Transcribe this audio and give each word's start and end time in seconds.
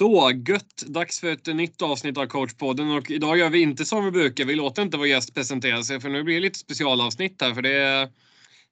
Så 0.00 0.32
gött! 0.46 0.82
Dags 0.86 1.20
för 1.20 1.32
ett 1.32 1.46
nytt 1.46 1.82
avsnitt 1.82 2.18
av 2.18 2.26
coachpodden 2.26 2.90
och 2.90 3.10
idag 3.10 3.38
gör 3.38 3.50
vi 3.50 3.60
inte 3.60 3.84
som 3.84 4.04
vi 4.04 4.10
brukar. 4.10 4.44
Vi 4.44 4.54
låter 4.54 4.82
inte 4.82 4.96
vår 4.96 5.06
gäst 5.06 5.34
presentera 5.34 5.82
sig 5.82 6.00
för 6.00 6.08
nu 6.08 6.22
blir 6.22 6.34
det 6.34 6.40
lite 6.40 6.58
specialavsnitt 6.58 7.42
här 7.42 7.54
för 7.54 7.62
det 7.62 7.72
är, 7.72 8.08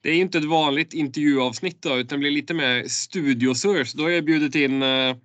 det 0.03 0.11
är 0.11 0.15
inte 0.15 0.39
ett 0.39 0.45
vanligt 0.45 0.93
intervjuavsnitt 0.93 1.83
då, 1.83 1.97
utan 1.99 2.19
det 2.19 2.19
blir 2.19 2.31
lite 2.31 2.55
mer 2.55 2.85
studiosurr. 2.89 3.85
Så 3.85 3.99
då 3.99 4.05
har 4.05 4.11
jag 4.11 4.25
bjudit 4.25 4.55
in 4.55 4.83
eh, 4.83 5.17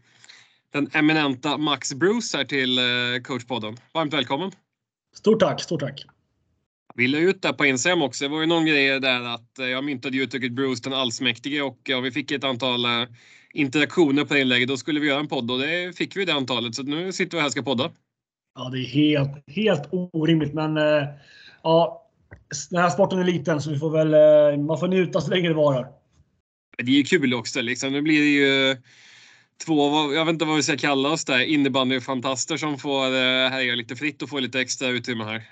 den 0.73 0.89
eminenta 0.93 1.57
Max 1.57 1.93
Bruce 1.93 2.37
här 2.37 2.45
till 2.45 2.77
eh, 2.77 3.21
coachpodden. 3.23 3.77
Varmt 3.93 4.13
välkommen! 4.13 4.51
Stort 5.15 5.39
tack, 5.39 5.61
stort 5.61 5.79
tack! 5.79 6.05
Vi 6.95 7.07
la 7.07 7.17
ut 7.17 7.41
där 7.41 7.53
på 7.53 7.65
Instagram 7.65 8.01
också. 8.01 8.23
Det 8.23 8.29
var 8.29 8.41
ju 8.41 8.47
någon 8.47 8.65
grej 8.65 8.99
där 8.99 9.21
att 9.21 9.59
eh, 9.59 9.65
jag 9.65 9.83
myntade 9.83 10.17
uttrycket 10.17 10.51
Bruce 10.51 10.81
den 10.83 10.93
allsmäktige 10.93 11.61
och 11.61 11.79
ja, 11.83 11.99
vi 11.99 12.11
fick 12.11 12.31
ett 12.31 12.43
antal 12.43 12.85
interaktioner 13.53 14.25
på 14.25 14.33
det 14.33 14.41
inlägget. 14.41 14.67
Då 14.67 14.77
skulle 14.77 14.99
vi 14.99 15.07
göra 15.07 15.19
en 15.19 15.27
podd 15.27 15.51
och 15.51 15.59
det 15.59 15.97
fick 15.97 16.17
vi 16.17 16.25
det 16.25 16.33
antalet. 16.33 16.75
Så 16.75 16.83
nu 16.83 17.11
sitter 17.11 17.37
vi 17.37 17.41
här 17.41 17.47
och 17.47 17.51
ska 17.51 17.61
podda. 17.61 17.91
Ja, 18.55 18.69
det 18.69 18.79
är 18.79 18.85
helt, 18.85 19.43
helt 19.47 19.89
orimligt. 19.91 20.53
Men 20.53 20.77
eh, 20.77 21.07
ja, 21.63 22.09
den 22.69 22.81
här 22.81 22.89
sporten 22.89 23.19
är 23.19 23.23
liten 23.23 23.61
så 23.61 23.71
vi 23.71 23.79
får 23.79 23.89
väl, 23.89 24.13
eh, 24.13 24.65
man 24.65 24.79
får 24.79 24.87
njuta 24.87 25.21
så 25.21 25.29
länge 25.29 25.47
det 25.47 25.53
varar. 25.53 25.87
Det 26.77 26.91
är 26.91 26.95
ju 26.95 27.03
kul 27.03 27.33
också. 27.33 27.61
Liksom. 27.61 27.91
Nu 27.91 28.01
blir 28.01 28.19
det 28.19 28.27
ju 28.27 28.77
två, 29.65 30.13
jag 30.13 30.25
vet 30.25 30.33
inte 30.33 30.45
vad 30.45 30.55
vi 30.55 30.63
ska 30.63 30.77
kalla 30.77 31.09
oss 31.09 31.25
där, 31.25 31.39
innebandyfantaster 31.39 32.57
som 32.57 32.77
får 32.77 33.05
eh, 33.05 33.49
härja 33.49 33.75
lite 33.75 33.95
fritt 33.95 34.21
och 34.21 34.29
få 34.29 34.39
lite 34.39 34.61
extra 34.61 34.87
utrymme 34.87 35.23
här. 35.23 35.43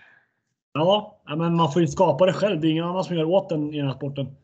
Ja, 0.74 1.22
men 1.28 1.56
man 1.56 1.74
får 1.74 1.82
ju 1.82 1.88
skapa 1.88 2.26
det 2.26 2.34
själv. 2.34 2.62
Det 2.62 2.68
är 2.68 2.72
ingen 2.72 2.84
annan 2.84 3.04
som 3.04 3.16
gör 3.16 3.24
åt 3.24 3.50
den 3.50 3.74
i 3.74 3.78
den 3.78 3.88
här 3.88 3.96
sporten. 3.96 4.36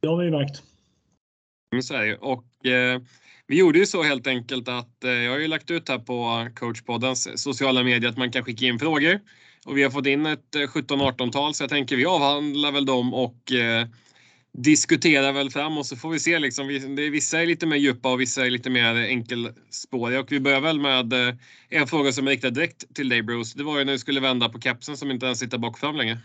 Det 0.00 0.08
har 0.08 0.16
vi 0.16 0.24
ju 0.24 0.30
märkt. 0.30 0.62
Så 1.80 1.94
är 1.94 2.06
det. 2.06 2.16
Och, 2.16 2.66
eh, 2.66 3.00
vi 3.46 3.58
gjorde 3.58 3.78
ju 3.78 3.86
så 3.86 4.02
helt 4.02 4.26
enkelt 4.26 4.68
att 4.68 5.04
eh, 5.04 5.10
jag 5.10 5.32
har 5.32 5.38
ju 5.38 5.48
lagt 5.48 5.70
ut 5.70 5.88
här 5.88 5.98
på 5.98 6.48
coachpoddens 6.54 7.42
sociala 7.42 7.82
medier 7.82 8.10
att 8.10 8.18
man 8.18 8.32
kan 8.32 8.44
skicka 8.44 8.66
in 8.66 8.78
frågor. 8.78 9.20
Och 9.66 9.78
vi 9.78 9.82
har 9.82 9.90
fått 9.90 10.06
in 10.06 10.26
ett 10.26 10.54
eh, 10.54 10.60
17-18-tal 10.60 11.54
så 11.54 11.62
jag 11.62 11.70
tänker 11.70 11.96
vi 11.96 12.06
avhandlar 12.06 12.72
väl 12.72 12.86
dem 12.86 13.14
och 13.14 13.52
eh, 13.52 13.86
diskuterar 14.58 15.32
väl 15.32 15.50
fram 15.50 15.78
och 15.78 15.86
så 15.86 15.96
får 15.96 16.10
vi 16.10 16.20
se 16.20 16.38
liksom. 16.38 16.68
Det, 16.96 17.10
vissa 17.10 17.42
är 17.42 17.46
lite 17.46 17.66
mer 17.66 17.76
djupa 17.76 18.12
och 18.12 18.20
vissa 18.20 18.46
är 18.46 18.50
lite 18.50 18.70
mer 18.70 18.94
enkelspåriga 18.94 20.20
och 20.20 20.32
vi 20.32 20.40
börjar 20.40 20.60
väl 20.60 20.80
med 20.80 21.12
eh, 21.12 21.34
en 21.68 21.86
fråga 21.86 22.12
som 22.12 22.26
är 22.26 22.30
riktad 22.30 22.50
direkt 22.50 22.94
till 22.94 23.08
dig 23.08 23.22
Bruce. 23.22 23.58
Det 23.58 23.64
var 23.64 23.78
ju 23.78 23.84
när 23.84 23.92
du 23.92 23.98
skulle 23.98 24.20
vända 24.20 24.48
på 24.48 24.60
kepsen 24.60 24.96
som 24.96 25.10
inte 25.10 25.26
ens 25.26 25.38
sitter 25.38 25.58
bak 25.58 25.78
fram 25.78 25.96
längre. 25.96 26.18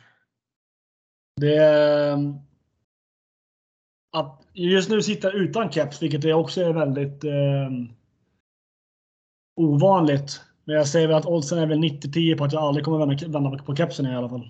Det, 1.41 2.17
att 4.13 4.47
just 4.53 4.89
nu 4.89 5.01
sitta 5.01 5.31
utan 5.31 5.71
keps, 5.71 6.01
vilket 6.01 6.35
också 6.35 6.61
är 6.61 6.73
väldigt 6.73 7.23
eh, 7.23 7.69
ovanligt. 9.55 10.41
Men 10.65 10.75
jag 10.75 10.87
säger 10.87 11.07
väl 11.07 11.17
att 11.17 11.25
oddsen 11.25 11.59
är 11.59 11.67
väl 11.67 11.77
90-10 11.77 12.37
på 12.37 12.43
att 12.43 12.53
jag 12.53 12.63
aldrig 12.63 12.85
kommer 12.85 13.05
vända, 13.05 13.27
vända 13.27 13.63
på 13.63 13.75
kepsen 13.75 14.05
i 14.05 14.15
alla 14.15 14.29
fall. 14.29 14.49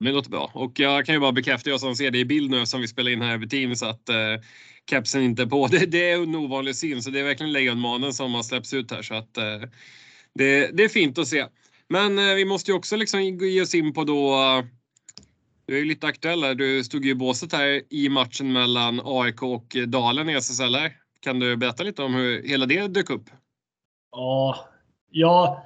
Det 0.00 0.12
låter 0.12 0.30
bra. 0.30 0.50
Och 0.54 0.80
jag 0.80 1.06
kan 1.06 1.14
ju 1.14 1.20
bara 1.20 1.32
bekräfta, 1.32 1.70
jag 1.70 1.80
som 1.80 1.96
ser 1.96 2.10
det 2.10 2.18
i 2.18 2.24
bild 2.24 2.50
nu 2.50 2.66
som 2.66 2.80
vi 2.80 2.88
spelar 2.88 3.10
in 3.10 3.22
här 3.22 3.34
över 3.34 3.46
Teams, 3.46 3.82
att 3.82 4.08
eh, 4.08 4.16
kepsen 4.90 5.22
inte 5.22 5.42
är 5.42 5.46
på. 5.46 5.66
Det, 5.70 5.86
det, 5.86 6.10
är 6.10 6.22
en 6.22 6.34
ovanlig 6.34 6.76
syn, 6.76 7.02
så 7.02 7.10
det 7.10 7.20
är 7.20 7.24
verkligen 7.24 7.52
lejonmanen 7.52 8.12
som 8.12 8.34
har 8.34 8.42
släppts 8.42 8.74
ut 8.74 8.90
här. 8.90 9.02
Så 9.02 9.14
att, 9.14 9.36
eh, 9.36 9.68
det, 10.34 10.76
det, 10.76 10.84
är 10.84 10.88
fint 10.88 11.18
att 11.18 11.28
se. 11.28 11.46
Men 11.88 12.18
eh, 12.18 12.34
vi 12.34 12.44
måste 12.44 12.70
ju 12.70 12.76
också 12.76 12.96
liksom 12.96 13.20
ge 13.22 13.62
oss 13.62 13.74
in 13.74 13.92
på 13.92 14.04
då 14.04 14.34
du 15.66 15.74
är 15.74 15.78
ju 15.78 15.84
lite 15.84 16.06
aktuell 16.06 16.42
här. 16.42 16.54
Du 16.54 16.84
stod 16.84 17.04
ju 17.04 17.10
i 17.10 17.14
båset 17.14 17.52
här 17.52 17.82
i 17.90 18.08
matchen 18.08 18.52
mellan 18.52 19.00
AIK 19.04 19.42
och 19.42 19.76
Dalen 19.86 20.28
i 20.28 20.32
SSL. 20.32 20.74
Här. 20.74 20.92
Kan 21.20 21.38
du 21.38 21.56
berätta 21.56 21.82
lite 21.82 22.02
om 22.02 22.14
hur 22.14 22.42
hela 22.42 22.66
det 22.66 22.88
dök 22.88 23.10
upp? 23.10 23.30
Ja, 24.12 24.56
ja. 25.10 25.62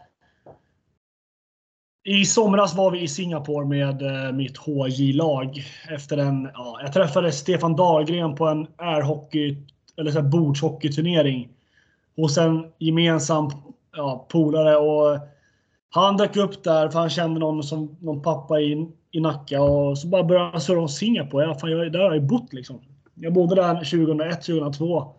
I 2.04 2.24
somras 2.24 2.74
var 2.74 2.90
vi 2.90 3.00
i 3.00 3.08
Singapore 3.08 3.66
med 3.66 4.02
eh, 4.02 4.32
mitt 4.32 4.56
HJ-lag. 4.56 5.64
Efter 5.88 6.16
en, 6.16 6.50
ja, 6.54 6.80
jag 6.82 6.92
träffade 6.92 7.32
Stefan 7.32 7.76
Dahlgren 7.76 8.34
på 8.34 8.46
en 8.46 8.66
airhockey, 8.76 9.56
eller 9.96 10.10
så 10.10 10.22
bordshockeyturnering. 10.22 11.48
Hos 12.16 12.38
en 12.38 12.72
gemensam 12.78 13.50
ja, 13.92 14.26
polare. 14.30 14.76
Och 14.76 15.18
han 15.90 16.16
dök 16.16 16.36
upp 16.36 16.64
där 16.64 16.88
för 16.88 16.98
han 16.98 17.10
kände 17.10 17.40
någon, 17.40 17.62
som, 17.62 17.96
någon 18.00 18.22
pappa 18.22 18.60
i 18.60 18.88
i 19.10 19.20
Nacka 19.20 19.62
och 19.62 19.98
så 19.98 20.06
bara 20.06 20.24
började 20.24 20.50
han 20.50 20.60
surra 20.60 20.80
om 20.80 20.88
Singapore. 20.88 21.44
Ja, 21.44 21.54
fan, 21.54 21.70
jag, 21.70 21.92
där 21.92 21.98
har 21.98 22.06
jag 22.06 22.14
ju 22.14 22.20
bott 22.20 22.52
liksom. 22.52 22.80
Jag 23.14 23.32
bodde 23.32 23.54
där 23.54 23.74
2001, 23.74 24.42
2002. 24.42 25.12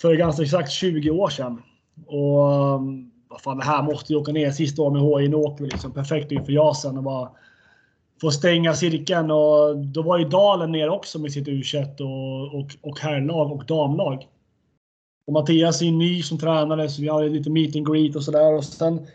För 0.00 0.14
ganska 0.14 0.42
exakt 0.42 0.70
20 0.70 1.10
år 1.10 1.28
sedan. 1.28 1.62
Och 2.06 2.74
um, 2.74 3.10
vad 3.28 3.40
fan, 3.40 3.58
det 3.58 3.64
här 3.64 3.82
måste 3.82 4.12
ju 4.12 4.18
åka 4.18 4.32
ner 4.32 4.50
sista 4.50 4.82
året 4.82 4.92
med 4.92 5.02
HI. 5.02 5.28
Nu 5.28 5.36
åker 5.36 5.64
vi 5.64 5.70
liksom 5.70 5.92
perfekt 5.92 6.32
inför 6.32 6.52
JASen 6.52 6.96
och 6.96 7.02
bara 7.02 7.30
få 8.20 8.30
stänga 8.30 8.74
cirkeln. 8.74 9.30
Och 9.30 9.76
då 9.76 10.02
var 10.02 10.18
ju 10.18 10.24
Dalen 10.24 10.72
ner 10.72 10.88
också 10.88 11.18
med 11.18 11.32
sitt 11.32 11.48
u 11.48 11.62
och, 12.00 12.54
och, 12.54 12.70
och 12.80 12.98
herrlag 13.00 13.52
och 13.52 13.66
damlag. 13.66 14.26
Och 15.26 15.32
Mattias 15.32 15.82
är 15.82 15.90
ny 15.90 16.22
som 16.22 16.38
tränare 16.38 16.88
så 16.88 17.02
vi 17.02 17.08
hade 17.08 17.28
lite 17.28 17.50
meet 17.50 17.76
and 17.76 17.92
greet 17.92 18.16
och 18.16 18.22
sådär. 18.22 18.54
Och 18.54 18.64
sen 18.64 19.06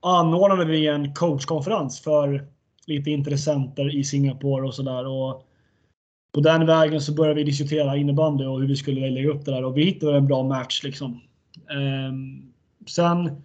anordnade 0.00 0.64
vi 0.64 0.86
en 0.86 1.14
coachkonferens 1.14 2.00
för 2.00 2.46
lite 2.86 3.10
intressenter 3.10 3.96
i 3.96 4.04
Singapore 4.04 4.66
och 4.66 4.74
sådär. 4.74 5.04
På 6.34 6.40
den 6.40 6.66
vägen 6.66 7.00
så 7.00 7.14
började 7.14 7.34
vi 7.34 7.44
diskutera 7.44 7.96
innebandy 7.96 8.44
och 8.44 8.60
hur 8.60 8.68
vi 8.68 8.76
skulle 8.76 9.10
lägga 9.10 9.30
upp 9.30 9.44
det 9.44 9.50
där 9.50 9.64
och 9.64 9.76
vi 9.76 9.84
hittade 9.84 10.16
en 10.16 10.26
bra 10.26 10.42
match. 10.42 10.82
Liksom. 10.84 11.20
Ehm, 11.70 12.52
sen, 12.86 13.42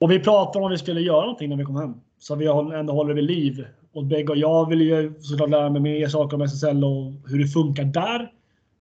och 0.00 0.10
vi 0.10 0.20
pratade 0.20 0.64
om 0.64 0.70
vi 0.70 0.78
skulle 0.78 1.00
göra 1.00 1.20
någonting 1.20 1.48
när 1.48 1.56
vi 1.56 1.64
kom 1.64 1.76
hem. 1.76 1.94
Så 2.18 2.34
vi 2.34 2.46
ändå 2.46 2.92
håller 2.92 3.14
vid 3.14 3.24
liv. 3.24 3.66
Och 3.92 4.04
Begge 4.04 4.32
och 4.32 4.38
jag 4.38 4.68
vill 4.68 4.80
ju 4.80 5.14
såklart 5.20 5.50
lära 5.50 5.70
mig 5.70 5.80
mer 5.80 6.08
saker 6.08 6.36
om 6.36 6.42
SSL 6.42 6.84
och 6.84 7.30
hur 7.30 7.38
det 7.38 7.48
funkar 7.48 7.84
där. 7.84 8.32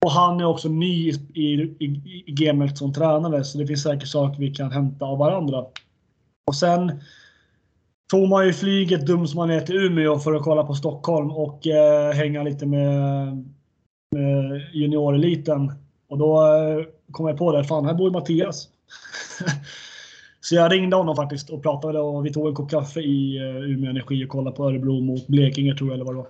Och 0.06 0.12
han 0.12 0.40
är 0.40 0.46
också 0.46 0.70
ny 0.70 1.10
i, 1.34 1.54
i, 1.80 1.86
i 2.26 2.32
gamet 2.32 2.78
som 2.78 2.94
tränare 2.94 3.44
så 3.44 3.58
det 3.58 3.68
finns 3.68 3.84
säkert 3.84 4.08
saker 4.08 4.40
vi 4.40 4.54
kan 4.54 4.72
hämta 4.72 5.06
av 5.06 5.18
varandra. 5.18 5.66
Och 6.50 6.56
sen 6.56 7.02
tog 8.12 8.30
man 8.30 8.46
ju 8.46 8.54
flyget 8.54 9.06
dum 9.06 9.28
som 9.28 9.38
man 9.38 9.50
är 9.50 9.62
till 9.62 9.76
Umeå 9.76 10.20
för 10.20 10.34
att 10.34 10.44
kolla 10.44 10.64
på 10.64 10.74
Stockholm 10.74 11.32
och 11.32 11.68
eh, 11.68 12.14
hänga 12.14 12.44
lite 12.44 12.66
med, 12.66 13.28
med 14.16 14.62
junioreliten. 14.74 15.72
Och 16.08 16.18
då 16.18 16.46
eh, 16.46 16.86
kom 17.12 17.28
jag 17.28 17.38
på 17.38 17.52
det, 17.52 17.64
fan 17.64 17.86
här 17.86 17.94
bor 17.94 18.08
ju 18.08 18.12
Mattias. 18.12 18.68
så 20.42 20.56
jag 20.56 20.72
ringde 20.72 20.96
honom 20.96 21.16
faktiskt 21.16 21.50
och 21.50 21.64
pratade 21.64 22.00
och 22.00 22.26
vi 22.26 22.34
tog 22.34 22.48
en 22.48 22.56
kopp 22.56 22.70
kaffe 22.70 23.00
i 23.00 23.38
eh, 23.38 23.72
Umeå 23.72 23.90
Energi 23.90 24.26
och 24.26 24.30
kollade 24.30 24.56
på 24.56 24.70
Örebro 24.70 25.02
mot 25.02 25.28
Blekinge 25.28 25.76
tror 25.78 25.90
jag 25.90 25.96
eller 25.96 26.06
vad 26.06 26.16
det 26.16 26.22
var. 26.22 26.30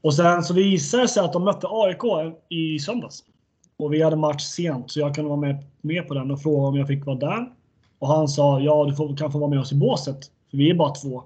Och 0.00 0.14
sen 0.14 0.42
så 0.42 0.54
visade 0.54 1.02
det 1.02 1.08
sig 1.08 1.24
att 1.24 1.32
de 1.32 1.44
mötte 1.44 1.66
AIK 1.70 2.34
i 2.48 2.78
söndags. 2.78 3.24
Och 3.78 3.92
vi 3.92 4.02
hade 4.02 4.16
match 4.16 4.42
sent 4.42 4.90
så 4.90 5.00
jag 5.00 5.14
kunde 5.14 5.28
vara 5.28 5.40
med, 5.40 5.64
med 5.80 6.08
på 6.08 6.14
den 6.14 6.30
och 6.30 6.42
fråga 6.42 6.68
om 6.68 6.76
jag 6.76 6.88
fick 6.88 7.06
vara 7.06 7.18
där. 7.18 7.57
Och 7.98 8.08
han 8.08 8.28
sa 8.28 8.60
ja, 8.60 8.84
du 8.84 8.94
får, 8.94 9.16
kan 9.16 9.32
få 9.32 9.38
vara 9.38 9.50
med 9.50 9.60
oss 9.60 9.72
i 9.72 9.74
båset. 9.74 10.18
För 10.50 10.56
vi 10.56 10.70
är 10.70 10.74
bara 10.74 10.94
två. 10.94 11.22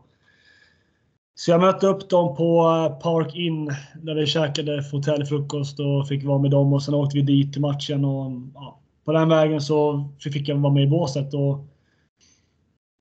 Så 1.34 1.50
jag 1.50 1.60
mötte 1.60 1.86
upp 1.86 2.10
dem 2.10 2.36
på 2.36 2.60
eh, 2.60 2.98
Park 2.98 3.34
Inn 3.36 3.66
där 4.02 4.14
vi 4.14 4.26
käkade 4.26 4.84
hotellfrukost 4.92 5.80
och 5.80 6.08
fick 6.08 6.24
vara 6.24 6.38
med 6.38 6.50
dem 6.50 6.72
och 6.72 6.82
sen 6.82 6.94
åkte 6.94 7.16
vi 7.16 7.22
dit 7.22 7.52
till 7.52 7.60
matchen 7.60 8.04
och 8.04 8.32
ja, 8.54 8.78
på 9.04 9.12
den 9.12 9.28
vägen 9.28 9.60
så 9.60 10.08
fick 10.32 10.48
jag 10.48 10.56
vara 10.56 10.72
med 10.72 10.82
i 10.82 10.86
båset 10.86 11.34
och 11.34 11.52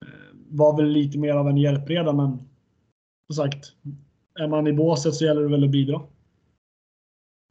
eh, 0.05 0.35
var 0.49 0.77
väl 0.77 0.89
lite 0.89 1.17
mer 1.17 1.33
av 1.33 1.49
en 1.49 1.57
hjälpreda 1.57 2.13
men 2.13 2.39
som 3.27 3.43
sagt, 3.43 3.71
är 4.39 4.47
man 4.47 4.67
i 4.67 4.73
båset 4.73 5.13
så 5.13 5.25
gäller 5.25 5.41
det 5.41 5.47
väl 5.47 5.63
att 5.63 5.69
bidra. 5.69 6.01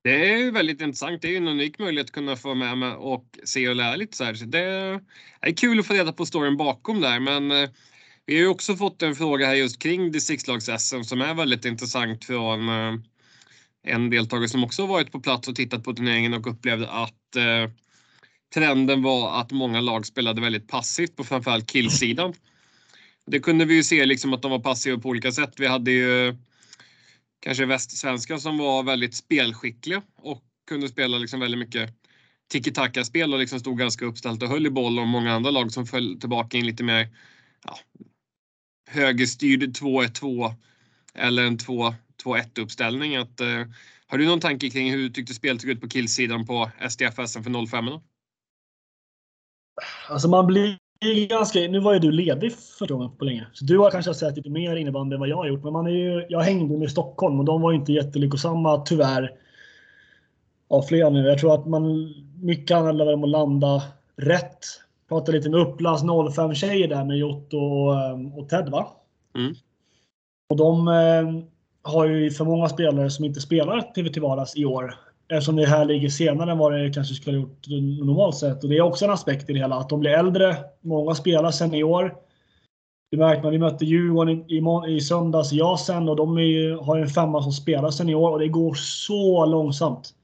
Det 0.03 0.31
är 0.31 0.39
ju 0.39 0.51
väldigt 0.51 0.81
intressant. 0.81 1.23
Det 1.23 1.29
är 1.29 1.31
ju 1.31 1.37
en 1.37 1.49
unik 1.49 1.79
möjlighet 1.79 2.07
att 2.07 2.13
kunna 2.13 2.37
få 2.37 2.55
med 2.55 2.79
mig 2.79 2.93
och 2.93 3.39
se 3.45 3.69
och 3.69 3.77
lära 3.77 3.97
lite 3.97 4.17
så 4.17 4.25
här. 4.25 4.35
Så 4.35 4.45
det 4.45 4.61
är 5.41 5.57
kul 5.57 5.81
att 5.81 5.87
få 5.87 5.95
reda 5.95 6.13
på 6.13 6.27
storyn 6.27 6.57
bakom 6.57 7.01
där 7.01 7.21
men 7.21 7.51
eh, 7.51 7.71
vi 8.27 8.35
har 8.35 8.43
ju 8.43 8.49
också 8.49 8.77
fått 8.77 9.03
en 9.03 9.15
fråga 9.15 9.47
här 9.47 9.55
just 9.55 9.83
kring 9.83 10.13
distriktslags-SM 10.13 11.03
som 11.03 11.21
är 11.21 11.35
väldigt 11.35 11.65
intressant 11.65 12.25
från 12.25 12.69
eh, 12.69 12.95
en 13.83 14.11
deltagare 14.11 14.49
som 14.49 14.65
också 14.65 14.87
varit 14.87 15.13
på 15.13 15.21
plats 15.21 15.49
och 15.49 15.57
tittat 15.57 15.85
på 15.85 15.93
turneringen 15.93 16.35
och 16.35 16.47
upplevde 16.47 16.91
att 16.91 17.37
eh, 17.37 17.71
trenden 18.55 19.03
var 19.03 19.41
att 19.41 19.53
många 19.53 19.81
lag 19.81 20.07
spelade 20.07 20.41
väldigt 20.41 20.69
passivt 20.69 21.17
på 21.17 21.25
framförallt 21.25 21.71
killsidan. 21.71 22.35
Det 23.27 23.41
kunde 23.41 23.65
vi 23.65 23.75
ju 23.75 23.83
se 23.83 24.07
liksom 24.07 24.33
att 24.33 24.43
de 24.43 24.51
var 24.51 24.59
passiva 24.59 24.99
på 24.99 25.09
olika 25.09 25.33
sätt. 25.33 25.55
Vi 25.57 25.67
hade 25.67 25.91
ju 25.91 26.37
kanske 27.41 27.67
västsvenskar 27.67 28.39
som 28.39 28.59
var 28.59 28.83
väldigt 28.83 29.15
spelskickliga 29.15 30.03
och 30.17 30.43
kunde 30.67 30.89
spela 30.89 31.19
liksom 31.19 31.41
väldigt 31.41 31.59
mycket 31.59 31.95
tiki-taka-spel 32.53 33.33
och 33.33 33.41
liksom 33.41 33.61
stod 33.61 33.79
ganska 33.79 34.05
uppställt 34.05 34.43
och 34.43 34.49
höll 34.49 34.67
i 34.67 34.71
boll 34.71 34.99
och 34.99 35.07
många 35.07 35.33
andra 35.33 35.51
lag 35.51 35.73
som 35.73 35.87
föll 35.87 36.21
tillbaka 36.21 36.59
in 36.59 36.67
lite 36.67 36.85
mer 36.85 37.09
ja, 37.65 37.79
högerstyrd 38.91 39.63
2-1-2 39.63 40.55
eller 41.15 41.45
en 41.45 41.59
2-1 41.59 41.95
uppställning. 42.61 43.17
Att, 43.17 43.41
eh, 43.41 43.65
har 44.07 44.19
du 44.19 44.27
någon 44.27 44.41
tanke 44.41 44.71
kring 44.71 44.91
hur 44.91 44.99
du 44.99 45.11
tyckte 45.11 45.35
spelet 45.35 45.61
såg 45.61 45.71
ut 45.71 45.81
på 45.81 45.89
killsidan 45.89 46.47
på 46.47 46.71
SDF 46.91 47.15
SM 47.29 47.43
för 47.43 47.67
05? 47.67 47.85
Alltså 50.09 50.29
man 50.29 50.47
blir 50.47 50.79
ganska... 51.29 51.59
Nu 51.61 51.81
var 51.81 51.93
ju 51.93 51.99
du 51.99 52.13
ledig 52.13 52.53
första 52.53 52.95
gången 52.95 53.17
på 53.17 53.25
länge. 53.25 53.47
Så 53.53 53.65
du 53.65 53.79
har 53.79 53.91
kanske 53.91 54.15
sett 54.15 54.37
lite 54.37 54.51
mer 54.51 54.77
innebandy 54.77 55.15
än 55.15 55.21
vad 55.21 55.29
jag 55.29 55.37
har 55.37 55.47
gjort. 55.47 55.65
Men 55.65 55.73
man 55.73 55.87
är 55.87 55.91
ju, 55.91 56.27
jag 56.29 56.41
hängde 56.41 56.79
med 56.79 56.91
Stockholm 56.91 57.39
och 57.39 57.45
de 57.45 57.63
var 57.63 57.73
inte 57.73 57.93
jättelyckosamma 57.93 58.79
tyvärr. 58.79 59.33
Av 60.69 60.83
flera 60.83 61.07
anledningar. 61.07 61.31
Jag 61.31 61.39
tror 61.41 61.55
att 61.55 61.67
man... 61.67 62.15
Mycket 62.43 62.77
handlar 62.77 63.13
om 63.13 63.25
att 63.25 63.31
landa 63.31 63.83
rätt. 64.17 64.59
Pratade 65.09 65.39
lite 65.39 65.51
med 65.51 65.61
Upplands 65.61 66.03
05-tjejer 66.03 66.89
där 66.89 67.05
med 67.05 67.19
Jotto 67.19 67.59
och, 67.59 67.95
eh, 67.95 68.39
och 68.39 68.49
Ted 68.49 68.69
va? 68.69 68.89
Mm. 69.35 69.55
Och 70.49 70.57
de 70.57 70.89
eh, 70.89 71.45
har 71.83 72.07
ju 72.07 72.31
för 72.31 72.45
många 72.45 72.69
spelare 72.69 73.11
som 73.11 73.25
inte 73.25 73.41
spelar 73.41 73.81
TV 73.81 74.09
till 74.09 74.23
vardags 74.23 74.57
i 74.57 74.65
år. 74.65 74.95
Eftersom 75.31 75.57
det 75.57 75.67
här 75.67 75.85
ligger 75.85 76.09
senare 76.09 76.53
än 76.53 76.59
vad 76.59 76.73
det 76.73 76.91
kanske 76.91 77.15
skulle 77.15 77.39
ha 77.39 77.43
gjort 77.43 77.67
normalt 78.07 78.37
sett. 78.37 78.65
Och 78.65 78.71
det 78.71 78.77
är 78.77 78.81
också 78.83 79.05
en 79.05 79.11
aspekt 79.11 79.51
i 79.51 79.53
det 79.53 79.59
hela. 79.59 79.77
Att 79.77 79.89
de 79.89 80.01
blir 80.01 80.11
äldre. 80.11 80.57
Många 80.81 81.15
spelar 81.15 81.51
sen 81.51 81.75
i 81.75 81.83
år. 81.83 82.15
Det 83.11 83.17
märkte 83.17 83.43
man. 83.43 83.53
Vi 83.53 83.59
mötte 83.59 83.85
Djurgården 83.85 84.51
i, 84.51 84.55
i, 84.89 84.97
i 84.97 85.01
söndags, 85.01 85.53
jag 85.53 85.81
sen. 85.81 86.09
Och 86.09 86.17
de 86.17 86.39
är, 86.39 86.85
har 86.85 86.99
en 86.99 87.09
femma 87.09 87.43
som 87.43 87.53
spelar 87.53 87.91
sen 87.91 88.09
i 88.09 88.15
år. 88.15 88.31
Och 88.31 88.39
det 88.39 88.49
går 88.49 88.75
så 88.75 89.47
långsamt. 89.47 90.15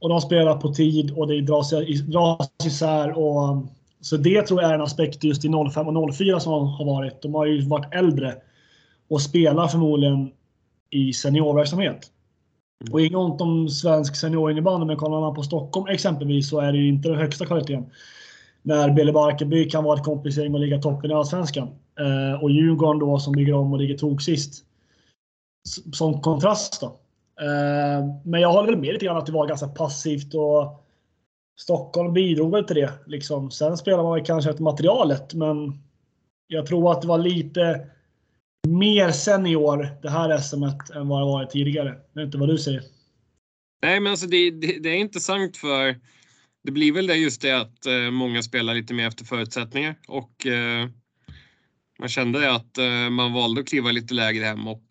Och 0.00 0.08
de 0.08 0.20
spelar 0.20 0.56
på 0.56 0.74
tid 0.74 1.10
och 1.16 1.26
det 1.26 1.40
dras, 1.40 1.70
dras 2.06 2.50
isär. 2.64 3.18
Och, 3.18 3.66
så 4.00 4.16
det 4.16 4.42
tror 4.42 4.62
jag 4.62 4.70
är 4.70 4.74
en 4.74 4.82
aspekt 4.82 5.24
just 5.24 5.44
i 5.44 5.48
05 5.72 5.96
och 5.96 6.14
04 6.14 6.40
som 6.40 6.52
har 6.52 6.84
varit. 6.84 7.22
De 7.22 7.34
har 7.34 7.46
ju 7.46 7.68
varit 7.68 7.94
äldre 7.94 8.34
och 9.08 9.22
spelar 9.22 9.68
förmodligen 9.68 10.30
i 10.90 11.12
seniorverksamhet. 11.12 12.10
Mm. 12.80 12.92
Och 12.92 13.00
inget 13.00 13.16
ont 13.16 13.40
om 13.40 13.68
svensk 13.68 14.16
seniorinnebandy, 14.16 14.86
men 14.86 14.96
kollar 14.96 15.20
man 15.20 15.34
på 15.34 15.42
Stockholm 15.42 15.86
exempelvis 15.86 16.50
så 16.50 16.60
är 16.60 16.72
det 16.72 16.78
ju 16.78 16.88
inte 16.88 17.08
den 17.08 17.18
högsta 17.18 17.46
kvaliteten. 17.46 17.90
När 18.62 18.90
Bele 18.90 19.12
Barkeby 19.12 19.70
kan 19.70 19.84
vara 19.84 19.98
ett 19.98 20.04
kompisgäng 20.04 20.54
och 20.54 20.60
ligga 20.60 20.78
toppen 20.78 21.10
i 21.10 21.14
Allsvenskan. 21.14 21.68
Eh, 22.00 22.42
och 22.42 22.50
Djurgården 22.50 22.98
då 22.98 23.18
som 23.18 23.34
ligger 23.34 23.54
om 23.54 23.72
och 23.72 23.78
ligger 23.78 23.98
tok 23.98 24.22
sist. 24.22 24.64
Som 25.92 26.20
kontrast 26.20 26.80
då. 26.80 26.86
Eh, 27.44 28.06
men 28.24 28.40
jag 28.40 28.52
håller 28.52 28.68
väl 28.68 28.80
med 28.80 28.92
lite 28.92 29.04
grann 29.04 29.16
att 29.16 29.26
det 29.26 29.32
var 29.32 29.46
ganska 29.46 29.68
passivt 29.68 30.34
och 30.34 30.84
Stockholm 31.60 32.12
bidrog 32.12 32.50
väl 32.52 32.64
till 32.64 32.76
det. 32.76 32.92
Liksom. 33.06 33.50
Sen 33.50 33.76
spelar 33.76 34.02
man 34.02 34.24
kanske 34.24 34.50
efter 34.50 34.62
materialet, 34.62 35.34
men 35.34 35.72
jag 36.46 36.66
tror 36.66 36.92
att 36.92 37.02
det 37.02 37.08
var 37.08 37.18
lite 37.18 37.86
mer 38.66 39.10
senior 39.10 39.88
det 40.02 40.10
här 40.10 40.38
SMet 40.38 40.90
än 40.90 41.08
vad 41.08 41.20
det 41.20 41.26
varit 41.26 41.50
tidigare. 41.50 41.88
Jag 42.12 42.20
vet 42.20 42.26
inte 42.26 42.38
vad 42.38 42.48
du 42.48 42.58
säger? 42.58 42.82
Nej, 43.82 44.00
men 44.00 44.10
alltså 44.10 44.26
det, 44.26 44.50
det, 44.50 44.78
det, 44.82 44.88
är 44.88 44.96
intressant 44.96 45.56
för 45.56 45.96
det 46.64 46.72
blir 46.72 46.92
väl 46.92 47.06
det 47.06 47.14
just 47.14 47.42
det 47.42 47.52
att 47.52 47.86
eh, 47.86 48.10
många 48.10 48.42
spelar 48.42 48.74
lite 48.74 48.94
mer 48.94 49.08
efter 49.08 49.24
förutsättningar 49.24 49.94
och 50.08 50.46
eh, 50.46 50.88
man 51.98 52.08
kände 52.08 52.40
det 52.40 52.54
att 52.54 52.78
eh, 52.78 53.10
man 53.10 53.32
valde 53.32 53.60
att 53.60 53.68
kliva 53.68 53.90
lite 53.90 54.14
lägre 54.14 54.44
hem 54.44 54.68
och 54.68 54.84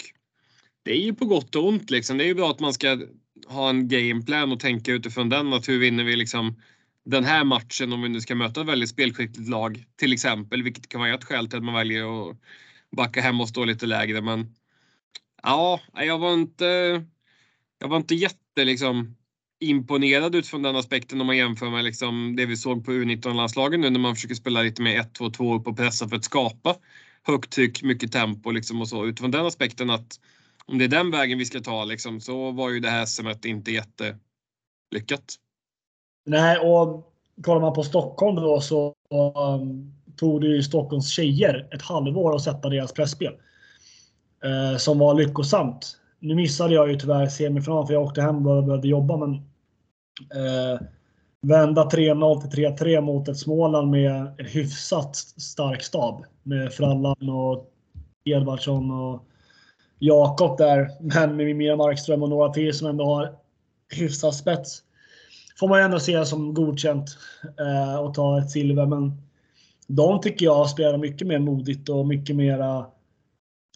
det 0.85 0.91
är 0.91 1.01
ju 1.01 1.13
på 1.13 1.25
gott 1.25 1.55
och 1.55 1.67
ont 1.67 1.89
liksom. 1.89 2.17
Det 2.17 2.23
är 2.23 2.27
ju 2.27 2.35
bra 2.35 2.49
att 2.51 2.59
man 2.59 2.73
ska 2.73 2.99
ha 3.47 3.69
en 3.69 3.87
gameplan 3.87 4.51
och 4.51 4.59
tänka 4.59 4.91
utifrån 4.91 5.29
den 5.29 5.53
att 5.53 5.69
hur 5.69 5.79
vinner 5.79 6.03
vi 6.03 6.15
liksom 6.15 6.61
den 7.05 7.23
här 7.23 7.43
matchen 7.43 7.93
om 7.93 8.01
vi 8.01 8.09
nu 8.09 8.21
ska 8.21 8.35
möta 8.35 8.61
ett 8.61 8.67
väldigt 8.67 8.89
spelskickligt 8.89 9.49
lag 9.49 9.85
till 9.95 10.13
exempel, 10.13 10.63
vilket 10.63 10.89
kan 10.89 11.01
vara 11.01 11.13
ett 11.13 11.23
skäl 11.23 11.47
till 11.47 11.57
att 11.57 11.63
man 11.63 11.73
väljer 11.73 12.29
att 12.29 12.37
backa 12.95 13.21
hem 13.21 13.41
och 13.41 13.49
stå 13.49 13.65
lite 13.65 13.85
lägre. 13.85 14.21
Men 14.21 14.55
ja, 15.43 15.79
jag 15.93 16.19
var 16.19 16.33
inte, 16.33 16.65
jag 17.79 17.87
var 17.87 17.97
inte 17.97 18.15
jätte 18.15 18.65
liksom, 18.65 19.15
imponerad 19.59 20.35
utifrån 20.35 20.61
den 20.61 20.75
aspekten 20.75 21.21
om 21.21 21.27
man 21.27 21.37
jämför 21.37 21.69
med 21.69 21.83
liksom 21.83 22.35
det 22.35 22.45
vi 22.45 22.57
såg 22.57 22.85
på 22.85 22.91
U19-landslagen 22.91 23.81
nu 23.81 23.89
när 23.89 23.99
man 23.99 24.15
försöker 24.15 24.35
spela 24.35 24.61
lite 24.61 24.81
mer 24.81 25.01
1-2-2 25.01 25.59
upp 25.59 25.67
och 25.67 25.77
pressa 25.77 26.09
för 26.09 26.15
att 26.15 26.23
skapa 26.23 26.75
högt 27.23 27.51
tryck, 27.51 27.83
mycket 27.83 28.11
tempo 28.11 28.51
liksom 28.51 28.81
och 28.81 28.87
så. 28.87 29.05
Utifrån 29.05 29.31
den 29.31 29.45
aspekten 29.45 29.89
att 29.89 30.19
om 30.65 30.77
det 30.77 30.85
är 30.85 30.89
den 30.89 31.11
vägen 31.11 31.37
vi 31.37 31.45
ska 31.45 31.59
ta 31.59 31.85
liksom, 31.85 32.21
så 32.21 32.51
var 32.51 32.69
ju 32.69 32.79
det 32.79 32.89
här 32.89 33.05
SMet 33.05 33.45
inte 33.45 33.71
jättelyckat. 33.71 35.35
Nej, 36.25 36.57
och 36.57 37.13
kollar 37.43 37.61
man 37.61 37.73
på 37.73 37.83
Stockholm 37.83 38.35
då 38.35 38.61
så 38.61 38.95
um, 39.11 39.96
tog 40.17 40.41
det 40.41 40.47
ju 40.47 40.63
Stockholms 40.63 41.09
tjejer 41.09 41.67
ett 41.71 41.81
halvår 41.81 42.35
att 42.35 42.41
sätta 42.41 42.69
deras 42.69 42.93
pressspel. 42.93 43.33
Eh, 44.43 44.77
som 44.77 44.99
var 44.99 45.13
lyckosamt. 45.13 45.97
Nu 46.19 46.35
missade 46.35 46.73
jag 46.73 46.89
ju 46.89 46.95
tyvärr 46.99 47.27
semifinalen 47.27 47.87
för 47.87 47.93
jag 47.93 48.03
åkte 48.03 48.21
hem 48.21 48.47
och 48.47 48.63
behövde 48.63 48.87
jobba 48.87 49.17
men 49.17 49.33
eh, 49.33 50.81
vända 51.41 51.83
3-0 51.83 52.41
till 52.41 52.65
3-3 52.65 53.01
mot 53.01 53.27
ett 53.27 53.37
Småland 53.37 53.91
med 53.91 54.11
en 54.11 54.45
hyfsat 54.45 55.15
stark 55.15 55.83
stab. 55.83 56.25
Med 56.43 56.73
Frallan 56.73 57.29
och 57.29 57.71
Edvardsson 58.25 58.91
och 58.91 59.23
Jakob 59.99 60.57
där. 60.57 60.89
Men 61.01 61.35
med 61.35 61.55
Mia 61.55 61.75
Markström 61.75 62.23
och 62.23 62.29
några 62.29 62.53
till 62.53 62.73
som 62.73 62.87
ändå 62.87 63.05
har 63.05 63.35
hyfsat 63.95 64.35
spets. 64.35 64.83
Får 65.59 65.67
man 65.67 65.81
ändå 65.81 65.99
se 65.99 66.25
som 66.25 66.53
godkänt 66.53 67.17
eh, 67.59 67.99
och 67.99 68.13
ta 68.13 68.39
ett 68.39 68.51
silver. 68.51 68.85
Men 68.85 69.26
de 69.87 70.21
tycker 70.21 70.45
jag 70.45 70.69
spelar 70.69 70.97
mycket 70.97 71.27
mer 71.27 71.39
modigt 71.39 71.89
och 71.89 72.07
mycket 72.07 72.35
mer 72.35 72.85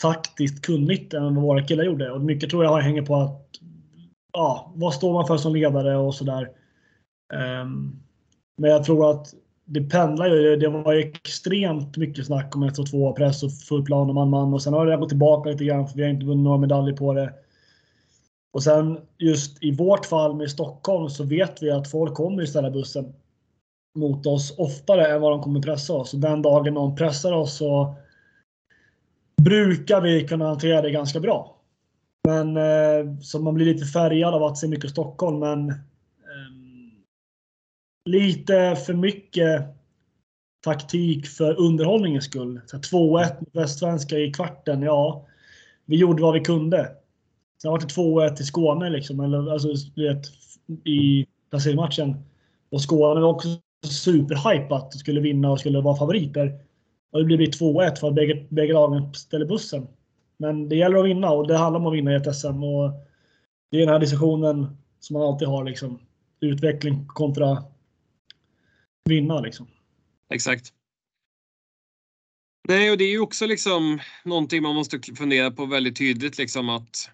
taktiskt 0.01 0.65
kunnigt 0.65 1.13
än 1.13 1.35
vad 1.35 1.43
våra 1.43 1.63
killar 1.63 1.83
gjorde. 1.83 2.11
Och 2.11 2.21
mycket 2.21 2.49
tror 2.49 2.63
jag 2.63 2.77
hänger 2.77 3.01
på 3.01 3.15
att 3.15 3.49
ja, 4.33 4.73
vad 4.75 4.93
står 4.93 5.13
man 5.13 5.27
för 5.27 5.37
som 5.37 5.53
ledare 5.53 5.97
och 5.97 6.15
sådär. 6.15 6.49
Um, 7.63 8.01
men 8.57 8.69
jag 8.69 8.83
tror 8.83 9.11
att 9.11 9.33
det 9.65 9.81
pendlar 9.81 10.27
ju. 10.27 10.55
Det 10.55 10.67
var 10.67 10.93
extremt 10.93 11.97
mycket 11.97 12.25
snack 12.25 12.55
om 12.55 12.63
1 12.63 12.79
och 12.79 12.87
2 12.91 13.13
press 13.13 13.43
och 13.43 13.51
full 13.53 13.85
plan 13.85 14.09
och 14.09 14.15
man-man 14.15 14.53
och 14.53 14.61
sen 14.61 14.73
har 14.73 14.85
det 14.85 14.97
gått 14.97 15.09
tillbaka 15.09 15.49
lite 15.49 15.65
grann 15.65 15.87
för 15.87 15.97
vi 15.97 16.03
har 16.03 16.09
inte 16.09 16.25
vunnit 16.25 16.43
några 16.43 16.57
medaljer 16.57 16.95
på 16.95 17.13
det. 17.13 17.33
Och 18.53 18.63
sen 18.63 18.99
just 19.17 19.63
i 19.63 19.75
vårt 19.75 20.05
fall 20.05 20.35
med 20.35 20.51
Stockholm 20.51 21.09
så 21.09 21.23
vet 21.23 21.63
vi 21.63 21.71
att 21.71 21.91
folk 21.91 22.13
kommer 22.13 22.45
ställa 22.45 22.71
bussen 22.71 23.13
mot 23.95 24.25
oss 24.25 24.55
oftare 24.57 25.07
än 25.07 25.21
vad 25.21 25.31
de 25.31 25.41
kommer 25.41 25.61
pressa 25.61 25.93
oss. 25.93 26.11
Den 26.11 26.41
dagen 26.41 26.73
de 26.73 26.95
pressar 26.95 27.31
oss 27.31 27.57
så 27.57 27.95
brukar 29.41 30.01
vi 30.01 30.27
kunna 30.27 30.47
hantera 30.47 30.81
det 30.81 30.91
ganska 30.91 31.19
bra. 31.19 31.57
Men 32.27 32.57
eh, 32.57 33.17
så 33.21 33.39
man 33.39 33.53
blir 33.53 33.65
lite 33.65 33.85
färgad 33.85 34.33
av 34.33 34.43
att 34.43 34.57
se 34.57 34.67
mycket 34.67 34.91
Stockholm, 34.91 35.39
men 35.39 35.69
ehm, 35.69 36.91
lite 38.09 38.75
för 38.75 38.93
mycket 38.93 39.65
taktik 40.63 41.27
för 41.27 41.59
underhållningens 41.59 42.25
skull. 42.25 42.61
2-1 42.67 43.39
mot 43.39 43.55
Västsvenska 43.55 44.17
i 44.17 44.33
kvarten, 44.33 44.81
ja. 44.81 45.27
Vi 45.85 45.95
gjorde 45.95 46.21
vad 46.21 46.33
vi 46.33 46.39
kunde. 46.39 46.91
Sen 47.61 47.71
var 47.71 47.79
det 47.79 47.85
2-1 47.85 48.41
i 48.41 48.43
Skåne 48.43 48.89
liksom, 48.89 49.19
eller 49.19 49.51
alltså 49.51 49.67
vet, 49.95 50.25
i 50.85 51.25
placeringsmatchen. 51.49 52.23
Och 52.69 52.81
Skåne 52.81 53.21
var 53.21 53.29
också 53.29 53.47
superhype 53.83 54.41
superhypat 54.41 54.93
skulle 54.93 55.21
vinna 55.21 55.51
och 55.51 55.59
skulle 55.59 55.81
vara 55.81 55.97
favoriter. 55.97 56.59
Och 57.11 57.27
det 57.27 57.37
blir 57.37 57.47
2-1 57.47 57.95
för 57.95 58.07
att 58.07 58.15
bägge, 58.15 58.47
bägge 58.49 58.73
lagen 58.73 59.13
ställer 59.13 59.45
bussen. 59.45 59.87
Men 60.37 60.69
det 60.69 60.75
gäller 60.75 60.97
att 60.97 61.05
vinna 61.05 61.31
och 61.31 61.47
det 61.47 61.57
handlar 61.57 61.79
om 61.79 61.87
att 61.87 61.93
vinna 61.93 62.11
i 62.11 62.15
ett 62.15 62.35
SM. 62.35 62.63
Och 62.63 62.91
det 63.71 63.77
är 63.77 63.79
den 63.79 63.89
här 63.89 63.99
diskussionen 63.99 64.77
som 64.99 65.13
man 65.13 65.21
alltid 65.21 65.47
har. 65.47 65.63
Liksom. 65.63 65.99
Utveckling 66.39 67.07
kontra 67.07 67.63
vinna. 69.05 69.39
Liksom. 69.39 69.67
Exakt. 70.33 70.73
Nej, 72.67 72.91
och 72.91 72.97
det 72.97 73.03
är 73.03 73.11
ju 73.11 73.19
också 73.19 73.45
liksom 73.45 73.99
någonting 74.25 74.63
man 74.63 74.75
måste 74.75 74.99
fundera 75.17 75.51
på 75.51 75.65
väldigt 75.65 75.97
tydligt. 75.97 76.37
Liksom 76.37 76.69
att 76.69 77.09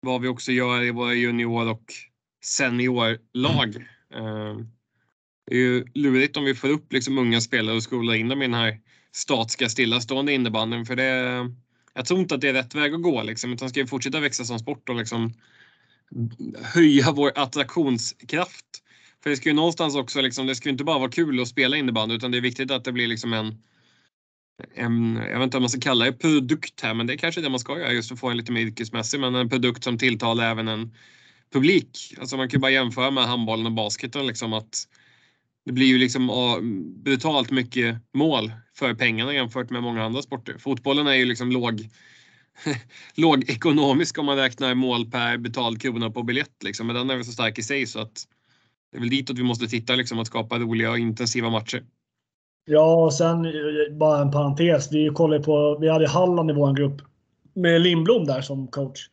vad 0.00 0.20
vi 0.20 0.28
också 0.28 0.52
gör 0.52 0.82
i 0.82 0.90
våra 0.90 1.14
junior 1.14 1.70
och 1.70 1.92
seniorlag. 2.44 3.88
Mm. 4.14 4.73
Det 5.46 5.54
är 5.54 5.58
ju 5.58 5.84
lurigt 5.94 6.36
om 6.36 6.44
vi 6.44 6.54
får 6.54 6.68
upp 6.68 6.92
liksom 6.92 7.18
unga 7.18 7.40
spelare 7.40 7.76
och 7.76 7.82
skolar 7.82 8.14
in 8.14 8.28
dem 8.28 8.42
i 8.42 8.44
den 8.44 8.54
här 8.54 8.80
statiska 9.12 9.68
stillastående 9.68 10.32
innebandyn. 10.32 10.86
För 10.86 10.96
det, 10.96 11.50
jag 11.94 12.06
tror 12.06 12.20
inte 12.20 12.34
att 12.34 12.40
det 12.40 12.48
är 12.48 12.52
rätt 12.52 12.74
väg 12.74 12.94
att 12.94 13.02
gå. 13.02 13.22
Liksom, 13.22 13.52
utan 13.52 13.68
ska 13.68 13.80
vi 13.80 13.86
fortsätta 13.86 14.20
växa 14.20 14.44
som 14.44 14.58
sport 14.58 14.88
och 14.88 14.96
liksom 14.96 15.34
höja 16.62 17.12
vår 17.12 17.32
attraktionskraft. 17.34 18.66
För 19.22 19.30
det 19.30 19.36
ska 19.36 19.48
ju 19.48 19.54
någonstans 19.54 19.96
också, 19.96 20.20
liksom, 20.20 20.46
det 20.46 20.54
ska 20.54 20.68
ju 20.68 20.72
inte 20.72 20.84
bara 20.84 20.98
vara 20.98 21.10
kul 21.10 21.40
att 21.40 21.48
spela 21.48 21.76
innebandy 21.76 22.14
utan 22.14 22.30
det 22.30 22.38
är 22.38 22.42
viktigt 22.42 22.70
att 22.70 22.84
det 22.84 22.92
blir 22.92 23.06
liksom 23.06 23.32
en, 23.32 23.54
en, 24.74 25.16
jag 25.16 25.38
vet 25.38 25.44
inte 25.44 25.56
om 25.56 25.62
man 25.62 25.70
ska 25.70 25.80
kalla 25.80 26.04
det 26.04 26.12
produkt 26.12 26.80
här, 26.80 26.94
men 26.94 27.06
det 27.06 27.12
är 27.12 27.18
kanske 27.18 27.40
det 27.40 27.48
man 27.48 27.60
ska 27.60 27.78
göra 27.78 27.92
just 27.92 28.08
för 28.08 28.14
att 28.14 28.20
få 28.20 28.28
en 28.28 28.36
lite 28.36 28.52
mer 28.52 28.60
yrkesmässig, 28.60 29.20
men 29.20 29.34
en 29.34 29.48
produkt 29.48 29.84
som 29.84 29.98
tilltalar 29.98 30.50
även 30.50 30.68
en 30.68 30.94
publik. 31.52 32.14
Alltså 32.20 32.36
man 32.36 32.48
kan 32.48 32.58
ju 32.58 32.60
bara 32.60 32.70
jämföra 32.70 33.10
med 33.10 33.24
handbollen 33.24 33.66
och 33.66 33.72
basketen 33.72 34.26
liksom 34.26 34.52
att 34.52 34.88
det 35.64 35.72
blir 35.72 35.86
ju 35.86 35.98
liksom 35.98 36.30
brutalt 37.04 37.50
mycket 37.50 37.96
mål 38.12 38.52
för 38.76 38.94
pengarna 38.94 39.34
jämfört 39.34 39.70
med 39.70 39.82
många 39.82 40.04
andra 40.04 40.22
sporter. 40.22 40.58
Fotbollen 40.58 41.06
är 41.06 41.14
ju 41.14 41.24
liksom 41.24 41.50
låg, 41.52 41.88
låg 43.14 43.50
ekonomisk 43.50 44.18
om 44.18 44.26
man 44.26 44.36
räknar 44.36 44.74
mål 44.74 45.10
per 45.10 45.36
betald 45.36 45.82
krona 45.82 46.10
på 46.10 46.22
biljett. 46.22 46.62
Liksom. 46.64 46.86
Men 46.86 46.96
den 46.96 47.10
är 47.10 47.16
väl 47.16 47.24
så 47.24 47.32
stark 47.32 47.58
i 47.58 47.62
sig 47.62 47.86
så 47.86 48.00
att 48.00 48.28
det 48.92 48.98
är 48.98 49.00
väl 49.00 49.10
ditåt 49.10 49.38
vi 49.38 49.42
måste 49.42 49.66
titta, 49.66 49.94
liksom, 49.94 50.18
att 50.18 50.26
skapa 50.26 50.58
roliga 50.58 50.90
och 50.90 50.98
intensiva 50.98 51.50
matcher. 51.50 51.84
Ja, 52.66 53.04
och 53.04 53.14
sen 53.14 53.44
eh, 53.44 53.96
bara 53.96 54.22
en 54.22 54.30
parentes. 54.30 54.92
Vi 54.92 55.10
kollade 55.14 55.44
på, 55.44 55.78
vi 55.80 55.88
hade 55.88 56.08
Halland 56.08 56.50
i 56.50 56.54
vår 56.54 56.72
grupp 56.72 57.02
med 57.54 57.80
Lindblom 57.80 58.24
där 58.26 58.40
som 58.40 58.66
coach. 58.66 59.08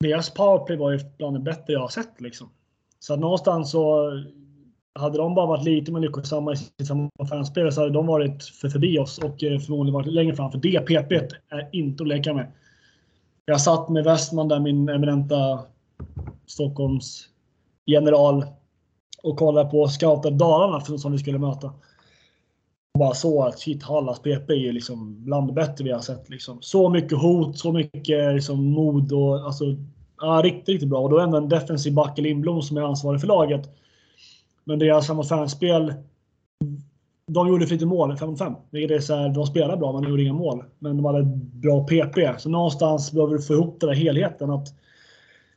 Deras 0.00 0.34
powerplay 0.34 0.78
var 0.78 0.92
ju 0.92 0.98
bland 1.18 1.36
det 1.36 1.40
bättre 1.40 1.72
jag 1.72 1.80
har 1.80 1.88
sett. 1.88 2.20
Liksom. 2.20 2.50
Så 2.98 3.14
att 3.14 3.20
någonstans 3.20 3.70
så 3.70 4.10
hade 4.94 5.18
de 5.18 5.34
bara 5.34 5.46
varit 5.46 5.64
lite 5.64 5.92
mer 5.92 6.00
lyckosamma 6.00 6.52
i 6.52 6.56
sitt 6.56 6.86
sammanfattningsspel 6.86 7.72
så 7.72 7.80
hade 7.80 7.92
de 7.92 8.06
varit 8.06 8.44
för 8.44 8.68
förbi 8.68 8.98
oss 8.98 9.18
och 9.18 9.44
eh, 9.44 9.58
förmodligen 9.58 9.94
varit 9.94 10.12
längre 10.12 10.36
fram. 10.36 10.50
För 10.50 10.58
det 10.58 10.80
PP 10.80 11.12
är 11.48 11.68
inte 11.72 12.02
att 12.02 12.08
leka 12.08 12.34
med. 12.34 12.52
Jag 13.44 13.60
satt 13.60 13.88
med 13.88 14.04
Westman 14.04 14.48
där, 14.48 14.60
min 14.60 14.88
eminenta 14.88 15.60
Stockholms 16.46 17.28
general 17.86 18.44
och 19.22 19.38
kollade 19.38 19.70
på 19.70 19.88
Scouter 19.88 20.30
Dalarna 20.30 20.80
som 20.80 21.12
vi 21.12 21.18
skulle 21.18 21.38
möta. 21.38 21.66
Och 22.94 22.98
bara 22.98 23.14
så 23.14 23.42
att 23.42 23.58
shit, 23.58 23.82
Hallas 23.82 24.18
PP 24.18 24.50
är 24.50 24.54
ju 24.54 24.72
liksom 24.72 25.24
bland 25.24 25.48
det 25.48 25.52
bättre 25.52 25.84
vi 25.84 25.90
har 25.90 26.00
sett. 26.00 26.30
Liksom. 26.30 26.58
Så 26.60 26.88
mycket 26.88 27.18
hot, 27.18 27.58
så 27.58 27.72
mycket 27.72 28.34
liksom, 28.34 28.64
mod 28.64 29.12
och 29.12 29.46
alltså, 29.46 29.64
ja, 30.20 30.40
riktigt, 30.44 30.68
riktigt 30.68 30.88
bra. 30.88 31.00
Och 31.00 31.10
då 31.10 31.18
är 31.18 31.22
ändå 31.22 31.36
en 31.36 31.48
defensiv 31.48 31.94
back 31.94 32.18
Lindblom 32.18 32.62
som 32.62 32.76
är 32.76 32.82
ansvarig 32.82 33.20
för 33.20 33.28
laget. 33.28 33.70
Men 34.64 34.78
deras 34.78 34.96
alltså 34.96 35.06
sammanfattningsspel 35.06 35.94
de 37.26 37.48
gjorde 37.48 37.66
för 37.66 37.74
lite 37.74 37.86
mål, 37.86 38.12
5-5. 38.12 38.56
Det 38.70 38.84
är 38.84 39.00
så 39.00 39.16
här, 39.16 39.28
de 39.28 39.46
spelar 39.46 39.76
bra 39.76 39.92
men 39.92 40.02
de 40.02 40.10
gjorde 40.10 40.22
inga 40.22 40.32
mål. 40.32 40.64
Men 40.78 40.96
de 40.96 41.04
hade 41.04 41.22
bra 41.52 41.86
PP. 41.86 42.40
Så 42.40 42.48
någonstans 42.48 43.12
behöver 43.12 43.34
du 43.34 43.42
få 43.42 43.52
ihop 43.52 43.80
den 43.80 43.88
där 43.88 43.96
helheten. 43.96 44.50
Att 44.50 44.68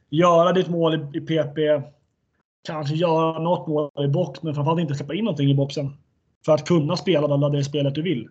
göra 0.09 0.53
ditt 0.53 0.69
mål 0.69 1.07
i 1.13 1.21
PP, 1.21 1.57
kanske 2.67 2.95
göra 2.95 3.39
något 3.39 3.67
mål 3.67 3.91
i 4.05 4.07
box, 4.07 4.43
men 4.43 4.55
framförallt 4.55 4.81
inte 4.81 4.95
släppa 4.95 5.13
in 5.13 5.25
någonting 5.25 5.51
i 5.51 5.55
boxen. 5.55 5.97
För 6.45 6.51
att 6.53 6.67
kunna 6.67 6.95
spela 6.95 7.49
det 7.49 7.63
spelet 7.63 7.95
du 7.95 8.01
vill. 8.01 8.27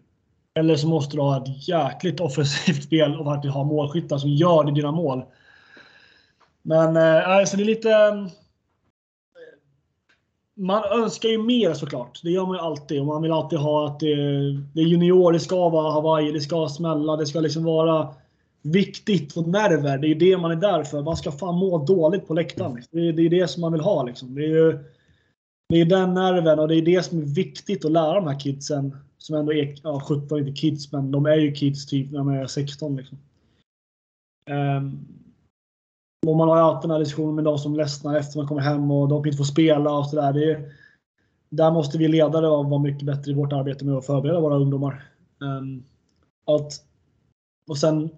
Eller 0.55 0.77
så 0.77 0.89
måste 0.89 1.17
du 1.17 1.23
ha 1.23 1.43
ett 1.43 1.69
jäkligt 1.69 2.21
offensivt 2.21 2.83
spel 2.85 3.17
och 3.17 3.25
faktiskt 3.25 3.55
ha 3.55 3.65
målskyttar 3.65 4.19
som 4.19 4.31
gör 4.31 4.65
dina 4.65 4.93
mål. 4.93 5.23
Men 6.63 6.97
eh, 6.97 7.29
alltså 7.29 7.57
det 7.57 7.63
är 7.63 7.65
lite 7.65 7.91
man 10.55 10.85
önskar 10.85 11.29
ju 11.29 11.43
mer 11.43 11.75
såklart. 11.75 12.21
Det 12.23 12.31
gör 12.31 12.47
man 12.47 12.57
ju 12.57 12.63
alltid. 12.63 13.01
Och 13.01 13.07
man 13.07 13.23
vill 13.23 13.33
alltid 13.33 13.59
ha 13.59 13.87
att 13.87 14.01
det, 14.01 14.15
det 14.75 14.81
är 14.81 14.85
junior, 14.85 15.33
det 15.33 15.41
ska 15.41 15.69
vara 15.69 15.93
Hawaii, 15.93 16.33
det 16.33 16.41
ska 16.41 16.69
smälla, 16.69 17.17
det 17.17 17.27
ska 17.27 17.41
liksom 17.41 17.65
vara 17.65 18.15
viktigt 18.63 19.37
och 19.37 19.49
nerver. 19.49 19.99
Det 19.99 20.09
är 20.09 20.15
det 20.15 20.37
man 20.37 20.51
är 20.51 20.57
där 20.57 20.83
för. 20.83 21.03
Man 21.03 21.17
ska 21.17 21.33
fan 21.33 21.55
må 21.55 21.85
dåligt 21.85 22.27
på 22.27 22.35
läktaren. 22.35 22.83
Det 22.91 23.09
är, 23.09 23.13
det 23.13 23.23
är 23.23 23.31
det 23.31 23.49
som 23.49 23.61
man 23.61 23.73
vill 23.73 23.81
ha. 23.81 24.03
Liksom. 24.03 24.35
Det 24.35 24.45
är 24.45 24.49
ju 24.49 24.79
det 25.69 25.81
är 25.81 25.85
den 25.85 26.15
nerven 26.15 26.59
och 26.59 26.69
det 26.69 26.77
är 26.77 26.83
det 26.83 27.03
som 27.03 27.19
är 27.19 27.35
viktigt 27.35 27.85
att 27.85 27.93
lära 27.93 28.15
de 28.15 28.27
här 28.27 28.41
kidsen. 28.41 28.97
Som 29.19 29.37
ändå 29.37 29.53
är, 29.53 29.75
ja 29.83 30.01
17 30.01 30.39
inte 30.39 30.53
kids, 30.53 30.93
men 30.93 31.11
de 31.11 31.27
är 31.27 31.37
ju 31.37 31.53
kids 31.53 31.87
typ 31.87 32.11
när 32.11 32.19
de 32.19 32.29
är 32.29 32.47
16. 32.47 32.97
Liksom. 32.97 33.19
Um, 34.51 35.07
och 36.27 36.37
man 36.37 36.49
har 36.49 36.57
ju 36.57 36.63
alltid 36.63 36.91
den 36.91 36.95
här 36.95 36.99
diskussionen 36.99 37.35
med 37.35 37.45
de 37.45 37.59
som 37.59 37.75
ledsnar 37.75 38.17
efter 38.17 38.39
man 38.39 38.49
kommer 38.49 38.61
hem 38.61 38.91
och 38.91 39.09
de 39.09 39.27
inte 39.27 39.37
får 39.37 39.45
spela 39.45 39.93
och 39.93 40.07
sådär. 40.07 40.73
Där 41.49 41.71
måste 41.71 41.99
vi 41.99 42.09
ledare 42.09 42.49
vara 42.49 42.79
mycket 42.79 43.07
bättre 43.07 43.31
i 43.31 43.35
vårt 43.35 43.53
arbete 43.53 43.85
med 43.85 43.95
att 43.95 44.07
förbereda 44.07 44.41
våra 44.41 44.57
ungdomar. 44.57 45.11
Ehm, 45.43 45.85
att, 46.47 46.73
och 47.69 47.79
sen 47.79 48.11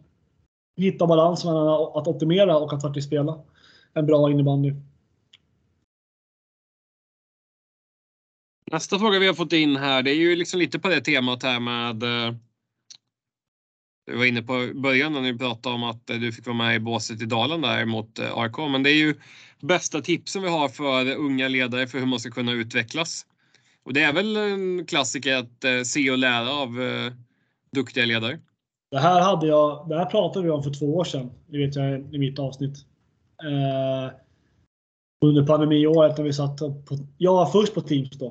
hitta 0.77 1.07
balans 1.07 1.45
mellan 1.45 1.69
att 1.69 2.09
optimera 2.09 2.57
och 2.57 2.73
att 2.73 2.83
faktiskt 2.83 3.07
spela 3.07 3.39
en 3.93 4.07
bra 4.07 4.31
innebandy. 4.31 4.75
Nästa 8.73 8.99
fråga 8.99 9.19
vi 9.19 9.27
har 9.27 9.35
fått 9.35 9.53
in 9.53 9.77
här, 9.77 10.03
det 10.03 10.11
är 10.11 10.15
ju 10.15 10.37
liksom 10.37 10.61
lite 10.61 10.79
på 10.79 10.89
det 10.89 11.01
temat 11.01 11.43
här 11.43 11.61
med 11.61 12.03
eh, 12.03 12.35
du 14.07 14.17
var 14.17 14.25
inne 14.25 14.43
på 14.43 14.71
början 14.75 15.13
när 15.13 15.23
du 15.23 15.39
pratade 15.39 15.75
om 15.75 15.85
att 15.85 16.11
eh, 16.11 16.17
du 16.17 16.33
fick 16.33 16.47
vara 16.47 16.57
med 16.57 16.77
i 16.77 16.81
båset 16.81 17.23
i 17.23 17.25
Dalen 17.25 17.61
där 17.61 17.85
mot 17.85 18.19
eh, 18.19 18.39
AIK. 18.39 18.59
Men 18.59 18.83
det 18.83 18.91
är 18.91 18.99
ju 18.99 19.15
bästa 19.61 20.01
tipsen 20.01 20.43
vi 20.43 20.49
har 20.49 20.69
för 20.69 21.17
unga 21.17 21.49
ledare 21.49 21.87
för 21.87 21.99
hur 21.99 22.07
man 22.07 22.21
ska 22.21 22.31
kunna 22.31 22.53
utvecklas. 22.53 23.27
Och 23.85 23.93
det 23.93 24.03
är 24.03 24.13
väl 24.13 24.37
en 24.37 24.87
klassiker 24.87 25.37
att 25.37 25.65
eh, 25.65 25.83
se 25.85 26.11
och 26.11 26.19
lära 26.19 26.51
av 26.51 26.71
duktiga 27.73 28.07
ledare. 28.07 28.39
Det 28.91 28.99
här, 28.99 29.21
hade 29.21 29.47
jag, 29.47 29.89
det 29.89 29.99
här 29.99 30.07
pratade 30.07 30.45
vi 30.45 30.51
om 30.51 30.63
för 30.63 30.71
två 30.71 30.97
år 30.97 31.05
sedan, 31.05 31.31
det 31.47 31.59
vet 31.59 31.77
jag 31.77 32.15
i 32.15 32.19
mitt 32.19 32.39
avsnitt. 32.39 32.77
Eh, 33.43 34.15
under 35.25 35.47
pandemiåret 35.47 36.19
när 36.19 36.25
vi 36.25 36.33
satt 36.33 36.59
på, 36.59 36.99
jag 37.19 37.33
var 37.33 37.47
först 37.47 37.75
på 37.75 37.81
Teams 37.81 38.11
då. 38.11 38.27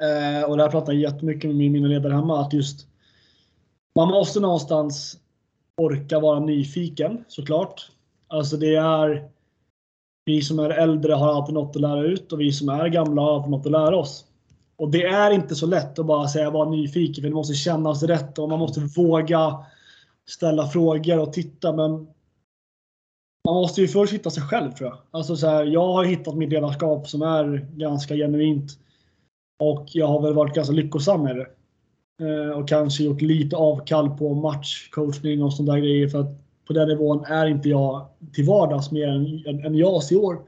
Eh, 0.00 0.50
och 0.50 0.56
där 0.56 0.68
pratade 0.68 0.98
jag 0.98 1.12
jättemycket 1.12 1.50
med 1.54 1.70
mina 1.70 1.88
ledare 1.88 2.12
hemma 2.12 2.40
att 2.40 2.52
just 2.52 2.86
man 3.94 4.08
måste 4.08 4.40
någonstans 4.40 5.18
orka 5.76 6.20
vara 6.20 6.40
nyfiken 6.40 7.24
såklart. 7.28 7.90
Alltså 8.28 8.56
det 8.56 8.74
är 8.74 9.30
vi 10.24 10.42
som 10.42 10.58
är 10.58 10.70
äldre 10.70 11.12
har 11.12 11.34
alltid 11.34 11.54
något 11.54 11.76
att 11.76 11.82
lära 11.82 12.02
ut 12.02 12.32
och 12.32 12.40
vi 12.40 12.52
som 12.52 12.68
är 12.68 12.88
gamla 12.88 13.22
har 13.22 13.34
alltid 13.34 13.50
något 13.50 13.66
att 13.66 13.72
lära 13.72 13.96
oss. 13.96 14.24
Och 14.76 14.90
det 14.90 15.04
är 15.04 15.30
inte 15.30 15.54
så 15.54 15.66
lätt 15.66 15.98
att 15.98 16.06
bara 16.06 16.28
säga 16.28 16.50
var 16.50 16.66
nyfiken 16.66 17.22
för 17.22 17.28
det 17.28 17.34
måste 17.34 17.54
kännas 17.54 18.02
rätt 18.02 18.38
och 18.38 18.48
man 18.48 18.58
måste 18.58 18.80
våga 18.80 19.64
ställa 20.28 20.66
frågor 20.66 21.18
och 21.18 21.32
titta 21.32 21.72
men 21.72 21.90
man 23.44 23.54
måste 23.54 23.80
ju 23.80 23.88
först 23.88 24.12
hitta 24.12 24.30
sig 24.30 24.42
själv 24.42 24.72
tror 24.72 24.90
jag. 24.90 24.98
Alltså 25.10 25.36
så 25.36 25.46
här, 25.46 25.64
jag 25.64 25.92
har 25.92 26.04
hittat 26.04 26.36
mitt 26.36 26.50
ledarskap 26.50 27.08
som 27.08 27.22
är 27.22 27.68
ganska 27.72 28.14
genuint. 28.14 28.78
Och 29.62 29.86
jag 29.92 30.06
har 30.06 30.22
väl 30.22 30.34
varit 30.34 30.54
ganska 30.54 30.74
lyckosam 30.74 31.22
med 31.22 31.36
det. 31.36 31.46
Eh, 32.20 32.58
och 32.58 32.68
kanske 32.68 33.04
gjort 33.04 33.20
lite 33.20 33.56
avkall 33.56 34.10
på 34.10 34.34
matchcoachning 34.34 35.42
och 35.42 35.52
sådana 35.52 35.72
där 35.72 35.80
grejer. 35.80 36.08
För 36.08 36.20
att 36.20 36.38
på 36.66 36.72
den 36.72 36.88
nivån 36.88 37.24
är 37.24 37.46
inte 37.46 37.68
jag 37.68 38.06
till 38.32 38.44
vardags 38.44 38.90
mer 38.90 39.08
än, 39.08 39.64
än 39.64 39.74
jag 39.74 40.02
i 40.10 40.16
år. 40.16 40.38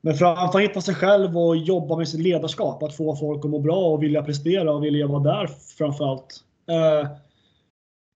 Men 0.00 0.14
framförallt 0.14 0.54
att 0.54 0.60
hitta 0.60 0.80
sig 0.80 0.94
själv 0.94 1.38
och 1.38 1.56
jobba 1.56 1.96
med 1.96 2.08
sitt 2.08 2.20
ledarskap. 2.20 2.82
Att 2.82 2.94
få 2.94 3.16
folk 3.16 3.44
att 3.44 3.50
må 3.50 3.58
bra 3.58 3.86
och 3.86 4.02
vilja 4.02 4.22
prestera 4.22 4.72
och 4.72 4.84
vilja 4.84 5.06
vara 5.06 5.22
där 5.22 5.46
framförallt. 5.78 6.44
Eh, 6.68 7.10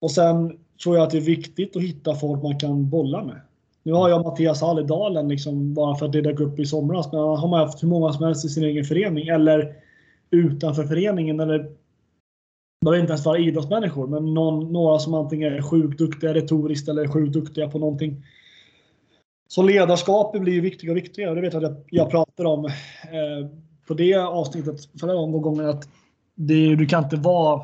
och 0.01 0.11
sen 0.11 0.59
tror 0.83 0.97
jag 0.97 1.05
att 1.05 1.11
det 1.11 1.19
är 1.19 1.23
viktigt 1.23 1.77
att 1.77 1.83
hitta 1.83 2.15
folk 2.15 2.43
man 2.43 2.59
kan 2.59 2.91
bolla 2.91 3.25
med. 3.25 3.41
Nu 3.83 3.93
har 3.93 4.09
jag 4.09 4.25
Mattias 4.25 4.61
Hall 4.61 4.81
i 4.81 4.83
Dalen 4.83 5.29
liksom, 5.29 5.75
bara 5.75 5.95
för 5.95 6.07
att 6.07 6.13
det 6.13 6.21
dök 6.21 6.41
upp 6.41 6.59
i 6.59 6.67
somras. 6.67 7.13
Men 7.13 7.21
har 7.21 7.49
man 7.49 7.61
haft 7.61 7.83
hur 7.83 7.89
många 7.89 8.13
som 8.13 8.25
helst 8.25 8.45
i 8.45 8.49
sin 8.49 8.65
egen 8.65 8.85
förening 8.85 9.29
eller 9.29 9.75
utanför 10.31 10.85
föreningen 10.85 11.41
eller 11.41 11.71
behöver 12.85 13.01
inte 13.01 13.13
ens 13.13 13.27
vara 13.27 13.39
idrottsmänniskor, 13.39 14.07
men 14.07 14.35
någon, 14.35 14.73
några 14.73 14.99
som 14.99 15.15
antingen 15.15 15.53
är 15.53 15.63
sjukt 15.63 15.99
duktiga 15.99 16.35
retoriskt 16.35 16.89
eller 16.89 17.09
sjukt 17.09 17.33
duktiga 17.33 17.69
på 17.69 17.79
någonting. 17.79 18.25
Så 19.49 19.63
ledarskapet 19.63 20.43
blir 20.43 20.53
ju 20.53 20.61
viktigare 20.61 20.93
och 20.93 21.05
viktigare. 21.05 21.35
Det 21.35 21.41
vet 21.41 21.53
jag 21.53 21.65
att 21.65 21.85
jag 21.91 22.11
pratar 22.11 22.45
om 22.45 22.65
eh, 22.65 23.51
på 23.87 23.95
det 23.95 24.15
avsnittet 24.15 25.01
förra 25.01 25.15
gången 25.15 25.69
att 25.69 25.89
det, 26.35 26.77
du 26.77 26.87
kan 26.87 27.05
inte 27.05 27.17
vara 27.17 27.63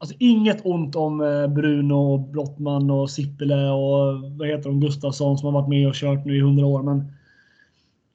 Alltså 0.00 0.16
inget 0.18 0.66
ont 0.66 0.96
om 0.96 1.20
eh, 1.20 1.46
Bruno, 1.46 2.18
Brottman 2.18 2.90
och 2.90 3.10
Sippele 3.10 3.70
och 3.70 4.22
vad 4.38 4.48
heter 4.48 4.68
de, 4.68 4.80
Gustafsson 4.80 5.38
som 5.38 5.46
har 5.46 5.60
varit 5.60 5.68
med 5.68 5.88
och 5.88 5.94
kört 5.94 6.24
nu 6.24 6.36
i 6.36 6.40
hundra 6.40 6.66
år. 6.66 6.82
Men 6.82 7.12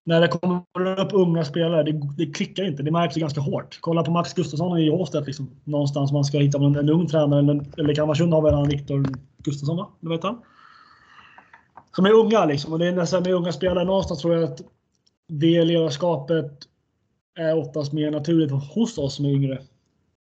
när 0.06 0.22
det 0.22 0.28
kommer 0.28 1.00
upp 1.00 1.14
unga 1.14 1.46
spelare, 1.46 1.84
det, 1.84 2.02
det 2.18 2.26
klickar 2.26 2.64
inte. 2.64 2.84
Det 2.84 2.92
märks 2.92 3.16
ganska 3.16 3.42
hårt. 3.42 3.78
Kolla 3.82 4.04
på 4.04 4.12
Max 4.12 4.34
Gustafsson 4.34 4.80
i 4.80 4.90
Åstedt. 4.90 5.28
Liksom. 5.28 5.50
Någonstans 5.64 6.12
man 6.12 6.26
ska 6.26 6.38
hitta 6.38 6.58
en, 6.58 6.76
en 6.76 6.90
ung 6.90 7.08
tränare. 7.08 7.40
Eller, 7.40 7.66
eller 7.78 7.96
Kalmarsund 7.96 8.34
har 8.34 8.42
väl 8.42 8.54
han 8.54 8.68
Viktor 8.68 9.06
Gustafsson, 9.38 9.78
va? 9.78 9.90
Du 10.00 10.10
vet 10.10 10.24
han? 10.24 10.42
Som 11.96 12.06
är 12.06 12.12
unga 12.12 12.46
liksom. 12.46 12.74
Och 12.74 12.80
det 12.80 12.88
är 12.88 12.92
nästan 12.92 13.24
med 13.24 13.34
unga 13.34 13.52
spelare. 13.52 13.86
Någonstans 13.86 14.22
tror 14.22 14.34
jag 14.34 14.44
att 14.44 14.62
det 15.28 15.66
ledarskapet 15.66 16.52
är 17.36 17.58
oftast 17.58 17.94
mer 17.94 18.12
naturligt 18.12 18.52
hos 18.52 18.98
oss 18.98 19.16
som 19.16 19.26
är 19.26 19.30
yngre. 19.30 19.62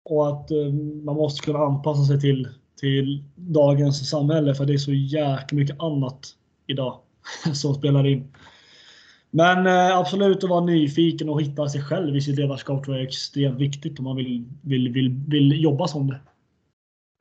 Och 0.04 0.28
att 0.28 0.52
eh, 0.52 0.74
man 1.04 1.16
måste 1.16 1.46
kunna 1.46 1.60
anpassa 1.60 2.04
sig 2.04 2.20
till, 2.22 2.48
till 2.80 3.24
dagens 3.36 4.10
samhälle. 4.10 4.56
För 4.56 4.66
det 4.66 4.74
är 4.74 4.78
så 4.78 4.94
jäkla 4.94 5.56
mycket 5.56 5.80
annat 5.80 6.36
idag 6.68 7.00
som 7.54 7.74
spelar 7.74 8.08
in. 8.08 8.34
Men 9.32 9.68
eh, 9.68 9.98
absolut 9.98 10.44
att 10.44 10.50
vara 10.50 10.66
nyfiken 10.66 11.30
och 11.30 11.42
hitta 11.42 11.70
sig 11.70 11.84
själv 11.84 12.16
i 12.16 12.22
sitt 12.22 12.40
ledarskap 12.40 12.84
tror 12.84 12.96
jag 12.96 13.04
är 13.04 13.08
extremt 13.08 13.60
viktigt 13.60 14.00
om 14.00 14.06
man 14.06 14.16
vill, 14.16 14.46
vill, 14.62 14.90
vill, 14.90 15.10
vill 15.28 15.64
jobba 15.64 15.88
som 15.88 16.08
det. 16.08 16.22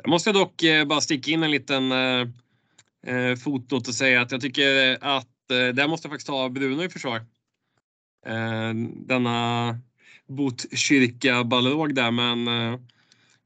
Jag 0.02 0.10
måste 0.10 0.32
dock 0.32 0.62
eh, 0.62 0.84
bara 0.84 1.00
sticka 1.00 1.30
in 1.30 1.42
en 1.42 1.50
liten 1.50 1.92
eh, 1.92 2.20
eh 3.06 3.36
fotot 3.36 3.42
fotnot 3.42 3.88
och 3.88 3.94
säga 3.94 4.20
att 4.20 4.32
jag 4.32 4.40
tycker 4.40 4.98
att 5.00 5.50
eh, 5.50 5.74
där 5.74 5.88
måste 5.88 6.06
jag 6.06 6.12
faktiskt 6.12 6.26
ta 6.26 6.48
Bruno 6.48 6.82
i 6.82 6.88
försvar. 6.88 7.16
Eh, 8.26 8.74
denna 9.06 9.78
Botkyrka 10.26 11.44
ballong 11.44 11.94
där 11.94 12.10
men 12.10 12.48
eh, 12.48 12.80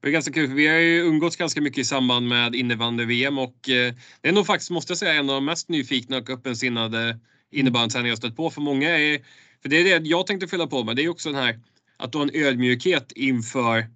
det 0.01 0.07
är 0.07 0.11
ganska 0.11 0.33
kul 0.33 0.47
för 0.47 0.55
vi 0.55 0.67
har 0.67 0.75
ju 0.75 0.99
umgåtts 0.99 1.35
ganska 1.35 1.61
mycket 1.61 1.79
i 1.79 1.83
samband 1.83 2.27
med 2.27 2.55
innebandy-VM 2.55 3.37
och 3.37 3.69
eh, 3.69 3.93
det 4.21 4.29
är 4.29 4.33
nog 4.33 4.45
faktiskt, 4.45 4.71
måste 4.71 4.91
jag 4.91 4.97
säga, 4.97 5.13
en 5.13 5.29
av 5.29 5.35
de 5.35 5.45
mest 5.45 5.69
nyfikna 5.69 6.17
och 6.17 6.29
öppensinnade 6.29 7.19
innebandytränare 7.55 8.09
jag 8.09 8.17
stött 8.17 8.35
på. 8.35 8.49
För 8.49 8.61
många 8.61 8.89
är, 8.89 9.19
för 9.61 9.69
det 9.69 9.77
är 9.77 9.99
det 9.99 10.07
jag 10.07 10.27
tänkte 10.27 10.47
fylla 10.47 10.67
på 10.67 10.83
med, 10.83 10.95
det 10.95 11.03
är 11.03 11.09
också 11.09 11.31
den 11.31 11.41
här 11.41 11.59
att 11.97 12.11
du 12.11 12.17
har 12.17 12.25
en 12.25 12.45
ödmjukhet 12.45 13.11
inför 13.15 13.87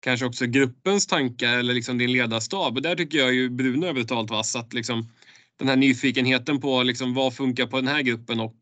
kanske 0.00 0.26
också 0.26 0.46
gruppens 0.46 1.06
tankar 1.06 1.58
eller 1.58 1.74
liksom 1.74 1.98
din 1.98 2.12
ledarstab. 2.12 2.76
Och 2.76 2.82
där 2.82 2.94
tycker 2.94 3.18
jag 3.18 3.34
ju 3.34 3.50
Bruno 3.50 3.86
är 3.86 3.92
brutalt 3.92 4.30
vass. 4.30 4.56
Att 4.56 4.72
liksom, 4.72 5.08
den 5.58 5.68
här 5.68 5.76
nyfikenheten 5.76 6.60
på 6.60 6.82
liksom 6.82 7.14
vad 7.14 7.34
funkar 7.34 7.66
på 7.66 7.76
den 7.76 7.88
här 7.88 8.02
gruppen 8.02 8.40
och 8.40 8.56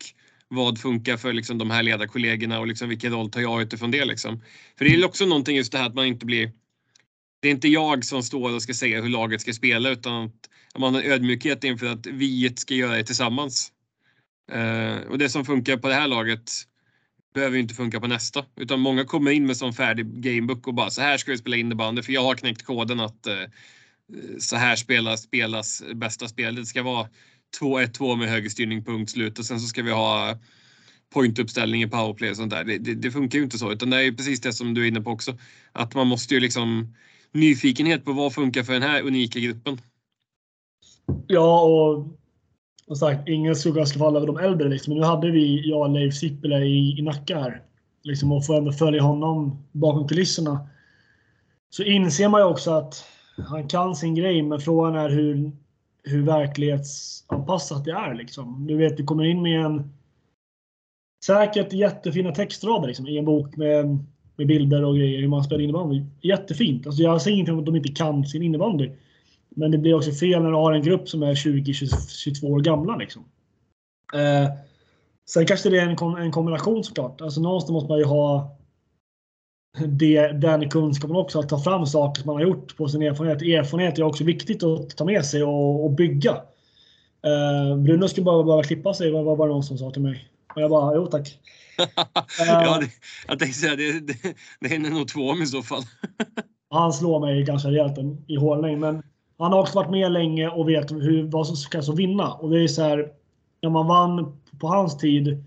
vad 0.49 0.81
funkar 0.81 1.17
för 1.17 1.33
liksom 1.33 1.59
de 1.59 1.71
här 1.71 1.83
ledarkollegorna 1.83 2.61
och 2.61 2.67
liksom 2.67 2.89
vilken 2.89 3.13
roll 3.13 3.31
tar 3.31 3.41
jag 3.41 3.63
utifrån 3.63 3.91
det. 3.91 4.05
Liksom. 4.05 4.43
För 4.79 4.85
det 4.85 4.95
är 4.95 5.05
också 5.05 5.27
någonting 5.27 5.57
just 5.57 5.73
det 5.73 5.79
här 5.79 5.87
att 5.87 5.95
man 5.95 6.07
inte 6.07 6.27
blir 6.27 6.53
det 7.43 7.49
är 7.49 7.53
inte 7.53 7.69
jag 7.69 8.05
som 8.05 8.23
står 8.23 8.55
och 8.55 8.63
ska 8.63 8.75
säga 8.75 9.03
hur 9.03 9.09
laget 9.09 9.41
ska 9.41 9.53
spela 9.53 9.91
utan 9.91 10.25
att 10.25 10.81
man 10.81 10.95
har 10.95 11.03
ödmjukhet 11.03 11.65
inför 11.65 11.87
att 11.87 12.07
vi 12.07 12.53
ska 12.57 12.75
göra 12.75 12.97
det 12.97 13.05
tillsammans. 13.05 13.73
Eh, 14.51 14.97
och 15.11 15.19
det 15.19 15.29
som 15.29 15.45
funkar 15.45 15.77
på 15.77 15.89
det 15.89 15.95
här 15.95 16.09
laget 16.09 16.51
behöver 17.35 17.57
ju 17.57 17.63
inte 17.63 17.75
funka 17.75 18.01
på 18.01 18.07
nästa. 18.07 18.45
Utan 18.57 18.81
många 18.81 19.05
kommer 19.05 19.31
in 19.31 19.47
med 19.47 19.57
sån 19.57 19.73
färdig 19.73 20.07
gamebook 20.07 20.67
och 20.67 20.75
bara 20.75 20.91
så 20.91 21.01
här 21.01 21.19
ska 21.19 21.31
vi 21.31 21.39
spela 21.39 21.57
innebandy 21.57 22.03
för 22.03 22.13
jag 22.13 22.23
har 22.23 22.35
knäckt 22.35 22.63
koden 22.63 23.01
att 23.01 23.27
eh, 23.27 23.35
så 24.39 24.57
här 24.57 24.77
spelas, 24.77 25.23
spelas 25.23 25.83
bästa 25.95 26.29
spelet. 26.29 26.57
Det 26.57 26.67
ska 26.67 26.83
vara 26.83 27.09
2-1-2 27.61 28.17
med 28.17 28.29
högerstyrning, 28.29 28.85
punkt 28.85 29.11
slut 29.11 29.39
och 29.39 29.45
sen 29.45 29.61
så 29.61 29.67
ska 29.67 29.83
vi 29.83 29.91
ha 29.91 30.39
pointuppställning 31.15 31.83
i 31.83 31.89
powerplay 31.89 32.31
och 32.31 32.37
sånt 32.37 32.51
där. 32.51 32.65
Det, 32.65 32.79
det, 32.79 32.95
det, 32.95 33.11
funkar 33.11 33.39
ju 33.39 33.45
inte 33.45 33.59
så 33.59 33.73
utan 33.73 33.91
det 33.91 33.97
är 33.97 34.03
ju 34.03 34.17
precis 34.17 34.41
det 34.41 34.53
som 34.53 34.75
du 34.75 34.83
är 34.85 34.89
inne 34.89 35.01
på 35.01 35.11
också. 35.11 35.39
Att 35.73 35.95
man 35.95 36.07
måste 36.07 36.35
ju 36.35 36.41
liksom 36.41 36.95
nyfikenhet 37.33 38.05
på 38.05 38.13
vad 38.13 38.35
funkar 38.35 38.63
för 38.63 38.73
den 38.73 38.83
här 38.83 39.03
unika 39.03 39.39
gruppen. 39.39 39.81
Ja, 41.27 41.61
och 41.61 42.20
som 42.91 42.97
sagt, 42.97 43.29
ingen 43.29 43.57
skugga 43.57 43.87
ska 43.87 43.99
falla 43.99 44.17
över 44.17 44.27
de 44.27 44.39
äldre. 44.39 44.69
Liksom. 44.69 44.93
Men 44.93 45.01
nu 45.01 45.07
hade 45.07 45.31
vi, 45.31 45.71
jag 45.71 45.81
och 45.81 45.91
Leif 45.91 46.15
Sippele 46.15 46.59
i, 46.59 46.99
i 46.99 47.03
Nacka 47.03 47.39
här. 47.39 47.63
Liksom, 48.03 48.33
och 48.33 48.47
får 48.47 48.57
ändå 48.57 48.73
följa 48.73 49.03
honom 49.03 49.65
bakom 49.73 50.09
kulisserna. 50.09 50.69
Så 51.71 51.83
inser 51.83 52.29
man 52.29 52.41
ju 52.41 52.47
också 52.47 52.71
att 52.71 53.05
han 53.49 53.69
kan 53.69 53.97
sin 53.97 54.15
grej, 54.15 54.43
men 54.43 54.61
frågan 54.61 54.95
är 54.95 55.09
hur, 55.09 55.53
hur 56.05 56.23
verklighetsanpassat 56.23 57.85
det 57.85 57.93
är. 57.93 58.15
Liksom. 58.15 58.67
Du 58.67 58.77
vet, 58.77 58.97
du 58.97 59.05
kommer 59.05 59.25
in 59.25 59.43
med 59.43 59.65
en 59.65 59.93
säkert 61.25 61.73
jättefina 61.73 62.33
textrader 62.33 62.87
liksom, 62.87 63.07
i 63.07 63.19
en 63.19 63.25
bok 63.25 63.57
med 63.57 63.99
med 64.41 64.47
bilder 64.47 64.85
och 64.85 64.97
grejer 64.97 65.21
hur 65.21 65.29
man 65.29 65.45
spelar 65.45 65.63
innebandy. 65.63 66.03
Jättefint. 66.23 66.87
Alltså 66.87 67.03
jag 67.03 67.23
säger 67.23 67.37
inte 67.37 67.53
att 67.53 67.67
de 67.67 67.77
inte 67.77 67.93
kan 67.93 68.27
sin 68.27 68.43
innebandy. 68.43 68.91
Men 69.51 69.71
det 69.71 69.79
blir 69.79 69.95
också 69.95 70.13
fel 70.13 70.43
när 70.43 70.51
du 70.51 70.57
har 70.57 70.73
en 70.73 70.83
grupp 70.83 71.09
som 71.09 71.23
är 71.23 71.35
20-22 71.35 72.45
år 72.45 72.61
gamla. 72.61 72.97
Liksom. 72.97 73.25
Eh, 74.15 74.51
sen 75.31 75.47
kanske 75.47 75.71
det 75.71 75.79
är 75.79 75.87
en, 75.87 76.17
en 76.17 76.33
kombination 76.33 76.85
såklart. 76.85 77.21
Alltså 77.21 77.41
någonstans 77.41 77.73
måste 77.73 77.89
man 77.89 77.99
ju 77.99 78.05
ha 78.05 78.57
det, 79.87 80.29
den 80.29 80.71
kunskapen 80.71 81.17
också. 81.17 81.39
Att 81.39 81.49
ta 81.49 81.59
fram 81.59 81.87
saker 81.87 82.23
som 82.23 82.27
man 82.27 82.37
har 82.37 82.43
gjort 82.43 82.77
på 82.77 82.89
sin 82.89 83.03
erfarenhet. 83.03 83.43
Erfarenhet 83.43 83.99
är 83.99 84.03
också 84.03 84.25
viktigt 84.25 84.63
att 84.63 84.97
ta 84.97 85.05
med 85.05 85.25
sig 85.25 85.43
och, 85.43 85.85
och 85.85 85.91
bygga. 85.91 86.31
Eh, 87.23 87.77
Bruno 87.77 88.09
skulle 88.09 88.25
bara 88.25 88.45
behöva 88.45 88.63
klippa 88.63 88.95
sig, 88.95 89.11
var, 89.11 89.37
var 89.37 89.47
det 89.47 89.53
någon 89.53 89.63
som 89.63 89.79
sa 89.79 89.91
till 89.91 90.03
mig. 90.03 90.29
Och 90.55 90.63
jag 90.63 90.71
bara, 90.71 90.95
jo 90.95 91.07
tack. 91.07 91.39
ja, 92.39 92.79
det, 92.81 92.91
jag 93.29 93.39
tänkte 93.39 93.59
säga 93.59 93.77
det, 93.77 94.01
det, 94.01 94.35
det 94.61 94.75
är 94.75 94.79
nog 94.79 95.09
två 95.09 95.21
om 95.21 95.43
i 95.43 95.47
så 95.47 95.63
fall. 95.63 95.83
han 96.71 96.93
slår 96.93 97.21
mig 97.21 97.43
ganska 97.43 97.69
rejält 97.69 97.99
i 98.27 98.37
hålning, 98.37 98.81
men 98.81 99.03
han 99.43 99.53
har 99.53 99.61
också 99.61 99.79
varit 99.79 99.91
med 99.91 100.13
länge 100.13 100.49
och 100.49 100.69
vet 100.69 100.93
hur, 100.93 101.23
vad 101.23 101.47
som 101.47 101.57
krävs 101.71 101.89
att 101.89 101.99
vinna. 101.99 102.33
Och 102.33 102.51
det 102.51 102.65
är 102.65 102.69
så 102.69 102.83
här, 102.83 103.13
när 103.63 103.71
man 103.71 103.87
vann 103.87 104.41
på 104.61 104.67
hans 104.67 104.99
tid, 104.99 105.45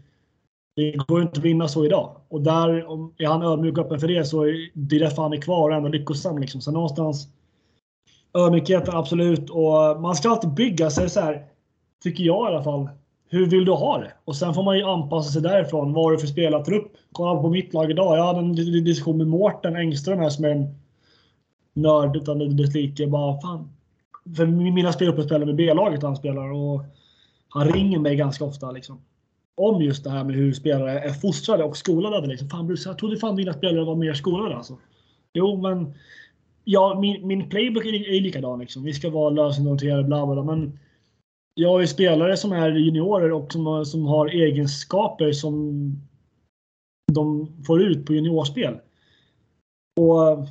det 0.75 0.91
går 1.07 1.21
inte 1.21 1.39
att 1.39 1.45
vinna 1.45 1.67
så 1.67 1.85
idag. 1.85 2.15
Och 2.27 2.41
där, 2.41 2.85
om 2.85 3.13
är 3.17 3.27
han 3.27 3.43
ödmjuk 3.43 3.77
och 3.77 3.85
öppen 3.85 4.00
för 4.00 4.07
det, 4.07 4.25
så 4.25 4.43
är 4.43 4.69
det 4.73 5.00
därför 5.00 5.21
han 5.21 5.33
är 5.33 5.41
kvar 5.41 5.69
och 5.69 5.75
ändå 5.75 5.89
lyckosam. 5.89 6.38
Liksom. 6.38 6.61
Så 6.61 6.72
någonstans, 6.72 7.27
ödmjukheten 8.33 8.96
absolut. 8.96 9.50
Och 9.50 10.01
man 10.01 10.15
ska 10.15 10.29
alltid 10.29 10.53
bygga 10.53 10.89
sig 10.89 11.09
så 11.09 11.20
här, 11.20 11.46
tycker 12.03 12.24
jag 12.24 12.51
i 12.51 12.53
alla 12.53 12.63
fall, 12.63 12.89
hur 13.29 13.46
vill 13.46 13.65
du 13.65 13.72
ha 13.72 13.98
det? 13.98 14.11
Och 14.25 14.35
sen 14.35 14.53
får 14.53 14.63
man 14.63 14.77
ju 14.77 14.83
anpassa 14.83 15.31
sig 15.31 15.41
därifrån. 15.41 15.94
Vad 15.94 16.03
har 16.03 16.11
du 16.11 16.18
för 16.18 16.27
spelartrupp? 16.27 16.91
Kolla 17.11 17.41
på 17.41 17.50
mitt 17.50 17.74
lag 17.74 17.91
idag. 17.91 18.18
Jag 18.18 18.25
hade 18.25 18.39
en 18.39 18.55
diskussion 18.83 19.18
med 19.18 19.27
Mårten 19.27 19.75
Engström 19.75 20.20
här 20.20 20.29
som 20.29 20.46
är 20.46 20.50
en 20.50 20.75
nörd 21.74 22.15
utan 22.15 22.57
dess 22.57 22.74
like. 22.74 23.07
Bara, 23.07 23.41
fan. 23.41 23.70
För 24.36 24.46
mina 24.46 24.94
spelare 24.94 25.24
spelar 25.24 25.46
med 25.46 25.55
B-laget 25.55 26.03
han 26.03 26.16
spelar 26.16 26.51
och 26.51 26.83
han 27.50 27.68
ringer 27.68 28.00
mig 28.00 28.16
ganska 28.16 28.46
ofta 28.46 28.72
liksom. 28.72 29.01
Om 29.55 29.81
just 29.81 30.03
det 30.03 30.09
här 30.09 30.24
med 30.24 30.36
hur 30.36 30.53
spelare 30.53 31.00
är 31.00 31.14
fostrade 31.14 31.64
och 31.64 31.77
skolade. 31.77 32.27
Liksom. 32.27 32.50
Fan 32.50 32.68
Bruce, 32.68 32.90
jag 32.90 32.98
trodde 32.98 33.18
fan 33.18 33.36
dina 33.36 33.53
spelare 33.53 33.86
var 33.86 33.96
mer 33.96 34.14
skolade 34.14 34.55
alltså. 34.55 34.77
Jo, 35.33 35.62
men 35.62 35.94
ja, 36.64 37.00
min, 37.00 37.27
min 37.27 37.50
playbook 37.50 37.86
är, 37.86 38.09
är 38.09 38.22
likadan 38.22 38.59
liksom. 38.59 38.83
Vi 38.83 38.94
ska 38.94 39.09
vara 39.09 39.29
lösenorienterade, 39.29 40.03
bla 40.03 40.25
bla, 40.25 40.44
men 40.44 40.79
jag 41.53 41.70
har 41.70 41.81
ju 41.81 41.88
spelare 41.88 42.38
som 42.38 42.51
är 42.51 42.72
juniorer 42.72 43.31
och 43.31 43.51
som 43.51 43.66
har, 43.66 43.83
som 43.83 44.05
har 44.05 44.27
egenskaper 44.27 45.31
som 45.31 45.81
de 47.14 47.48
får 47.68 47.81
ut 47.81 48.05
på 48.05 48.14
juniorspel. 48.14 48.77
Och 50.00 50.48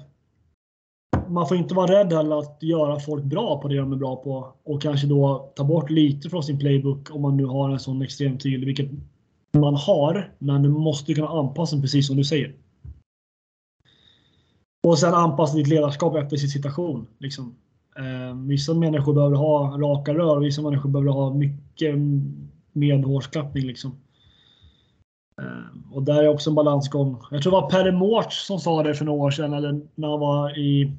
man 1.28 1.48
får 1.48 1.56
inte 1.56 1.74
vara 1.74 1.92
rädd 1.92 2.12
heller 2.12 2.38
att 2.38 2.58
göra 2.60 3.00
folk 3.00 3.24
bra 3.24 3.60
på 3.60 3.68
det 3.68 3.76
de 3.76 3.92
är 3.92 3.96
bra 3.96 4.16
på 4.16 4.52
och 4.64 4.82
kanske 4.82 5.06
då 5.06 5.52
ta 5.56 5.64
bort 5.64 5.90
lite 5.90 6.30
från 6.30 6.42
sin 6.42 6.58
playbook 6.58 7.10
om 7.10 7.22
man 7.22 7.36
nu 7.36 7.44
har 7.44 7.70
en 7.70 7.80
sån 7.80 8.02
extremt 8.02 8.42
tydlig, 8.42 8.66
vilket 8.66 8.90
man 9.52 9.74
har, 9.74 10.32
men 10.38 10.62
du 10.62 10.68
måste 10.68 11.14
kunna 11.14 11.28
anpassa 11.28 11.76
den 11.76 11.82
precis 11.82 12.06
som 12.06 12.16
du 12.16 12.24
säger. 12.24 12.54
Och 14.86 14.98
sen 14.98 15.14
anpassa 15.14 15.56
ditt 15.56 15.68
ledarskap 15.68 16.16
efter 16.16 16.36
sin 16.36 16.48
situation. 16.48 17.06
Liksom. 17.18 17.54
Eh, 17.96 18.36
vissa 18.36 18.74
människor 18.74 19.14
behöver 19.14 19.36
ha 19.36 19.78
raka 19.78 20.14
rör 20.14 20.36
och 20.36 20.44
vissa 20.44 20.62
människor 20.62 20.90
behöver 20.90 21.12
ha 21.12 21.34
mycket 21.34 21.94
medhårsklappning. 22.72 23.66
Liksom. 23.66 23.90
Eh, 25.42 25.92
och 25.92 26.02
där 26.02 26.22
är 26.22 26.28
också 26.28 26.50
en 26.50 26.54
balansgång. 26.54 27.16
Jag 27.30 27.42
tror 27.42 27.52
det 27.52 27.60
var 27.60 27.70
Perre 27.70 27.92
Mårts 27.92 28.46
som 28.46 28.58
sa 28.58 28.82
det 28.82 28.94
för 28.94 29.04
några 29.04 29.24
år 29.24 29.30
sedan, 29.30 29.52
eller 29.52 29.80
när 29.94 30.08
han 30.08 30.20
var 30.20 30.58
i 30.58 30.96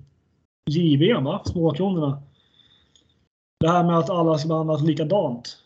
JVM, 0.69 1.23
va? 1.23 1.41
Småkronorna. 1.45 2.23
Det 3.60 3.69
här 3.69 3.84
med 3.84 3.97
att 3.97 4.10
alla 4.10 4.38
ska 4.38 4.47
behandlas 4.47 4.82
likadant. 4.82 5.58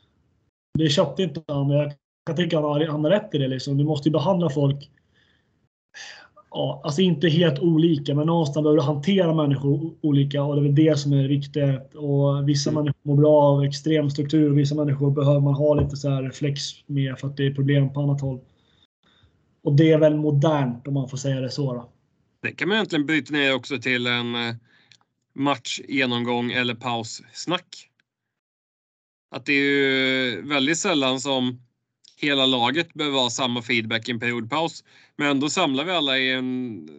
Det 0.77 0.89
köpte 0.89 1.23
inte 1.23 1.41
han, 1.47 1.69
jag 1.69 1.93
kan 2.25 2.35
tycka 2.35 2.59
att 2.59 2.89
han 2.89 3.03
har 3.03 3.09
rätt 3.09 3.35
i 3.35 3.37
det. 3.37 3.47
Liksom. 3.47 3.77
Du 3.77 3.83
måste 3.83 4.09
ju 4.09 4.13
behandla 4.13 4.49
folk 4.49 4.89
ja, 6.57 6.81
alltså 6.83 7.01
inte 7.01 7.29
helt 7.29 7.59
olika, 7.59 8.15
men 8.15 8.27
någonstans 8.27 8.63
behöver 8.63 8.77
du 8.77 8.83
hantera 8.83 9.33
människor 9.33 9.93
olika 10.01 10.43
och 10.43 10.55
det 10.55 10.61
är 10.61 10.63
väl 10.63 10.75
det 10.75 10.99
som 10.99 11.13
är 11.13 11.27
viktigt. 11.27 11.95
Och 11.95 12.49
vissa 12.49 12.69
mm. 12.69 12.83
människor 12.83 12.99
mår 13.01 13.17
bra 13.17 13.41
av 13.41 13.63
extrem 13.63 14.09
struktur 14.09 14.51
och 14.51 14.57
vissa 14.57 14.75
människor 14.75 15.11
behöver 15.11 15.39
man 15.39 15.53
ha 15.53 15.73
lite 15.73 15.95
så 15.95 16.09
här 16.09 16.29
flex 16.29 16.61
med 16.85 17.19
för 17.19 17.27
att 17.27 17.37
det 17.37 17.45
är 17.45 17.53
problem 17.53 17.93
på 17.93 18.01
annat 18.01 18.21
håll. 18.21 18.39
Och 19.63 19.73
det 19.73 19.91
är 19.91 19.99
väl 19.99 20.15
modernt 20.15 20.87
om 20.87 20.93
man 20.93 21.09
får 21.09 21.17
säga 21.17 21.41
det 21.41 21.49
så. 21.49 21.73
Då. 21.73 21.89
Det 22.41 22.51
kan 22.51 22.67
man 22.67 22.75
egentligen 22.75 23.05
bryta 23.05 23.33
ner 23.33 23.55
också 23.55 23.77
till 23.77 24.07
en 24.07 24.35
eh, 24.35 24.55
matchgenomgång 25.37 26.51
eller 26.51 26.75
paussnack. 26.75 27.89
Att 29.31 29.45
det 29.45 29.53
är 29.53 29.61
ju 29.61 30.41
väldigt 30.41 30.77
sällan 30.77 31.21
som 31.21 31.61
hela 32.17 32.45
laget 32.45 32.93
behöver 32.93 33.19
ha 33.19 33.29
samma 33.29 33.61
feedback 33.61 34.09
i 34.09 34.11
en 34.11 34.19
periodpaus. 34.19 34.83
Men 35.15 35.27
ändå 35.27 35.49
samlar 35.49 35.83
vi 35.83 35.91
alla 35.91 36.17
i, 36.17 36.31
en, 36.31 36.89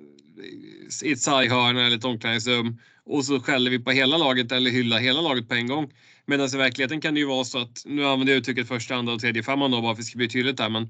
i 1.04 1.12
ett 1.12 1.20
sarghörn 1.20 1.76
eller 1.76 1.96
ett 1.96 2.04
omklädningsrum 2.04 2.80
och 3.04 3.24
så 3.24 3.40
skäller 3.40 3.70
vi 3.70 3.78
på 3.78 3.90
hela 3.90 4.16
laget 4.16 4.52
eller 4.52 4.70
hyllar 4.70 4.98
hela 4.98 5.20
laget 5.20 5.48
på 5.48 5.54
en 5.54 5.66
gång. 5.66 5.92
Medan 6.26 6.48
i 6.54 6.56
verkligheten 6.56 7.00
kan 7.00 7.14
det 7.14 7.20
ju 7.20 7.26
vara 7.26 7.44
så 7.44 7.58
att, 7.58 7.82
nu 7.86 8.06
använder 8.06 8.32
jag 8.32 8.40
uttrycket 8.40 8.68
första, 8.68 8.94
andra 8.94 9.12
och 9.12 9.20
tredje 9.20 9.42
femman 9.42 9.70
då 9.70 9.80
bara 9.80 9.86
för 9.86 9.92
att 9.92 9.98
det 9.98 10.04
ska 10.04 10.18
bli 10.18 10.28
tydligt 10.28 10.56
där, 10.56 10.68
men 10.68 10.88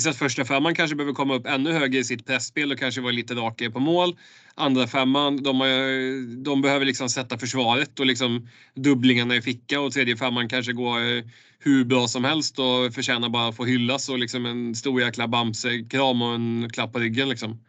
ser 0.00 0.10
att 0.10 0.16
första 0.16 0.44
femman 0.44 0.74
kanske 0.74 0.96
behöver 0.96 1.14
komma 1.14 1.34
upp 1.34 1.46
ännu 1.46 1.72
högre 1.72 1.98
i 1.98 2.04
sitt 2.04 2.26
pressspel 2.26 2.72
och 2.72 2.78
kanske 2.78 3.00
vara 3.00 3.12
lite 3.12 3.34
rakare 3.34 3.70
på 3.70 3.80
mål. 3.80 4.16
Andra 4.54 4.86
femman, 4.86 5.42
de, 5.42 5.60
har, 5.60 6.44
de 6.44 6.62
behöver 6.62 6.86
liksom 6.86 7.08
sätta 7.08 7.38
försvaret 7.38 8.00
och 8.00 8.06
liksom 8.06 8.48
dubblingarna 8.74 9.36
i 9.36 9.42
ficka 9.42 9.80
och 9.80 9.92
tredje 9.92 10.16
femman 10.16 10.48
kanske 10.48 10.72
går 10.72 10.98
eh, 10.98 11.24
hur 11.58 11.84
bra 11.84 12.08
som 12.08 12.24
helst 12.24 12.58
och 12.58 12.94
förtjänar 12.94 13.28
bara 13.28 13.48
att 13.48 13.56
få 13.56 13.64
hyllas 13.64 14.08
och 14.08 14.18
liksom 14.18 14.46
en 14.46 14.74
stor 14.74 15.00
jäkla 15.00 15.28
Bamse-kram 15.28 16.22
och 16.22 16.34
en 16.34 16.70
klapp 16.72 16.92
på 16.92 16.98
ryggen. 16.98 17.28
Liksom. 17.28 17.60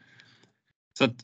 Så 0.98 1.04
att, 1.04 1.16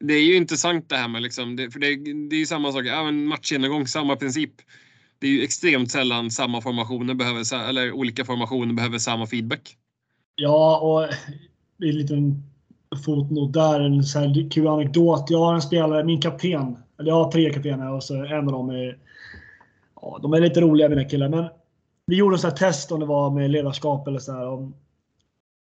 det 0.00 0.14
är 0.14 0.22
ju 0.22 0.36
intressant 0.36 0.88
det 0.88 0.96
här 0.96 1.08
med 1.08 1.22
liksom, 1.22 1.56
det, 1.56 1.70
för 1.70 1.80
det, 1.80 1.96
det 2.28 2.36
är 2.36 2.40
ju 2.40 2.46
samma 2.46 2.72
sak, 2.72 2.84
ja, 2.86 3.10
matchgenomgång, 3.10 3.86
samma 3.86 4.16
princip. 4.16 4.52
Det 5.18 5.26
är 5.26 5.30
ju 5.30 5.42
extremt 5.42 5.90
sällan 5.90 6.30
samma 6.30 6.60
formationer 6.60 7.14
behöver, 7.14 7.68
eller 7.68 7.92
olika 7.92 8.24
formationer 8.24 8.74
behöver 8.74 8.98
samma 8.98 9.26
feedback. 9.26 9.76
Ja, 10.42 10.78
och 10.80 11.14
det 11.76 11.86
är 11.86 11.90
en 11.90 11.98
liten 11.98 12.42
fotnot 13.04 13.52
där. 13.52 13.80
En 13.80 14.04
så 14.04 14.18
här 14.18 14.50
kul 14.50 14.68
anekdot. 14.68 15.30
Jag 15.30 15.38
har 15.38 15.54
en 15.54 15.62
spelare, 15.62 16.04
min 16.04 16.20
kapten. 16.20 16.76
Eller 16.98 17.08
jag 17.08 17.24
har 17.24 17.30
tre 17.30 17.52
kaptener 17.52 17.92
och 17.92 18.04
så 18.04 18.24
en 18.24 18.46
av 18.46 18.52
dem 18.52 18.70
är... 18.70 18.98
Ja, 20.02 20.18
de 20.22 20.32
är 20.32 20.40
lite 20.40 20.60
roliga 20.60 20.88
mina 20.88 21.04
killar. 21.04 21.28
Men 21.28 21.44
vi 22.06 22.16
gjorde 22.16 22.48
ett 22.48 22.56
test 22.56 22.92
om 22.92 23.00
det 23.00 23.06
var 23.06 23.30
med 23.30 23.50
ledarskap 23.50 24.08
eller 24.08 24.18
så 24.18 24.32
här, 24.32 24.48
om, 24.48 24.74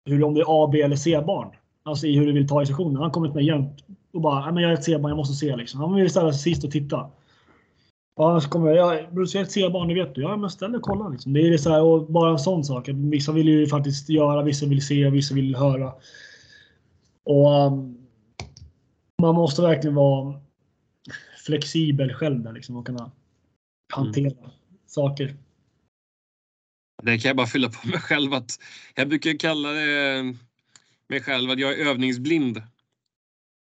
hur, 0.04 0.24
om 0.24 0.34
det 0.34 0.40
är 0.40 0.64
A, 0.64 0.68
B 0.72 0.82
eller 0.82 0.96
C-barn. 0.96 1.48
Alltså 1.82 2.06
i 2.06 2.18
hur 2.18 2.26
du 2.26 2.32
vill 2.32 2.48
ta 2.48 2.62
i 2.62 2.66
sessionen. 2.66 2.96
Han 2.96 3.10
kommer 3.10 3.26
inte 3.26 3.36
med 3.36 3.44
jämt 3.44 3.84
och 4.12 4.20
bara, 4.20 4.52
men 4.52 4.62
jag 4.62 4.72
är 4.72 4.76
ett 4.76 4.84
C-barn, 4.84 5.10
jag 5.10 5.16
måste 5.16 5.34
se 5.34 5.56
liksom. 5.56 5.80
Han 5.80 5.94
vill 5.94 6.10
ställa 6.10 6.32
sig 6.32 6.54
sist 6.54 6.64
och 6.64 6.70
titta. 6.70 7.10
Ja, 8.16 8.40
så 8.40 8.48
kommer 8.48 8.70
jag, 8.70 8.96
jag 8.96 9.14
du 9.14 9.26
ser 9.26 9.42
ett 9.42 9.52
C-barn, 9.52 9.88
det 9.88 9.94
vet 9.94 10.14
du. 10.14 10.22
Ja, 10.22 10.36
men 10.36 10.50
ställ 10.50 10.72
dig 10.72 10.78
och 10.78 10.82
kolla 10.82 11.08
liksom. 11.08 11.32
Det 11.32 11.40
är 11.40 11.58
så 11.58 11.70
här, 11.70 11.82
och 11.82 12.12
bara 12.12 12.30
en 12.30 12.38
sån 12.38 12.64
sak. 12.64 12.88
Vissa 12.88 13.32
vill 13.32 13.48
ju 13.48 13.66
faktiskt 13.66 14.08
göra, 14.08 14.42
vissa 14.42 14.66
vill 14.66 14.86
se, 14.86 15.10
vissa 15.10 15.34
vill 15.34 15.56
höra. 15.56 15.92
Och 17.24 17.66
um, 17.66 18.06
man 19.22 19.34
måste 19.34 19.62
verkligen 19.62 19.94
vara 19.94 20.40
flexibel 21.46 22.12
själv 22.12 22.42
där 22.42 22.52
liksom 22.52 22.76
och 22.76 22.86
kunna 22.86 23.10
hantera 23.92 24.30
mm. 24.30 24.50
saker. 24.86 25.36
Det 27.02 27.18
kan 27.18 27.28
jag 27.28 27.36
bara 27.36 27.46
fylla 27.46 27.68
på 27.68 27.88
mig 27.88 28.00
själv 28.00 28.34
att 28.34 28.50
jag 28.94 29.08
brukar 29.08 29.38
kalla 29.38 29.72
det 29.72 30.34
mig 31.08 31.20
själv 31.20 31.50
att 31.50 31.58
jag 31.58 31.72
är 31.72 31.86
övningsblind. 31.86 32.62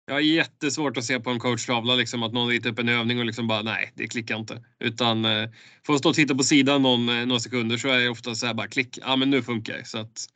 Jag 0.09 0.15
har 0.15 0.21
jättesvårt 0.21 0.97
att 0.97 1.03
se 1.03 1.19
på 1.19 1.29
en 1.29 1.39
coachtavla 1.39 1.95
liksom 1.95 2.23
att 2.23 2.33
någon 2.33 2.49
ritar 2.49 2.69
upp 2.69 2.79
en 2.79 2.89
övning 2.89 3.19
och 3.19 3.25
liksom 3.25 3.47
bara 3.47 3.61
nej, 3.61 3.91
det 3.95 4.07
klickar 4.07 4.37
inte. 4.37 4.63
Utan 4.79 5.25
eh, 5.25 5.49
får 5.85 5.97
stå 5.97 6.09
och 6.09 6.15
titta 6.15 6.35
på 6.35 6.43
sidan 6.43 6.81
någon, 6.81 7.09
eh, 7.09 7.25
några 7.25 7.39
sekunder 7.39 7.77
så 7.77 7.87
är 7.87 7.99
det 7.99 8.09
ofta 8.09 8.35
så 8.35 8.45
här 8.45 8.53
bara 8.53 8.67
klick, 8.67 8.97
ja 9.01 9.15
men 9.15 9.29
nu 9.29 9.41
funkar 9.41 9.73
det. 9.77 9.85
Så 9.85 9.97
att, 9.97 10.27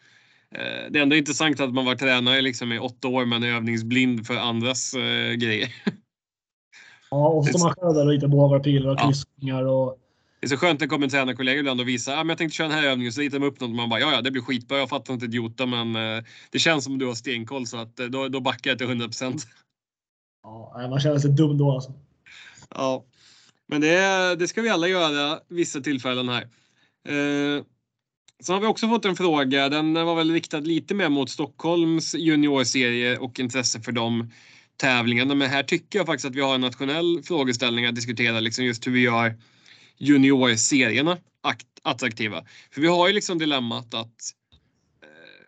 eh, 0.56 0.92
det 0.92 1.00
är 1.00 1.04
ändå 1.04 1.16
intressant 1.16 1.60
att 1.60 1.74
man 1.74 1.86
var 1.86 1.96
tränare 1.96 2.42
liksom 2.42 2.72
i 2.72 2.80
åtta 2.80 3.08
år 3.08 3.26
men 3.26 3.44
är 3.44 3.48
övningsblind 3.48 4.28
för 4.28 4.38
andras 4.38 4.94
eh, 4.94 5.34
grejer. 5.34 5.70
Ja, 7.12 7.28
och 7.28 7.46
så 7.46 7.50
står 7.50 7.68
man 7.68 7.76
själv 7.76 7.94
där 7.94 8.06
och 8.06 8.12
ritar 8.12 8.28
bågar, 8.28 8.60
pilar 8.60 8.90
och 8.90 9.00
kryssningar 9.00 9.64
och 9.64 10.00
det 10.44 10.48
är 10.48 10.50
så 10.50 10.58
skönt 10.58 10.80
när 10.80 10.88
det 10.88 10.90
kommer 10.90 11.06
en 11.06 11.10
tränarkollega 11.10 11.60
ibland 11.60 11.82
och 11.82 11.88
visar 11.88 12.14
att 12.14 12.26
ah, 12.26 12.28
jag 12.28 12.38
tänkte 12.38 12.56
köra 12.56 12.68
den 12.68 12.78
här 12.78 12.88
övningen 12.88 13.14
så 13.14 13.22
ritar 13.22 13.40
de 13.40 13.46
upp 13.46 13.60
något 13.60 13.70
och 13.70 13.76
man 13.76 13.90
bara 13.90 14.00
ja, 14.00 14.12
ja, 14.12 14.22
det 14.22 14.32
blir 14.32 14.42
skitbra. 14.42 14.78
Jag 14.78 14.90
fattar 14.90 15.14
inte 15.14 15.26
ett 15.26 15.34
jota, 15.34 15.66
men 15.66 15.96
eh, 15.96 16.24
det 16.52 16.60
känns 16.60 16.84
som 16.84 16.94
att 16.94 17.00
du 17.00 17.06
har 17.06 17.16
stenkoll 17.16 17.68
så 17.68 17.78
att 17.78 18.00
eh, 18.00 18.06
då, 18.06 18.28
då 18.28 18.40
backar 18.40 18.72
jag 18.72 18.78
till 18.78 18.88
100 18.88 19.10
Ja, 20.44 20.88
man 20.90 21.00
känner 21.00 21.20
sig 21.20 21.32
dum 21.32 21.58
då 21.58 21.72
alltså. 21.72 21.94
Ja, 22.70 23.06
men 23.68 23.82
det, 23.82 24.36
det 24.36 24.48
ska 24.48 24.62
vi 24.62 24.70
alla 24.70 24.88
göra 24.88 25.40
vissa 25.48 25.82
tillfällen 25.82 26.30
här. 26.30 26.42
Eh, 27.08 27.64
sen 28.44 28.54
har 28.54 28.62
vi 28.62 28.68
också 28.68 28.88
fått 28.88 29.06
en 29.06 29.16
fråga. 29.16 29.70
Den 29.70 29.94
var 29.94 30.16
väl 30.16 30.32
riktad 30.32 30.60
lite 30.60 30.94
mer 30.94 31.10
mot 31.10 31.30
Stockholms 31.30 32.16
juniorserie 32.16 33.18
och 33.18 33.40
intresse 33.40 33.82
för 33.82 33.92
de 33.92 34.32
tävlingarna. 34.78 35.36
Men 35.36 35.50
här 35.50 35.64
tycker 35.64 36.00
jag 36.00 36.06
faktiskt 36.06 36.26
att 36.26 36.36
vi 36.36 36.42
har 36.42 36.56
en 36.56 36.62
nationell 36.62 37.24
frågeställning 37.24 37.86
att 37.86 37.96
diskutera, 37.96 38.40
liksom 38.40 38.66
just 38.66 38.88
hur 38.88 38.92
vi 38.92 39.00
gör 39.00 39.36
juniorserierna 39.98 41.18
attraktiva. 41.84 42.46
För 42.72 42.82
vi 42.82 42.88
har 42.88 43.08
ju 43.08 43.14
liksom 43.14 43.38
dilemmat 43.38 43.94
att 43.94 44.34
eh, 45.04 45.48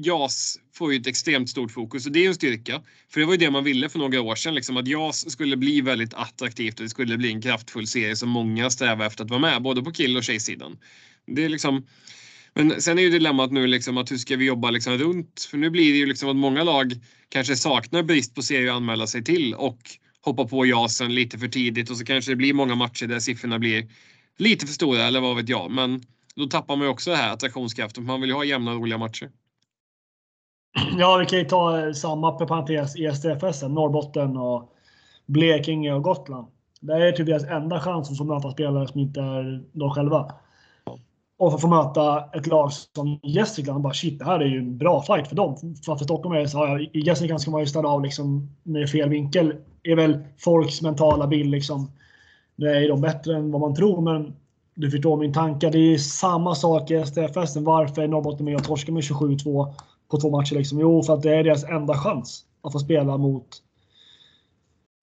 JAS 0.00 0.58
får 0.76 0.92
ju 0.92 1.00
ett 1.00 1.06
extremt 1.06 1.50
stort 1.50 1.70
fokus 1.72 2.06
och 2.06 2.12
det 2.12 2.24
är 2.24 2.28
en 2.28 2.34
styrka. 2.34 2.82
För 3.08 3.20
det 3.20 3.26
var 3.26 3.32
ju 3.32 3.38
det 3.38 3.50
man 3.50 3.64
ville 3.64 3.88
för 3.88 3.98
några 3.98 4.20
år 4.20 4.34
sedan, 4.34 4.54
liksom, 4.54 4.76
att 4.76 4.88
JAS 4.88 5.30
skulle 5.30 5.56
bli 5.56 5.80
väldigt 5.80 6.14
attraktivt 6.14 6.78
och 6.78 6.84
det 6.84 6.90
skulle 6.90 7.18
bli 7.18 7.32
en 7.32 7.42
kraftfull 7.42 7.86
serie 7.86 8.16
som 8.16 8.28
många 8.28 8.70
strävar 8.70 9.06
efter 9.06 9.24
att 9.24 9.30
vara 9.30 9.40
med, 9.40 9.62
både 9.62 9.82
på 9.82 9.92
kill 9.92 10.16
och 10.16 10.24
tjejsidan. 10.24 10.78
Det 11.26 11.44
är 11.44 11.48
liksom, 11.48 11.86
men 12.54 12.82
sen 12.82 12.98
är 12.98 13.02
ju 13.02 13.10
dilemmat 13.10 13.52
nu 13.52 13.66
liksom 13.66 13.98
att 13.98 14.10
hur 14.10 14.16
ska 14.16 14.36
vi 14.36 14.44
jobba 14.44 14.70
liksom 14.70 14.98
runt? 14.98 15.48
För 15.50 15.58
nu 15.58 15.70
blir 15.70 15.92
det 15.92 15.98
ju 15.98 16.06
liksom 16.06 16.28
att 16.28 16.36
många 16.36 16.64
lag 16.64 16.92
kanske 17.28 17.56
saknar 17.56 18.02
brist 18.02 18.34
på 18.34 18.42
serier 18.42 18.70
att 18.70 18.76
anmäla 18.76 19.06
sig 19.06 19.24
till 19.24 19.54
och 19.54 19.78
hoppa 20.20 20.44
på 20.44 20.66
jasen 20.66 21.14
lite 21.14 21.38
för 21.38 21.48
tidigt 21.48 21.90
och 21.90 21.96
så 21.96 22.04
kanske 22.04 22.32
det 22.32 22.36
blir 22.36 22.52
många 22.52 22.74
matcher 22.74 23.06
där 23.06 23.20
siffrorna 23.20 23.58
blir 23.58 23.88
lite 24.38 24.66
för 24.66 24.74
stora 24.74 25.02
eller 25.02 25.20
vad 25.20 25.36
vet 25.36 25.48
jag. 25.48 25.70
Men 25.70 26.02
då 26.34 26.46
tappar 26.46 26.76
man 26.76 26.86
ju 26.86 26.90
också 26.90 27.10
det 27.10 27.16
här 27.16 27.32
attraktionskraften. 27.32 28.04
Man 28.04 28.20
vill 28.20 28.30
ju 28.30 28.36
ha 28.36 28.44
jämna 28.44 28.70
och 28.70 28.76
roliga 28.76 28.98
matcher. 28.98 29.30
Ja, 30.98 31.16
vi 31.16 31.26
kan 31.26 31.38
ju 31.38 31.44
ta 31.44 31.78
eh, 31.78 31.92
samma 31.92 32.32
parentes 32.32 32.96
i 32.96 33.02
Norrbotten 33.68 34.36
och 34.36 34.72
Blekinge 35.26 35.92
och 35.92 36.02
Gotland. 36.02 36.46
Det 36.80 36.92
är 36.92 37.12
typ 37.12 37.26
deras 37.26 37.44
enda 37.44 37.80
chans 37.80 38.10
att 38.10 38.18
få 38.18 38.24
möta 38.24 38.50
spelare 38.50 38.88
som 38.88 39.00
inte 39.00 39.20
är 39.20 39.64
de 39.72 39.90
själva. 39.90 40.32
Och 41.38 41.60
få 41.60 41.68
möta 41.68 42.24
ett 42.32 42.46
lag 42.46 42.72
som 42.72 43.20
Gästrikland. 43.22 43.82
Bara 43.82 43.92
shit, 43.92 44.18
det 44.18 44.24
här 44.24 44.40
är 44.40 44.44
ju 44.44 44.58
en 44.58 44.78
bra 44.78 45.02
fight 45.02 45.28
för 45.28 45.36
dem. 45.36 45.56
För, 45.56 45.96
för 45.96 46.04
Stockholm 46.04 46.36
är 46.36 46.40
det 46.40 46.48
så 46.48 46.66
här, 46.66 46.96
i 46.96 47.00
Gästrikland 47.00 47.40
ska 47.40 47.50
man 47.50 47.60
ju 47.60 47.66
ställa 47.66 47.88
av 47.88 48.02
liksom 48.02 48.50
med 48.62 48.90
fel 48.90 49.08
vinkel 49.08 49.54
är 49.82 49.96
väl 49.96 50.18
folks 50.38 50.82
mentala 50.82 51.26
bild 51.26 51.50
liksom. 51.50 51.90
Nu 52.56 52.68
är 52.68 52.88
de 52.88 53.00
bättre 53.00 53.36
än 53.36 53.50
vad 53.50 53.60
man 53.60 53.74
tror, 53.74 54.00
men 54.00 54.36
du 54.74 54.90
förstår 54.90 55.16
min 55.16 55.32
tanke. 55.32 55.70
Det 55.70 55.78
är 55.78 55.98
samma 55.98 56.54
sak 56.54 56.90
i 56.90 57.04
STFS. 57.06 57.56
Varför 57.56 58.02
är 58.02 58.08
Norrbotten 58.08 58.44
med 58.44 58.56
och 58.56 58.64
torskar 58.64 58.92
med 58.92 59.02
27-2 59.02 59.74
på 60.08 60.20
två 60.20 60.30
matcher? 60.30 60.54
Liksom? 60.54 60.80
Jo, 60.80 61.02
för 61.02 61.14
att 61.14 61.22
det 61.22 61.34
är 61.34 61.44
deras 61.44 61.64
enda 61.64 61.94
chans 61.94 62.44
att 62.62 62.72
få 62.72 62.78
spela 62.78 63.16
mot 63.16 63.62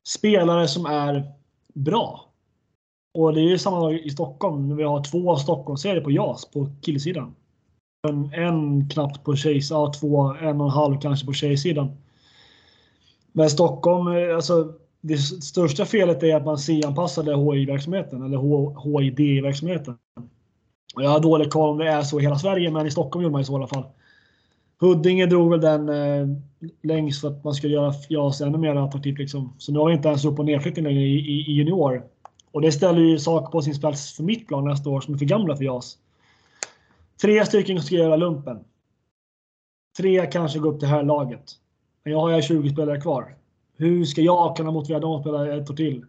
spelare 0.07 0.67
som 0.67 0.85
är 0.85 1.31
bra. 1.73 2.29
Och 3.13 3.33
det 3.33 3.41
är 3.41 3.49
ju 3.49 3.57
samma 3.57 3.81
sak 3.81 3.93
i 3.93 4.09
Stockholm. 4.09 4.69
När 4.69 4.75
vi 4.75 4.83
har 4.83 5.03
två 5.03 5.35
Stockholmsserier 5.35 6.01
på 6.01 6.11
JAS 6.11 6.45
på 6.45 6.69
killsidan. 6.81 7.35
En, 8.07 8.33
en 8.33 8.89
knappt 8.89 9.23
på 9.23 9.35
tjejsidan, 9.35 9.81
ja, 9.81 9.93
två, 9.99 10.23
en 10.23 10.61
och 10.61 10.67
en 10.67 10.73
halv 10.73 10.99
kanske 10.99 11.25
på 11.25 11.33
tjejsidan. 11.33 11.97
Men 13.31 13.49
Stockholm, 13.49 14.07
eh, 14.07 14.35
alltså 14.35 14.73
det 15.01 15.17
största 15.17 15.85
felet 15.85 16.23
är 16.23 16.35
att 16.35 16.45
man 16.45 16.57
C-anpassade 16.57 17.35
HI-verksamheten 17.35 18.23
eller 18.23 18.37
HID-verksamheten. 18.83 19.97
Jag 20.95 21.09
har 21.09 21.19
dålig 21.19 21.51
koll 21.51 21.69
om 21.69 21.77
det 21.77 21.87
är 21.87 22.01
så 22.01 22.19
i 22.19 22.23
hela 22.23 22.39
Sverige, 22.39 22.71
men 22.71 22.87
i 22.87 22.91
Stockholm 22.91 23.23
gjorde 23.23 23.31
man 23.31 23.41
ju 23.41 23.45
så 23.45 23.53
i 23.53 23.55
alla 23.55 23.67
fall. 23.67 23.85
Huddinge 24.79 25.25
drog 25.25 25.49
väl 25.49 25.61
den 25.61 25.89
eh, 25.89 26.27
längst 26.81 27.21
för 27.21 27.27
att 27.27 27.43
man 27.43 27.53
skulle 27.53 27.73
göra 27.73 27.93
JAS 28.09 28.41
ännu 28.41 28.57
mer 28.57 28.75
attraktivt. 28.75 29.17
Liksom. 29.19 29.53
Så 29.57 29.71
nu 29.71 29.79
har 29.79 29.87
vi 29.87 29.93
inte 29.93 30.07
ens 30.07 30.25
upp 30.25 30.39
och 30.39 30.45
nedflyttning 30.45 30.85
längre 30.85 31.01
i, 31.01 31.19
i, 31.19 31.51
i, 31.51 31.53
junior. 31.53 32.03
Och 32.51 32.61
det 32.61 32.71
ställer 32.71 33.01
ju 33.01 33.19
saker 33.19 33.51
på 33.51 33.61
sin 33.61 33.75
spets 33.75 34.13
för 34.13 34.23
mitt 34.23 34.47
plan 34.47 34.65
nästa 34.65 34.89
år 34.89 35.01
som 35.01 35.13
är 35.13 35.17
för 35.17 35.25
gamla 35.25 35.55
för 35.55 35.63
JAS. 35.63 35.97
Tre 37.21 37.45
stycken 37.45 37.81
ska 37.81 37.95
göra 37.95 38.15
lumpen. 38.15 38.59
Tre 39.97 40.25
kanske 40.25 40.59
går 40.59 40.73
upp 40.73 40.79
till 40.79 40.87
här 40.87 41.03
laget. 41.03 41.51
Men 42.03 42.13
jag 42.13 42.19
har 42.19 42.31
jag 42.31 42.43
20 42.43 42.69
spelare 42.69 43.01
kvar. 43.01 43.35
Hur 43.77 44.05
ska 44.05 44.21
jag 44.21 44.57
kunna 44.57 44.71
motivera 44.71 44.99
dem 44.99 45.15
att 45.15 45.21
spela 45.21 45.57
ett 45.57 45.69
år 45.69 45.75
till? 45.75 46.05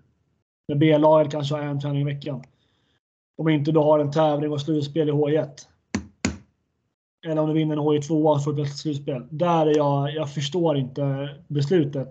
När 0.68 0.76
B-laget 0.76 1.32
kanske 1.32 1.54
har 1.54 1.62
en 1.62 1.80
träning 1.80 2.00
i 2.00 2.04
veckan. 2.04 2.42
Om 3.36 3.48
inte 3.48 3.72
du 3.72 3.78
har 3.78 3.98
en 3.98 4.10
tävling 4.10 4.52
och 4.52 4.60
slutspel 4.60 5.08
i 5.08 5.12
H1. 5.12 5.66
Eller 7.24 7.42
om 7.42 7.48
du 7.48 7.54
vinner 7.54 7.76
en 7.76 7.82
HJ2 7.82 8.34
och 8.34 8.44
får 8.44 8.60
ett 8.60 8.76
slutspel. 8.76 9.26
Där 9.30 9.66
är 9.66 9.76
jag, 9.76 10.14
jag 10.14 10.34
förstår 10.34 10.76
inte 10.76 11.28
beslutet. 11.48 12.08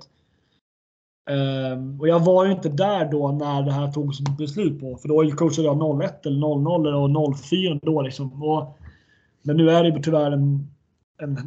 Um, 1.74 2.00
och 2.00 2.08
jag 2.08 2.20
var 2.20 2.46
ju 2.46 2.52
inte 2.52 2.70
där 2.70 3.12
då 3.12 3.32
när 3.32 3.62
det 3.62 3.72
här 3.72 3.92
togs 3.92 4.20
beslut 4.38 4.80
på. 4.80 4.98
För 4.98 5.08
då 5.08 5.36
coachade 5.36 5.68
jag 5.68 6.04
01 6.04 6.26
eller 6.26 6.40
00 6.40 7.18
och 7.18 7.38
04 7.40 7.80
då 7.82 8.02
liksom. 8.02 8.44
Och, 8.44 8.78
men 9.42 9.58
nu 9.58 9.70
är 9.70 9.84
det 9.84 10.04
tyvärr 10.04 10.32
en, 10.32 10.68
en 11.22 11.38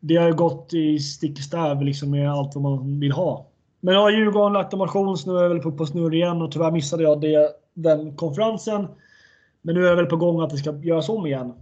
det 0.00 0.16
har 0.16 0.26
ju 0.26 0.34
gått 0.34 0.74
i 0.74 0.98
stick 0.98 1.38
i 1.38 1.42
stäv 1.42 1.82
liksom 1.82 2.10
med 2.10 2.32
allt 2.32 2.54
vad 2.54 2.62
man 2.62 3.00
vill 3.00 3.12
ha. 3.12 3.46
Men 3.80 3.94
nu 3.94 4.00
har 4.00 4.10
Djurgården 4.10 4.52
lagt 4.52 4.72
motion, 4.72 5.16
så 5.16 5.32
nu 5.32 5.38
är 5.38 5.42
jag 5.42 5.48
väl 5.48 5.58
på, 5.58 5.72
på 5.72 5.86
snurr 5.86 6.14
igen 6.14 6.42
och 6.42 6.52
tyvärr 6.52 6.70
missade 6.70 7.02
jag 7.02 7.20
det, 7.20 7.50
den 7.74 8.16
konferensen. 8.16 8.86
Men 9.62 9.74
nu 9.74 9.84
är 9.84 9.88
jag 9.88 9.96
väl 9.96 10.06
på 10.06 10.16
gång 10.16 10.40
att 10.40 10.50
det 10.50 10.56
ska 10.56 10.76
göras 10.76 11.08
om 11.08 11.26
igen. 11.26 11.52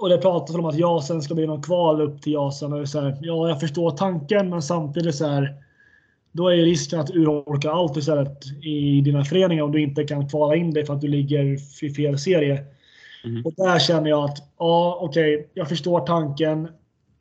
Och 0.00 0.08
det 0.08 0.18
pratas 0.18 0.56
om 0.56 0.64
att 0.64 0.78
JASen 0.78 1.22
ska 1.22 1.34
bli 1.34 1.46
någon 1.46 1.62
kval 1.62 2.00
upp 2.00 2.22
till 2.22 2.32
JASen. 2.32 2.72
Och 2.72 2.88
så 2.88 3.00
här, 3.00 3.18
ja, 3.20 3.48
jag 3.48 3.60
förstår 3.60 3.90
tanken, 3.90 4.48
men 4.48 4.62
samtidigt 4.62 5.14
så 5.14 5.26
här. 5.26 5.54
Då 6.32 6.48
är 6.48 6.56
risken 6.56 7.00
att 7.00 7.10
urholka 7.10 7.70
allt 7.70 7.96
istället 7.96 8.44
i 8.62 9.00
dina 9.00 9.24
föreningar 9.24 9.62
om 9.62 9.72
du 9.72 9.82
inte 9.82 10.04
kan 10.04 10.28
kvala 10.28 10.56
in 10.56 10.70
dig 10.70 10.86
för 10.86 10.94
att 10.94 11.00
du 11.00 11.08
ligger 11.08 11.44
i 11.84 11.90
fel 11.90 12.18
serie. 12.18 12.64
Mm. 13.24 13.46
Och 13.46 13.52
där 13.56 13.78
känner 13.78 14.10
jag 14.10 14.24
att, 14.24 14.38
ja 14.58 14.98
okej, 15.00 15.34
okay, 15.34 15.46
jag 15.54 15.68
förstår 15.68 16.00
tanken. 16.00 16.68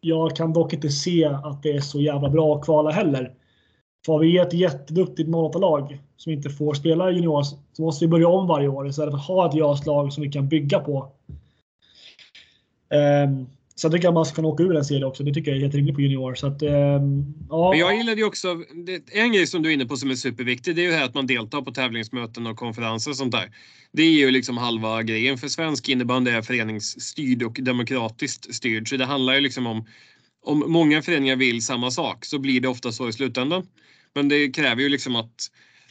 Jag 0.02 0.36
kan 0.36 0.54
dock 0.54 0.74
inte 0.74 0.90
se 0.90 1.26
att 1.26 1.64
det 1.64 1.72
är 1.72 1.80
så 1.80 2.02
jävla 2.02 2.30
bra 2.30 2.56
att 2.56 2.66
kvala 2.66 2.92
heller. 2.92 3.34
För 4.06 4.20
vi 4.20 4.38
är 4.38 4.46
ett 4.46 4.54
jätteduktigt 4.54 5.30
08-lag 5.30 6.00
som 6.18 6.32
inte 6.32 6.50
får 6.50 6.74
spela 6.74 7.12
junior 7.12 7.44
så 7.44 7.82
måste 7.82 8.06
vi 8.06 8.10
börja 8.10 8.28
om 8.28 8.48
varje 8.48 8.68
år 8.68 8.88
istället 8.88 9.12
för 9.12 9.18
att 9.18 9.28
ha 9.28 9.50
ett 9.50 9.56
JAS-lag 9.56 10.14
som 10.14 10.24
vi 10.24 10.32
kan 10.32 10.48
bygga 10.48 10.80
på. 10.80 11.12
Ehm, 12.90 13.30
um, 13.30 13.48
Sen 13.80 13.92
tycker 13.92 14.06
jag 14.06 14.14
man 14.14 14.26
ska 14.26 14.36
kunna 14.36 14.48
åka 14.48 14.64
ur 14.64 14.76
en 14.76 14.86
serie 14.86 15.06
också. 15.06 15.24
Det 15.24 15.34
tycker 15.34 15.52
jag 15.52 15.58
är 15.58 15.62
helt 15.62 15.76
rimligt 15.76 15.96
på 15.96 16.02
junior. 16.02 16.36
Så 16.36 16.48
att, 16.48 16.62
ehm, 16.62 17.34
ja. 17.50 17.70
Men 17.70 17.80
jag 17.80 17.98
gillade 17.98 18.18
ju 18.18 18.28
också, 18.28 18.64
en 19.12 19.32
grej 19.32 19.48
som 19.48 19.64
du 19.64 19.70
är 19.70 19.74
inne 19.74 19.86
på 19.86 19.98
som 19.98 20.12
är 20.12 20.16
superviktig, 20.16 20.76
det 20.76 20.82
är 20.82 20.84
ju 20.84 20.92
det 20.92 20.98
här 20.98 21.06
att 21.06 21.14
man 21.14 21.28
deltar 21.28 21.62
på 21.62 21.72
tävlingsmöten 21.72 22.48
och 22.48 22.58
konferenser 22.58 23.12
och 23.12 23.18
sånt 23.18 23.32
där. 23.32 23.52
Det 23.92 24.02
är 24.02 24.12
ju 24.12 24.32
liksom 24.32 24.58
halva 24.58 25.04
grejen. 25.04 25.38
För 25.38 25.48
svensk 25.48 25.90
innebandy 25.90 26.32
är 26.32 26.42
föreningsstyrd 26.42 27.44
och 27.44 27.60
demokratiskt 27.62 28.56
styrd. 28.56 28.90
Så 28.90 28.98
det 28.98 29.06
handlar 29.06 29.34
ju 29.34 29.42
liksom 29.42 29.68
om, 29.68 29.86
om 30.46 30.64
många 30.68 31.02
föreningar 31.02 31.36
vill 31.36 31.62
samma 31.62 31.92
sak 31.92 32.26
så 32.26 32.40
blir 32.40 32.62
det 32.62 32.68
ofta 32.68 32.92
så 32.92 33.10
i 33.10 33.14
slutändan. 33.14 33.68
Men 34.16 34.30
det 34.30 34.52
kräver 34.52 34.82
ju 34.82 34.90
liksom 34.90 35.16
att 35.16 35.48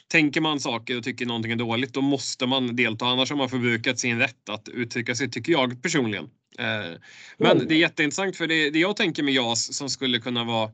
tänker 0.09 0.41
man 0.41 0.61
saker 0.61 0.99
och 0.99 1.05
tycker 1.05 1.27
någonting 1.27 1.53
är 1.53 1.57
dåligt, 1.57 1.95
då 1.95 2.01
måste 2.01 2.47
man 2.47 2.77
delta. 2.77 3.07
Annars 3.07 3.31
har 3.31 3.37
man 3.37 3.49
förbrukat 3.49 3.99
sin 3.99 4.19
rätt 4.19 4.49
att 4.49 4.69
uttrycka 4.69 5.15
sig, 5.15 5.31
tycker 5.31 5.53
jag 5.53 5.83
personligen. 5.83 6.29
Eh, 6.59 6.99
men 7.39 7.69
det 7.69 7.75
är 7.75 7.79
jätteintressant 7.79 8.37
för 8.37 8.47
det, 8.47 8.71
det 8.71 8.79
jag 8.79 8.97
tänker 8.97 9.23
med 9.23 9.35
JAS 9.35 9.75
som 9.75 9.91
skulle 9.91 10.21
kunna 10.21 10.45
vara... 10.45 10.71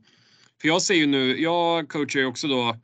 För 0.61 0.67
jag 0.67 0.81
ser 0.81 0.93
ju 0.93 1.05
nu, 1.05 1.41
jag 1.41 1.89
coachar 1.89 2.19
ju 2.19 2.25
också 2.25 2.47
då 2.47 2.77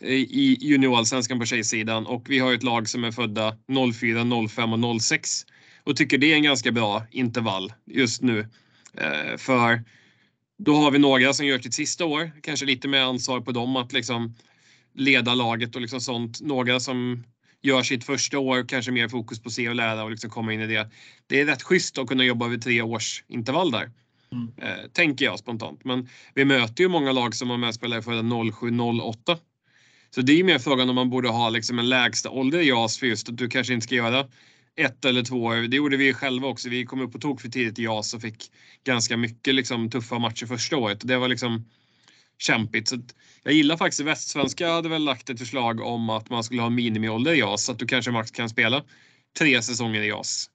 i 0.00 0.56
juniorallsvenskan 0.60 1.38
på 1.38 1.46
tjejsidan 1.46 2.06
och 2.06 2.30
vi 2.30 2.38
har 2.38 2.54
ett 2.54 2.62
lag 2.62 2.88
som 2.88 3.04
är 3.04 3.12
födda 3.12 3.56
04, 3.94 4.48
05 4.48 4.84
och 4.84 5.02
06 5.02 5.46
och 5.84 5.96
tycker 5.96 6.18
det 6.18 6.32
är 6.32 6.36
en 6.36 6.42
ganska 6.42 6.72
bra 6.72 7.06
intervall 7.10 7.72
just 7.84 8.22
nu. 8.22 8.48
Eh, 8.94 9.36
för 9.36 9.84
då 10.58 10.74
har 10.74 10.90
vi 10.90 10.98
några 10.98 11.32
som 11.32 11.46
gör 11.46 11.58
sitt 11.58 11.74
sista 11.74 12.04
år, 12.04 12.30
kanske 12.42 12.66
lite 12.66 12.88
mer 12.88 13.00
ansvar 13.00 13.40
på 13.40 13.52
dem 13.52 13.76
att 13.76 13.92
liksom 13.92 14.34
leda 14.94 15.34
laget 15.34 15.74
och 15.74 15.80
liksom 15.80 16.00
sånt. 16.00 16.40
Några 16.40 16.80
som 16.80 17.24
gör 17.66 17.82
sitt 17.82 18.04
första 18.04 18.38
år, 18.38 18.68
kanske 18.68 18.92
mer 18.92 19.08
fokus 19.08 19.42
på 19.42 19.50
se 19.50 19.68
och 19.68 19.74
lära 19.74 20.04
och 20.04 20.10
liksom 20.10 20.30
komma 20.30 20.52
in 20.52 20.60
i 20.60 20.66
det. 20.66 20.90
Det 21.26 21.40
är 21.40 21.46
rätt 21.46 21.62
schysst 21.62 21.98
att 21.98 22.06
kunna 22.06 22.24
jobba 22.24 22.48
vid 22.48 22.62
tre 22.62 22.82
års 22.82 23.24
intervall 23.28 23.70
där. 23.70 23.90
Mm. 24.32 24.52
Eh, 24.62 24.86
tänker 24.92 25.24
jag 25.24 25.38
spontant. 25.38 25.84
Men 25.84 26.08
vi 26.34 26.44
möter 26.44 26.82
ju 26.82 26.88
många 26.88 27.12
lag 27.12 27.34
som 27.34 27.50
har 27.50 27.56
med 27.56 27.74
spelare 27.74 28.02
födda 28.02 28.22
07-08. 28.22 29.38
Så 30.10 30.20
det 30.20 30.40
är 30.40 30.44
mer 30.44 30.58
frågan 30.58 30.88
om 30.88 30.94
man 30.94 31.10
borde 31.10 31.28
ha 31.28 31.50
liksom 31.50 31.78
en 31.78 31.88
lägsta 31.88 32.30
ålder 32.30 32.58
i 32.58 32.68
JAS 32.68 32.98
för 32.98 33.06
just 33.06 33.28
att 33.28 33.36
du 33.36 33.48
kanske 33.48 33.74
inte 33.74 33.84
ska 33.84 33.94
göra 33.94 34.26
ett 34.76 35.04
eller 35.04 35.22
två 35.22 35.44
år. 35.44 35.56
Det 35.56 35.76
gjorde 35.76 35.96
vi 35.96 36.12
själva 36.12 36.48
också. 36.48 36.68
Vi 36.68 36.84
kom 36.84 37.00
upp 37.00 37.12
på 37.12 37.18
tok 37.18 37.40
för 37.40 37.48
tidigt 37.48 37.78
i 37.78 37.82
JAS 37.82 38.14
och 38.14 38.20
fick 38.20 38.50
ganska 38.84 39.16
mycket 39.16 39.54
liksom, 39.54 39.90
tuffa 39.90 40.18
matcher 40.18 40.46
första 40.46 40.76
året. 40.76 41.00
Det 41.02 41.18
var 41.18 41.28
liksom 41.28 41.64
kämpigt. 42.38 42.88
Så 42.88 42.96
jag 43.42 43.54
gillar 43.54 43.76
faktiskt 43.76 44.00
Västsvenska 44.00 44.70
hade 44.70 44.88
väl 44.88 45.04
lagt 45.04 45.30
ett 45.30 45.38
förslag 45.38 45.80
om 45.80 46.10
att 46.10 46.30
man 46.30 46.44
skulle 46.44 46.62
ha 46.62 46.70
minimiålder 46.70 47.34
i 47.34 47.38
JAS 47.38 47.64
så 47.64 47.72
att 47.72 47.78
du 47.78 47.86
kanske 47.86 48.10
max 48.10 48.30
kan 48.30 48.48
spela 48.48 48.82
tre 49.38 49.62
säsonger 49.62 50.02
i 50.02 50.08
JAS. 50.08 50.50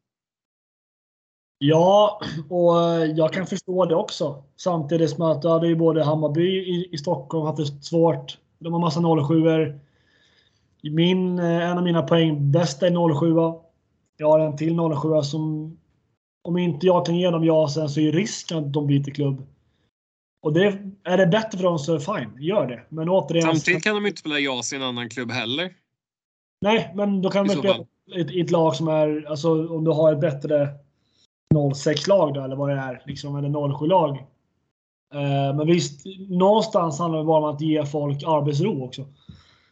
Ja, 1.57 2.21
och 2.49 2.83
eh, 2.83 3.03
jag 3.03 3.33
kan 3.33 3.47
förstå 3.47 3.85
det 3.85 3.95
också. 3.95 4.43
Samtidigt 4.57 5.09
som 5.09 5.21
att 5.21 5.43
hade 5.43 5.67
ju 5.67 5.75
både 5.75 6.03
Hammarby 6.03 6.47
i, 6.47 6.89
i 6.91 6.97
Stockholm 6.97 7.45
haft 7.45 7.57
det 7.57 7.83
svårt. 7.83 8.37
De 8.59 8.73
har 8.73 8.79
massa 8.79 9.01
07 9.27 9.79
Min, 10.83 11.39
eh, 11.39 11.69
En 11.69 11.77
av 11.77 11.83
mina 11.83 12.01
poäng 12.01 12.51
bästa 12.51 12.87
är 12.87 13.19
07 13.19 13.59
Jag 14.17 14.27
har 14.27 14.39
en 14.39 14.57
till 14.57 14.77
07 15.01 15.21
som 15.23 15.77
om 16.43 16.57
inte 16.57 16.85
jag 16.85 17.05
kan 17.05 17.15
ge 17.15 17.29
dem 17.29 17.43
ja 17.43 17.69
sen 17.69 17.89
så 17.89 17.99
är 17.99 18.11
risken 18.11 18.57
att 18.57 18.73
de 18.73 18.87
byter 18.87 19.11
klubb. 19.11 19.47
Och 20.41 20.53
det, 20.53 20.79
är 21.03 21.17
det 21.17 21.27
bättre 21.27 21.57
för 21.57 21.63
dem 21.63 21.79
så 21.79 21.99
fine, 21.99 22.37
gör 22.39 22.67
det. 22.67 22.83
Men 22.89 23.09
återigen, 23.09 23.47
Samtidigt 23.47 23.83
kan 23.83 23.95
de 23.95 24.05
inte 24.05 24.19
spela 24.19 24.39
JAS 24.39 24.73
i 24.73 24.75
en 24.75 24.83
annan 24.83 25.09
klubb 25.09 25.31
heller. 25.31 25.73
Nej, 26.61 26.91
men 26.95 27.21
då 27.21 27.29
kan 27.29 27.47
de 27.47 27.55
spela 27.55 27.85
i 28.15 28.41
ett, 28.41 28.51
lag 28.51 28.75
som 28.75 28.87
är, 28.87 29.25
alltså 29.29 29.75
om 29.75 29.83
du 29.83 29.91
har 29.91 30.13
ett 30.13 30.19
bättre 30.19 30.69
06-lag 31.53 32.33
då, 32.33 32.43
eller 32.43 32.55
vad 32.55 32.69
det 32.69 32.75
är, 32.75 33.01
liksom, 33.05 33.35
eller 33.35 33.49
07-lag. 33.49 34.17
Eh, 35.13 35.55
men 35.57 35.67
visst, 35.67 36.05
någonstans 36.29 36.99
handlar 36.99 37.19
det 37.19 37.25
bara 37.25 37.47
om 37.47 37.55
att 37.55 37.61
ge 37.61 37.85
folk 37.85 38.23
arbetsro 38.23 38.83
också. 38.83 39.07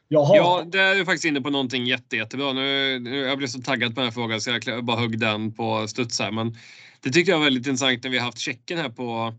Jaha. 0.07 0.35
Ja, 0.35 0.63
det 0.65 0.79
är 0.79 0.95
du 0.95 1.05
faktiskt 1.05 1.25
inne 1.25 1.41
på 1.41 1.49
någonting 1.49 1.85
jätte, 1.85 2.15
jättebra. 2.15 2.53
Nu, 2.53 2.99
nu, 2.99 3.17
jag 3.17 3.37
blev 3.37 3.47
så 3.47 3.61
taggad 3.61 3.95
på 3.95 4.01
den 4.01 4.07
här 4.07 4.11
frågan 4.11 4.41
så 4.41 4.59
jag 4.65 4.85
bara 4.85 4.97
högg 4.97 5.19
den 5.19 5.53
på 5.53 5.87
studs 5.87 6.19
här. 6.19 6.31
Men 6.31 6.55
det 7.03 7.09
tyckte 7.09 7.31
jag 7.31 7.37
var 7.37 7.45
väldigt 7.45 7.67
intressant 7.67 8.03
när 8.03 8.11
vi 8.11 8.17
har 8.17 8.25
haft 8.25 8.39
Tjeckien 8.39 8.79
här 8.79 8.89
på 8.89 9.33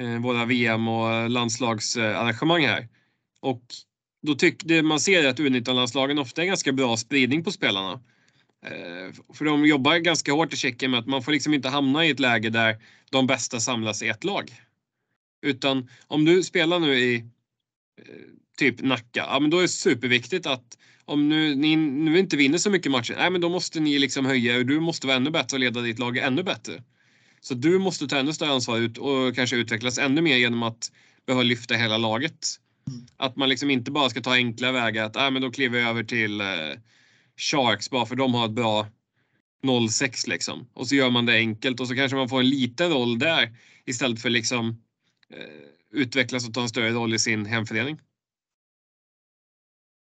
Eh, 0.00 0.18
våra 0.18 0.44
VM 0.44 0.88
och 0.88 1.30
landslagsarrangemang 1.30 2.66
här. 2.66 2.88
Och 3.40 3.62
då 4.22 4.34
tyckte 4.34 4.82
man 4.82 5.00
ser 5.00 5.28
att 5.28 5.38
U19-landslagen 5.38 6.18
ofta 6.18 6.42
är 6.42 6.46
ganska 6.46 6.72
bra 6.72 6.96
spridning 6.96 7.44
på 7.44 7.52
spelarna. 7.52 8.00
Eh, 8.66 9.34
för 9.34 9.44
de 9.44 9.66
jobbar 9.66 9.98
ganska 9.98 10.32
hårt 10.32 10.52
i 10.52 10.56
Tjeckien 10.56 10.90
med 10.90 11.00
att 11.00 11.06
man 11.06 11.22
får 11.22 11.32
liksom 11.32 11.54
inte 11.54 11.68
hamna 11.68 12.06
i 12.06 12.10
ett 12.10 12.20
läge 12.20 12.50
där 12.50 12.76
de 13.10 13.26
bästa 13.26 13.60
samlas 13.60 14.02
i 14.02 14.08
ett 14.08 14.24
lag. 14.24 14.50
Utan 15.46 15.88
om 16.06 16.24
du 16.24 16.42
spelar 16.42 16.78
nu 16.78 16.94
i 16.98 17.16
eh, 17.16 17.24
typ 18.58 18.82
Nacka, 18.82 19.24
ja 19.28 19.40
men 19.40 19.50
då 19.50 19.58
är 19.58 19.62
det 19.62 19.68
superviktigt 19.68 20.46
att 20.46 20.78
om 21.04 21.28
nu, 21.28 21.54
ni 21.54 21.76
nu 21.76 22.18
inte 22.18 22.36
vinner 22.36 22.58
så 22.58 22.70
mycket 22.70 22.92
matcher, 22.92 23.14
nej 23.18 23.30
men 23.30 23.40
då 23.40 23.48
måste 23.48 23.80
ni 23.80 23.98
liksom 23.98 24.26
höja 24.26 24.56
och 24.56 24.66
du 24.66 24.80
måste 24.80 25.06
vara 25.06 25.16
ännu 25.16 25.30
bättre 25.30 25.56
och 25.56 25.60
leda 25.60 25.80
ditt 25.80 25.98
lag 25.98 26.16
ännu 26.16 26.42
bättre. 26.42 26.82
Så 27.44 27.54
du 27.54 27.78
måste 27.78 28.06
ta 28.06 28.16
ännu 28.16 28.32
större 28.32 28.50
ansvar 28.50 28.78
ut 28.78 28.98
och 28.98 29.34
kanske 29.34 29.56
utvecklas 29.56 29.98
ännu 29.98 30.20
mer 30.20 30.36
genom 30.36 30.62
att 30.62 30.92
behöva 31.26 31.42
lyfta 31.42 31.74
hela 31.74 31.98
laget. 31.98 32.46
Mm. 32.88 33.06
Att 33.16 33.36
man 33.36 33.48
liksom 33.48 33.70
inte 33.70 33.90
bara 33.90 34.10
ska 34.10 34.20
ta 34.20 34.34
enkla 34.34 34.72
vägar 34.72 35.04
att, 35.04 35.14
nej 35.14 35.30
men 35.30 35.42
då 35.42 35.50
kliver 35.50 35.78
jag 35.78 35.88
över 35.90 36.04
till 36.04 36.40
eh, 36.40 36.46
Sharks 37.36 37.90
bara 37.90 38.06
för 38.06 38.16
de 38.16 38.34
har 38.34 38.44
ett 38.44 38.50
bra 38.50 38.86
06 39.90 40.26
liksom. 40.26 40.68
Och 40.74 40.86
så 40.88 40.94
gör 40.94 41.10
man 41.10 41.26
det 41.26 41.32
enkelt 41.32 41.80
och 41.80 41.88
så 41.88 41.94
kanske 41.94 42.16
man 42.16 42.28
får 42.28 42.40
en 42.40 42.50
liten 42.50 42.90
roll 42.90 43.18
där 43.18 43.56
istället 43.84 44.22
för 44.22 44.30
liksom 44.30 44.82
eh, 45.30 46.00
utvecklas 46.00 46.48
och 46.48 46.54
ta 46.54 46.62
en 46.62 46.68
större 46.68 46.90
roll 46.90 47.14
i 47.14 47.18
sin 47.18 47.46
hemförening. 47.46 48.00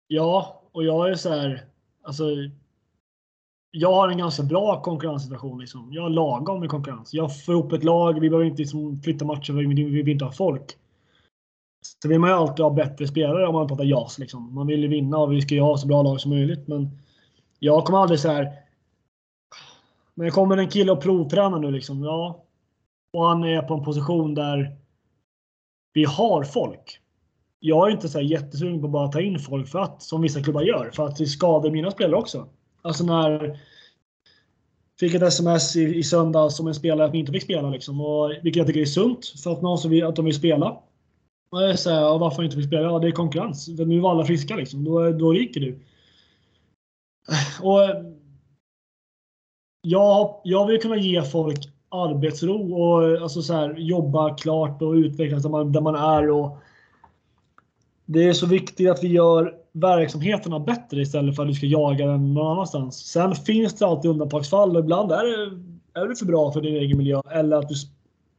Ja, 0.06 0.62
och 0.72 0.84
jag 0.84 1.10
är 1.10 1.14
så 1.14 1.30
här, 1.30 1.66
alltså. 2.02 2.24
Jag 3.76 3.92
har 3.92 4.08
en 4.08 4.18
ganska 4.18 4.42
bra 4.42 4.82
konkurrenssituation. 4.82 5.60
Liksom. 5.60 5.88
Jag 5.92 6.02
har 6.02 6.10
lagom 6.10 6.60
med 6.60 6.68
konkurrens. 6.68 7.14
Jag 7.14 7.44
får 7.44 7.54
ihop 7.54 7.72
ett 7.72 7.84
lag. 7.84 8.20
Vi 8.20 8.30
behöver 8.30 8.46
inte 8.46 8.62
liksom 8.62 9.00
flytta 9.02 9.24
matcher. 9.24 9.52
Vi 9.52 10.02
vill 10.02 10.08
inte 10.08 10.24
ha 10.24 10.32
folk. 10.32 10.76
Så 12.02 12.08
vill 12.08 12.18
man 12.18 12.30
ju 12.30 12.36
alltid 12.36 12.64
ha 12.64 12.70
bättre 12.70 13.06
spelare 13.08 13.46
om 13.46 13.54
man 13.54 13.68
pratar 13.68 13.84
JAS. 13.84 14.18
Liksom. 14.18 14.54
Man 14.54 14.66
vill 14.66 14.82
ju 14.82 14.88
vinna 14.88 15.18
och 15.18 15.32
vi 15.32 15.42
ska 15.42 15.54
ju 15.54 15.60
ha 15.60 15.76
så 15.76 15.86
bra 15.86 16.02
lag 16.02 16.20
som 16.20 16.30
möjligt. 16.30 16.68
Men 16.68 16.90
jag 17.58 17.84
kommer 17.84 17.98
aldrig 17.98 18.20
så 18.20 18.28
här. 18.28 18.52
Men 20.14 20.24
det 20.24 20.30
kommer 20.30 20.56
en 20.56 20.68
kille 20.68 20.92
och 20.92 21.02
provtränar 21.02 21.58
nu 21.58 21.70
liksom. 21.70 22.04
Ja. 22.04 22.44
Och 23.12 23.24
han 23.24 23.44
är 23.44 23.62
på 23.62 23.74
en 23.74 23.84
position 23.84 24.34
där 24.34 24.76
vi 25.92 26.04
har 26.04 26.44
folk 26.44 27.00
jag 27.66 27.88
är 27.88 27.92
inte 27.92 28.08
så 28.08 28.20
jättesugen 28.20 28.80
på 28.80 28.86
att 28.86 28.92
bara 28.92 29.08
ta 29.08 29.20
in 29.20 29.38
folk 29.38 29.68
för 29.68 29.78
att, 29.78 30.02
som 30.02 30.22
vissa 30.22 30.42
klubbar 30.42 30.62
gör, 30.62 30.90
för 30.94 31.06
att 31.06 31.16
det 31.16 31.26
skadar 31.26 31.70
mina 31.70 31.90
spelare 31.90 32.16
också. 32.16 32.48
Alltså 32.84 33.04
när 33.04 33.60
fick 35.00 35.14
ett 35.14 35.22
sms 35.22 35.76
i, 35.76 35.82
i 35.82 36.02
söndag 36.02 36.50
som 36.50 36.66
en 36.66 36.74
spelare 36.74 37.06
att 37.06 37.14
vi 37.14 37.18
inte 37.18 37.32
fick 37.32 37.42
spela. 37.42 37.70
Liksom. 37.70 38.00
Och, 38.00 38.30
vilket 38.30 38.56
jag 38.56 38.66
tycker 38.66 38.80
är 38.80 38.84
sunt, 38.84 39.26
för 39.26 39.52
att 39.52 39.62
någon 39.62 39.78
som 39.78 39.90
vill, 39.90 40.04
att 40.04 40.16
de 40.16 40.24
vill 40.24 40.34
spela. 40.34 40.70
Och 41.50 41.62
jag 41.62 41.78
säger, 41.78 42.00
ja, 42.00 42.18
varför 42.18 42.42
inte 42.42 42.56
vill 42.56 42.66
spela? 42.66 42.82
Ja, 42.82 42.98
det 42.98 43.08
är 43.08 43.12
konkurrens. 43.12 43.76
För 43.76 43.84
nu 43.84 44.00
var 44.00 44.10
alla 44.10 44.24
friska 44.24 44.56
liksom. 44.56 44.84
Då, 44.84 45.10
då 45.10 45.32
ryker 45.32 45.60
du. 45.60 45.78
Och 47.62 47.80
jag, 49.82 50.40
jag 50.44 50.66
vill 50.66 50.80
kunna 50.80 50.96
ge 50.96 51.22
folk 51.22 51.58
arbetsro 51.88 52.74
och 52.74 53.22
alltså 53.22 53.42
så 53.42 53.54
här, 53.54 53.74
jobba 53.78 54.34
klart 54.34 54.82
och 54.82 54.92
utvecklas 54.92 55.42
där 55.42 55.50
man, 55.50 55.72
där 55.72 55.80
man 55.80 55.94
är. 55.94 56.30
Och, 56.30 56.58
det 58.06 58.28
är 58.28 58.32
så 58.32 58.46
viktigt 58.46 58.90
att 58.90 59.04
vi 59.04 59.08
gör 59.08 59.63
verksamheterna 59.74 60.60
bättre 60.60 61.00
istället 61.00 61.36
för 61.36 61.42
att 61.42 61.48
du 61.48 61.54
ska 61.54 61.66
jaga 61.66 62.06
den 62.06 62.34
någon 62.34 62.52
annanstans. 62.52 63.06
Sen 63.06 63.34
finns 63.34 63.74
det 63.74 63.86
alltid 63.86 64.10
undantagsfall 64.10 64.76
och 64.76 64.82
ibland 64.82 65.12
är 65.12 65.24
det, 65.24 65.60
är 66.00 66.08
det 66.08 66.16
för 66.16 66.26
bra 66.26 66.52
för 66.52 66.60
din 66.60 66.76
egen 66.76 66.98
miljö 66.98 67.20
eller 67.30 67.56
att 67.56 67.68
du 67.68 67.74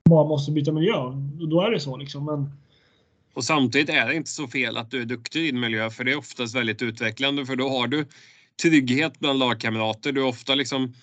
bara 0.10 0.28
måste 0.28 0.52
byta 0.52 0.72
miljö. 0.72 0.94
Då 1.50 1.62
är 1.62 1.72
det 1.72 1.80
så 1.80 1.98
liksom. 1.98 2.26
Men... 2.26 2.52
Och 3.34 3.44
samtidigt 3.44 3.90
är 3.90 4.08
det 4.08 4.16
inte 4.16 4.30
så 4.30 4.48
fel 4.48 4.78
att 4.78 4.92
du 4.92 5.02
är 5.02 5.06
duktig 5.06 5.40
i 5.40 5.52
din 5.52 5.60
miljö 5.60 5.90
för 5.90 6.04
det 6.04 6.12
är 6.12 6.18
oftast 6.18 6.56
väldigt 6.56 6.82
utvecklande 6.82 7.46
för 7.46 7.56
då 7.56 7.70
har 7.70 7.88
du 7.88 8.06
trygghet 8.62 9.20
bland 9.20 9.40
lagkamrater. 9.40 10.12
Du 10.12 10.22
har 10.22 10.30
ofta 10.30 10.56
liksom 10.56 10.94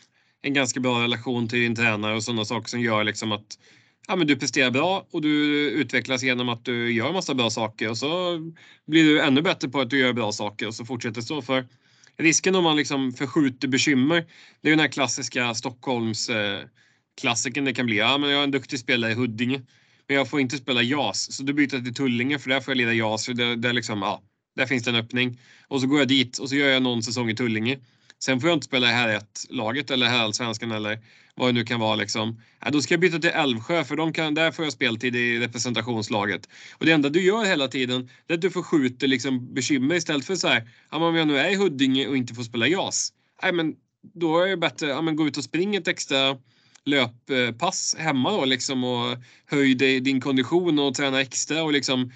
en 0.43 0.55
ganska 0.55 0.81
bra 0.81 1.03
relation 1.03 1.49
till 1.49 1.59
din 1.59 1.75
tränare 1.75 2.15
och 2.15 2.23
sådana 2.23 2.45
saker 2.45 2.69
som 2.69 2.81
gör 2.81 3.05
liksom 3.05 3.33
att 3.33 3.59
ja, 4.09 4.17
men 4.17 4.27
du 4.27 4.37
presterar 4.37 4.71
bra 4.71 5.07
och 5.11 5.23
du 5.23 5.31
utvecklas 5.71 6.23
genom 6.23 6.49
att 6.49 6.65
du 6.65 6.93
gör 6.93 7.13
massa 7.13 7.35
bra 7.35 7.51
saker 7.51 7.91
och 7.91 7.99
så 7.99 8.39
blir 8.87 9.05
du 9.05 9.21
ännu 9.21 9.43
bättre 9.43 9.69
på 9.69 9.81
att 9.81 9.91
du 9.91 9.99
gör 9.99 10.13
bra 10.13 10.33
saker 10.33 10.67
och 10.67 10.75
så 10.75 10.85
fortsätter 10.85 11.21
så. 11.21 11.43
För 11.43 11.67
risken 12.17 12.55
om 12.55 12.65
man 12.65 12.77
liksom 12.77 13.13
förskjuter 13.13 13.69
bekymmer, 13.69 14.17
det 14.61 14.69
är 14.69 14.71
ju 14.71 14.77
den 14.77 14.81
här 14.81 14.93
klassiska 14.93 15.55
Stockholms 15.55 16.29
eh, 16.29 16.61
klassiken 17.21 17.65
det 17.65 17.75
kan 17.75 17.87
bli. 17.87 17.97
Ja, 17.97 18.19
men 18.19 18.31
jag 18.31 18.41
är 18.41 18.45
en 18.45 18.51
duktig 18.51 18.79
spelare 18.79 19.13
i 19.13 19.15
Huddinge, 19.15 19.63
men 20.09 20.17
jag 20.17 20.31
får 20.31 20.41
inte 20.41 20.57
spela 20.57 20.83
JAS, 20.83 21.33
så 21.33 21.43
då 21.43 21.53
byter 21.53 21.75
jag 21.75 21.85
till 21.85 21.95
Tullinge 21.95 22.39
för 22.39 22.49
där 22.49 22.61
får 22.61 22.73
jag 22.73 22.77
leda 22.77 22.93
JAS. 22.93 23.27
För 23.27 23.35
det, 23.35 23.57
det 23.57 23.73
liksom, 23.73 24.03
ja, 24.03 24.23
där 24.57 24.67
finns 24.67 24.85
det 24.85 24.91
en 24.91 24.97
öppning. 24.97 25.39
Och 25.69 25.81
så 25.81 25.87
går 25.87 25.99
jag 25.99 26.09
dit 26.09 26.39
och 26.39 26.49
så 26.49 26.57
gör 26.57 26.69
jag 26.69 26.83
någon 26.83 27.03
säsong 27.03 27.31
i 27.31 27.37
Tullinge. 27.37 27.79
Sen 28.25 28.41
får 28.41 28.51
jag 28.51 28.57
inte 28.57 28.67
spela 28.67 28.91
i 28.91 28.93
här 28.93 29.09
ett 29.09 29.47
laget 29.51 29.91
eller 29.91 30.07
här 30.07 30.23
allsvenskan 30.23 30.71
eller 30.71 30.99
vad 31.35 31.49
det 31.49 31.53
nu 31.53 31.65
kan 31.65 31.81
vara. 31.81 31.97
Liksom. 31.97 32.41
Ja, 32.61 32.71
då 32.71 32.83
ska 32.83 32.95
jag 32.95 33.01
byta 33.01 33.19
till 33.19 33.31
Älvsjö 33.31 33.85
för 33.85 33.97
de 33.97 34.13
kan, 34.13 34.35
där 34.35 34.51
får 34.51 34.65
jag 34.65 34.73
speltid 34.73 35.17
i 35.17 35.39
representationslaget. 35.39 36.49
Och 36.79 36.87
det 36.87 36.93
enda 36.93 37.09
du 37.09 37.23
gör 37.23 37.45
hela 37.45 37.69
tiden 37.69 38.11
är 38.29 38.35
att 38.35 38.41
du 38.41 38.51
förskjuter 38.51 39.07
liksom 39.07 39.55
bekymmer 39.55 39.95
istället 39.95 40.25
för 40.25 40.35
så 40.35 40.49
här, 40.49 40.69
ja, 40.91 41.09
om 41.09 41.17
jag 41.17 41.27
nu 41.27 41.39
är 41.39 41.51
i 41.51 41.55
Huddinge 41.55 42.07
och 42.07 42.17
inte 42.17 42.35
får 42.35 42.43
spela 42.43 42.67
JAS. 42.67 43.13
Nej, 43.43 43.53
men 43.53 43.75
då 44.15 44.41
är 44.41 44.49
det 44.49 44.57
bättre 44.57 44.97
att 44.99 45.05
ja, 45.05 45.13
gå 45.13 45.27
ut 45.27 45.37
och 45.37 45.45
springa 45.45 45.79
ett 45.79 45.89
extra 45.89 46.37
löppass 46.85 47.97
hemma 47.99 48.31
då 48.31 48.45
liksom 48.45 48.85
och 48.85 49.19
höj 49.47 49.75
din 50.01 50.21
kondition 50.21 50.79
och 50.79 50.95
träna 50.95 51.21
extra 51.21 51.63
och 51.63 51.73
liksom 51.73 52.13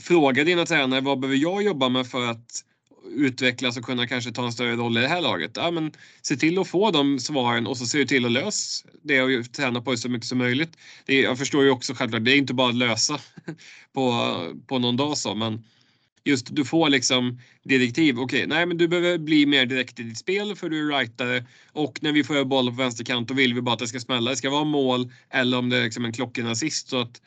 fråga 0.00 0.44
dina 0.44 0.66
tränare 0.66 1.00
vad 1.00 1.20
behöver 1.20 1.38
jag 1.38 1.62
jobba 1.62 1.88
med 1.88 2.06
för 2.06 2.30
att 2.30 2.64
utvecklas 3.10 3.76
och 3.76 3.84
kunna 3.84 4.06
kanske 4.06 4.32
ta 4.32 4.44
en 4.44 4.52
större 4.52 4.76
roll 4.76 4.98
i 4.98 5.00
det 5.00 5.08
här 5.08 5.20
laget. 5.20 5.50
Ja, 5.54 5.70
men 5.70 5.92
se 6.22 6.36
till 6.36 6.58
att 6.58 6.68
få 6.68 6.90
de 6.90 7.18
svaren 7.18 7.66
och 7.66 7.76
så 7.76 7.86
ser 7.86 7.98
du 7.98 8.04
till 8.04 8.24
att 8.24 8.32
lösa 8.32 8.88
det 9.02 9.22
och 9.22 9.52
träna 9.52 9.80
på 9.80 9.90
det 9.90 9.98
så 9.98 10.08
mycket 10.08 10.28
som 10.28 10.38
möjligt. 10.38 10.76
Det 11.06 11.18
är, 11.18 11.22
jag 11.22 11.38
förstår 11.38 11.64
ju 11.64 11.70
också 11.70 11.94
självklart, 11.94 12.24
det 12.24 12.32
är 12.32 12.36
inte 12.36 12.54
bara 12.54 12.68
att 12.68 12.74
lösa 12.74 13.18
på, 13.92 14.36
på 14.66 14.78
någon 14.78 14.96
dag 14.96 15.18
så, 15.18 15.34
men 15.34 15.64
just 16.24 16.56
du 16.56 16.64
får 16.64 16.88
liksom 16.88 17.40
direktiv. 17.62 18.18
Okej, 18.18 18.38
okay, 18.38 18.46
nej 18.46 18.66
men 18.66 18.78
du 18.78 18.88
behöver 18.88 19.18
bli 19.18 19.46
mer 19.46 19.66
direkt 19.66 20.00
i 20.00 20.02
ditt 20.02 20.18
spel 20.18 20.56
för 20.56 20.68
du 20.68 20.88
är 20.88 20.98
rightare 20.98 21.44
och 21.72 21.98
när 22.02 22.12
vi 22.12 22.24
får 22.24 22.34
över 22.34 22.44
bollen 22.44 22.76
på 22.76 22.82
vänsterkant 22.82 23.28
då 23.28 23.34
vill 23.34 23.54
vi 23.54 23.60
bara 23.60 23.72
att 23.72 23.78
det 23.78 23.88
ska 23.88 24.00
smälla. 24.00 24.30
Det 24.30 24.36
ska 24.36 24.50
vara 24.50 24.64
mål 24.64 25.12
eller 25.30 25.58
om 25.58 25.68
det 25.68 25.78
är 25.78 25.84
liksom 25.84 26.04
en 26.04 26.12
klockren 26.12 26.46
assist. 26.46 26.88
Så 26.88 27.00
att 27.00 27.20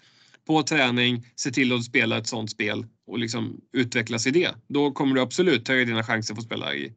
på 0.46 0.64
träning, 0.64 1.28
se 1.36 1.52
till 1.52 1.74
att 1.74 1.84
spela 1.84 2.18
ett 2.18 2.28
sånt 2.28 2.52
spel 2.52 2.86
och 3.08 3.20
liksom 3.20 3.62
utvecklas 3.72 4.28
i 4.28 4.32
det. 4.32 4.50
Då 4.68 4.92
kommer 4.92 5.16
du 5.16 5.22
absolut 5.22 5.68
höja 5.68 5.86
dina 5.86 6.04
chanser 6.04 6.34
att 6.34 6.38
få 6.38 6.44
spela 6.44 6.74
i 6.74 6.94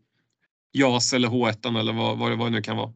JAS 0.73 1.13
eller 1.13 1.29
H1 1.29 1.79
eller 1.81 1.93
vad, 1.93 2.19
vad, 2.19 2.39
vad 2.39 2.47
det 2.47 2.51
nu 2.51 2.63
kan 2.63 2.77
vara. 2.77 2.93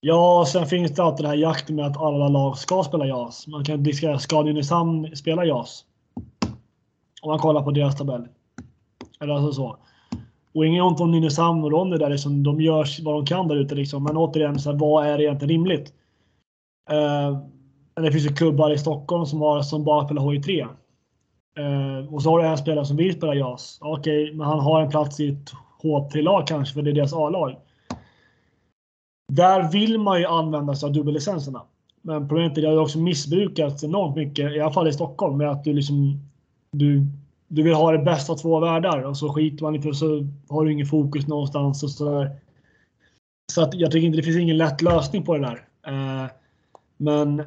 Ja, 0.00 0.46
sen 0.52 0.66
finns 0.66 0.94
det 0.94 1.02
alltid 1.02 1.24
den 1.24 1.30
här 1.30 1.38
jakten 1.38 1.76
med 1.76 1.86
att 1.86 1.96
alla 1.96 2.28
lag 2.28 2.58
ska 2.58 2.84
spela 2.84 3.06
JAS. 3.06 3.46
Man 3.46 3.64
kan 3.64 3.82
diskutera, 3.82 4.18
ska 4.18 4.42
Nynäshamn 4.42 5.16
spela 5.16 5.44
JAS? 5.44 5.84
Om 7.22 7.30
man 7.30 7.38
kollar 7.38 7.62
på 7.62 7.70
deras 7.70 7.96
tabell. 7.96 8.28
Eller 9.20 9.34
alltså 9.34 9.52
så. 9.52 9.78
Och 10.54 10.66
inget 10.66 10.82
ont 10.82 11.00
om 11.00 11.10
Nynäshamn 11.10 11.64
och 11.64 11.70
Ronny 11.70 11.96
där 11.96 12.10
liksom, 12.10 12.42
de 12.42 12.60
gör 12.60 13.04
vad 13.04 13.14
de 13.14 13.26
kan 13.26 13.48
där 13.48 13.56
ute 13.56 13.74
liksom. 13.74 14.04
Men 14.04 14.16
återigen, 14.16 14.58
så 14.58 14.70
här, 14.70 14.78
vad 14.78 15.06
är 15.06 15.20
egentligen 15.20 15.48
rimligt? 15.48 15.92
Uh, 16.92 17.38
det 18.02 18.12
finns 18.12 18.24
ju 18.24 18.34
klubbar 18.34 18.70
i 18.72 18.78
Stockholm 18.78 19.26
som, 19.26 19.40
har, 19.40 19.62
som 19.62 19.84
bara 19.84 20.04
spelar 20.04 20.22
HI3. 20.22 20.68
Eh, 21.58 22.14
och 22.14 22.22
så 22.22 22.30
har 22.30 22.38
du 22.38 22.46
en 22.46 22.58
spelare 22.58 22.84
som 22.84 22.96
vill 22.96 23.16
spela 23.16 23.34
JAS. 23.34 23.78
Okej, 23.80 24.22
okay, 24.24 24.36
men 24.36 24.46
han 24.46 24.60
har 24.60 24.82
en 24.82 24.90
plats 24.90 25.20
i 25.20 25.28
ett 25.28 25.52
H3-lag 25.82 26.46
kanske, 26.46 26.74
för 26.74 26.82
det 26.82 26.90
är 26.90 26.94
deras 26.94 27.12
A-lag. 27.12 27.56
Där 29.32 29.72
vill 29.72 29.98
man 29.98 30.20
ju 30.20 30.26
använda 30.26 30.74
sig 30.74 30.86
av 30.86 30.92
dubbellicenserna. 30.92 31.62
Men 32.02 32.28
problemet 32.28 32.58
är 32.58 32.60
att 32.60 32.62
det 32.62 32.68
har 32.68 32.82
också 32.82 32.98
missbrukats 32.98 33.84
enormt 33.84 34.16
mycket, 34.16 34.52
i 34.52 34.60
alla 34.60 34.72
fall 34.72 34.88
i 34.88 34.92
Stockholm, 34.92 35.36
med 35.36 35.50
att 35.50 35.64
du 35.64 35.72
liksom 35.72 36.20
du, 36.72 37.06
du 37.48 37.62
vill 37.62 37.74
ha 37.74 37.92
det 37.92 37.98
bästa 37.98 38.32
av 38.32 38.36
två 38.36 38.60
världar 38.60 39.02
och 39.02 39.16
så 39.16 39.32
skiter 39.32 39.64
man 39.64 39.72
lite 39.72 39.88
och 39.88 39.96
så 39.96 40.26
har 40.48 40.64
du 40.64 40.72
ingen 40.72 40.86
fokus 40.86 41.26
någonstans 41.26 41.82
och 41.82 41.90
sådär. 41.90 42.30
Så 43.52 43.62
att 43.62 43.74
jag 43.74 43.90
tycker 43.90 44.06
inte 44.06 44.18
det 44.18 44.22
finns 44.22 44.36
ingen 44.36 44.56
lätt 44.56 44.82
lösning 44.82 45.24
på 45.24 45.38
det 45.38 45.40
där. 45.40 45.66
Eh, 45.86 46.30
men 46.96 47.42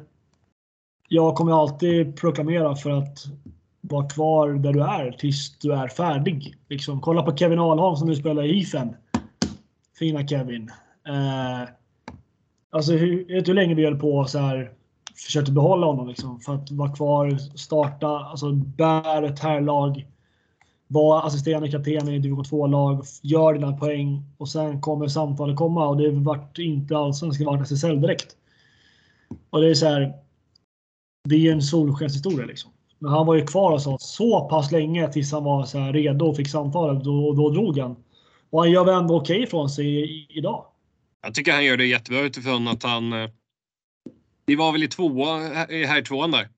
jag 1.08 1.34
kommer 1.34 1.62
alltid 1.62 2.16
proklamera 2.16 2.76
för 2.76 2.90
att 2.90 3.24
vara 3.88 4.08
kvar 4.08 4.48
där 4.48 4.72
du 4.72 4.82
är 4.82 5.12
tills 5.12 5.58
du 5.58 5.72
är 5.72 5.88
färdig. 5.88 6.54
Liksom, 6.68 7.00
kolla 7.00 7.22
på 7.22 7.36
Kevin 7.36 7.58
Alholm 7.58 7.96
som 7.96 8.08
nu 8.08 8.16
spelar 8.16 8.42
i 8.42 8.58
IFEN. 8.58 8.96
Fina 9.98 10.26
Kevin. 10.26 10.70
Eh, 11.08 11.68
alltså 12.70 12.92
hur, 12.92 13.34
vet 13.34 13.44
du 13.44 13.50
hur 13.50 13.54
länge 13.54 13.74
vi 13.74 13.84
höll 13.84 13.98
på 13.98 14.24
så 14.24 14.38
här 14.38 14.72
försökte 15.16 15.52
behålla 15.52 15.86
honom 15.86 16.08
liksom, 16.08 16.40
för 16.40 16.54
att 16.54 16.70
vara 16.70 16.92
kvar, 16.92 17.38
starta, 17.56 18.08
alltså 18.08 18.52
bär 18.52 19.22
ett 19.22 19.38
herrlag, 19.38 20.06
vara 20.86 21.22
assisterande 21.22 21.70
kapten 21.70 22.08
i 22.08 22.18
division 22.18 22.44
2-lag, 22.44 23.04
gör 23.22 23.54
dina 23.54 23.76
poäng 23.76 24.22
och 24.38 24.48
sen 24.48 24.80
kommer 24.80 25.08
samtalet 25.08 25.56
komma 25.56 25.86
och 25.86 25.96
det 25.96 26.10
vart 26.10 26.58
inte 26.58 26.96
allsvenskan, 26.96 27.44
det 27.46 27.58
vart 27.58 27.66
SSL 27.66 28.00
direkt. 28.00 28.36
Och 29.50 29.60
det 29.60 29.70
är 29.70 29.74
så 29.74 29.86
här, 29.86 30.14
det 31.28 31.48
är 31.48 31.52
en 31.52 31.62
solskenshistoria 31.62 32.46
liksom. 32.46 32.70
Men 33.04 33.12
han 33.12 33.26
var 33.26 33.34
ju 33.34 33.46
kvar 33.46 33.72
och 33.72 34.00
så, 34.00 34.48
pass 34.48 34.72
länge 34.72 35.12
tills 35.12 35.32
han 35.32 35.44
var 35.44 35.64
så 35.64 35.78
redo 35.78 36.26
och 36.26 36.36
fick 36.36 36.48
samtalet. 36.48 37.04
Då, 37.04 37.32
då 37.32 37.50
drog 37.50 37.78
han. 37.78 37.96
Och 38.50 38.60
han 38.60 38.70
gör 38.70 38.84
väl 38.84 38.94
ändå 38.94 39.16
okej 39.16 39.36
okay 39.36 39.46
från 39.46 39.70
sig 39.70 40.26
idag. 40.30 40.66
Jag 41.22 41.34
tycker 41.34 41.52
han 41.52 41.64
gör 41.64 41.76
det 41.76 41.86
jättebra 41.86 42.20
utifrån 42.20 42.68
att 42.68 42.82
han 42.82 43.12
eh, 43.12 43.30
vi 44.46 44.54
var 44.54 44.72
väl 44.72 44.82
i 44.82 44.88
tvåa 44.88 45.40
i 45.68 45.84
här 45.84 46.02
tvåan 46.02 46.30
där. 46.30 46.48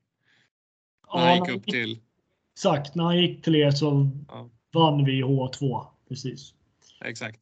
När 1.14 1.26
han 1.26 1.38
gick 1.38 1.56
upp 1.56 1.66
till... 1.66 1.98
Exakt, 2.54 2.94
när 2.94 3.04
han 3.04 3.18
gick 3.18 3.44
till 3.44 3.56
er 3.56 3.70
så 3.70 4.10
ja. 4.28 4.50
vann 4.72 5.04
vi 5.04 5.22
H2. 5.22 5.86
Precis. 6.08 6.54
Exakt. 7.04 7.40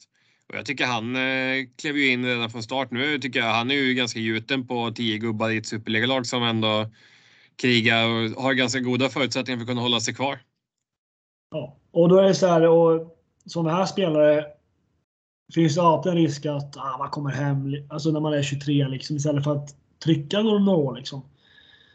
Och 0.48 0.54
jag 0.54 0.66
tycker 0.66 0.86
han 0.86 1.16
eh, 1.16 1.66
klev 1.76 1.96
ju 1.96 2.08
in 2.08 2.26
redan 2.26 2.50
från 2.50 2.62
start. 2.62 2.90
Nu 2.90 3.18
tycker 3.18 3.40
jag 3.40 3.52
han 3.52 3.70
är 3.70 3.74
ju 3.74 3.94
ganska 3.94 4.18
gjuten 4.18 4.66
på 4.66 4.90
10 4.90 5.18
gubbar 5.18 5.50
i 5.50 5.56
ett 5.56 5.66
superligalag 5.66 6.26
som 6.26 6.42
ändå 6.42 6.86
kriga 7.56 8.06
och 8.06 8.42
har 8.42 8.54
ganska 8.54 8.80
goda 8.80 9.08
förutsättningar 9.08 9.58
för 9.58 9.62
att 9.62 9.68
kunna 9.68 9.80
hålla 9.80 10.00
sig 10.00 10.14
kvar. 10.14 10.38
Ja, 11.50 11.76
och 11.90 12.08
då 12.08 12.18
är 12.18 12.22
det 12.22 12.34
så 12.34 12.46
här 12.46 12.68
och 12.68 13.16
sådana 13.46 13.76
här 13.76 13.86
spelare 13.86 14.44
finns 15.54 15.74
det 15.74 15.82
alltid 15.82 16.12
en 16.12 16.18
risk 16.18 16.46
att 16.46 16.76
ah, 16.76 16.98
man 16.98 17.10
kommer 17.10 17.30
hem 17.30 17.74
alltså 17.88 18.10
när 18.10 18.20
man 18.20 18.32
är 18.32 18.42
23 18.42 18.88
liksom 18.88 19.16
istället 19.16 19.44
för 19.44 19.52
att 19.56 19.76
trycka 20.04 20.42
några 20.42 20.72
år 20.72 20.96
liksom. 20.96 21.22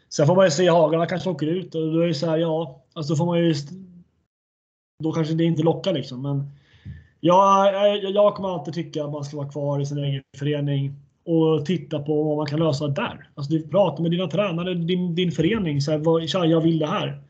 Sen 0.08 0.26
får 0.26 0.36
man 0.36 0.44
ju 0.44 0.50
se 0.50 0.68
Hagarna 0.68 1.06
kanske 1.06 1.30
åker 1.30 1.46
ut 1.46 1.74
och 1.74 1.92
då 1.92 2.00
är 2.00 2.06
det 2.06 2.14
så 2.14 2.26
här, 2.26 2.38
ja, 2.38 2.82
alltså 2.92 3.16
får 3.16 3.26
man 3.26 3.38
ju. 3.38 3.54
Då 5.02 5.12
kanske 5.12 5.34
det 5.34 5.44
inte 5.44 5.62
lockar 5.62 5.92
liksom, 5.92 6.22
men. 6.22 6.50
Ja, 7.20 7.72
jag, 7.72 8.10
jag 8.10 8.34
kommer 8.34 8.48
alltid 8.48 8.74
tycka 8.74 9.04
att 9.04 9.10
man 9.10 9.24
ska 9.24 9.36
vara 9.36 9.50
kvar 9.50 9.80
i 9.80 9.86
sin 9.86 9.98
egen 9.98 10.22
förening 10.38 10.94
och 11.30 11.66
titta 11.66 11.98
på 11.98 12.22
vad 12.22 12.36
man 12.36 12.46
kan 12.46 12.58
lösa 12.58 12.88
där. 12.88 13.28
Alltså 13.34 13.52
du 13.52 13.68
pratar 13.68 14.02
med 14.02 14.10
dina 14.10 14.26
tränare, 14.26 14.74
din, 14.74 15.14
din 15.14 15.32
förening. 15.32 15.80
Så 15.80 15.90
här, 15.90 15.98
vad, 15.98 16.28
tja, 16.28 16.44
jag 16.44 16.60
vill 16.60 16.78
det 16.78 16.86
här. 16.86 17.22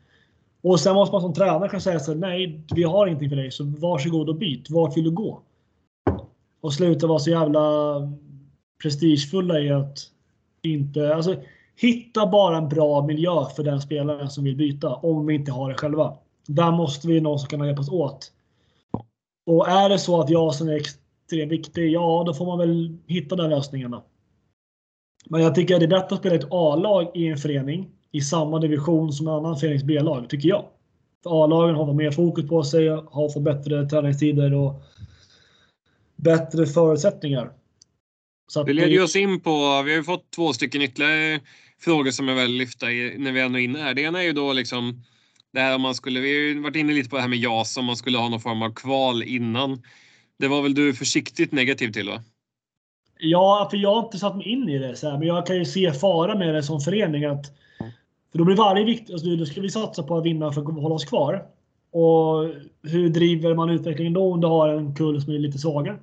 Och 0.61 0.79
sen 0.79 0.95
måste 0.95 1.13
man 1.13 1.21
som 1.21 1.33
tränare 1.33 1.69
kunna 1.69 1.79
säga 1.79 1.99
så 1.99 2.11
här, 2.11 2.19
nej, 2.19 2.61
vi 2.75 2.83
har 2.83 3.07
ingenting 3.07 3.29
för 3.29 3.35
dig, 3.35 3.51
så 3.51 3.63
varsågod 3.63 4.29
och 4.29 4.35
byt. 4.35 4.69
Vart 4.69 4.97
vill 4.97 5.03
du 5.03 5.11
gå? 5.11 5.41
Och 6.61 6.73
sluta 6.73 7.07
vara 7.07 7.19
så 7.19 7.29
jävla 7.29 7.61
prestigefulla 8.81 9.59
i 9.59 9.69
att 9.69 9.97
inte... 10.61 11.15
Alltså, 11.15 11.35
hitta 11.75 12.27
bara 12.27 12.57
en 12.57 12.69
bra 12.69 13.05
miljö 13.05 13.45
för 13.55 13.63
den 13.63 13.81
spelaren 13.81 14.29
som 14.29 14.43
vill 14.43 14.55
byta, 14.55 14.95
om 14.95 15.25
vi 15.25 15.35
inte 15.35 15.51
har 15.51 15.69
det 15.69 15.75
själva. 15.77 16.17
Där 16.47 16.71
måste 16.71 17.07
vi 17.07 17.21
någon 17.21 17.39
som 17.39 17.49
kan 17.49 17.67
hjälpas 17.67 17.89
åt. 17.89 18.31
Och 19.45 19.69
är 19.69 19.89
det 19.89 19.99
så 19.99 20.21
att 20.21 20.29
jag 20.29 20.55
som 20.55 20.69
är 20.69 20.75
extremt 21.31 21.51
viktig, 21.51 21.91
ja 21.91 22.23
då 22.25 22.33
får 22.33 22.45
man 22.45 22.59
väl 22.59 22.97
hitta 23.07 23.35
den 23.35 23.49
lösningen. 23.49 23.91
Då. 23.91 24.05
Men 25.29 25.41
jag 25.41 25.55
tycker 25.55 25.73
att 25.73 25.79
det 25.79 25.85
är 25.85 25.87
bättre 25.87 26.15
att 26.15 26.19
spela 26.19 26.35
ett 26.35 26.47
A-lag 26.51 27.11
i 27.15 27.27
en 27.27 27.37
förening 27.37 27.89
i 28.11 28.21
samma 28.21 28.59
division 28.59 29.13
som 29.13 29.27
en 29.27 29.33
annan 29.33 29.57
förenings 29.57 29.83
B-lag, 29.83 30.29
tycker 30.29 30.49
jag. 30.49 30.65
För 31.23 31.43
A-lagen 31.43 31.75
har 31.75 31.93
mer 31.93 32.11
fokus 32.11 32.49
på 32.49 32.63
sig, 32.63 32.87
har 32.87 33.33
fått 33.33 33.43
bättre 33.43 33.89
träningstider 33.89 34.53
och 34.53 34.81
bättre 36.15 36.65
förutsättningar. 36.65 37.51
Så 38.51 38.63
det 38.63 38.73
leder 38.73 38.89
ju 38.89 39.03
oss 39.03 39.15
in 39.15 39.39
på, 39.39 39.51
vi 39.85 39.91
har 39.91 39.97
ju 39.97 40.03
fått 40.03 40.31
två 40.35 40.53
stycken 40.53 40.81
ytterligare 40.81 41.39
frågor 41.79 42.11
som 42.11 42.27
jag 42.27 42.35
vill 42.35 42.51
lyfta 42.51 42.91
i, 42.91 43.17
när 43.17 43.31
vi 43.31 43.41
ändå 43.41 43.59
är 43.59 43.63
inne 43.63 43.79
här. 43.79 43.93
Det 43.93 44.01
ena 44.01 44.19
är 44.19 44.23
ju 44.25 44.33
då 44.33 44.53
liksom 44.53 45.03
det 45.53 45.59
här 45.59 45.75
om 45.75 45.81
man 45.81 45.95
skulle, 45.95 46.19
vi 46.19 46.27
har 46.27 46.41
ju 46.41 46.61
varit 46.61 46.75
inne 46.75 46.93
lite 46.93 47.09
på 47.09 47.15
det 47.15 47.21
här 47.21 47.29
med 47.29 47.39
JAS, 47.39 47.77
om 47.77 47.85
man 47.85 47.95
skulle 47.95 48.17
ha 48.17 48.29
någon 48.29 48.41
form 48.41 48.61
av 48.61 48.73
kval 48.73 49.23
innan. 49.23 49.81
Det 50.41 50.47
var 50.47 50.61
väl 50.61 50.73
du 50.73 50.93
försiktigt 50.93 51.51
negativ 51.51 51.91
till 51.91 52.09
va? 52.09 52.23
Ja, 53.19 53.67
för 53.71 53.77
jag 53.77 53.95
har 53.95 54.05
inte 54.05 54.17
satt 54.17 54.37
mig 54.37 54.47
in 54.47 54.69
i 54.69 54.77
det, 54.77 54.95
så 54.95 55.09
här, 55.09 55.17
men 55.17 55.27
jag 55.27 55.45
kan 55.45 55.55
ju 55.55 55.65
se 55.65 55.93
fara 55.93 56.37
med 56.37 56.55
det 56.55 56.63
som 56.63 56.79
förening. 56.79 57.25
Att, 57.25 57.45
för 58.31 58.37
då 58.37 58.45
blir 58.45 58.55
varje 58.55 58.85
viktigt, 58.85 59.11
alltså, 59.11 59.35
då 59.35 59.45
ska 59.45 59.61
vi 59.61 59.69
satsa 59.69 60.03
på 60.03 60.17
att 60.17 60.25
vinna 60.25 60.51
för 60.51 60.61
att 60.61 60.67
hålla 60.67 60.95
oss 60.95 61.05
kvar. 61.05 61.45
Och 61.91 62.53
hur 62.83 63.09
driver 63.09 63.55
man 63.55 63.69
utvecklingen 63.69 64.13
då 64.13 64.33
om 64.33 64.41
du 64.41 64.47
har 64.47 64.69
en 64.69 64.95
kull 64.95 65.21
som 65.21 65.33
är 65.33 65.39
lite 65.39 65.57
svagare? 65.57 65.99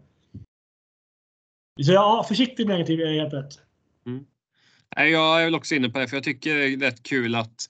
Så 1.87 1.93
ja, 1.93 2.25
försiktigt 2.29 2.69
negativ 2.69 3.01
är 3.01 3.13
helt 3.13 3.35
rätt. 3.35 3.59
Mm. 4.07 4.25
Jag 4.97 5.41
är 5.41 5.45
väl 5.45 5.55
också 5.55 5.75
inne 5.75 5.89
på 5.89 5.99
det, 5.99 6.09
för 6.09 6.17
jag 6.17 6.25
tycker 6.25 6.55
det 6.55 6.65
är 6.65 6.77
rätt 6.77 7.03
kul 7.03 7.35
att 7.35 7.69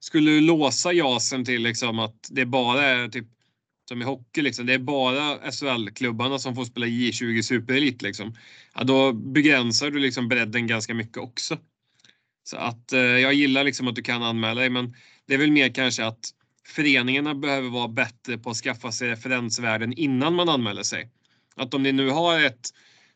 skulle 0.00 0.30
du 0.30 0.40
låsa 0.40 0.92
JASen 0.92 1.44
till 1.44 1.62
liksom 1.62 1.98
att 1.98 2.28
det 2.30 2.46
bara 2.46 2.82
är 2.82 3.08
typ 3.08 3.26
som 3.88 4.02
i 4.02 4.04
hockey, 4.04 4.42
liksom, 4.42 4.66
det 4.66 4.74
är 4.74 4.78
bara 4.78 5.50
SHL-klubbarna 5.50 6.38
som 6.38 6.54
får 6.54 6.64
spela 6.64 6.86
J20 6.86 7.42
Superelit. 7.42 8.02
Liksom. 8.02 8.34
Ja, 8.74 8.84
då 8.84 9.12
begränsar 9.12 9.90
du 9.90 9.98
liksom 9.98 10.28
bredden 10.28 10.66
ganska 10.66 10.94
mycket 10.94 11.16
också. 11.16 11.58
Så 12.44 12.56
att 12.56 12.92
eh, 12.92 13.00
jag 13.00 13.34
gillar 13.34 13.64
liksom 13.64 13.88
att 13.88 13.94
du 13.94 14.02
kan 14.02 14.22
anmäla 14.22 14.60
dig, 14.60 14.70
men 14.70 14.94
det 15.26 15.34
är 15.34 15.38
väl 15.38 15.50
mer 15.50 15.74
kanske 15.74 16.06
att 16.06 16.30
föreningarna 16.66 17.34
behöver 17.34 17.68
vara 17.68 17.88
bättre 17.88 18.38
på 18.38 18.50
att 18.50 18.56
skaffa 18.56 18.92
sig 18.92 19.08
referensvärden 19.08 19.92
innan 19.92 20.34
man 20.34 20.48
anmäler 20.48 20.82
sig. 20.82 21.10
Att 21.56 21.74
om 21.74 21.82
ni 21.82 21.92
nu 21.92 22.10
har 22.10 22.40
ett 22.40 22.70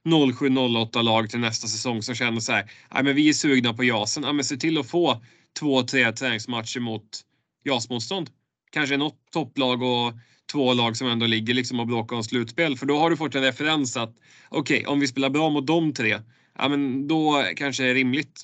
07-08 0.09 1.03
lag 1.03 1.30
till 1.30 1.40
nästa 1.40 1.68
säsong 1.68 2.03
som 2.03 2.14
känner 2.14 2.40
så 2.40 2.53
här, 2.53 2.70
nej 2.94 3.03
men 3.03 3.14
vi 3.14 3.28
är 3.28 3.32
sugna 3.32 3.74
på 3.74 3.84
JASen. 3.84 4.22
Ja, 4.22 4.32
men 4.32 4.44
se 4.44 4.57
till 4.57 4.78
att 4.78 4.90
få 4.90 5.22
två, 5.59 5.82
tre 5.82 6.12
träningsmatcher 6.12 6.80
mot 6.80 7.20
JAS-motstånd. 7.64 8.30
Kanske 8.70 8.97
något 8.97 9.18
topplag 9.32 9.82
och 9.82 10.12
två 10.53 10.74
lag 10.74 10.96
som 10.96 11.09
ändå 11.09 11.26
ligger 11.26 11.55
liksom 11.55 11.80
och 11.80 11.86
bråkar 11.86 12.16
om 12.16 12.24
slutspel. 12.24 12.76
För 12.76 12.86
då 12.86 12.98
har 12.98 13.11
du 13.11 13.16
fått 13.16 13.34
en 13.34 13.42
referens 13.42 13.96
att 13.96 14.14
okej, 14.48 14.80
okay, 14.80 14.92
om 14.92 15.00
vi 15.00 15.09
spelar 15.09 15.30
bra 15.30 15.50
mot 15.50 15.66
de 15.66 15.94
tre, 15.94 16.18
ja 16.59 16.68
men 16.68 17.09
då 17.09 17.44
kanske 17.57 17.82
det 17.82 17.90
är 17.90 17.94
rimligt. 17.94 18.42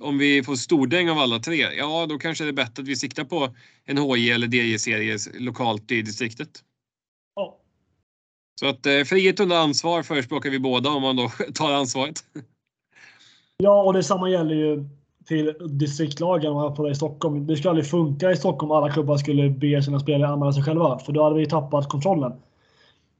Om 0.00 0.18
vi 0.18 0.42
får 0.42 0.56
stordäng 0.56 1.10
av 1.10 1.18
alla 1.18 1.38
tre, 1.38 1.56
ja 1.56 2.06
då 2.08 2.18
kanske 2.18 2.44
det 2.44 2.50
är 2.50 2.52
bättre 2.52 2.82
att 2.82 2.88
vi 2.88 2.96
siktar 2.96 3.24
på 3.24 3.54
en 3.84 3.98
HJ 3.98 4.30
eller 4.30 4.54
DJ-serie 4.54 5.18
lokalt 5.38 5.92
i 5.92 6.02
distriktet. 6.02 6.48
Ja. 7.34 7.58
Så 8.60 8.66
att 8.66 8.86
eh, 8.86 9.04
frihet 9.04 9.40
under 9.40 9.56
ansvar 9.56 10.02
förespråkar 10.02 10.50
vi 10.50 10.58
båda 10.58 10.90
om 10.90 11.02
man 11.02 11.16
då 11.16 11.28
tar 11.54 11.72
ansvaret. 11.72 12.24
Ja, 13.56 13.82
och 13.82 13.92
detsamma 13.92 14.30
gäller 14.30 14.54
ju 14.54 14.88
till 15.26 15.54
distriktslagen 15.60 16.52
och 16.52 16.76
på 16.76 16.84
det 16.84 16.90
i 16.90 16.94
Stockholm. 16.94 17.46
Det 17.46 17.56
skulle 17.56 17.70
aldrig 17.70 17.86
funka 17.86 18.30
i 18.30 18.36
Stockholm 18.36 18.70
om 18.70 18.76
alla 18.76 18.92
klubbar 18.92 19.16
skulle 19.16 19.50
be 19.50 19.82
sina 19.82 20.00
spelare 20.00 20.30
anmäla 20.30 20.52
sig 20.52 20.62
själva. 20.62 20.98
För 20.98 21.12
då 21.12 21.22
hade 21.22 21.36
vi 21.36 21.46
tappat 21.46 21.88
kontrollen. 21.88 22.32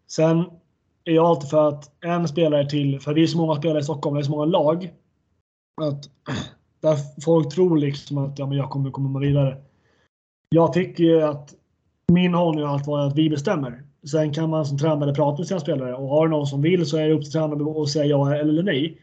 Sen 0.06 0.44
är 1.04 1.12
jag 1.12 1.26
alltid 1.26 1.50
för 1.50 1.68
att 1.68 2.04
en 2.04 2.28
spelare 2.28 2.70
till, 2.70 3.00
för 3.00 3.14
vi 3.14 3.22
är 3.22 3.26
så 3.26 3.38
många 3.38 3.54
spelare 3.54 3.78
i 3.78 3.82
Stockholm, 3.82 4.14
det 4.14 4.20
är 4.20 4.24
så 4.24 4.30
många 4.30 4.44
lag. 4.44 4.92
Att 5.82 6.10
där 6.80 6.96
folk 7.24 7.54
tror 7.54 7.76
liksom 7.76 8.18
att 8.18 8.38
ja, 8.38 8.46
men 8.46 8.58
jag 8.58 8.70
kommer 8.70 8.90
komma 8.90 9.18
vidare. 9.18 9.56
Jag 10.48 10.72
tycker 10.72 11.04
ju 11.04 11.22
att 11.22 11.54
min 12.12 12.34
hållning 12.34 12.64
har 12.64 12.72
alltid 12.72 12.86
varit 12.86 13.12
att 13.12 13.18
vi 13.18 13.30
bestämmer. 13.30 13.82
Sen 14.10 14.32
kan 14.32 14.50
man 14.50 14.66
som 14.66 14.78
tränare 14.78 15.14
prata 15.14 15.38
med 15.38 15.46
sina 15.46 15.60
spelare 15.60 15.94
och 15.94 16.08
har 16.08 16.28
någon 16.28 16.46
som 16.46 16.62
vill 16.62 16.86
så 16.86 16.96
är 16.96 17.08
det 17.08 17.14
upp 17.14 17.22
till 17.22 17.32
tränaren 17.32 17.82
att 17.82 17.88
säga 17.88 18.04
ja 18.04 18.34
eller 18.34 18.62
nej. 18.62 19.00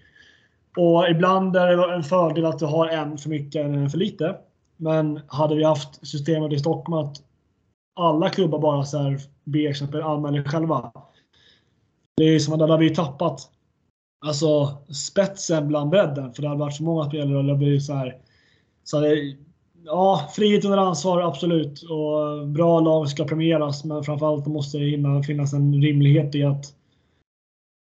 Och 0.77 1.09
ibland 1.09 1.55
är 1.55 1.77
det 1.77 1.93
en 1.93 2.03
fördel 2.03 2.45
att 2.45 2.59
du 2.59 2.65
har 2.65 2.87
en 2.87 3.17
för 3.17 3.29
mycket 3.29 3.65
än 3.65 3.73
en 3.73 3.89
för 3.89 3.97
lite. 3.97 4.37
Men 4.77 5.19
hade 5.27 5.55
vi 5.55 5.63
haft 5.63 6.07
systemet 6.07 6.53
i 6.53 6.59
Stockholm 6.59 7.07
att 7.07 7.17
alla 7.95 8.29
klubbar 8.29 8.59
bara 8.59 8.85
så 8.85 8.97
här 8.97 9.19
ber 9.43 9.69
exempel 9.69 10.01
anmäler 10.01 10.43
själva. 10.43 10.91
Det 12.17 12.23
är 12.23 12.39
som 12.39 12.53
att 12.53 12.59
då 12.59 12.67
hade 12.67 12.83
vi 12.83 12.95
tappat 12.95 13.49
alltså 14.25 14.77
spetsen 14.93 15.67
bland 15.67 15.89
bredden. 15.89 16.33
För 16.33 16.41
det 16.41 16.47
hade 16.47 16.59
varit 16.59 16.75
så 16.75 16.83
många 16.83 17.05
spelare 17.05 17.37
och 17.37 17.43
det 17.43 17.55
blir 17.55 17.79
så 17.79 17.93
här. 17.93 18.17
Så 18.83 18.99
det, 18.99 19.35
ja, 19.85 20.29
frihet 20.35 20.65
under 20.65 20.77
ansvar 20.77 21.21
absolut. 21.21 21.81
Och 21.81 22.47
bra 22.47 22.79
lag 22.79 23.09
ska 23.09 23.23
premieras. 23.23 23.83
Men 23.83 24.03
framförallt 24.03 24.47
måste 24.47 24.77
det 24.77 25.23
finnas 25.23 25.53
en 25.53 25.81
rimlighet 25.81 26.35
i 26.35 26.43
att 26.43 26.65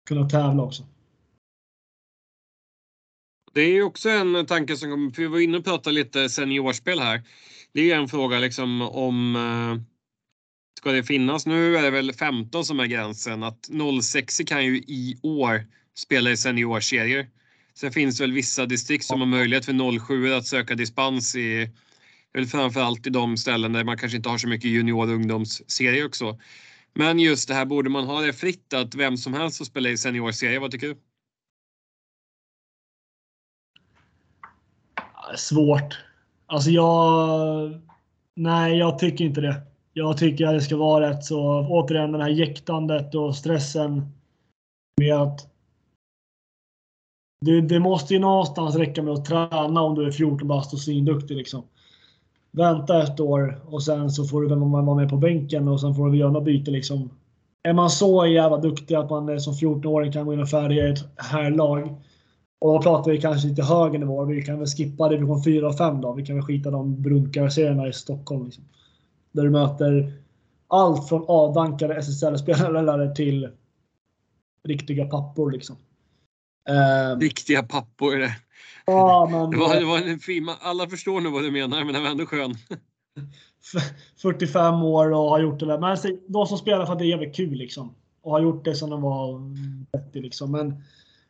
kunna 0.10 0.30
tävla 0.30 0.64
också. 0.64 0.84
Det 3.54 3.62
är 3.62 3.82
också 3.82 4.10
en 4.10 4.46
tanke 4.46 4.78
som 4.78 4.90
kommer, 4.90 5.12
för 5.12 5.22
vi 5.22 5.28
var 5.28 5.40
inne 5.40 5.58
och 5.58 5.66
pratade 5.66 5.94
lite 5.94 6.30
seniorspel 6.30 7.00
här. 7.00 7.22
Det 7.74 7.92
är 7.92 7.96
en 7.96 8.08
fråga 8.08 8.40
liksom 8.40 8.82
om 8.82 9.36
eh, 9.36 9.84
ska 10.78 10.92
det 10.92 11.04
finnas, 11.04 11.46
nu 11.46 11.78
är 11.78 11.84
det 11.84 11.90
väl 11.90 12.14
15 12.14 12.66
som 12.66 12.80
är 12.80 12.86
gränsen, 12.86 13.44
att 13.44 13.70
06 14.04 14.42
kan 14.48 14.66
ju 14.66 14.78
i 14.78 15.20
år 15.24 15.66
spela 15.98 16.32
i 16.32 16.38
seniorserier. 16.38 17.30
Sen 17.74 17.92
finns 17.92 18.18
det 18.18 18.24
väl 18.24 18.32
vissa 18.32 18.66
distrikt 18.66 19.06
som 19.06 19.20
har 19.20 19.28
möjlighet 19.28 19.66
för 19.66 20.00
07 20.00 20.34
att 20.34 20.48
söka 20.48 20.76
dispens 20.76 21.36
i, 21.36 21.70
väl 22.34 22.48
framförallt 22.48 23.08
i 23.08 23.10
de 23.10 23.38
ställen 23.38 23.74
där 23.74 23.84
man 23.84 23.98
kanske 23.98 24.18
inte 24.18 24.30
har 24.30 24.38
så 24.38 24.48
mycket 24.48 24.72
junior 24.72 25.04
och 25.04 25.14
ungdomsserier 25.14 26.06
också. 26.06 26.40
Men 26.94 27.20
just 27.20 27.48
det 27.48 27.54
här, 27.54 27.66
borde 27.66 27.90
man 27.90 28.06
ha 28.06 28.22
det 28.22 28.34
fritt 28.34 28.74
att 28.74 28.96
vem 28.96 29.18
som 29.18 29.34
helst 29.34 29.58
får 29.58 29.66
spela 29.66 29.90
i 29.90 29.98
seniorserier? 29.98 30.60
Vad 30.60 30.72
tycker 30.72 30.88
du? 30.88 30.96
Svårt. 35.36 35.98
Alltså 36.46 36.70
jag... 36.70 37.82
Nej, 38.36 38.78
jag 38.78 39.00
tycker 39.00 39.26
inte 39.26 39.42
det. 39.42 39.62
Jag 39.94 40.18
tycker 40.18 40.48
att 40.48 40.54
det 40.54 40.62
ska 40.62 40.78
vara 40.78 41.10
rätt 41.10 41.24
så. 41.24 41.68
Återigen, 41.70 42.12
det 42.12 42.24
här 42.24 42.30
jäktandet 42.30 43.16
och 43.16 43.36
stressen 43.36 44.06
med 45.02 45.16
att 45.16 45.48
det, 47.46 47.62
det, 47.62 47.80
måste 47.80 48.14
ju 48.14 48.20
någonstans 48.20 48.76
räcka 48.76 49.04
med 49.04 49.14
att 49.14 49.26
träna 49.26 49.82
om 49.82 49.96
du 49.96 50.06
är 50.06 50.12
14 50.12 50.48
bast 50.48 50.74
och 50.74 50.80
svinduktig. 50.80 51.38
Liksom. 51.38 51.64
Vänta 52.52 53.04
ett 53.04 53.20
år 53.20 53.62
och 53.66 53.84
sen 53.84 54.12
så 54.12 54.26
får 54.26 54.42
du 54.42 54.48
väl 54.48 54.60
vara 54.60 54.96
med 54.96 55.10
på 55.10 55.18
bänken 55.18 55.68
och 55.68 55.82
sen 55.82 55.96
får 55.96 56.10
du 56.10 56.18
göra 56.18 56.32
något 56.32 56.44
byte. 56.44 56.72
Liksom. 56.72 57.10
Är 57.64 57.74
man 57.74 57.90
så 57.90 58.26
jävla 58.26 58.58
duktig 58.58 58.96
att 58.96 59.10
man 59.10 59.42
som 59.42 59.54
14-åring 59.54 60.12
kan 60.12 60.26
gå 60.26 60.34
in 60.34 60.42
och 60.42 60.50
färdiga 60.50 60.90
ett 60.90 61.00
herrlag 61.18 61.96
och 62.62 62.74
då 62.74 62.82
pratar 62.82 63.12
vi 63.12 63.22
kanske 63.22 63.48
lite 63.48 63.64
högre 63.64 63.98
nivå. 63.98 64.26
Vi 64.26 64.42
kan 64.42 64.60
väl 64.60 64.68
skippa 64.68 65.10
division 65.10 65.44
4 65.44 65.68
och 65.68 65.78
5 65.78 66.02
då. 66.02 66.14
Vi 66.14 66.26
kan 66.26 66.36
väl 66.36 66.46
skita 66.46 66.72
de 66.72 67.02
brunkarserierna 67.02 67.88
i 67.88 67.94
Stockholm. 67.94 68.46
Liksom. 68.46 68.64
Där 69.32 69.44
du 69.44 69.50
möter 69.50 70.14
allt 70.68 71.10
från 71.10 71.26
avdankade 71.28 71.96
SSL-spelare 71.96 73.16
till 73.16 73.50
riktiga 74.64 75.06
pappor. 75.06 75.52
Liksom. 75.52 75.76
Uh, 76.70 77.20
riktiga 77.20 77.64
pappor. 77.64 78.16
Det. 78.20 78.32
Ja, 78.86 79.28
men, 79.32 79.52
det 79.52 79.58
var, 79.58 79.80
det 79.80 79.86
var 79.86 79.98
en 79.98 80.20
fin, 80.20 80.50
alla 80.62 80.88
förstår 80.88 81.22
nog 81.22 81.34
vad 81.34 81.44
du 81.44 81.52
menar, 81.52 81.84
men 81.84 81.94
den 81.94 82.04
var 82.04 82.10
ändå 82.10 82.26
skön. 82.26 82.56
45 84.22 84.84
år 84.84 85.12
och 85.12 85.30
har 85.30 85.40
gjort 85.40 85.60
det 85.60 85.66
där. 85.66 85.80
Men 85.80 85.90
alltså, 85.90 86.08
de 86.28 86.48
som 86.48 86.58
spelar 86.58 86.86
för 86.86 86.94
att 86.94 87.00
det 87.00 87.06
är 87.06 87.10
jävligt 87.10 87.36
kul 87.36 87.54
liksom. 87.54 87.96
Och 88.22 88.32
har 88.32 88.42
gjort 88.42 88.66
det 88.66 88.76
som 88.76 88.90
de 88.90 89.02
var 89.02 89.40
30 89.98 90.22
liksom. 90.22 90.52
Men 90.52 90.84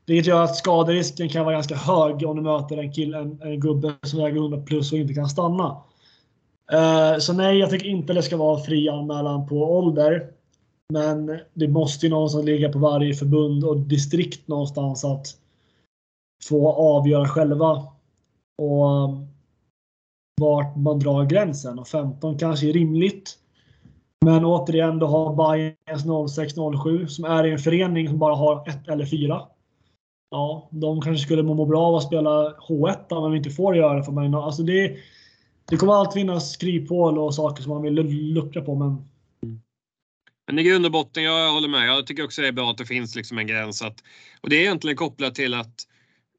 vilket 0.05 0.27
gör 0.27 0.43
att 0.43 0.55
skaderisken 0.55 1.29
kan 1.29 1.45
vara 1.45 1.55
ganska 1.55 1.75
hög 1.75 2.25
om 2.25 2.35
du 2.35 2.41
möter 2.41 2.77
en, 2.77 2.93
kill, 2.93 3.13
en, 3.13 3.41
en 3.41 3.59
gubbe 3.59 3.93
som 4.03 4.19
väger 4.19 4.37
100 4.37 4.61
plus 4.61 4.91
och 4.91 4.97
inte 4.97 5.13
kan 5.13 5.29
stanna. 5.29 5.77
Uh, 6.73 7.19
så 7.19 7.33
nej, 7.33 7.57
jag 7.57 7.69
tycker 7.69 7.87
inte 7.87 8.13
det 8.13 8.23
ska 8.23 8.37
vara 8.37 8.59
fri 8.59 8.89
anmälan 8.89 9.47
på 9.47 9.55
ålder. 9.55 10.31
Men 10.93 11.39
det 11.53 11.67
måste 11.67 12.05
ju 12.05 12.09
någonstans 12.09 12.45
ligga 12.45 12.71
på 12.71 12.79
varje 12.79 13.13
förbund 13.13 13.63
och 13.63 13.77
distrikt 13.77 14.47
någonstans 14.47 15.05
att 15.05 15.27
få 16.43 16.71
avgöra 16.71 17.27
själva. 17.27 17.87
Och 18.57 18.85
um, 18.85 19.27
vart 20.41 20.75
man 20.75 20.99
drar 20.99 21.25
gränsen. 21.25 21.79
Och 21.79 21.87
15 21.87 22.37
kanske 22.37 22.69
är 22.69 22.73
rimligt. 22.73 23.37
Men 24.25 24.45
återigen, 24.45 24.99
då 24.99 25.07
har 25.07 25.35
Bayerns 25.35 26.33
0607 26.35 27.07
som 27.07 27.25
är 27.25 27.45
i 27.45 27.51
en 27.51 27.59
förening 27.59 28.07
som 28.07 28.19
bara 28.19 28.35
har 28.35 28.69
ett 28.69 28.87
eller 28.87 29.05
fyra 29.05 29.41
ja, 30.31 30.69
de 30.71 31.01
kanske 31.01 31.25
skulle 31.25 31.43
må 31.43 31.65
bra 31.65 31.81
av 31.81 31.95
att 31.95 32.03
spela 32.03 32.53
H1 32.53 33.21
men 33.21 33.37
inte 33.37 33.49
får 33.49 33.75
göra 33.75 33.97
det. 33.97 34.03
För 34.03 34.11
mig. 34.11 34.33
alltså 34.33 34.63
det, 34.63 34.97
det 35.69 35.77
kommer 35.77 35.93
alltid 35.93 36.21
finnas 36.21 36.57
kryphål 36.57 37.17
och 37.17 37.35
saker 37.35 37.63
som 37.63 37.69
man 37.69 37.81
vill 37.81 37.93
luckra 38.33 38.61
på. 38.61 38.75
Men... 38.75 38.87
Mm. 39.43 39.61
Men 40.47 40.59
i 40.59 40.63
grund 40.63 40.85
och 40.85 40.91
botten, 40.91 41.23
jag 41.23 41.53
håller 41.53 41.67
med. 41.67 41.87
Jag 41.87 42.07
tycker 42.07 42.23
också 42.23 42.41
det 42.41 42.47
är 42.47 42.51
bra 42.51 42.71
att 42.71 42.77
det 42.77 42.85
finns 42.85 43.15
liksom 43.15 43.37
en 43.37 43.47
gräns. 43.47 43.81
Att, 43.81 44.03
och 44.41 44.49
det 44.49 44.55
är 44.55 44.61
egentligen 44.61 44.97
kopplat 44.97 45.35
till 45.35 45.53
att 45.53 45.67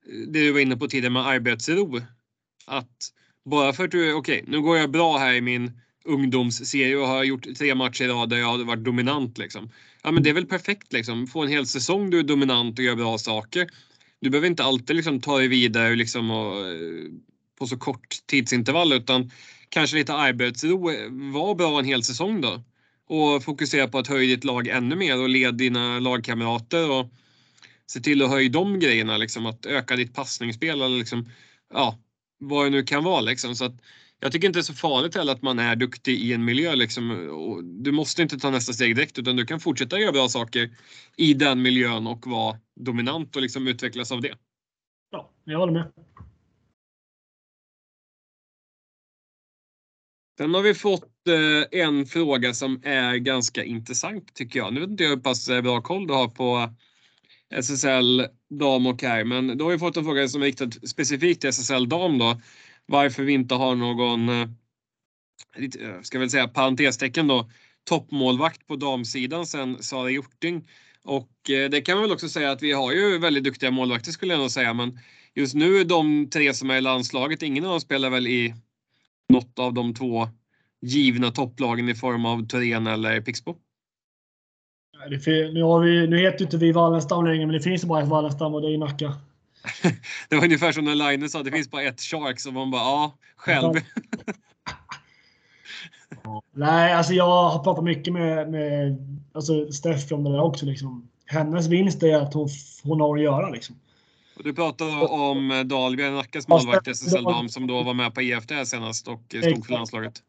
eh, 0.06 0.28
det 0.28 0.40
du 0.40 0.52
var 0.52 0.60
inne 0.60 0.76
på 0.76 0.86
tidigare 0.86 1.12
med 1.12 1.26
arbetsro. 1.26 2.00
Att 2.66 2.96
bara 3.44 3.72
för 3.72 3.84
att 3.84 3.90
du, 3.90 4.14
okej, 4.14 4.40
okay, 4.40 4.52
nu 4.52 4.60
går 4.60 4.76
jag 4.76 4.90
bra 4.90 5.18
här 5.18 5.34
i 5.34 5.40
min 5.40 5.80
ungdomsserie 6.04 6.96
och 6.96 7.06
har 7.06 7.24
gjort 7.24 7.54
tre 7.58 7.74
matcher 7.74 8.04
i 8.04 8.08
rad 8.08 8.28
där 8.30 8.36
jag 8.36 8.46
har 8.46 8.64
varit 8.64 8.84
dominant. 8.84 9.38
Liksom. 9.38 9.70
Ja, 10.02 10.10
men 10.10 10.22
det 10.22 10.30
är 10.30 10.34
väl 10.34 10.46
perfekt 10.46 10.92
liksom. 10.92 11.26
Få 11.26 11.42
en 11.42 11.48
hel 11.48 11.66
säsong 11.66 12.10
du 12.10 12.18
är 12.18 12.22
dominant 12.22 12.78
och 12.78 12.84
gör 12.84 12.96
bra 12.96 13.18
saker. 13.18 13.68
Du 14.20 14.30
behöver 14.30 14.48
inte 14.48 14.64
alltid 14.64 14.96
liksom 14.96 15.20
ta 15.20 15.38
dig 15.38 15.48
vidare 15.48 15.94
liksom 15.94 16.30
och, 16.30 16.66
eh, 16.66 17.10
på 17.58 17.66
så 17.66 17.76
kort 17.76 18.08
tidsintervall 18.26 18.92
utan 18.92 19.30
kanske 19.68 19.96
lite 19.96 20.14
arbetsro. 20.14 20.90
Eh, 20.90 21.08
var 21.10 21.54
bra 21.54 21.78
en 21.78 21.84
hel 21.84 22.02
säsong 22.02 22.40
då 22.40 22.62
och 23.06 23.44
fokusera 23.44 23.88
på 23.88 23.98
att 23.98 24.08
höja 24.08 24.36
ditt 24.36 24.44
lag 24.44 24.68
ännu 24.68 24.96
mer 24.96 25.20
och 25.20 25.28
led 25.28 25.54
dina 25.54 25.98
lagkamrater 25.98 26.90
och 26.90 27.10
se 27.86 28.00
till 28.00 28.22
att 28.22 28.30
höja 28.30 28.48
de 28.48 28.80
grejerna. 28.80 29.16
Liksom, 29.16 29.46
att 29.46 29.66
öka 29.66 29.96
ditt 29.96 30.14
passningsspel 30.14 30.82
eller 30.82 30.98
liksom, 30.98 31.30
ja, 31.74 31.98
vad 32.38 32.66
det 32.66 32.70
nu 32.70 32.82
kan 32.82 33.04
vara. 33.04 33.20
Liksom. 33.20 33.56
Så 33.56 33.64
att, 33.64 33.74
jag 34.22 34.32
tycker 34.32 34.46
inte 34.46 34.58
det 34.58 34.60
är 34.60 34.62
så 34.62 34.74
farligt 34.74 35.14
heller 35.14 35.32
att 35.32 35.42
man 35.42 35.58
är 35.58 35.76
duktig 35.76 36.20
i 36.20 36.32
en 36.32 36.44
miljö. 36.44 36.74
Liksom. 36.74 37.08
Du 37.82 37.92
måste 37.92 38.22
inte 38.22 38.38
ta 38.38 38.50
nästa 38.50 38.72
steg 38.72 38.96
direkt 38.96 39.18
utan 39.18 39.36
du 39.36 39.46
kan 39.46 39.60
fortsätta 39.60 39.98
göra 39.98 40.12
bra 40.12 40.28
saker 40.28 40.70
i 41.16 41.34
den 41.34 41.62
miljön 41.62 42.06
och 42.06 42.26
vara 42.26 42.58
dominant 42.80 43.36
och 43.36 43.42
liksom 43.42 43.68
utvecklas 43.68 44.12
av 44.12 44.20
det. 44.20 44.34
Ja, 45.10 45.30
jag 45.44 45.58
håller 45.58 45.72
med. 45.72 45.92
Sen 50.38 50.54
har 50.54 50.62
vi 50.62 50.74
fått 50.74 51.28
eh, 51.28 51.80
en 51.80 52.06
fråga 52.06 52.54
som 52.54 52.80
är 52.84 53.16
ganska 53.16 53.64
intressant 53.64 54.34
tycker 54.34 54.58
jag. 54.58 54.72
Nu 54.72 54.80
vet 54.80 54.90
inte 54.90 55.04
jag 55.04 55.10
hur 55.10 55.16
pass 55.16 55.48
eh, 55.48 55.62
bra 55.62 55.80
koll 55.80 56.06
du 56.06 56.14
har 56.14 56.28
på 56.28 56.70
SSL 57.54 58.26
dam 58.50 58.86
och 58.86 59.02
herr, 59.02 59.24
men 59.24 59.58
då 59.58 59.64
har 59.64 59.72
vi 59.72 59.78
fått 59.78 59.96
en 59.96 60.04
fråga 60.04 60.28
som 60.28 60.42
är 60.42 60.46
riktad 60.46 60.70
specifikt 60.70 61.40
till 61.40 61.50
SSL 61.50 61.88
dam 61.88 62.18
då 62.18 62.40
varför 62.86 63.22
vi 63.22 63.32
inte 63.32 63.54
har 63.54 63.74
någon, 63.74 64.28
eh, 64.28 64.48
eh, 65.56 66.00
ska 66.02 66.18
väl 66.18 66.30
säga 66.30 66.48
parentestecken 66.48 67.26
då, 67.26 67.50
toppmålvakt 67.84 68.66
på 68.66 68.76
damsidan 68.76 69.46
sen 69.46 69.82
Sara 69.82 70.10
Hjorting. 70.10 70.68
Och 71.04 71.50
eh, 71.50 71.70
det 71.70 71.80
kan 71.80 71.96
man 71.96 72.02
väl 72.02 72.12
också 72.12 72.28
säga 72.28 72.50
att 72.50 72.62
vi 72.62 72.72
har 72.72 72.92
ju 72.92 73.18
väldigt 73.18 73.44
duktiga 73.44 73.70
målvakter 73.70 74.12
skulle 74.12 74.32
jag 74.32 74.40
nog 74.40 74.50
säga, 74.50 74.74
men 74.74 74.98
just 75.34 75.54
nu 75.54 75.84
de 75.84 76.30
tre 76.30 76.54
som 76.54 76.70
är 76.70 76.76
i 76.76 76.80
landslaget, 76.80 77.42
ingen 77.42 77.64
av 77.64 77.70
dem 77.70 77.80
spelar 77.80 78.10
väl 78.10 78.26
i 78.26 78.54
något 79.28 79.58
av 79.58 79.74
de 79.74 79.94
två 79.94 80.28
givna 80.82 81.30
topplagen 81.30 81.88
i 81.88 81.94
form 81.94 82.26
av 82.26 82.46
Thorén 82.46 82.86
eller 82.86 83.20
Pixbo. 83.20 83.56
Nu, 85.52 85.62
har 85.62 85.80
vi, 85.80 86.06
nu 86.06 86.18
heter 86.18 86.44
inte 86.44 86.56
vi 86.56 86.72
Wallenstam 86.72 87.26
längre, 87.26 87.46
men 87.46 87.52
det 87.56 87.62
finns 87.62 87.84
bara 87.84 88.02
ett 88.02 88.08
Wallenstam 88.08 88.54
och 88.54 88.62
det 88.62 88.68
är 88.68 88.72
i 88.72 88.78
Nacka. 88.78 89.14
det 90.28 90.36
var 90.36 90.44
ungefär 90.44 90.72
som 90.72 90.84
när 90.84 90.94
Line 90.94 91.28
sa, 91.28 91.42
det 91.42 91.50
finns 91.50 91.70
bara 91.70 91.82
ett 91.82 92.00
Shark, 92.00 92.40
så 92.40 92.52
man 92.52 92.70
bara, 92.70 92.82
ja, 92.82 93.16
själv. 93.36 93.72
Nej, 96.54 96.92
alltså 96.92 97.12
jag 97.12 97.50
har 97.50 97.64
pratat 97.64 97.84
mycket 97.84 98.12
med, 98.12 98.50
med 98.50 98.96
alltså 99.32 99.72
Steffi 99.72 100.14
om 100.14 100.24
det 100.24 100.32
där 100.32 100.42
också. 100.42 100.66
Liksom. 100.66 101.08
Hennes 101.26 101.66
vinst 101.66 102.02
är 102.02 102.16
att 102.16 102.34
hon, 102.34 102.48
hon 102.82 103.00
har 103.00 103.16
att 103.16 103.22
göra. 103.22 103.50
Liksom. 103.50 103.76
Och 104.36 104.44
du 104.44 104.54
pratade 104.54 105.06
om 105.06 105.62
Dahlgren, 105.66 106.14
Nackas 106.14 106.48
målvakt 106.48 106.88
SSL 106.88 107.24
Dam 107.24 107.48
som 107.48 107.66
då 107.66 107.82
var 107.82 107.94
med 107.94 108.14
på 108.14 108.20
EFT 108.20 108.52
senast 108.64 109.08
och 109.08 109.22
stod 109.28 109.66
för 109.66 109.72
landslaget. 109.72 110.22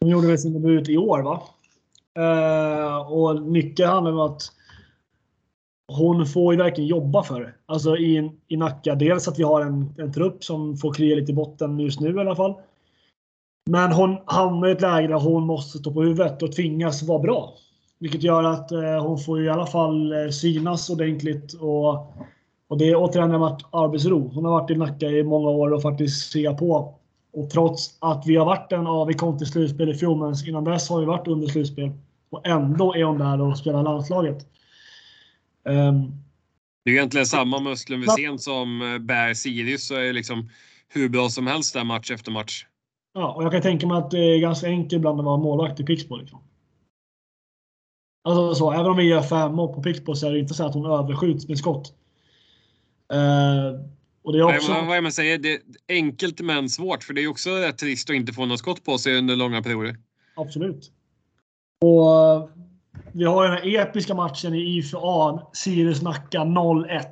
Hon 0.00 0.10
gjorde 0.10 0.26
väl 0.26 0.38
sin 0.38 0.52
debut 0.52 0.88
i 0.88 0.96
år 0.96 1.22
va? 1.22 1.42
Uh, 2.18 3.12
och 3.12 3.42
mycket 3.42 3.88
handlar 3.88 4.12
om 4.12 4.20
att 4.20 4.52
hon 5.88 6.26
får 6.26 6.54
ju 6.54 6.58
verkligen 6.58 6.88
jobba 6.88 7.22
för 7.22 7.40
det. 7.40 7.52
Alltså 7.66 7.96
i, 7.96 8.30
i 8.48 8.56
Nacka. 8.56 8.94
Dels 8.94 9.28
att 9.28 9.38
vi 9.38 9.42
har 9.42 9.60
en, 9.60 9.94
en 9.98 10.12
trupp 10.12 10.44
som 10.44 10.76
får 10.76 10.92
kriga 10.92 11.16
lite 11.16 11.32
i 11.32 11.34
botten 11.34 11.78
just 11.80 12.00
nu 12.00 12.16
i 12.16 12.20
alla 12.20 12.36
fall. 12.36 12.54
Men 13.70 13.92
hon 13.92 14.16
hamnar 14.26 14.68
i 14.68 14.72
ett 14.72 14.80
läge 14.80 15.08
där 15.08 15.14
hon 15.14 15.46
måste 15.46 15.78
stå 15.78 15.92
på 15.92 16.02
huvudet 16.02 16.42
och 16.42 16.52
tvingas 16.52 17.02
vara 17.02 17.18
bra. 17.18 17.54
Vilket 17.98 18.22
gör 18.22 18.44
att 18.44 18.72
eh, 18.72 19.06
hon 19.06 19.18
får 19.18 19.44
i 19.44 19.48
alla 19.48 19.66
fall 19.66 20.12
eh, 20.12 20.28
synas 20.28 20.90
ordentligt. 20.90 21.52
Och, 21.52 21.88
och 22.68 22.78
det 22.78 22.88
är 22.88 22.96
återigen 22.96 23.34
en 23.34 23.42
arbetsro. 23.70 24.30
Hon 24.34 24.44
har 24.44 24.52
varit 24.52 24.70
i 24.70 24.74
Nacka 24.74 25.06
i 25.06 25.22
många 25.22 25.48
år 25.48 25.72
och 25.72 25.82
faktiskt 25.82 26.32
se 26.32 26.50
på. 26.50 26.94
Och 27.32 27.50
trots 27.50 27.96
att 27.98 28.26
vi 28.26 28.36
har 28.36 28.46
varit 28.46 28.72
en 28.72 28.86
av, 28.86 29.06
vi 29.06 29.14
kom 29.14 29.38
till 29.38 29.46
slutspel 29.46 29.88
i 29.88 29.94
fjol, 29.94 30.18
men 30.18 30.34
innan 30.48 30.64
dess 30.64 30.88
har 30.88 31.00
vi 31.00 31.06
varit 31.06 31.28
under 31.28 31.46
slutspel. 31.46 31.90
Och 32.30 32.46
ändå 32.46 32.94
är 32.94 33.04
hon 33.04 33.18
där 33.18 33.40
och 33.40 33.58
spelar 33.58 33.82
landslaget. 33.82 34.46
Um, 35.68 36.12
det 36.84 36.90
är 36.90 36.94
egentligen 36.94 37.26
samma 37.26 37.60
med 37.60 37.72
Östlund 37.72 38.02
Wisén 38.02 38.38
som 38.38 38.82
eh, 38.82 38.98
bär 38.98 39.34
Sirius 39.34 39.86
så 39.86 39.94
är 39.94 40.12
liksom 40.12 40.50
hur 40.88 41.08
bra 41.08 41.28
som 41.28 41.46
helst 41.46 41.74
där 41.74 41.84
match 41.84 42.10
efter 42.10 42.32
match. 42.32 42.66
Ja, 43.14 43.32
och 43.32 43.44
jag 43.44 43.52
kan 43.52 43.62
tänka 43.62 43.86
mig 43.86 43.98
att 43.98 44.10
det 44.10 44.18
är 44.18 44.38
ganska 44.38 44.66
enkelt 44.66 44.92
ibland 44.92 45.20
att 45.20 45.26
vara 45.26 45.36
målvakt 45.36 45.80
i 45.80 45.84
Pixbo. 45.84 46.16
Liksom. 46.16 46.38
Alltså 48.24 48.54
så, 48.54 48.72
även 48.72 48.86
om 48.86 48.96
vi 48.96 49.02
gör 49.02 49.22
fem 49.22 49.54
mål 49.54 49.74
på 49.74 49.82
Pixbo 49.82 50.14
så 50.14 50.26
är 50.26 50.32
det 50.32 50.38
inte 50.38 50.54
så 50.54 50.66
att 50.66 50.74
hon 50.74 50.86
överskjuts 50.86 51.48
med 51.48 51.58
skott. 51.58 51.94
Uh, 53.14 53.80
och 54.22 54.32
det 54.32 54.38
är 54.38 54.42
också... 54.42 54.72
vad, 54.72 54.86
vad 54.86 55.02
man 55.02 55.12
säger, 55.12 55.38
det 55.38 55.52
är 55.52 55.60
enkelt 55.88 56.40
men 56.40 56.68
svårt 56.68 57.04
för 57.04 57.14
det 57.14 57.22
är 57.22 57.28
också 57.28 57.50
rätt 57.50 57.78
trist 57.78 58.10
att 58.10 58.16
inte 58.16 58.32
få 58.32 58.46
något 58.46 58.58
skott 58.58 58.84
på 58.84 58.98
sig 58.98 59.18
under 59.18 59.36
långa 59.36 59.62
perioder. 59.62 59.96
Absolut. 60.36 60.92
Och 61.80 62.50
vi 63.18 63.24
har 63.24 63.44
den 63.44 63.52
här 63.52 63.88
episka 63.88 64.14
matchen 64.14 64.54
i 64.54 64.78
IFA, 64.78 65.42
Sirius-Nacka 65.52 66.38
0-1. 66.38 67.04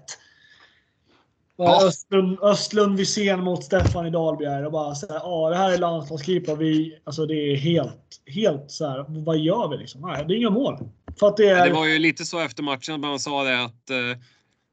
Ja. 1.57 1.87
Östlund, 1.87 2.39
Östlund 2.43 2.97
Wisén 2.97 3.45
mot 3.45 3.65
Stefan 3.65 4.07
i 4.07 4.11
Dahlbjer 4.11 4.67
och 4.67 4.73
bara 4.73 4.95
så 4.95 5.13
här, 5.13 5.21
ja 5.25 5.51
det 5.51 5.57
här 5.57 5.73
är 5.73 5.79
landslagskeeper. 5.79 6.57
Vi, 6.57 6.99
alltså 7.05 7.27
det 7.27 7.35
är 7.35 7.57
helt, 7.57 8.23
helt 8.27 8.71
så 8.71 8.87
här, 8.89 9.05
vad 9.09 9.39
gör 9.39 9.69
vi 9.69 9.77
liksom? 9.77 10.01
Nej, 10.01 10.25
det 10.29 10.35
är 10.35 10.37
inga 10.37 10.51
mål. 10.51 10.79
För 11.19 11.29
att 11.29 11.37
det, 11.37 11.49
är... 11.49 11.67
det 11.69 11.75
var 11.75 11.87
ju 11.87 11.99
lite 11.99 12.25
så 12.25 12.41
efter 12.41 12.63
matchen 12.63 12.95
att 12.95 13.01
man 13.01 13.19
sa 13.19 13.45
det 13.45 13.65
att 13.65 13.91
eh, 13.91 14.21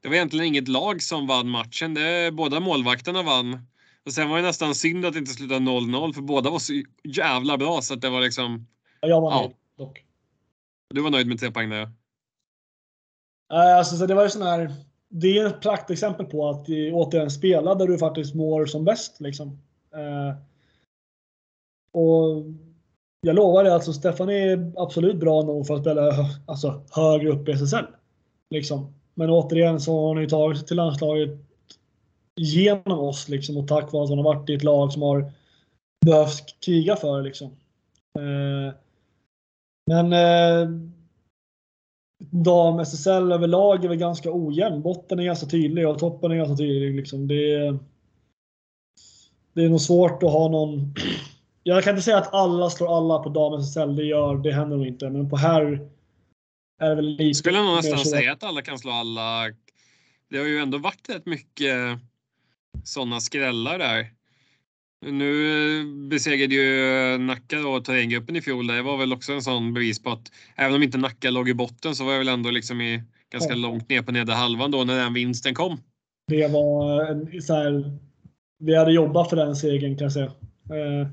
det 0.02 0.08
var 0.08 0.14
egentligen 0.14 0.46
inget 0.46 0.68
lag 0.68 1.02
som 1.02 1.26
vann 1.26 1.48
matchen. 1.48 1.94
Det, 1.94 2.30
båda 2.32 2.60
målvakterna 2.60 3.22
vann. 3.22 3.66
Och 4.06 4.12
sen 4.12 4.28
var 4.28 4.36
det 4.36 4.42
nästan 4.42 4.74
synd 4.74 5.06
att 5.06 5.12
det 5.12 5.18
inte 5.18 5.32
slutade 5.32 5.60
0-0 5.60 6.12
för 6.12 6.22
båda 6.22 6.50
var 6.50 6.58
så 6.58 6.82
jävla 7.04 7.58
bra 7.58 7.80
så 7.82 7.94
att 7.94 8.00
det 8.00 8.10
var 8.10 8.20
liksom. 8.20 8.66
Ja, 9.00 9.08
jag 9.08 9.20
var 9.20 9.30
ja. 9.30 9.50
dock. 9.78 10.04
Du 10.94 11.02
var 11.02 11.10
nöjd 11.10 11.26
med 11.26 11.38
tre 11.38 11.50
poäng 11.50 11.70
där 11.70 11.76
ja. 11.78 11.90
Alltså, 13.48 13.96
så 13.96 14.06
det 14.06 14.14
var 14.14 14.22
ju 14.22 14.30
sån 14.30 14.42
här, 14.42 14.72
det 15.08 15.38
är 15.38 15.46
ett 15.46 15.60
praktexempel 15.60 16.26
på 16.26 16.48
att 16.48 16.68
återigen 16.92 17.30
spela 17.30 17.74
där 17.74 17.86
du 17.86 17.98
faktiskt 17.98 18.34
mår 18.34 18.66
som 18.66 18.84
bäst. 18.84 19.20
Liksom. 19.20 19.48
Eh, 19.94 20.36
och 21.92 22.44
jag 23.20 23.36
lovar 23.36 23.64
dig, 23.64 23.72
alltså 23.72 23.92
Stefan 23.92 24.30
är 24.30 24.72
absolut 24.76 25.16
bra 25.16 25.42
nog 25.42 25.66
för 25.66 25.74
att 25.74 25.80
spela 25.80 26.12
alltså, 26.46 26.82
högre 26.90 27.28
upp 27.28 27.48
i 27.48 27.52
SSL. 27.52 27.86
Liksom. 28.50 28.94
Men 29.14 29.30
återigen 29.30 29.80
så 29.80 30.00
har 30.00 30.08
hon 30.08 30.20
ju 30.20 30.28
tagit 30.28 30.58
sig 30.58 30.66
till 30.66 30.76
landslaget 30.76 31.30
genom 32.36 32.98
oss 32.98 33.28
liksom, 33.28 33.56
och 33.56 33.68
tack 33.68 33.92
vare 33.92 34.02
att 34.02 34.08
hon 34.08 34.18
har 34.18 34.34
varit 34.34 34.50
i 34.50 34.54
ett 34.54 34.64
lag 34.64 34.92
som 34.92 35.02
har 35.02 35.32
behövt 36.06 36.60
kriga 36.64 36.96
för. 36.96 37.22
Liksom. 37.22 37.46
Eh, 38.18 38.74
men 39.86 40.12
eh, 40.12 40.68
dam-SSL 42.30 43.32
överlag 43.32 43.84
är 43.84 43.88
väl 43.88 43.98
ganska 43.98 44.30
ojämn. 44.32 44.82
Botten 44.82 45.18
är 45.18 45.24
ganska 45.24 45.46
tydlig 45.46 45.88
och 45.88 45.98
toppen 45.98 46.32
är 46.32 46.36
ganska 46.36 46.56
tydlig. 46.56 46.94
Liksom. 46.94 47.28
Det, 47.28 47.54
är, 47.54 47.78
det 49.52 49.64
är 49.64 49.68
nog 49.68 49.80
svårt 49.80 50.22
att 50.22 50.32
ha 50.32 50.48
någon... 50.48 50.94
Jag 51.62 51.84
kan 51.84 51.90
inte 51.90 52.02
säga 52.02 52.18
att 52.18 52.34
alla 52.34 52.70
slår 52.70 52.96
alla 52.96 53.18
på 53.18 53.28
dam-SSL. 53.28 53.96
Det, 53.96 54.04
gör, 54.04 54.36
det 54.36 54.52
händer 54.52 54.76
nog 54.76 54.86
inte. 54.86 55.10
Men 55.10 55.30
på 55.30 55.36
här 55.36 55.88
är 56.80 56.88
det 56.88 56.94
väl 56.94 57.08
lite... 57.08 57.38
Skulle 57.38 57.62
nog 57.62 57.76
nästan 57.76 57.98
säga 57.98 58.32
att 58.32 58.44
alla 58.44 58.62
kan 58.62 58.78
slå 58.78 58.90
alla. 58.90 59.52
Det 60.30 60.38
har 60.38 60.46
ju 60.46 60.58
ändå 60.58 60.78
varit 60.78 61.08
rätt 61.08 61.26
mycket 61.26 61.76
sådana 62.84 63.20
skrällar 63.20 63.78
där. 63.78 64.10
Nu 65.12 65.84
besegrade 66.08 66.54
ju 66.54 67.18
Nacka 67.18 67.58
då 67.58 67.80
terränggruppen 67.80 68.36
i 68.36 68.40
fjol. 68.40 68.66
Det 68.66 68.82
var 68.82 68.96
väl 68.96 69.12
också 69.12 69.32
en 69.32 69.42
sån 69.42 69.74
bevis 69.74 70.02
på 70.02 70.10
att 70.10 70.32
även 70.56 70.74
om 70.74 70.82
inte 70.82 70.98
Nacka 70.98 71.30
låg 71.30 71.48
i 71.48 71.54
botten 71.54 71.94
så 71.94 72.04
var 72.04 72.12
jag 72.12 72.18
väl 72.18 72.28
ändå 72.28 72.50
liksom 72.50 72.80
i 72.80 73.02
ganska 73.32 73.52
ja. 73.52 73.58
långt 73.58 73.88
ner 73.88 74.02
på 74.02 74.12
nedre 74.12 74.34
halvan 74.34 74.70
då 74.70 74.84
när 74.84 74.96
den 74.96 75.14
vinsten 75.14 75.54
kom. 75.54 75.78
Det 76.28 76.48
var 76.48 77.04
en, 77.04 77.42
så 77.42 77.54
här, 77.54 77.98
vi 78.58 78.76
hade 78.76 78.92
jobbat 78.92 79.30
för 79.30 79.36
den 79.36 79.56
segern 79.56 79.96
kan 79.96 80.04
jag 80.04 80.12
säga. 80.12 80.26
Eh, 80.70 81.08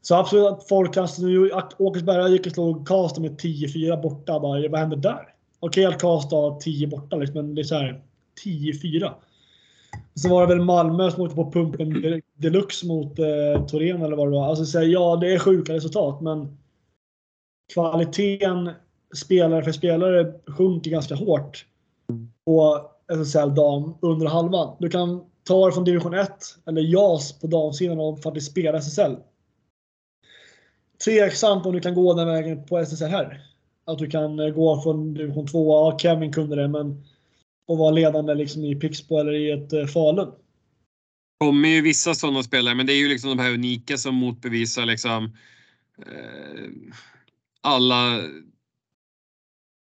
så 0.00 0.14
absolut 0.14 0.46
att 0.46 0.68
folk 0.68 0.94
kastar 0.94 1.22
nu. 1.22 1.50
Åkersberga 1.78 2.28
gick 2.28 2.46
och 2.46 2.52
slog 2.52 2.88
Karlstad 2.88 3.20
med 3.20 3.40
10-4 3.40 4.02
borta. 4.02 4.40
Bara, 4.40 4.68
vad 4.68 4.80
hände 4.80 4.96
där? 4.96 5.28
Okej 5.60 5.86
att 5.86 6.00
Karlstad 6.00 6.36
har 6.36 6.60
10 6.60 6.86
borta 6.86 7.16
liksom, 7.16 7.34
men 7.34 7.54
det 7.54 7.62
är 7.62 7.64
så 7.64 7.74
här 7.74 8.02
10-4. 8.44 9.12
Så 10.14 10.28
var 10.28 10.46
det 10.46 10.54
väl 10.54 10.64
Malmö 10.64 11.10
som 11.10 11.22
åkte 11.22 11.36
på 11.36 11.50
pumpen 11.50 12.22
deluxe 12.36 12.86
mot 12.86 13.18
eh, 13.18 13.66
Torén 13.66 14.02
eller 14.02 14.16
vad 14.16 14.26
det 14.26 14.32
var. 14.32 14.48
Alltså 14.48 14.64
så 14.64 14.82
ja, 14.82 15.16
det 15.16 15.34
är 15.34 15.38
sjuka 15.38 15.74
resultat, 15.74 16.20
men 16.20 16.58
kvaliteten 17.74 18.70
spelare 19.14 19.64
för 19.64 19.72
spelare 19.72 20.32
sjunker 20.46 20.90
ganska 20.90 21.14
hårt 21.14 21.66
på 22.44 22.88
alltså, 23.12 23.24
SSL 23.24 23.54
dam 23.54 23.94
under 24.00 24.26
halvan. 24.26 24.76
Du 24.78 24.88
kan 24.88 25.24
ta 25.44 25.66
det 25.66 25.72
från 25.72 25.84
division 25.84 26.14
1 26.14 26.30
eller 26.66 26.82
JAS 26.82 27.40
på 27.40 27.46
damsidan 27.46 27.98
och 27.98 28.22
faktiskt 28.22 28.50
spela 28.50 28.78
SSL. 28.78 29.16
Tveksamt 31.04 31.66
om 31.66 31.72
du 31.72 31.80
kan 31.80 31.94
gå 31.94 32.14
den 32.14 32.26
vägen 32.26 32.64
på 32.64 32.78
SSL 32.78 33.04
här. 33.04 33.42
Att 33.84 33.98
du 33.98 34.06
kan 34.06 34.40
eh, 34.40 34.48
gå 34.48 34.82
från 34.82 35.14
division 35.14 35.46
2. 35.46 35.72
Ja, 35.72 35.98
Kevin 35.98 36.32
kunde 36.32 36.56
det, 36.56 36.68
men 36.68 37.04
och 37.68 37.78
vara 37.78 37.90
ledande 37.90 38.34
liksom 38.34 38.64
i 38.64 38.74
Pixbo 38.74 39.18
eller 39.18 39.32
i 39.32 39.50
ett 39.50 39.72
eh, 39.72 39.86
Falun. 39.86 40.26
Det 40.26 41.46
kommer 41.46 41.68
ju 41.68 41.82
vissa 41.82 42.14
sådana 42.14 42.42
spelare, 42.42 42.74
men 42.74 42.86
det 42.86 42.92
är 42.92 42.98
ju 42.98 43.08
liksom 43.08 43.30
de 43.30 43.42
här 43.42 43.54
unika 43.54 43.96
som 43.96 44.14
motbevisar 44.14 44.86
liksom 44.86 45.24
eh, 46.06 46.70
alla 47.60 48.22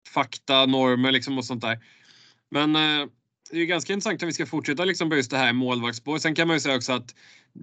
fakta, 0.08 0.66
normer 0.66 1.12
liksom 1.12 1.38
och 1.38 1.44
sånt 1.44 1.62
där. 1.62 1.78
Men 2.50 2.76
eh, 2.76 3.08
det 3.50 3.56
är 3.56 3.60
ju 3.60 3.66
ganska 3.66 3.92
intressant 3.92 4.22
om 4.22 4.26
vi 4.26 4.32
ska 4.32 4.46
fortsätta 4.46 4.84
liksom 4.84 5.10
på 5.10 5.16
just 5.16 5.30
det 5.30 5.36
här 5.36 5.52
målvaktsspår. 5.52 6.18
Sen 6.18 6.34
kan 6.34 6.48
man 6.48 6.56
ju 6.56 6.60
säga 6.60 6.76
också 6.76 6.92
att 6.92 7.14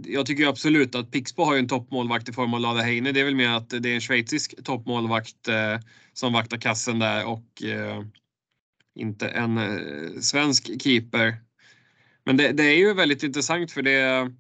jag 0.06 0.26
tycker 0.26 0.48
absolut 0.48 0.96
att 0.96 1.12
Pixbo 1.12 1.44
har 1.44 1.54
ju 1.54 1.60
en 1.60 1.68
toppmålvakt 1.68 2.30
i 2.30 2.34
form 2.34 2.54
av 2.54 2.60
Lada 2.60 2.82
Heine. 2.82 3.12
Det 3.12 3.20
är 3.20 3.26
väl 3.26 3.36
mer 3.36 3.50
att 3.50 3.70
det 3.70 3.90
är 3.90 3.96
en 3.96 4.02
schweizisk 4.02 4.64
toppmålvakt 4.64 5.48
eh, 5.48 5.80
som 6.14 6.34
vaktar 6.34 6.58
kassen 6.58 7.00
där 7.00 7.26
och 7.26 7.64
eh, 7.64 8.04
inte 8.98 9.28
en 9.28 9.58
eh, 9.58 10.20
svensk 10.20 10.82
keeper. 10.82 11.38
Men 12.26 12.38
det, 12.38 12.52
det, 12.52 12.64
är 12.64 12.78
ju 12.78 12.94
väldigt 12.94 13.24
intressant 13.24 13.72
för 13.72 13.82
det 13.82 14.32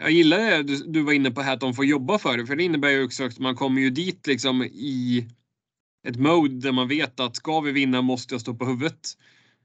jag 0.00 0.10
gillar 0.10 0.38
det 0.38 0.62
du, 0.62 0.76
du 0.76 1.02
var 1.02 1.12
inne 1.12 1.30
på 1.30 1.42
här 1.42 1.54
att 1.54 1.60
de 1.60 1.74
får 1.74 1.84
jobba 1.84 2.18
för 2.18 2.38
det 2.38 2.46
för 2.46 2.56
det 2.56 2.62
innebär 2.62 2.88
ju 2.88 3.04
också 3.04 3.24
att 3.24 3.38
man 3.38 3.56
kommer 3.56 3.80
ju 3.80 3.90
dit 3.90 4.26
liksom 4.26 4.62
i 4.62 5.26
ett 6.08 6.16
mode 6.16 6.60
där 6.60 6.72
man 6.72 6.88
vet 6.88 7.20
att 7.20 7.36
ska 7.36 7.60
vi 7.60 7.72
vinna 7.72 8.02
måste 8.02 8.34
jag 8.34 8.40
stå 8.40 8.54
på 8.54 8.64
huvudet. 8.64 9.08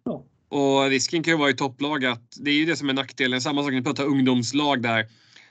Ja. 0.03 0.25
Och 0.49 0.89
risken 0.89 1.23
kan 1.23 1.33
ju 1.33 1.37
vara 1.37 1.49
i 1.49 1.53
topplag 1.53 2.05
att 2.05 2.37
det 2.39 2.51
är 2.51 2.55
ju 2.55 2.65
det 2.65 2.75
som 2.75 2.89
är 2.89 2.93
nackdelen. 2.93 3.41
Samma 3.41 3.61
sak 3.61 3.71
när 3.71 3.77
vi 3.77 3.83
pratar 3.83 4.05
ungdomslag 4.05 4.81
där. 4.81 5.07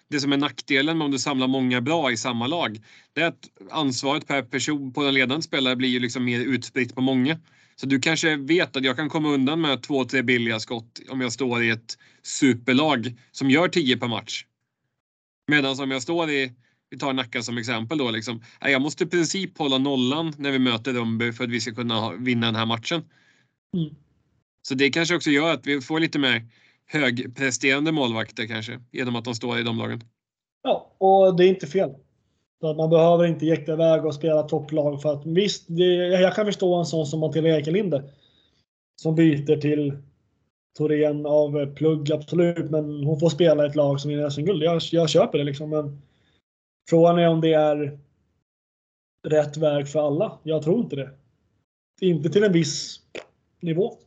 Det 0.08 0.20
som 0.20 0.32
är 0.32 0.36
nackdelen 0.36 1.02
om 1.02 1.10
du 1.10 1.18
samlar 1.18 1.48
många 1.48 1.80
bra 1.80 2.12
i 2.12 2.16
samma 2.16 2.46
lag, 2.46 2.80
det 3.12 3.20
är 3.20 3.26
att 3.26 3.48
ansvaret 3.70 4.26
per 4.26 4.42
person 4.42 4.92
på 4.92 5.02
den 5.02 5.14
ledande 5.14 5.42
spelare 5.42 5.76
blir 5.76 5.88
ju 5.88 6.00
liksom 6.00 6.24
mer 6.24 6.40
utspritt 6.40 6.94
på 6.94 7.00
många. 7.00 7.38
Så 7.80 7.86
du 7.86 8.00
kanske 8.00 8.36
vet 8.36 8.76
att 8.76 8.84
jag 8.84 8.96
kan 8.96 9.08
komma 9.08 9.28
undan 9.28 9.60
med 9.60 9.82
två, 9.82 10.04
tre 10.04 10.22
billiga 10.22 10.60
skott 10.60 11.00
om 11.08 11.20
jag 11.20 11.32
står 11.32 11.62
i 11.62 11.70
ett 11.70 11.98
superlag 12.22 13.14
som 13.32 13.50
gör 13.50 13.68
10 13.68 13.96
per 13.96 14.08
match. 14.08 14.44
Medan 15.48 15.80
om 15.80 15.90
jag 15.90 16.02
står 16.02 16.30
i, 16.30 16.52
vi 16.90 16.98
tar 16.98 17.12
Nacka 17.12 17.42
som 17.42 17.58
exempel 17.58 17.98
då 17.98 18.10
liksom. 18.10 18.42
Jag 18.60 18.82
måste 18.82 19.04
i 19.04 19.06
princip 19.06 19.58
hålla 19.58 19.78
nollan 19.78 20.32
när 20.38 20.50
vi 20.50 20.58
möter 20.58 20.92
Rönnby 20.92 21.32
för 21.32 21.44
att 21.44 21.50
vi 21.50 21.60
ska 21.60 21.74
kunna 21.74 22.12
vinna 22.12 22.46
den 22.46 22.56
här 22.56 22.66
matchen. 22.66 23.04
Mm. 23.74 23.94
Så 24.62 24.74
det 24.74 24.90
kanske 24.90 25.14
också 25.14 25.30
gör 25.30 25.52
att 25.52 25.66
vi 25.66 25.80
får 25.80 26.00
lite 26.00 26.18
mer 26.18 26.46
högpresterande 26.86 27.92
målvakter 27.92 28.46
kanske 28.46 28.80
genom 28.92 29.16
att 29.16 29.24
de 29.24 29.34
står 29.34 29.58
i 29.58 29.62
de 29.62 29.78
lagen. 29.78 30.00
Ja, 30.62 30.96
och 30.98 31.36
det 31.36 31.44
är 31.44 31.48
inte 31.48 31.66
fel. 31.66 31.90
Så 32.60 32.70
att 32.70 32.76
man 32.76 32.90
behöver 32.90 33.26
inte 33.26 33.46
jäkta 33.46 33.72
iväg 33.72 34.04
och 34.04 34.14
spela 34.14 34.42
topplag 34.42 35.02
för 35.02 35.12
att 35.12 35.26
visst, 35.26 35.64
det, 35.68 35.94
jag 35.94 36.34
kan 36.34 36.46
förstå 36.46 36.74
en 36.74 36.86
sån 36.86 37.06
som 37.06 37.20
Matilda 37.20 37.58
Ekelinde. 37.58 38.04
Som 39.02 39.14
byter 39.14 39.56
till 39.56 39.96
Torén 40.76 41.26
av 41.26 41.74
plugg, 41.74 42.12
absolut. 42.12 42.70
Men 42.70 43.04
hon 43.04 43.20
får 43.20 43.28
spela 43.28 43.64
i 43.64 43.68
ett 43.68 43.76
lag 43.76 44.00
som 44.00 44.10
vinner 44.10 44.30
SM-guld. 44.30 44.62
Jag, 44.62 44.82
jag 44.92 45.10
köper 45.10 45.38
det 45.38 45.44
liksom. 45.44 45.70
Men 45.70 46.02
frågan 46.90 47.18
är 47.18 47.28
om 47.28 47.40
det 47.40 47.52
är 47.52 47.98
rätt 49.28 49.56
väg 49.56 49.88
för 49.88 50.06
alla. 50.06 50.38
Jag 50.42 50.62
tror 50.62 50.80
inte 50.80 50.96
det. 50.96 51.10
Inte 52.00 52.30
till 52.30 52.44
en 52.44 52.52
viss 52.52 53.00
nivå. 53.60 53.98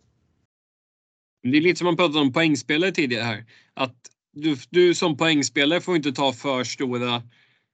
Det 1.44 1.58
är 1.58 1.62
lite 1.62 1.78
som 1.78 1.86
man 1.86 1.98
pratade 1.98 2.20
om 2.20 2.34
poängspelare 2.34 2.92
tidigare 2.92 3.24
här. 3.24 3.46
Att 3.74 3.96
du, 4.34 4.56
du 4.70 4.96
som 4.96 5.18
poängspelare 5.18 5.82
får 5.82 5.96
inte 5.96 6.12
ta 6.12 6.34
för 6.34 6.64
stora 6.64 7.22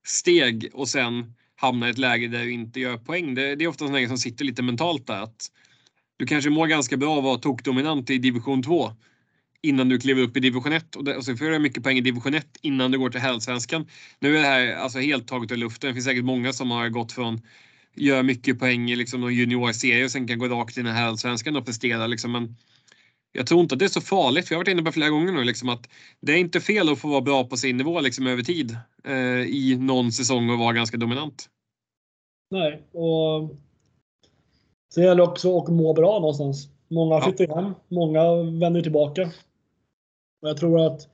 steg 0.05 0.69
och 0.73 0.89
sen 0.89 1.33
hamna 1.55 1.87
i 1.87 1.91
ett 1.91 1.97
läge 1.97 2.27
där 2.27 2.43
du 2.43 2.51
inte 2.51 2.79
gör 2.79 2.97
poäng. 2.97 3.35
Det, 3.35 3.55
det 3.55 3.63
är 3.63 3.67
ofta 3.67 3.87
sådana 3.87 4.07
som 4.07 4.17
sitter 4.17 4.45
lite 4.45 4.63
mentalt 4.63 5.07
där. 5.07 5.23
Att 5.23 5.51
du 6.17 6.25
kanske 6.25 6.49
mår 6.49 6.67
ganska 6.67 6.97
bra 6.97 7.11
av 7.11 7.17
att 7.17 7.23
vara 7.23 7.37
tokdominant 7.37 8.09
i 8.09 8.17
division 8.17 8.63
2 8.63 8.91
innan 9.61 9.89
du 9.89 9.99
kliver 9.99 10.21
upp 10.21 10.37
i 10.37 10.39
division 10.39 10.73
1 10.73 10.95
och, 10.95 11.03
det, 11.03 11.17
och 11.17 11.25
så 11.25 11.37
får 11.37 11.45
du 11.45 11.59
mycket 11.59 11.83
poäng 11.83 11.97
i 11.97 12.01
division 12.01 12.33
1 12.33 12.47
innan 12.61 12.91
du 12.91 12.97
går 12.97 13.09
till 13.09 13.21
Herrallsvenskan. 13.21 13.87
Nu 14.19 14.37
är 14.37 14.41
det 14.41 14.47
här 14.47 14.75
alltså 14.75 14.99
helt 14.99 15.27
taget 15.27 15.51
ur 15.51 15.57
luften. 15.57 15.87
Det 15.87 15.93
finns 15.93 16.05
säkert 16.05 16.25
många 16.25 16.53
som 16.53 16.71
har 16.71 16.89
gått 16.89 17.11
från 17.11 17.41
gör 17.95 18.23
mycket 18.23 18.59
poäng 18.59 18.91
i 18.91 18.95
liksom 18.95 19.21
någon 19.21 19.33
juniorserie 19.33 20.05
och 20.05 20.11
sen 20.11 20.27
kan 20.27 20.39
gå 20.39 20.47
rakt 20.47 20.77
in 20.77 20.87
i 20.87 20.89
Herrallsvenskan 20.89 21.55
och 21.55 21.65
prestera. 21.65 22.07
Liksom. 22.07 22.31
Men 22.31 22.55
jag 23.35 23.47
tror 23.47 23.61
inte 23.61 23.75
att 23.75 23.79
det 23.79 23.85
är 23.85 23.89
så 23.89 24.01
farligt. 24.01 24.47
För 24.47 24.55
jag 24.55 24.59
har 24.59 24.63
varit 24.63 24.71
inne 24.71 24.83
på 24.83 24.91
flera 24.91 25.09
gånger 25.09 25.31
nu 25.31 25.43
liksom, 25.43 25.69
att 25.69 25.89
det 26.19 26.31
är 26.31 26.37
inte 26.37 26.59
fel 26.61 26.89
att 26.89 26.99
få 26.99 27.07
vara 27.07 27.21
bra 27.21 27.43
på 27.43 27.57
sin 27.57 27.77
nivå 27.77 28.01
liksom, 28.01 28.27
över 28.27 28.43
tid 28.43 28.77
eh, 29.03 29.41
i 29.41 29.77
någon 29.79 30.11
säsong 30.11 30.49
och 30.49 30.59
vara 30.59 30.73
ganska 30.73 30.97
dominant. 30.97 31.49
Nej, 32.51 32.83
och 32.91 33.55
Sen 34.95 35.03
gäller 35.03 35.15
det 35.15 35.23
också 35.23 35.57
att 35.57 35.67
må 35.67 35.93
bra 35.93 36.19
någonstans. 36.19 36.67
Många 36.87 37.21
flyttar 37.21 37.45
ja. 37.47 37.55
hem, 37.55 37.73
många 37.87 38.33
vänder 38.35 38.81
tillbaka. 38.81 39.21
Och 40.41 40.49
jag 40.49 40.57
tror 40.57 40.85
att 40.85 41.07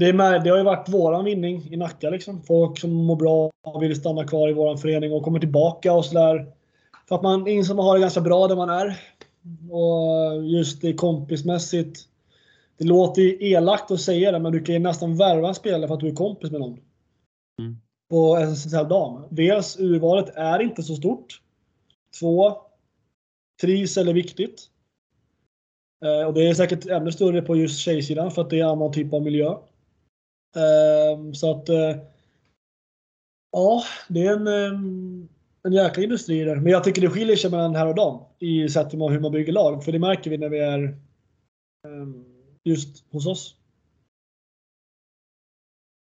det, 0.00 0.06
är 0.06 0.12
med, 0.12 0.44
det 0.44 0.50
har 0.50 0.58
ju 0.58 0.64
varit 0.64 0.88
våran 0.88 1.24
vinning 1.24 1.68
i 1.70 1.76
Nacka. 1.76 2.10
Liksom. 2.10 2.42
Folk 2.42 2.78
som 2.78 2.92
mår 2.92 3.16
bra 3.16 3.50
och 3.66 3.82
vill 3.82 3.96
stanna 3.96 4.26
kvar 4.26 4.48
i 4.48 4.52
våran 4.52 4.78
förening 4.78 5.12
och 5.12 5.22
kommer 5.22 5.40
tillbaka 5.40 5.92
och 5.92 6.04
sådär. 6.04 6.52
För 7.08 7.14
att 7.14 7.22
man 7.22 7.48
inser 7.48 7.72
att 7.72 7.76
man 7.76 7.86
har 7.86 7.94
det 7.94 8.00
ganska 8.00 8.20
bra 8.20 8.48
där 8.48 8.56
man 8.56 8.70
är. 8.70 9.00
Och 9.70 10.44
just 10.44 10.80
det 10.80 10.92
kompismässigt. 10.92 12.00
Det 12.76 12.84
låter 12.84 13.22
ju 13.22 13.36
elakt 13.40 13.90
att 13.90 14.00
säga 14.00 14.32
det, 14.32 14.38
men 14.38 14.52
du 14.52 14.62
kan 14.62 14.74
ju 14.74 14.78
nästan 14.78 15.16
värva 15.16 15.48
en 15.48 15.54
spelare 15.54 15.88
för 15.88 15.94
att 15.94 16.00
du 16.00 16.08
är 16.08 16.14
kompis 16.14 16.50
med 16.50 16.60
någon. 16.60 16.80
Mm 17.60 17.76
på 18.10 18.36
SSL 18.36 18.88
dam. 18.88 19.24
Dels 19.30 19.76
urvalet 19.80 20.36
är 20.36 20.62
inte 20.62 20.82
så 20.82 20.96
stort. 20.96 21.42
Två, 22.20 22.62
trivs 23.60 23.96
eller 23.96 24.14
viktigt. 24.14 24.70
Eh, 26.04 26.26
och 26.26 26.34
det 26.34 26.48
är 26.48 26.54
säkert 26.54 26.86
ännu 26.86 27.12
större 27.12 27.42
på 27.42 27.56
just 27.56 27.78
tjejsidan 27.78 28.30
för 28.30 28.42
att 28.42 28.50
det 28.50 28.60
är 28.60 28.64
annan 28.64 28.92
typ 28.92 29.14
av 29.14 29.22
miljö. 29.22 29.50
Eh, 30.56 31.32
så 31.32 31.50
att 31.50 31.68
eh, 31.68 31.96
Ja, 33.52 33.82
det 34.08 34.26
är 34.26 34.32
en, 34.32 35.28
en 35.62 35.72
jäkla 35.72 36.02
industri 36.02 36.44
där. 36.44 36.56
Men 36.56 36.72
jag 36.72 36.84
tycker 36.84 37.02
det 37.02 37.10
skiljer 37.10 37.36
sig 37.36 37.50
mellan 37.50 37.74
här 37.74 37.86
och 37.86 37.94
dam 37.94 38.20
i 38.38 38.68
sättet 38.68 38.98
man 38.98 39.12
hur 39.12 39.20
man 39.20 39.32
bygger 39.32 39.52
lag. 39.52 39.84
För 39.84 39.92
det 39.92 39.98
märker 39.98 40.30
vi 40.30 40.38
när 40.38 40.48
vi 40.48 40.58
är 40.58 40.78
ehm, 41.86 42.24
just 42.64 43.04
hos 43.12 43.26
oss. 43.26 43.56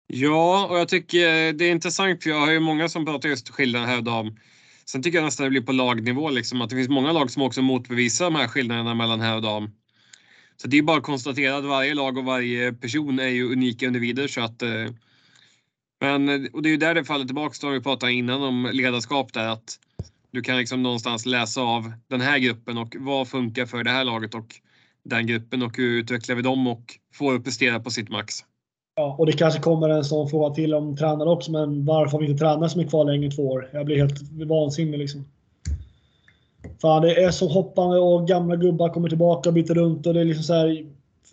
Ja, 0.07 0.67
och 0.69 0.79
jag 0.79 0.87
tycker 0.87 1.53
det 1.53 1.65
är 1.65 1.71
intressant 1.71 2.23
för 2.23 2.29
jag 2.29 2.39
har 2.39 2.51
ju 2.51 2.59
många 2.59 2.89
som 2.89 3.05
pratar 3.05 3.29
just 3.29 3.49
skillnaden 3.49 3.89
här 3.89 3.97
och 3.97 4.03
dam. 4.03 4.37
Sen 4.85 5.03
tycker 5.03 5.17
jag 5.17 5.25
nästan 5.25 5.43
det 5.43 5.49
blir 5.49 5.61
på 5.61 5.71
lagnivå 5.71 6.29
liksom 6.29 6.61
att 6.61 6.69
det 6.69 6.75
finns 6.75 6.89
många 6.89 7.11
lag 7.11 7.31
som 7.31 7.41
också 7.41 7.61
motbevisar 7.61 8.25
de 8.25 8.35
här 8.35 8.47
skillnaderna 8.47 8.93
mellan 8.93 9.21
här 9.21 9.35
och 9.35 9.41
dam. 9.41 9.69
Så 10.57 10.67
det 10.67 10.77
är 10.77 10.81
bara 10.81 10.97
att 10.97 11.03
konstatera 11.03 11.57
att 11.57 11.65
varje 11.65 11.93
lag 11.93 12.17
och 12.17 12.25
varje 12.25 12.73
person 12.73 13.19
är 13.19 13.27
ju 13.27 13.51
unika 13.51 13.85
individer 13.85 14.27
så 14.27 14.41
att 14.41 14.61
eh, 14.61 14.85
men, 15.99 16.29
eh, 16.29 16.49
och 16.53 16.61
det 16.61 16.69
är 16.69 16.71
ju 16.71 16.77
där 16.77 16.95
det 16.95 17.03
faller 17.03 17.25
tillbaka 17.25 17.53
till 17.53 17.69
vi 17.69 17.81
pratade 17.81 18.11
innan 18.11 18.43
om 18.43 18.69
ledarskap 18.73 19.33
där 19.33 19.47
att 19.47 19.79
du 20.31 20.41
kan 20.41 20.57
liksom 20.57 20.83
någonstans 20.83 21.25
läsa 21.25 21.61
av 21.61 21.91
den 22.07 22.21
här 22.21 22.39
gruppen 22.39 22.77
och 22.77 22.95
vad 22.99 23.27
funkar 23.27 23.65
för 23.65 23.83
det 23.83 23.89
här 23.89 24.03
laget 24.03 24.35
och 24.35 24.55
den 25.03 25.27
gruppen 25.27 25.63
och 25.63 25.77
hur 25.77 25.99
utvecklar 25.99 26.35
vi 26.35 26.41
dem 26.41 26.67
och 26.67 26.83
får 27.13 27.35
att 27.35 27.43
prestera 27.43 27.79
på 27.79 27.89
sitt 27.89 28.09
max. 28.09 28.35
Ja, 28.95 29.15
och 29.19 29.25
det 29.25 29.31
kanske 29.31 29.59
kommer 29.59 29.89
en 29.89 30.03
sån 30.03 30.29
fråga 30.29 30.55
till 30.55 30.73
om 30.73 30.97
tränare 30.97 31.29
också, 31.29 31.51
men 31.51 31.85
varför 31.85 32.11
har 32.11 32.19
vi 32.19 32.25
inte 32.25 32.39
tränare 32.39 32.69
som 32.69 32.81
är 32.81 32.87
kvar 32.87 33.05
längre 33.05 33.25
än 33.25 33.31
två 33.31 33.51
år? 33.51 33.69
Jag 33.73 33.85
blir 33.85 33.97
helt 33.97 34.21
vansinnig 34.31 34.99
liksom. 34.99 35.25
Fan, 36.81 37.01
det 37.01 37.23
är 37.23 37.31
så 37.31 37.47
hoppande 37.47 37.99
och 37.99 38.27
gamla 38.27 38.55
gubbar 38.55 38.89
kommer 38.89 39.09
tillbaka 39.09 39.49
och 39.49 39.53
byter 39.53 39.73
runt 39.73 40.07
och 40.07 40.13
det 40.13 40.21
är 40.21 40.25
liksom 40.25 40.43
så 40.43 40.53
här. 40.53 40.85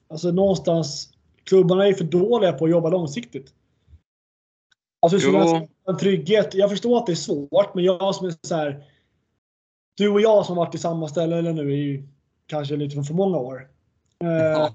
Alltså 0.08 0.30
någonstans. 0.30 1.12
Klubbarna 1.44 1.86
är 1.86 1.92
för 1.92 2.04
dåliga 2.04 2.52
på 2.52 2.64
att 2.64 2.70
jobba 2.70 2.88
långsiktigt. 2.88 3.52
Alltså 5.00 5.30
en 5.88 5.96
trygghet. 5.96 6.54
Jag 6.54 6.70
förstår 6.70 6.98
att 6.98 7.06
det 7.06 7.12
är 7.12 7.16
svårt, 7.16 7.74
men 7.74 7.84
jag 7.84 8.14
som 8.14 8.26
är 8.26 8.34
så 8.42 8.54
här. 8.54 8.84
Du 9.96 10.08
och 10.08 10.20
jag 10.20 10.46
som 10.46 10.56
varit 10.56 10.74
i 10.74 10.78
samma 10.78 11.08
ställe 11.08 11.38
eller 11.38 11.52
nu 11.52 11.74
i 11.74 12.08
kanske 12.46 12.76
lite 12.76 13.02
för 13.02 13.14
många 13.14 13.38
år. 13.38 13.68
Ja. 14.18 14.74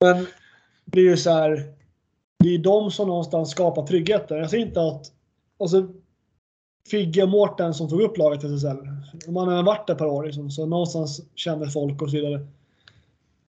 Men 0.00 0.26
det 0.84 1.00
är 1.00 1.04
ju 1.04 1.16
så 1.16 1.30
här 1.30 1.74
det 2.44 2.54
är 2.54 2.58
de 2.58 2.90
som 2.90 3.08
någonstans 3.08 3.50
skapar 3.50 3.86
tryggheten. 3.86 4.38
Jag 4.38 4.50
säger 4.50 4.66
inte 4.66 4.82
att... 4.82 5.12
Alltså, 5.58 5.88
Figge 6.90 7.22
och 7.22 7.28
Mårten 7.28 7.74
som 7.74 7.88
tog 7.88 8.00
upp 8.00 8.16
laget 8.16 8.44
i 8.44 8.46
SSL. 8.46 8.76
Man 9.28 9.48
har 9.48 9.62
varit 9.62 9.86
där 9.86 9.94
ett 9.94 9.98
par 9.98 10.06
år 10.06 10.24
liksom, 10.24 10.50
så 10.50 10.66
någonstans 10.66 11.20
känner 11.34 11.66
folk 11.66 12.02
och 12.02 12.10
så 12.10 12.16
vidare. 12.16 12.46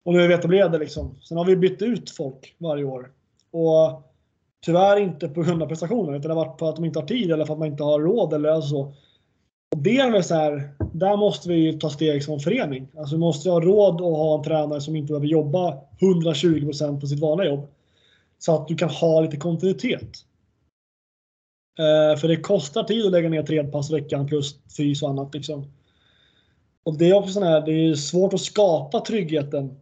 Och 0.04 0.14
nu 0.14 0.22
är 0.22 0.28
vi 0.28 0.34
etablerade 0.34 0.78
liksom. 0.78 1.16
Sen 1.22 1.38
har 1.38 1.46
vi 1.46 1.56
bytt 1.56 1.82
ut 1.82 2.10
folk 2.10 2.56
varje 2.58 2.84
år. 2.84 3.12
Och 3.52 4.13
tyvärr 4.66 5.00
inte 5.00 5.28
på 5.28 5.44
grund 5.44 5.64
av 5.64 5.68
prestationer 5.68 6.16
utan 6.16 6.22
det 6.22 6.36
har 6.36 6.46
varit 6.46 6.60
för 6.60 6.70
att 6.70 6.76
de 6.76 6.86
inte 6.86 7.00
har 7.00 7.08
tid 7.08 7.32
eller 7.32 7.46
för 7.46 7.54
att 7.54 7.60
man 7.60 7.68
inte 7.68 7.84
har 7.84 8.00
råd 8.00 8.34
eller 8.34 8.50
alltså 8.50 8.70
så. 8.70 8.94
Och 9.72 9.78
det 9.78 9.98
är 9.98 10.12
väl 10.12 10.24
så 10.24 10.36
här, 10.36 10.76
där 10.94 11.18
måste 11.18 11.50
vi 11.50 11.80
ta 11.80 11.90
steg 11.90 12.24
som 12.24 12.40
förening. 12.40 12.88
Alltså 12.98 13.16
vi 13.16 13.20
måste 13.20 13.50
ha 13.50 13.62
råd 13.62 13.96
att 13.96 14.02
ha 14.02 14.38
en 14.38 14.44
tränare 14.44 14.82
som 14.82 14.96
inte 14.96 15.12
behöver 15.12 15.28
jobba 15.28 15.78
120% 16.00 17.00
på 17.00 17.08
sitt 17.08 17.20
vanliga 17.20 17.50
jobb. 17.50 17.68
Så 18.40 18.56
att 18.56 18.68
du 18.68 18.76
kan 18.76 18.90
ha 18.90 19.22
lite 19.22 19.38
kontinuitet. 19.38 20.10
Eh, 21.80 22.20
för 22.20 22.28
det 22.28 22.36
kostar 22.36 22.84
tid 22.84 23.06
att 23.06 23.12
lägga 23.12 23.30
ner 23.30 23.44
tre 23.44 23.64
pass 23.64 23.90
i 23.90 23.94
veckan 23.94 24.28
plus 24.28 24.56
fys 24.78 25.04
och 25.04 25.10
annat. 25.10 25.34
Liksom. 25.34 25.72
Och 26.84 26.98
det 26.98 27.10
är 27.10 27.14
också 27.14 27.34
sån 27.34 27.44
här, 27.44 27.62
det 27.62 27.72
är 27.72 27.96
svårt 27.96 28.34
att 28.34 28.42
skapa 28.42 29.00
tryggheten 29.00 29.80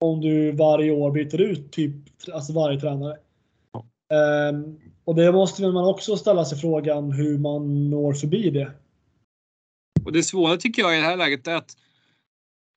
om 0.00 0.20
du 0.20 0.52
varje 0.52 0.90
år 0.90 1.10
byter 1.10 1.40
ut 1.40 1.72
typ, 1.72 1.94
alltså 2.32 2.52
varje 2.52 2.80
tränare. 2.80 3.16
Eh, 4.10 4.60
och 5.04 5.14
det 5.14 5.32
måste 5.32 5.62
man 5.62 5.84
också 5.84 6.16
ställa 6.16 6.44
sig 6.44 6.58
frågan 6.58 7.12
hur 7.12 7.38
man 7.38 7.90
når 7.90 8.12
förbi 8.12 8.50
det. 8.50 8.72
Och 10.04 10.12
det 10.12 10.22
svåra 10.22 10.56
tycker 10.56 10.82
jag 10.82 10.96
i 10.96 11.00
det 11.00 11.06
här 11.06 11.16
läget 11.16 11.46
är 11.46 11.54
att 11.54 11.76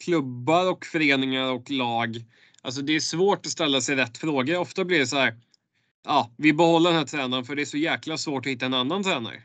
klubbar 0.03 0.71
och 0.71 0.85
föreningar 0.85 1.51
och 1.51 1.71
lag 1.71 2.25
Alltså 2.65 2.81
det 2.81 2.95
är 2.95 2.99
svårt 2.99 3.45
att 3.45 3.51
ställa 3.51 3.81
sig 3.81 3.95
rätt 3.95 4.17
frågor. 4.17 4.57
Ofta 4.57 4.85
blir 4.85 4.99
det 4.99 5.07
så 5.07 5.17
här. 5.17 5.37
Ja, 6.05 6.31
vi 6.37 6.53
behåller 6.53 6.89
den 6.89 6.99
här 6.99 7.05
tränaren 7.05 7.45
för 7.45 7.55
det 7.55 7.61
är 7.61 7.65
så 7.65 7.77
jäkla 7.77 8.17
svårt 8.17 8.45
att 8.45 8.51
hitta 8.51 8.65
en 8.65 8.73
annan 8.73 9.03
tränare. 9.03 9.43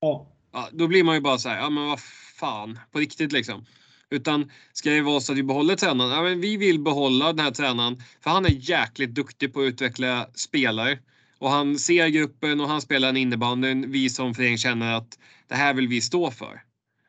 Ja. 0.00 0.26
ja 0.52 0.68
då 0.72 0.86
blir 0.88 1.04
man 1.04 1.14
ju 1.14 1.20
bara 1.20 1.38
så 1.38 1.48
här, 1.48 1.58
ja 1.58 1.70
men 1.70 1.86
vad 1.86 2.00
fan, 2.36 2.78
på 2.90 2.98
riktigt 2.98 3.32
liksom. 3.32 3.66
Utan 4.14 4.50
ska 4.72 4.90
det 4.90 5.02
vara 5.02 5.20
så 5.20 5.32
att 5.32 5.38
vi 5.38 5.42
behåller 5.42 5.76
tränaren? 5.76 6.10
Ja, 6.10 6.22
men 6.22 6.40
vi 6.40 6.56
vill 6.56 6.80
behålla 6.80 7.32
den 7.32 7.44
här 7.44 7.50
tränaren 7.50 8.02
för 8.20 8.30
han 8.30 8.46
är 8.46 8.70
jäkligt 8.70 9.14
duktig 9.14 9.54
på 9.54 9.60
att 9.60 9.64
utveckla 9.64 10.26
spelare. 10.34 10.98
Och 11.38 11.50
han 11.50 11.78
ser 11.78 12.08
gruppen 12.08 12.60
och 12.60 12.68
han 12.68 12.80
spelar 12.80 13.08
en 13.08 13.16
innebandy. 13.16 13.74
Vi 13.86 14.10
som 14.10 14.34
förening 14.34 14.58
känner 14.58 14.92
att 14.92 15.18
det 15.48 15.54
här 15.54 15.74
vill 15.74 15.88
vi 15.88 16.00
stå 16.00 16.30
för. 16.30 16.62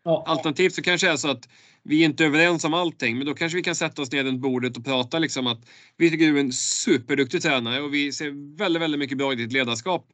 Ja. 0.03 0.23
Alternativt 0.27 0.73
så 0.73 0.81
kanske 0.81 1.07
det 1.07 1.13
är 1.13 1.17
så 1.17 1.29
att 1.29 1.49
vi 1.83 2.01
är 2.01 2.05
inte 2.05 2.25
överens 2.25 2.63
om 2.63 2.73
allting, 2.73 3.17
men 3.17 3.27
då 3.27 3.33
kanske 3.33 3.55
vi 3.55 3.63
kan 3.63 3.75
sätta 3.75 4.01
oss 4.01 4.11
ner 4.11 4.23
runt 4.23 4.41
bordet 4.41 4.77
och 4.77 4.85
prata 4.85 5.19
liksom 5.19 5.47
att 5.47 5.65
vi 5.97 6.09
tycker 6.09 6.25
du 6.25 6.35
är 6.37 6.39
en 6.39 6.51
superduktig 6.53 7.41
tränare 7.41 7.81
och 7.81 7.93
vi 7.93 8.11
ser 8.11 8.57
väldigt, 8.57 8.81
väldigt 8.81 8.99
mycket 8.99 9.17
bra 9.17 9.33
i 9.33 9.35
ditt 9.35 9.51
ledarskap. 9.51 10.07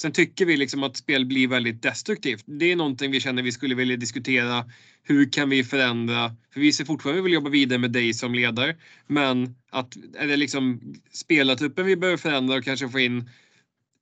Sen 0.00 0.12
tycker 0.12 0.46
vi 0.46 0.56
liksom 0.56 0.82
att 0.82 0.96
spel 0.96 1.26
blir 1.26 1.48
väldigt 1.48 1.82
destruktivt. 1.82 2.44
Det 2.46 2.72
är 2.72 2.76
någonting 2.76 3.10
vi 3.10 3.20
känner 3.20 3.42
vi 3.42 3.52
skulle 3.52 3.74
vilja 3.74 3.96
diskutera. 3.96 4.64
Hur 5.02 5.32
kan 5.32 5.50
vi 5.50 5.64
förändra? 5.64 6.36
För 6.52 6.60
vi 6.60 6.72
ser 6.72 6.84
fortfarande 6.84 7.22
vill 7.22 7.32
jobba 7.32 7.50
vidare 7.50 7.78
med 7.78 7.92
dig 7.92 8.14
som 8.14 8.34
ledare. 8.34 8.76
Men 9.06 9.54
att 9.70 9.96
är 10.18 10.26
det 10.26 10.36
liksom 10.36 10.80
spelartruppen 11.12 11.86
vi 11.86 11.96
behöver 11.96 12.16
förändra 12.16 12.56
och 12.56 12.64
kanske 12.64 12.88
få 12.88 12.98
in 13.00 13.30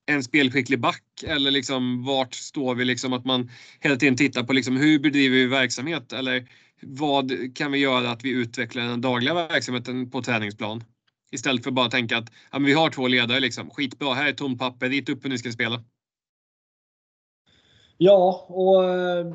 en 0.07 0.25
spelskicklig 0.25 0.81
back 0.81 1.05
eller 1.27 1.51
liksom 1.51 2.05
vart 2.05 2.35
står 2.35 2.75
vi 2.75 2.85
liksom 2.85 3.13
att 3.13 3.25
man 3.25 3.51
hela 3.81 3.97
tiden 3.97 4.17
tittar 4.17 4.45
på 4.45 4.53
liksom 4.53 4.77
hur 4.77 4.99
bedriver 4.99 5.37
vi 5.37 5.47
verksamhet 5.47 6.13
eller 6.13 6.49
vad 6.81 7.57
kan 7.57 7.73
vi 7.73 7.79
göra 7.79 8.11
att 8.11 8.25
vi 8.25 8.31
utvecklar 8.31 8.89
den 8.89 9.01
dagliga 9.01 9.35
verksamheten 9.35 10.11
på 10.11 10.23
träningsplan? 10.23 10.85
Istället 11.31 11.65
för 11.65 11.71
bara 11.71 11.89
tänka 11.89 12.19
att 12.19 12.33
ja, 12.53 12.59
men 12.59 12.65
vi 12.65 12.73
har 12.73 12.91
två 12.91 13.09
ledare 13.09 13.41
liksom. 13.41 13.71
Skitbra, 13.71 14.15
här 14.15 14.29
är 14.29 14.33
tomt 14.33 14.59
papper, 14.59 14.89
Dit 14.89 15.09
upp 15.09 15.25
hur 15.25 15.31
ni 15.31 15.39
ska 15.39 15.51
spela. 15.51 15.83
Ja, 17.99 18.47
och 18.49 18.85
eh, 18.85 19.35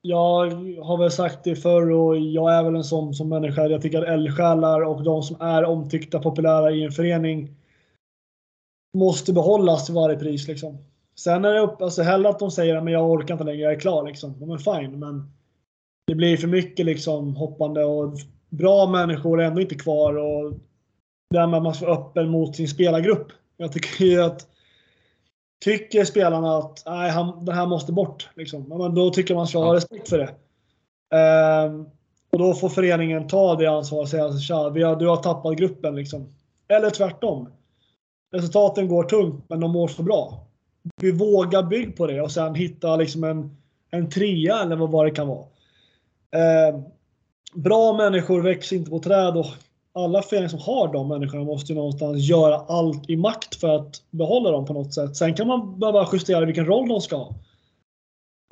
jag 0.00 0.50
har 0.82 0.98
väl 0.98 1.10
sagt 1.10 1.44
det 1.44 1.56
förr 1.56 1.90
och 1.90 2.18
jag 2.18 2.54
är 2.54 2.62
väl 2.62 2.74
en 2.74 2.84
sån 2.84 3.14
som 3.14 3.28
människa. 3.28 3.66
Jag 3.66 3.82
tycker 3.82 4.02
att 4.02 4.08
eldsjälar 4.08 4.80
och 4.80 5.02
de 5.02 5.22
som 5.22 5.40
är 5.40 5.64
omtyckta, 5.64 6.18
populära 6.18 6.70
i 6.70 6.84
en 6.84 6.92
förening 6.92 7.56
måste 8.96 9.32
behållas 9.32 9.86
till 9.86 9.94
varje 9.94 10.18
pris. 10.18 10.48
Liksom. 10.48 10.78
Sen 11.18 11.44
är 11.44 11.54
det 11.54 11.60
upp, 11.60 11.82
alltså 11.82 12.02
hellre 12.02 12.28
att 12.28 12.38
de 12.38 12.50
säger 12.50 12.76
att 12.76 12.90
jag 12.90 13.10
orkar 13.10 13.34
inte 13.34 13.44
längre, 13.44 13.62
jag 13.62 13.72
är 13.72 13.80
klar. 13.80 14.06
Liksom. 14.06 14.34
Men 14.38 14.58
fine, 14.58 14.98
men 14.98 15.32
det 16.06 16.14
blir 16.14 16.36
för 16.36 16.48
mycket 16.48 16.86
liksom, 16.86 17.36
hoppande 17.36 17.84
och 17.84 18.14
bra 18.48 18.86
människor 18.86 19.40
är 19.40 19.46
ändå 19.46 19.60
inte 19.60 19.74
kvar. 19.74 20.16
Och 20.16 20.52
där 21.30 21.46
man 21.46 21.62
måste 21.62 21.84
vara 21.84 21.98
öppen 21.98 22.28
mot 22.28 22.56
sin 22.56 22.68
spelargrupp. 22.68 23.26
Jag 23.56 23.72
tycker 23.72 24.04
ju 24.04 24.22
att 24.22 24.46
Tycker 25.60 26.04
spelarna 26.04 26.56
att 26.56 26.82
nej, 26.86 27.10
han, 27.10 27.44
det 27.44 27.52
här 27.52 27.66
måste 27.66 27.92
bort, 27.92 28.28
liksom, 28.34 28.62
men 28.68 28.94
då 28.94 29.10
tycker 29.10 29.34
man 29.34 29.46
ska 29.46 29.58
ha 29.58 29.74
respekt 29.74 30.08
för 30.08 30.18
det. 30.18 30.34
Ehm, 31.16 31.86
och 32.32 32.38
då 32.38 32.54
får 32.54 32.68
föreningen 32.68 33.26
ta 33.26 33.54
det 33.54 33.66
ansvaret 33.66 34.02
och 34.02 34.08
säga 34.08 34.38
Tja, 34.38 34.68
vi 34.68 34.82
har, 34.82 34.96
du 34.96 35.08
har 35.08 35.16
tappat 35.16 35.56
gruppen. 35.56 35.94
Liksom. 35.94 36.34
Eller 36.68 36.90
tvärtom. 36.90 37.48
Resultaten 38.32 38.88
går 38.88 39.04
tungt, 39.04 39.44
men 39.48 39.60
de 39.60 39.70
mår 39.70 39.88
så 39.88 40.02
bra. 40.02 40.46
Vi 41.02 41.12
vågar 41.12 41.62
bygga 41.62 41.92
på 41.92 42.06
det 42.06 42.20
och 42.20 42.32
sen 42.32 42.54
hitta 42.54 42.96
liksom 42.96 43.24
en, 43.24 43.56
en 43.90 44.10
trea 44.10 44.62
eller 44.62 44.76
vad 44.76 45.06
det 45.06 45.10
kan 45.10 45.28
vara. 45.28 45.46
Ehm, 46.30 46.82
bra 47.54 47.92
människor 47.92 48.42
växer 48.42 48.76
inte 48.76 48.90
på 48.90 48.98
träd 48.98 49.36
och 49.36 49.46
alla 49.96 50.22
föreningar 50.22 50.48
som 50.48 50.58
har 50.58 50.92
de 50.92 51.08
människorna 51.08 51.44
måste 51.44 51.72
ju 51.72 51.78
någonstans 51.78 52.28
göra 52.28 52.54
allt 52.54 53.10
i 53.10 53.16
makt 53.16 53.54
för 53.54 53.68
att 53.68 54.02
behålla 54.10 54.50
dem 54.50 54.66
på 54.66 54.72
något 54.72 54.94
sätt. 54.94 55.16
Sen 55.16 55.34
kan 55.34 55.46
man 55.46 55.78
behöva 55.78 56.08
justera 56.12 56.44
vilken 56.44 56.66
roll 56.66 56.88
de 56.88 57.00
ska 57.00 57.16
ha. 57.16 57.34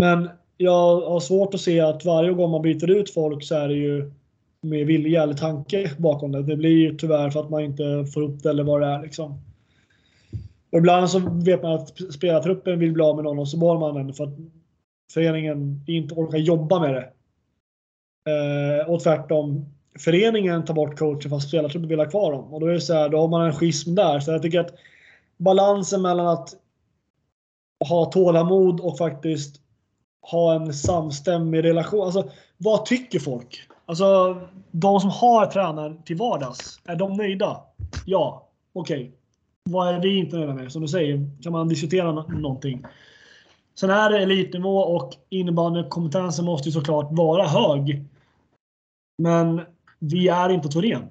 Men 0.02 0.30
jag 0.56 1.00
har 1.00 1.20
svårt 1.20 1.54
att 1.54 1.60
se 1.60 1.80
att 1.80 2.04
varje 2.04 2.32
gång 2.32 2.50
man 2.50 2.62
byter 2.62 2.90
ut 2.90 3.10
folk 3.10 3.44
så 3.44 3.54
är 3.54 3.68
det 3.68 3.74
ju 3.74 4.12
med 4.60 4.86
vilja 4.86 5.22
eller 5.22 5.34
tanke 5.34 5.90
bakom 5.98 6.32
det. 6.32 6.42
Det 6.42 6.56
blir 6.56 6.76
ju 6.76 6.96
tyvärr 6.96 7.30
för 7.30 7.40
att 7.40 7.50
man 7.50 7.64
inte 7.64 8.06
får 8.14 8.22
upp 8.22 8.42
det 8.42 8.50
eller 8.50 8.64
vad 8.64 8.80
det 8.80 8.86
är. 8.86 9.02
Liksom. 9.02 9.40
Och 10.72 10.78
ibland 10.78 11.10
så 11.10 11.18
vet 11.44 11.62
man 11.62 11.72
att 11.72 12.12
spelartruppen 12.12 12.78
vill 12.78 12.92
bli 12.92 13.02
av 13.02 13.16
med 13.16 13.24
någon 13.24 13.38
och 13.38 13.48
så 13.48 13.58
behåller 13.58 13.80
man 13.80 13.94
den 13.94 14.14
för 14.14 14.24
att 14.24 14.34
föreningen 15.12 15.84
inte 15.86 16.14
orkar 16.14 16.38
jobba 16.38 16.80
med 16.80 16.94
det. 16.94 17.10
Eh, 18.30 18.90
och 18.90 19.00
tvärtom, 19.00 19.73
föreningen 19.98 20.64
tar 20.64 20.74
bort 20.74 20.98
coachen 20.98 21.30
fast 21.30 21.48
spelartruppen 21.48 21.88
vill 21.88 21.98
ha 21.98 22.10
kvar 22.10 22.32
dem. 22.32 22.54
Och 22.54 22.60
då 22.60 22.66
är 22.66 22.72
det 22.72 22.80
så 22.80 22.94
här, 22.94 23.08
då 23.08 23.20
har 23.20 23.28
man 23.28 23.46
en 23.46 23.52
schism 23.52 23.94
där. 23.94 24.20
Så 24.20 24.30
jag 24.30 24.42
tycker 24.42 24.60
att 24.60 24.74
balansen 25.36 26.02
mellan 26.02 26.26
att 26.26 26.54
ha 27.88 28.04
tålamod 28.04 28.80
och 28.80 28.98
faktiskt 28.98 29.60
ha 30.30 30.54
en 30.54 30.74
samstämmig 30.74 31.64
relation. 31.64 32.04
Alltså, 32.04 32.30
vad 32.56 32.86
tycker 32.86 33.18
folk? 33.18 33.68
Alltså, 33.86 34.40
de 34.70 35.00
som 35.00 35.10
har 35.10 35.46
tränaren 35.46 36.02
till 36.02 36.16
vardags, 36.16 36.80
är 36.84 36.96
de 36.96 37.12
nöjda? 37.12 37.60
Ja, 38.06 38.48
okej. 38.72 39.00
Okay. 39.00 39.10
Vad 39.70 39.94
är 39.94 40.00
vi 40.00 40.18
inte 40.18 40.36
nöjda 40.36 40.54
med? 40.54 40.72
Som 40.72 40.82
du 40.82 40.88
säger, 40.88 41.42
kan 41.42 41.52
man 41.52 41.68
diskutera 41.68 42.12
någonting. 42.12 42.86
Sen 43.74 43.90
är 43.90 44.10
det 44.10 44.18
elitnivå 44.18 44.78
och 44.78 45.12
innebandykompetensen 45.28 46.44
måste 46.44 46.68
ju 46.68 46.72
såklart 46.72 47.08
vara 47.10 47.46
hög. 47.46 48.04
Men 49.18 49.60
vi 50.12 50.28
är 50.28 50.48
inte 50.48 50.68
Torén. 50.68 51.02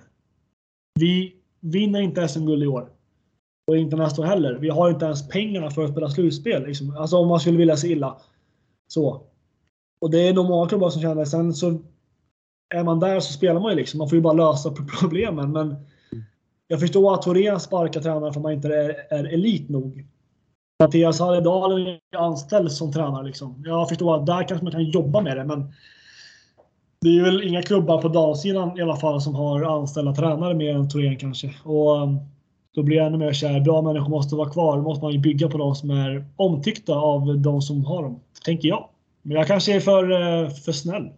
Vi 1.00 1.36
vinner 1.60 2.02
inte 2.02 2.28
SM-guld 2.28 2.64
i 2.64 2.68
år. 2.68 2.90
Och 3.68 3.78
inte 3.78 3.96
nästa 3.96 4.22
år 4.22 4.26
heller. 4.26 4.54
Vi 4.54 4.70
har 4.70 4.90
inte 4.90 5.06
ens 5.06 5.30
pengarna 5.30 5.70
för 5.70 5.84
att 5.84 5.92
spela 5.92 6.10
slutspel. 6.10 6.66
Liksom. 6.66 6.98
Alltså 6.98 7.18
om 7.18 7.28
man 7.28 7.40
skulle 7.40 7.58
vilja 7.58 7.78
se 7.78 7.88
illa. 7.88 8.18
Så. 8.88 9.22
Och 10.02 10.12
det 10.12 10.28
är 10.28 10.34
nog 10.34 10.46
många 10.46 10.70
klubbar 10.70 10.90
som 10.90 11.02
känner 11.02 11.26
Sen 11.26 11.54
så 11.54 11.80
är 12.76 12.84
man 12.84 13.00
där 13.00 13.20
så 13.20 13.34
spelar 13.34 13.60
man 13.60 13.72
ju 13.72 13.76
liksom. 13.76 13.98
Man 13.98 14.10
får 14.10 14.16
ju 14.16 14.22
bara 14.22 14.34
lösa 14.34 14.72
problemen. 15.00 15.52
Men 15.52 15.76
jag 16.68 16.80
förstår 16.80 17.14
att 17.14 17.22
Torén 17.22 17.60
sparkar 17.60 18.02
tränare 18.02 18.34
för 18.34 18.40
att 18.40 18.44
man 18.44 18.54
inte 18.54 18.68
är, 18.68 19.14
är 19.14 19.34
elit 19.34 19.70
nog. 19.70 20.06
Mattias 20.84 21.20
Halledal 21.20 21.88
är 21.88 22.00
anställd 22.18 22.72
som 22.72 22.92
tränare. 22.92 23.26
Liksom. 23.26 23.64
Jag 23.66 23.90
förstår 23.90 24.16
att 24.16 24.26
där 24.26 24.48
kanske 24.48 24.64
man 24.64 24.72
kan 24.72 24.84
jobba 24.84 25.22
med 25.22 25.38
det. 25.38 25.44
Men 25.46 25.74
det 27.04 27.20
är 27.20 27.24
väl 27.24 27.48
inga 27.48 27.62
klubbar 27.62 28.02
på 28.02 28.08
damsidan 28.08 28.78
i 28.78 28.82
alla 28.82 28.96
fall 28.96 29.22
som 29.22 29.36
har 29.36 29.82
anställda 29.82 30.16
tränare 30.16 30.54
mer 30.54 30.76
än 30.76 30.90
Thorén 30.90 31.18
kanske. 31.18 31.54
Och 31.64 32.02
um, 32.02 32.20
då 32.76 32.84
blir 32.84 32.98
jag 32.98 33.08
ännu 33.08 33.18
mer 33.18 33.34
kär. 33.34 33.60
Bra 33.60 33.82
människor 33.82 34.10
måste 34.10 34.36
vara 34.36 34.50
kvar. 34.50 34.78
Då 34.78 34.84
måste 34.84 35.04
man 35.06 35.14
ju 35.14 35.20
bygga 35.20 35.50
på 35.50 35.58
de 35.58 35.76
som 35.76 35.90
är 35.90 36.26
omtyckta 36.36 36.94
av 36.94 37.40
de 37.40 37.62
som 37.62 37.86
har 37.86 38.04
dem. 38.04 38.20
Tänker 38.46 38.68
jag. 38.68 38.90
Men 39.22 39.38
jag 39.38 39.48
kanske 39.48 39.76
är 39.76 39.80
för, 39.80 40.12
eh, 40.12 40.50
för 40.50 40.72
snäll. 40.72 41.10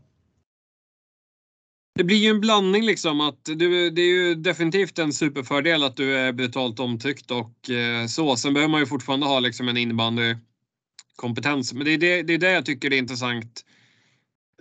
Det 1.95 2.03
blir 2.03 2.17
ju 2.17 2.29
en 2.29 2.41
blandning 2.41 2.85
liksom 2.85 3.21
att 3.21 3.45
du, 3.45 3.89
det 3.89 4.01
är 4.01 4.27
ju 4.27 4.35
definitivt 4.35 4.99
en 4.99 5.13
superfördel 5.13 5.83
att 5.83 5.95
du 5.95 6.17
är 6.17 6.33
brutalt 6.33 6.79
omtyckt 6.79 7.31
och 7.31 7.69
eh, 7.69 8.05
så. 8.07 8.35
Sen 8.35 8.53
behöver 8.53 8.71
man 8.71 8.79
ju 8.79 8.85
fortfarande 8.85 9.25
ha 9.25 9.39
liksom 9.39 9.69
en 9.69 9.77
innebandykompetens. 9.77 11.73
Men 11.73 11.85
det 11.85 11.93
är 11.93 11.97
det, 11.97 12.23
det 12.23 12.33
är 12.33 12.37
det 12.37 12.51
jag 12.51 12.65
tycker 12.65 12.93
är 12.93 12.97
intressant 12.97 13.65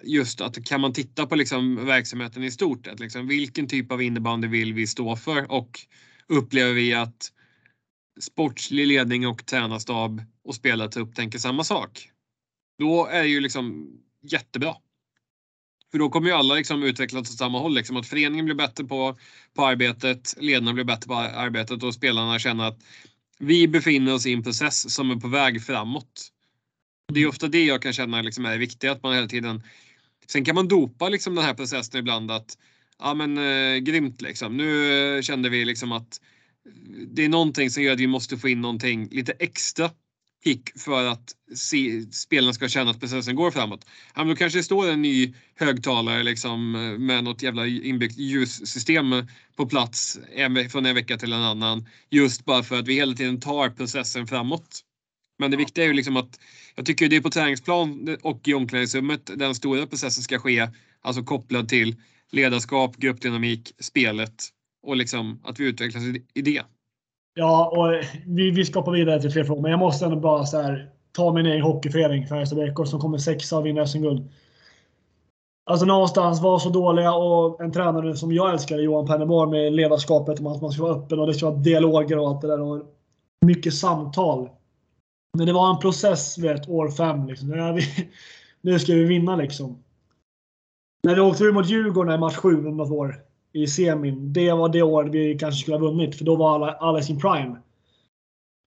just 0.06 0.40
att 0.40 0.64
kan 0.64 0.80
man 0.80 0.92
titta 0.92 1.26
på 1.26 1.34
liksom 1.34 1.86
verksamheten 1.86 2.44
i 2.44 2.50
stort, 2.50 2.86
att 2.86 3.00
liksom, 3.00 3.28
vilken 3.28 3.68
typ 3.68 3.92
av 3.92 4.02
innebandy 4.02 4.48
vill 4.48 4.74
vi 4.74 4.86
stå 4.86 5.16
för 5.16 5.52
och 5.52 5.80
upplever 6.28 6.72
vi 6.72 6.94
att 6.94 7.32
sportslig 8.20 8.86
ledning 8.86 9.26
och 9.26 9.46
tränarstab 9.46 10.22
och 10.44 10.54
spelartrupp 10.54 11.14
tänker 11.14 11.38
samma 11.38 11.64
sak. 11.64 12.10
Då 12.78 13.06
är 13.06 13.22
det 13.22 13.28
ju 13.28 13.40
liksom 13.40 13.88
jättebra. 14.22 14.74
För 15.90 15.98
då 15.98 16.08
kommer 16.08 16.28
ju 16.28 16.34
alla 16.34 16.54
liksom 16.54 16.82
utvecklas 16.82 17.30
åt 17.30 17.38
samma 17.38 17.58
håll. 17.58 17.74
Liksom, 17.74 17.96
att 17.96 18.06
föreningen 18.06 18.44
blir 18.44 18.54
bättre 18.54 18.84
på, 18.84 19.18
på 19.54 19.66
arbetet, 19.66 20.34
ledarna 20.38 20.72
blir 20.72 20.84
bättre 20.84 21.08
på 21.08 21.14
arbetet 21.14 21.82
och 21.82 21.94
spelarna 21.94 22.38
känner 22.38 22.64
att 22.64 22.78
vi 23.38 23.68
befinner 23.68 24.14
oss 24.14 24.26
i 24.26 24.32
en 24.32 24.42
process 24.42 24.94
som 24.94 25.10
är 25.10 25.16
på 25.16 25.28
väg 25.28 25.62
framåt. 25.62 26.30
Det 27.12 27.20
är 27.20 27.26
ofta 27.26 27.48
det 27.48 27.64
jag 27.64 27.82
kan 27.82 27.92
känna 27.92 28.22
liksom 28.22 28.46
är 28.46 28.58
viktigt, 28.58 28.90
att 28.90 29.02
man 29.02 29.14
hela 29.14 29.26
tiden 29.26 29.62
Sen 30.26 30.44
kan 30.44 30.54
man 30.54 30.68
dopa 30.68 31.08
liksom 31.08 31.34
den 31.34 31.44
här 31.44 31.54
processen 31.54 32.00
ibland 32.00 32.30
att 32.30 32.58
ja 32.98 33.14
men 33.14 33.38
eh, 33.38 33.76
grymt 33.76 34.20
liksom. 34.22 34.56
Nu 34.56 34.92
eh, 35.16 35.22
kände 35.22 35.48
vi 35.48 35.64
liksom 35.64 35.92
att 35.92 36.20
det 37.06 37.24
är 37.24 37.28
någonting 37.28 37.70
som 37.70 37.82
gör 37.82 37.92
att 37.92 38.00
vi 38.00 38.06
måste 38.06 38.38
få 38.38 38.48
in 38.48 38.60
någonting 38.60 39.08
lite 39.10 39.32
extra 39.32 39.90
kick 40.44 40.78
för 40.78 41.06
att 41.06 41.32
se, 41.54 42.02
spelarna 42.12 42.52
ska 42.52 42.68
känna 42.68 42.90
att 42.90 43.00
processen 43.00 43.36
går 43.36 43.50
framåt. 43.50 43.86
Ja, 44.14 44.20
men 44.20 44.28
då 44.28 44.36
kanske 44.36 44.58
det 44.58 44.62
står 44.62 44.90
en 44.90 45.02
ny 45.02 45.34
högtalare 45.54 46.22
liksom, 46.22 46.74
eh, 46.74 46.98
med 46.98 47.24
något 47.24 47.42
jävla 47.42 47.66
inbyggt 47.66 48.18
ljussystem 48.18 49.26
på 49.56 49.66
plats 49.66 50.18
en, 50.32 50.70
från 50.70 50.86
en 50.86 50.94
vecka 50.94 51.18
till 51.18 51.32
en 51.32 51.42
annan. 51.42 51.88
Just 52.10 52.44
bara 52.44 52.62
för 52.62 52.78
att 52.78 52.88
vi 52.88 52.94
hela 52.94 53.14
tiden 53.14 53.40
tar 53.40 53.70
processen 53.70 54.26
framåt. 54.26 54.80
Men 55.38 55.50
det 55.50 55.56
viktiga 55.56 55.84
är 55.84 55.88
ju 55.88 55.94
liksom 55.94 56.16
att 56.16 56.40
jag 56.76 56.86
tycker 56.86 57.08
det 57.08 57.16
är 57.16 57.20
på 57.20 57.30
träningsplan 57.30 58.16
och 58.22 58.48
i 58.48 58.54
omklädningsrummet 58.54 59.30
den 59.38 59.54
stora 59.54 59.86
processen 59.86 60.22
ska 60.22 60.38
ske. 60.38 60.68
Alltså 61.00 61.22
kopplad 61.22 61.68
till 61.68 61.96
ledarskap, 62.32 62.96
gruppdynamik, 62.96 63.72
spelet 63.78 64.34
och 64.82 64.96
liksom 64.96 65.40
att 65.44 65.60
vi 65.60 65.64
utvecklas 65.64 66.02
i 66.34 66.42
det. 66.42 66.62
Ja, 67.34 67.66
och 67.76 68.04
vi, 68.26 68.50
vi 68.50 68.64
ska 68.64 68.78
hoppa 68.78 68.90
vidare 68.90 69.20
till 69.20 69.30
fler 69.30 69.44
frågor, 69.44 69.62
men 69.62 69.70
jag 69.70 69.80
måste 69.80 70.04
ändå 70.04 70.16
bara 70.16 70.46
så 70.46 70.62
här, 70.62 70.90
ta 71.12 71.32
min 71.32 71.46
egen 71.46 71.62
hockeyförening, 71.62 72.26
Färjestad 72.26 72.58
BK, 72.58 72.86
som 72.88 73.00
kommer 73.00 73.18
sexa 73.18 73.58
och 73.58 73.66
vinner 73.66 73.86
SM-guld. 73.86 74.30
Alltså 75.66 75.86
någonstans 75.86 76.42
var 76.42 76.58
så 76.58 76.68
dåliga 76.68 77.14
och 77.14 77.60
en 77.60 77.72
tränare 77.72 78.16
som 78.16 78.32
jag 78.32 78.52
älskar, 78.52 78.78
Johan 78.78 79.06
Penneborg, 79.06 79.50
med 79.50 79.72
ledarskapet 79.72 80.40
om 80.40 80.46
att 80.46 80.62
man 80.62 80.70
ska 80.70 80.82
vara 80.82 80.96
öppen 80.96 81.18
och 81.18 81.26
det 81.26 81.34
ska 81.34 81.50
vara 81.50 81.58
dialoger 81.58 82.18
och 82.18 82.28
allt 82.28 82.40
det 82.40 82.46
där. 82.46 82.60
Och 82.60 82.82
mycket 83.46 83.74
samtal. 83.74 84.48
Men 85.34 85.46
det 85.46 85.52
var 85.52 85.70
en 85.70 85.78
process, 85.80 86.38
vet, 86.38 86.68
år 86.68 86.90
fem. 86.90 87.26
Liksom. 87.26 87.78
Nu 88.60 88.78
ska 88.78 88.94
vi 88.94 89.04
vinna 89.04 89.36
liksom. 89.36 89.78
När 91.02 91.14
vi 91.14 91.20
åkte 91.20 91.44
ut 91.44 91.54
mot 91.54 91.68
Djurgården 91.68 92.14
i 92.14 92.18
match 92.18 92.36
7 92.36 92.66
om 92.66 92.76
något 92.76 92.90
år 92.90 93.22
i 93.52 93.66
semin. 93.66 94.32
Det 94.32 94.52
var 94.52 94.68
det 94.68 94.82
året 94.82 95.12
vi 95.12 95.38
kanske 95.38 95.60
skulle 95.60 95.76
ha 95.76 95.86
vunnit, 95.86 96.18
för 96.18 96.24
då 96.24 96.36
var 96.36 96.54
alla, 96.54 96.72
alla 96.72 96.98
i 96.98 97.02
sin 97.02 97.20
prime. 97.20 97.56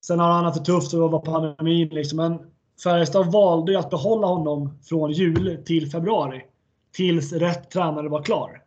Sen 0.05 0.19
har 0.19 0.31
han 0.31 0.45
haft 0.45 0.59
det 0.59 0.65
tufft 0.65 0.93
och 0.93 0.99
det 0.99 1.07
var 1.07 1.19
pandemin. 1.19 1.87
Liksom. 1.87 2.17
Men 2.17 2.39
Färjestad 2.83 3.31
valde 3.31 3.71
ju 3.71 3.77
att 3.77 3.89
behålla 3.89 4.27
honom 4.27 4.79
från 4.83 5.11
jul 5.11 5.63
till 5.65 5.91
februari. 5.91 6.45
Tills 6.91 7.33
rätt 7.33 7.71
tränare 7.71 8.09
var 8.09 8.23
klar. 8.23 8.61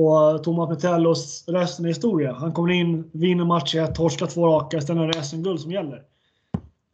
Och 0.00 0.44
Thomas 0.44 0.68
Metellos 0.70 1.48
resten 1.48 1.84
är 1.84 1.88
historia. 1.88 2.32
Han 2.32 2.52
kommer 2.52 2.72
in, 2.72 3.10
vinner 3.12 3.44
match 3.44 3.74
1, 3.74 3.94
torskar 3.94 4.26
två 4.26 4.46
raka, 4.46 4.80
sen 4.80 4.98
är 4.98 5.06
det 5.06 5.22
SM-guld 5.22 5.60
som 5.60 5.72
gäller. 5.72 6.02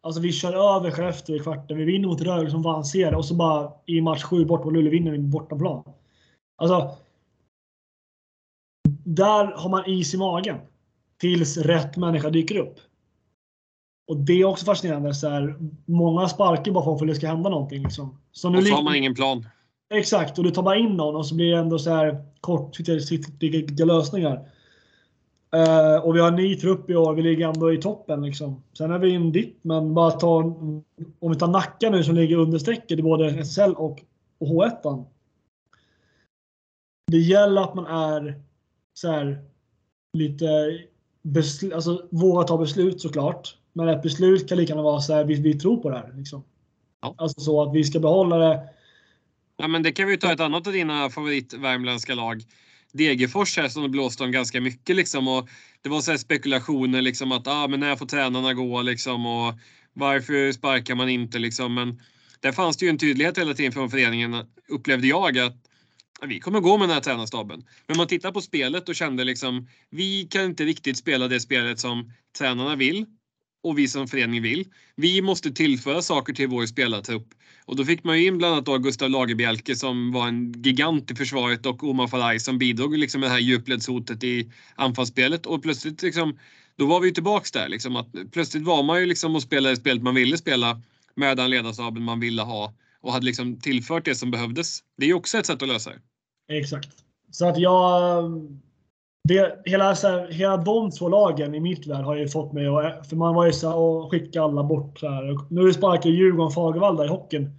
Alltså 0.09 0.21
vi 0.21 0.33
kör 0.33 0.77
över 0.77 0.91
Skellefteå 0.91 1.37
i 1.37 1.39
kvarten. 1.39 1.77
Vi 1.77 1.85
vinner 1.85 2.09
mot 2.09 2.21
Rögle 2.21 2.51
som 2.51 2.63
vann 2.63 2.85
serien 2.85 3.15
och 3.15 3.25
så 3.25 3.35
bara 3.35 3.73
i 3.87 4.01
match 4.01 4.23
7 4.23 4.45
bort 4.45 4.63
på 4.63 4.71
Luleå 4.71 4.91
vinner 4.91 5.11
vi 5.11 5.19
bortaplan. 5.19 5.85
Alltså. 6.57 6.97
där 9.05 9.45
har 9.45 9.71
man 9.71 9.87
is 9.87 10.15
i 10.15 10.17
magen. 10.17 10.57
Tills 11.21 11.57
rätt 11.57 11.97
människa 11.97 12.31
dyker 12.31 12.59
upp. 12.59 12.79
Och 14.11 14.17
det 14.17 14.33
är 14.33 14.45
också 14.45 14.65
fascinerande. 14.65 15.15
Så 15.15 15.29
här, 15.29 15.57
många 15.85 16.29
sparkar 16.29 16.73
bara 16.73 16.99
för 16.99 17.05
att 17.05 17.09
det 17.09 17.15
ska 17.15 17.29
hända 17.29 17.51
någonting. 17.51 17.83
Liksom. 17.83 18.19
Så 18.33 18.51
nu 18.51 18.59
och 18.59 18.65
så 18.65 18.75
har 18.75 18.83
man 18.83 18.97
ingen 18.97 19.15
plan. 19.15 19.49
Exakt, 19.95 20.39
och 20.39 20.45
du 20.45 20.51
tar 20.51 20.63
bara 20.63 20.77
in 20.77 20.97
någon 20.97 21.17
och 21.17 21.27
så 21.27 21.35
blir 21.35 21.53
det 21.53 21.59
ändå 21.59 21.79
så 21.79 21.91
här 21.91 22.25
kortsiktiga 22.41 23.85
lösningar. 23.85 24.49
Uh, 25.57 26.05
och 26.05 26.17
vi 26.17 26.21
har 26.21 26.29
en 26.29 26.35
ny 26.35 26.57
trupp 26.57 26.91
i 26.91 26.97
år. 26.97 27.15
Vi 27.15 27.23
ligger 27.23 27.49
ändå 27.49 27.73
i 27.73 27.77
toppen. 27.77 28.23
Liksom. 28.23 28.63
Sen 28.79 28.91
är 28.91 28.99
vi 28.99 29.15
en 29.15 29.33
dipp, 29.33 29.55
men 29.63 29.95
bara 29.95 30.11
ta, 30.11 30.37
om 31.19 31.33
vi 31.33 31.37
tar 31.39 31.49
Nacka 31.49 31.91
nu 31.91 32.05
som 32.05 32.15
ligger 32.15 32.37
under 32.37 32.59
strecket 32.59 32.99
i 32.99 33.03
både 33.03 33.31
SSL 33.31 33.75
och, 33.75 34.03
och 34.39 34.49
H1. 34.49 35.05
Det 37.07 37.19
gäller 37.19 37.63
att 37.63 37.75
man 37.75 37.87
är 37.87 38.43
så 38.95 39.11
här, 39.11 39.45
lite 40.13 40.79
besl- 41.23 41.75
alltså, 41.75 42.09
våga 42.11 42.47
ta 42.47 42.59
beslut 42.59 43.01
såklart. 43.01 43.57
Men 43.73 43.89
ett 43.89 44.03
beslut 44.03 44.49
kan 44.49 44.59
lika 44.59 44.71
gärna 44.71 44.83
vara 44.83 45.01
så 45.01 45.15
här, 45.15 45.25
vi, 45.25 45.35
vi 45.35 45.59
tror 45.59 45.77
på 45.77 45.91
det 45.91 45.97
här. 45.97 46.13
Liksom. 46.17 46.45
Ja. 47.01 47.15
Alltså 47.19 47.41
så 47.41 47.63
att 47.63 47.75
vi 47.75 47.85
ska 47.85 48.01
behålla 48.01 48.39
det. 48.39 48.69
Ja, 49.57 49.69
men 49.69 49.83
det 49.83 49.93
kan 49.93 50.09
vi 50.09 50.19
ta 50.19 50.33
ett 50.33 50.41
annat 50.41 50.67
av 50.67 50.73
dina 50.73 51.11
favoritvärmländska 51.11 52.15
lag. 52.15 52.43
Degerfors 52.93 53.57
här 53.57 53.69
som 53.69 53.91
blåste 53.91 54.25
om 54.25 54.33
ganska 54.33 54.61
mycket 54.61 54.97
liksom. 54.97 55.29
Och 55.29 55.49
det 55.83 55.89
var 55.89 56.01
så 56.01 56.19
spekulationer 56.19 57.03
liksom 57.03 57.33
att 57.33 57.47
ah, 57.47 57.69
men 57.69 57.81
när 57.81 57.97
får 57.97 58.07
tränarna 58.07 58.55
gå 58.55 58.83
liksom 58.83 59.27
och 59.27 59.55
varför 59.93 60.53
sparkar 60.53 60.95
man 60.95 61.09
inte 61.09 61.39
liksom. 61.39 61.75
Men 61.75 62.01
där 62.41 62.53
fanns 62.53 62.77
det 62.77 62.85
ju 62.85 62.91
en 62.91 62.99
tydlighet 62.99 63.39
hela 63.39 63.55
tiden 63.55 63.73
från 63.73 63.91
föreningen 63.91 64.37
upplevde 64.69 65.07
jag 65.07 65.39
att 65.39 65.57
vi 66.27 66.41
kommer 66.41 66.61
gå 66.61 66.79
med 66.79 66.89
den 66.89 66.95
här 66.95 67.03
tränarstaben. 67.03 67.65
Men 67.87 67.97
man 67.97 68.07
tittar 68.07 68.33
på 68.33 68.41
spelet 68.41 68.89
och 68.89 68.95
kände 68.95 69.25
liksom 69.25 69.69
vi 69.91 70.29
kan 70.31 70.45
inte 70.45 70.65
riktigt 70.65 70.97
spela 70.97 71.29
det 71.29 71.41
spelet 71.41 71.81
som 71.81 72.13
tränarna 72.39 72.77
vill 72.77 73.07
och 73.63 73.79
vi 73.79 73.89
som 73.89 74.09
förening 74.09 74.43
vill. 74.43 74.67
Vi 74.97 75.23
måste 75.23 75.51
tillföra 75.51 76.03
saker 76.03 76.33
till 76.33 76.49
vår 76.49 76.67
spelartrupp. 76.67 77.35
Och 77.65 77.77
då 77.77 77.85
fick 77.85 78.05
man 78.05 78.19
ju 78.19 78.27
in 78.27 78.39
bland 78.39 78.53
annat 78.53 78.67
då 78.67 78.79
Gustav 78.79 79.11
Lagerbielke 79.11 79.77
som 79.77 80.13
var 80.13 80.29
en 80.29 80.63
gigant 80.63 81.11
i 81.11 81.15
försvaret 81.15 81.67
och 81.67 81.85
Omar 81.85 82.07
Faraj 82.07 82.41
som 82.41 82.59
bidrog 82.59 82.99
liksom 82.99 83.21
med 83.21 83.31
det 83.31 83.33
här 83.33 83.41
djupledshotet 83.41 84.25
i 84.25 84.53
anfallsspelet. 84.75 85.47
Och 85.47 85.63
plötsligt 85.63 86.03
liksom, 86.03 86.39
då 86.77 86.87
var 86.87 87.01
vi 87.01 87.09
ju 87.09 87.15
tillbaks 87.15 87.53
där. 87.53 87.69
Liksom, 87.69 87.97
att 87.97 88.09
plötsligt 88.33 88.63
var 88.63 88.83
man 88.83 89.01
ju 89.01 89.07
liksom 89.07 89.37
och 89.37 89.43
spelade 89.43 89.77
spelet 89.77 90.03
man 90.03 90.15
ville 90.15 90.37
spela 90.37 90.83
med 91.15 91.37
den 91.37 91.51
ledarstaben 91.51 92.03
man 92.03 92.21
ville 92.21 92.43
ha 92.43 92.75
och 93.01 93.13
hade 93.13 93.27
liksom 93.27 93.61
tillfört 93.61 94.05
det 94.05 94.15
som 94.15 94.31
behövdes. 94.31 94.81
Det 94.97 95.05
är 95.05 95.09
ju 95.09 95.15
också 95.15 95.39
ett 95.39 95.47
sätt 95.47 95.63
att 95.63 95.69
lösa 95.69 95.91
det. 95.91 96.01
Exakt. 96.59 96.89
Så 97.31 97.49
att 97.49 97.59
jag 97.59 98.25
det, 99.25 99.63
hela, 99.65 99.95
så 99.95 100.09
här, 100.09 100.29
hela 100.33 100.57
de 100.57 100.91
två 100.91 101.09
lagen 101.09 101.55
i 101.55 101.61
mitt 101.61 101.87
värld 101.87 102.05
har 102.05 102.17
ju 102.17 102.29
fått 102.29 102.53
mig 102.53 102.67
att... 102.67 103.07
För 103.09 103.17
man 103.17 103.35
var 103.35 103.47
ju 103.47 103.53
så 103.53 103.69
här, 103.69 104.11
skicka 104.11 104.43
alla 104.43 104.65
bort. 104.65 104.99
Så 104.99 105.09
här. 105.09 105.39
Nu 105.51 105.73
sparkar 105.73 106.11
Djurgården 106.11 106.51
Fagervall 106.51 107.05
i 107.05 107.09
hockeyn. 107.09 107.51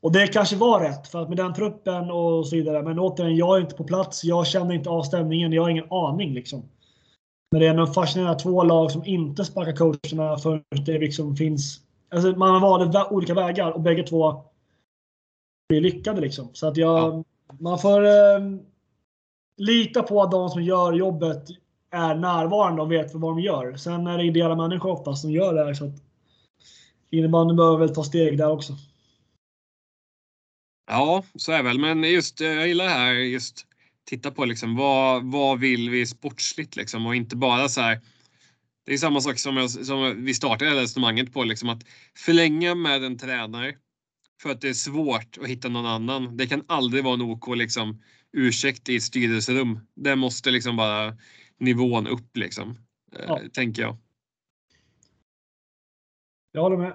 Och 0.00 0.12
det 0.12 0.26
kanske 0.26 0.56
var 0.56 0.80
rätt, 0.80 1.08
för 1.08 1.22
att 1.22 1.28
med 1.28 1.36
den 1.38 1.54
truppen 1.54 2.10
och 2.10 2.46
så 2.46 2.56
vidare. 2.56 2.82
Men 2.82 2.98
återigen, 2.98 3.36
jag 3.36 3.56
är 3.56 3.60
inte 3.60 3.74
på 3.74 3.84
plats. 3.84 4.24
Jag 4.24 4.46
känner 4.46 4.74
inte 4.74 4.90
av 4.90 5.02
stämningen. 5.02 5.52
Jag 5.52 5.62
har 5.62 5.70
ingen 5.70 5.92
aning 5.92 6.34
liksom. 6.34 6.62
Men 7.50 7.60
det 7.60 7.66
är 7.66 7.70
ändå 7.70 7.86
fascinerande 7.86 8.38
två 8.38 8.62
lag 8.62 8.90
som 8.90 9.06
inte 9.06 9.44
sparkar 9.44 9.76
coacherna 9.76 10.38
förrän 10.38 10.62
det 10.86 10.98
liksom 10.98 11.36
finns... 11.36 11.80
Alltså 12.08 12.28
man 12.28 12.62
valde 12.62 13.04
olika 13.10 13.34
vägar 13.34 13.70
och 13.70 13.80
bägge 13.80 14.02
två 14.02 14.44
blir 15.68 15.80
lyckade 15.80 16.20
liksom. 16.20 16.48
Så 16.52 16.68
att 16.68 16.76
jag... 16.76 16.98
Ja. 16.98 17.24
Man 17.60 17.78
får... 17.78 18.04
Eh, 18.04 18.40
lita 19.56 20.02
på 20.02 20.22
att 20.22 20.30
de 20.30 20.48
som 20.48 20.62
gör 20.62 20.92
jobbet 20.92 21.48
är 21.90 22.14
närvarande 22.14 22.82
och 22.82 22.92
vet 22.92 23.14
vad 23.14 23.36
de 23.36 23.40
gör. 23.40 23.76
Sen 23.76 24.06
är 24.06 24.18
det 24.18 24.24
ideella 24.24 24.56
människor 24.56 24.90
oftast 24.90 25.22
som 25.22 25.30
gör 25.30 25.54
det 25.54 25.64
här. 25.64 25.74
Så 25.74 25.84
att 25.84 26.02
innebandyn 27.10 27.56
behöver 27.56 27.78
väl 27.78 27.94
ta 27.94 28.04
steg 28.04 28.38
där 28.38 28.50
också. 28.50 28.72
Ja, 30.86 31.22
så 31.34 31.52
är 31.52 31.56
det 31.56 31.62
väl. 31.62 31.78
Men 31.78 32.02
just, 32.02 32.40
eh, 32.40 32.46
jag 32.46 32.68
gillar 32.68 32.84
det 32.84 32.90
här 32.90 33.12
just 33.12 33.66
titta 34.04 34.30
på 34.30 34.44
liksom 34.44 34.76
vad, 34.76 35.32
vad 35.32 35.58
vill 35.58 35.90
vi 35.90 36.06
sportsligt 36.06 36.76
liksom 36.76 37.06
och 37.06 37.16
inte 37.16 37.36
bara 37.36 37.68
så 37.68 37.80
här. 37.80 38.00
Det 38.86 38.92
är 38.92 38.98
samma 38.98 39.20
sak 39.20 39.38
som, 39.38 39.56
jag, 39.56 39.70
som 39.70 40.24
vi 40.24 40.34
startade 40.34 40.82
resonemanget 40.82 41.32
på 41.32 41.44
liksom 41.44 41.68
att 41.68 41.82
förlänga 42.16 42.74
med 42.74 43.04
en 43.04 43.18
tränare 43.18 43.74
för 44.42 44.50
att 44.50 44.60
det 44.60 44.68
är 44.68 44.74
svårt 44.74 45.38
att 45.42 45.48
hitta 45.48 45.68
någon 45.68 45.86
annan. 45.86 46.36
Det 46.36 46.46
kan 46.46 46.64
aldrig 46.66 47.04
vara 47.04 47.14
en 47.14 47.22
OK 47.22 47.56
liksom 47.56 48.02
ursäkt 48.36 48.88
i 48.88 48.96
ett 48.96 49.02
styrelserum. 49.02 49.80
Det 49.94 50.16
måste 50.16 50.50
liksom 50.50 50.76
bara 50.76 51.16
nivån 51.58 52.06
upp 52.06 52.36
liksom. 52.36 52.78
Eh, 53.16 53.24
ja. 53.26 53.40
Tänker 53.52 53.82
jag. 53.82 53.96
Jag 56.52 56.62
håller 56.62 56.76
med. 56.76 56.92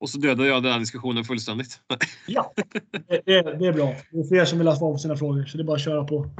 Och 0.00 0.10
så 0.10 0.18
dödade 0.18 0.48
jag 0.48 0.62
den 0.62 0.72
här 0.72 0.80
diskussionen 0.80 1.24
fullständigt. 1.24 1.80
ja, 2.26 2.52
det, 2.92 3.22
det, 3.26 3.42
det, 3.42 3.66
är 3.66 3.72
bra. 3.72 3.94
Det 4.10 4.18
är 4.18 4.28
fler 4.28 4.44
som 4.44 4.58
vill 4.58 4.66
ha 4.66 4.76
svar 4.76 4.92
på 4.92 4.98
sina 4.98 5.16
frågor, 5.16 5.44
så 5.44 5.56
det 5.56 5.62
är 5.62 5.64
bara 5.64 5.76
att 5.76 5.84
köra 5.84 6.04
på. 6.04 6.30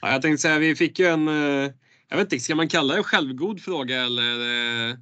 Ja, 0.00 0.12
jag 0.12 0.22
tänkte 0.22 0.42
säga, 0.42 0.58
vi 0.58 0.74
fick 0.74 0.98
ju 0.98 1.06
en, 1.06 1.28
eh, 1.28 1.72
jag 2.08 2.16
vet 2.16 2.32
inte, 2.32 2.40
ska 2.40 2.54
man 2.54 2.68
kalla 2.68 2.94
det 2.94 3.02
självgod 3.02 3.60
fråga 3.60 4.02
eller 4.02 4.32
eh, 4.90 4.96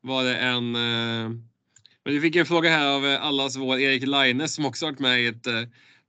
var 0.00 0.24
det 0.24 0.36
en... 0.36 0.72
Men 2.04 2.14
vi 2.14 2.20
fick 2.20 2.36
en 2.36 2.46
fråga 2.46 2.70
här 2.70 2.86
av 2.86 3.18
allas 3.20 3.56
vår 3.56 3.78
Erik 3.78 4.06
Laine 4.06 4.48
som 4.48 4.66
också 4.66 4.86
varit 4.86 4.98
med 4.98 5.22
i 5.22 5.26
ett 5.26 5.46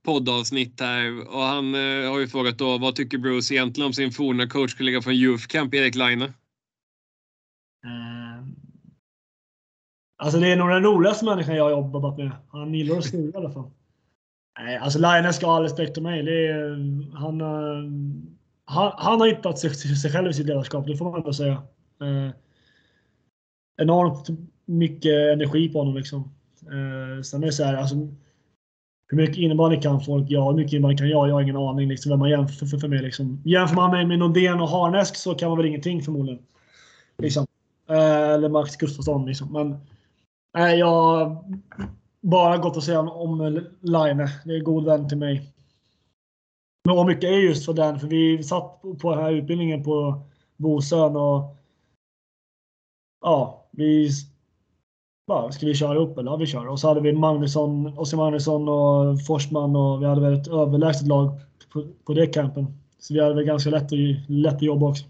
poddavsnitt 0.06 0.82
här 0.82 1.28
och 1.36 1.42
han 1.42 1.76
eh, 1.76 2.12
har 2.12 2.20
ju 2.20 2.28
frågat 2.28 2.58
då 2.58 2.78
vad 2.78 2.96
tycker 2.96 3.18
Bruce 3.18 3.54
egentligen 3.54 3.88
om 3.88 3.94
sin 3.94 4.12
forna 4.12 4.48
coachkollega 4.48 5.02
från 5.02 5.14
Youth 5.14 5.48
Camp, 5.48 5.74
Erik 5.74 5.96
Laine? 5.96 6.22
Eh, 7.86 8.46
alltså 10.18 10.40
det 10.40 10.48
är 10.48 10.56
nog 10.56 10.70
den 10.70 10.84
roligaste 10.84 11.26
människan 11.26 11.56
jag 11.56 11.64
har 11.64 11.72
jobbat 11.72 12.18
med. 12.18 12.32
Han 12.48 12.74
gillar 12.74 12.98
att 12.98 13.06
snurra 13.06 13.32
i 13.34 13.38
alla 13.38 13.52
fall. 13.52 13.72
Nej, 14.60 14.78
alltså 14.78 15.00
Laine 15.00 15.34
ska 15.34 15.46
ha 15.46 15.56
all 15.56 15.64
respekt 15.64 15.94
till 15.94 16.04
mig. 16.04 16.24
Det 16.24 16.48
är, 16.48 16.70
han, 17.14 17.42
eh, 17.42 17.92
han, 18.66 18.92
han 18.98 19.20
har 19.20 19.28
hittat 19.28 19.60
sig, 19.60 19.76
sig 19.76 20.12
själv 20.12 20.30
i 20.30 20.34
sitt 20.34 20.48
ledarskap, 20.48 20.88
det 20.88 20.98
får 20.98 21.06
man 21.06 21.20
ändå 21.20 21.34
säga. 21.34 21.64
Eh, 22.02 22.30
enormt 23.78 24.28
mycket 24.66 25.34
energi 25.34 25.70
på 25.70 25.80
honom 25.80 25.96
liksom. 25.96 26.20
Eh, 26.62 27.22
sen 27.22 27.44
är 27.44 27.48
det 27.48 27.54
så 27.54 27.64
här, 27.64 27.76
alltså, 27.76 27.96
hur 29.08 29.18
mycket 29.18 29.38
innebandy 29.38 29.82
kan 29.82 30.02
folk? 30.02 30.26
Ja, 30.30 30.50
hur 30.50 30.58
mycket 30.58 30.74
innebandy 30.74 30.98
kan 30.98 31.10
jag? 31.10 31.28
Jag 31.28 31.34
har 31.34 31.42
ingen 31.42 31.58
aning 31.58 31.90
liksom, 31.90 32.10
vem 32.10 32.20
man 32.20 32.30
jämför 32.30 32.66
för, 32.66 32.78
för 32.78 32.88
mig. 32.88 33.02
Liksom. 33.02 33.42
Jämför 33.46 33.76
man 33.76 33.92
mig 33.92 34.06
med 34.06 34.20
Nordén 34.20 34.62
och 34.62 34.70
Harnesk 34.70 35.16
så 35.16 35.36
kan 35.36 35.50
man 35.50 35.58
väl 35.58 35.68
ingenting 35.68 36.02
förmodligen. 36.02 36.44
Liksom. 37.18 37.48
Eh, 37.90 38.30
eller 38.30 38.50
Max 38.50 38.78
Gustafsson. 38.78 39.26
Liksom. 39.26 39.54
Men 39.54 39.78
nej, 40.54 40.80
jag 40.80 40.88
har 40.88 41.44
bara 42.22 42.58
gått 42.58 42.78
och 42.78 42.84
säga 42.84 43.00
om 43.00 43.62
Line. 43.82 44.30
Det 44.46 44.54
är 44.54 44.58
en 44.58 44.64
god 44.64 44.86
vän 44.86 45.10
till 45.10 45.18
mig. 45.18 45.52
Men 46.86 47.08
mycket 47.08 47.24
är 47.24 47.34
just 47.34 47.66
för 47.66 47.74
den, 47.74 48.00
för 48.00 48.08
vi 48.08 48.44
satt 48.44 48.82
på 49.02 49.16
den 49.16 49.24
här 49.24 49.32
utbildningen 49.32 49.84
på 49.84 50.22
Bosön 50.58 51.16
och 51.16 51.56
ja, 53.22 53.68
vi 53.72 54.10
bara, 55.28 55.52
ska 55.52 55.66
vi 55.66 55.76
köra 55.76 56.00
upp 56.00 56.18
eller? 56.18 56.32
Ja, 56.32 56.38
vi 56.38 56.46
kör. 56.46 56.68
Och 56.68 56.80
så 56.80 56.88
hade 56.88 57.02
vi 57.02 57.14
Magnusson, 57.14 57.98
Oskar 57.98 58.18
Magnusson 58.18 58.70
och 58.70 59.26
Forsman 59.26 59.76
och 59.76 60.02
vi 60.02 60.06
hade 60.06 60.22
väl 60.22 60.34
ett 60.34 60.48
överlägset 60.48 61.08
lag 61.08 61.40
på, 61.74 61.88
på 62.06 62.14
det 62.14 62.28
campen. 62.28 62.66
Så 63.00 63.14
vi 63.14 63.22
hade 63.22 63.36
väl 63.36 63.44
ganska 63.44 63.70
lätt, 63.70 63.84
att, 63.84 64.00
lätt 64.28 64.54
att 64.54 64.62
jobba 64.62 64.90
också. 64.90 65.06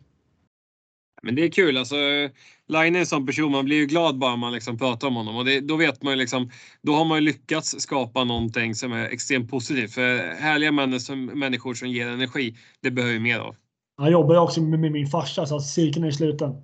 Men 1.21 1.35
det 1.35 1.43
är 1.43 1.49
kul 1.49 1.77
alltså. 1.77 1.95
Line 2.67 2.95
är 2.95 3.05
sån 3.05 3.25
person, 3.25 3.51
man 3.51 3.65
blir 3.65 3.77
ju 3.77 3.85
glad 3.85 4.17
bara 4.17 4.35
man 4.35 4.53
liksom 4.53 4.77
pratar 4.77 5.07
om 5.07 5.15
honom 5.15 5.35
och 5.35 5.45
det, 5.45 5.59
då 5.59 5.75
vet 5.75 6.03
man 6.03 6.13
ju 6.13 6.19
liksom, 6.19 6.51
då 6.81 6.93
har 6.93 7.05
man 7.05 7.17
ju 7.17 7.21
lyckats 7.21 7.75
skapa 7.79 8.23
någonting 8.23 8.75
som 8.75 8.93
är 8.93 9.05
extremt 9.05 9.49
positivt. 9.49 9.93
För 9.93 10.17
härliga 10.17 10.71
människor, 10.71 11.73
som 11.73 11.89
ger 11.89 12.07
energi, 12.07 12.55
det 12.81 12.91
behöver 12.91 13.13
vi 13.13 13.19
mer 13.19 13.39
av. 13.39 13.55
Han 13.97 14.11
jobbar 14.11 14.33
ju 14.33 14.39
också 14.39 14.61
med 14.61 14.91
min 14.91 15.07
farsa 15.07 15.45
så 15.45 15.59
cirkeln 15.59 16.05
är 16.05 16.11
sluten. 16.11 16.55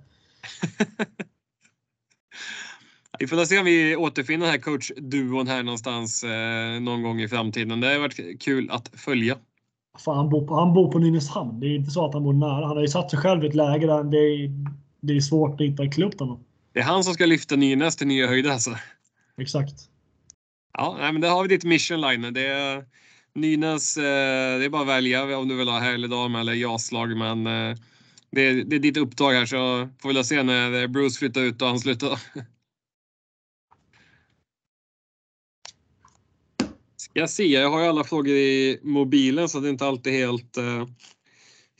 Vi 3.18 3.26
får 3.26 3.44
se 3.44 3.58
om 3.58 3.64
vi 3.64 3.96
återfinner 3.96 4.46
den 4.46 4.50
här 4.50 4.58
coachduon 4.58 5.46
här 5.46 5.62
någonstans 5.62 6.24
eh, 6.24 6.80
någon 6.80 7.02
gång 7.02 7.20
i 7.20 7.28
framtiden. 7.28 7.80
Det 7.80 7.86
har 7.86 7.98
varit 7.98 8.42
kul 8.42 8.70
att 8.70 8.90
följa. 8.94 9.36
Fan, 9.98 10.16
han, 10.16 10.28
bor 10.28 10.46
på, 10.46 10.54
han 10.54 10.74
bor 10.74 10.92
på 10.92 10.98
Nynäshamn. 10.98 11.60
Det 11.60 11.66
är 11.66 11.74
inte 11.74 11.90
så 11.90 12.06
att 12.06 12.14
han 12.14 12.22
bor 12.22 12.32
nära. 12.32 12.66
Han 12.66 12.76
har 12.76 12.80
ju 12.80 12.88
satt 12.88 13.10
sig 13.10 13.18
själv 13.18 13.44
i 13.44 13.46
ett 13.46 13.54
läge 13.54 13.86
där 13.86 14.04
det 14.04 14.18
är, 14.18 14.50
det 15.00 15.16
är 15.16 15.20
svårt 15.20 15.60
att 15.60 15.66
hitta 15.66 15.82
en 15.82 15.92
klubb 15.92 16.10
till 16.10 16.20
honom. 16.20 16.44
Det 16.72 16.80
är 16.80 16.84
han 16.84 17.04
som 17.04 17.14
ska 17.14 17.26
lyfta 17.26 17.56
Nynäs 17.56 17.96
till 17.96 18.06
nya 18.06 18.26
höjder 18.26 18.50
alltså. 18.50 18.70
Exakt. 19.38 19.74
Ja, 20.78 20.96
nej, 21.00 21.12
men 21.12 21.20
där 21.20 21.30
har 21.30 21.42
vi 21.42 21.48
ditt 21.48 21.64
mission 21.64 22.00
line. 22.00 22.32
Det 22.32 22.46
är 22.46 22.84
Nynäs, 23.34 23.96
eh, 23.96 24.58
det 24.58 24.64
är 24.64 24.68
bara 24.68 24.82
att 24.82 24.88
välja 24.88 25.38
om 25.38 25.48
du 25.48 25.56
vill 25.56 25.68
ha 25.68 25.78
herr 25.78 25.94
eller 25.94 26.52
jaslag. 26.52 27.16
Men 27.16 27.46
eh, 27.46 27.76
det, 28.30 28.40
är, 28.40 28.64
det 28.64 28.76
är 28.76 28.80
ditt 28.80 28.96
uppdrag 28.96 29.32
här 29.32 29.46
så 29.46 29.88
får 30.02 30.12
vi 30.12 30.24
se 30.24 30.42
när 30.42 30.86
Bruce 30.86 31.18
flyttar 31.18 31.40
ut 31.40 31.62
och 31.62 31.68
han 31.68 31.78
slutar. 31.78 32.18
Jag 37.12 37.30
se, 37.30 37.46
jag 37.46 37.70
har 37.70 37.80
ju 37.80 37.86
alla 37.86 38.04
frågor 38.04 38.34
i 38.34 38.78
mobilen 38.82 39.48
så 39.48 39.60
det 39.60 39.68
är 39.68 39.70
inte 39.70 39.86
alltid 39.86 40.12
helt... 40.12 40.56
Eh, 40.56 40.86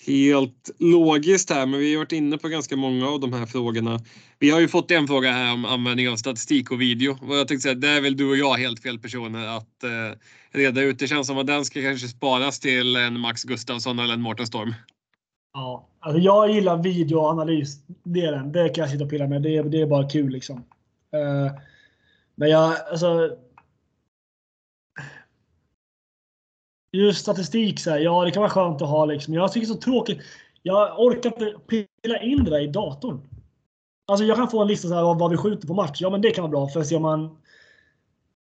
helt 0.07 0.71
logiskt 0.79 1.51
här, 1.51 1.67
men 1.67 1.81
vi 1.81 1.95
har 1.95 1.99
varit 1.99 2.13
inne 2.13 2.39
på 2.39 2.49
ganska 2.49 2.77
många 2.77 3.09
av 3.09 3.21
de 3.21 3.33
här 3.33 3.47
frågorna. 3.47 4.01
Vi 4.39 4.51
har 4.51 4.61
ju 4.61 4.69
fått 4.69 4.91
en 4.91 5.07
fråga 5.07 5.33
här 5.33 5.53
om 5.53 5.65
användning 5.65 6.09
av 6.09 6.17
statistik 6.17 6.71
och 6.71 6.81
video. 6.81 7.17
Och 7.29 7.37
jag 7.37 7.49
tänkte 7.49 7.63
säga, 7.63 7.75
det 7.75 7.89
är 7.89 8.01
väl 8.01 8.17
du 8.17 8.31
och 8.31 8.37
jag 8.37 8.55
helt 8.55 8.83
fel 8.83 8.99
personer 8.99 9.57
att 9.57 9.85
eh, 9.85 10.19
reda 10.53 10.83
ut. 10.83 10.99
Det 10.99 11.07
känns 11.07 11.27
som 11.27 11.39
att 11.39 11.47
den 11.47 11.65
ska 11.65 11.83
kanske 11.83 12.09
sparas 12.09 12.61
till 12.61 12.97
en 12.97 13.21
Max 13.21 13.45
Gustafsson 13.45 13.99
eller 13.99 14.15
en 14.15 14.21
Mårten 14.21 14.47
Storm. 14.47 14.75
Ja, 15.55 15.89
alltså 16.01 16.21
jag 16.21 16.51
gillar 16.51 16.83
videoanalys. 16.83 17.77
Det 18.05 18.75
kan 18.75 18.83
jag 18.83 18.91
sitta 18.91 19.05
och 19.05 19.11
pilla 19.11 19.27
med. 19.27 19.43
Det 19.43 19.57
är, 19.57 19.65
det 19.65 19.81
är 19.81 19.87
bara 19.87 20.09
kul 20.09 20.31
liksom. 20.33 20.57
Eh, 21.13 21.53
men 22.35 22.51
jag, 22.51 22.75
alltså. 22.91 23.37
Just 26.93 27.21
statistik 27.21 27.81
så 27.81 27.91
här, 27.91 27.99
ja 27.99 28.25
det 28.25 28.31
kan 28.31 28.41
vara 28.41 28.51
skönt 28.51 28.83
att 28.83 28.89
ha 28.89 29.05
liksom. 29.05 29.35
Jag 29.35 29.53
tycker 29.53 29.67
det 29.67 29.73
är 29.73 29.75
så 29.75 29.81
tråkigt. 29.81 30.19
Jag 30.63 31.01
orkar 31.01 31.31
inte 31.31 31.55
pilla 31.69 32.23
in 32.23 32.45
det 32.45 32.51
där 32.51 32.61
i 32.61 32.67
datorn. 32.67 33.21
Alltså 34.07 34.25
jag 34.25 34.37
kan 34.37 34.51
få 34.51 34.63
en 34.63 34.69
lista 34.69 34.89
så 34.89 34.95
här 34.95 35.03
av 35.03 35.19
vad 35.19 35.31
vi 35.31 35.37
skjuter 35.37 35.69
på 35.69 35.75
match. 35.75 36.01
Ja 36.01 36.11
men 36.11 36.21
det 36.21 36.31
kan 36.31 36.43
vara 36.43 36.51
bra 36.51 36.69
för 36.69 36.81
att 36.81 36.87
se 36.87 36.97
om 36.97 37.03
man... 37.03 37.37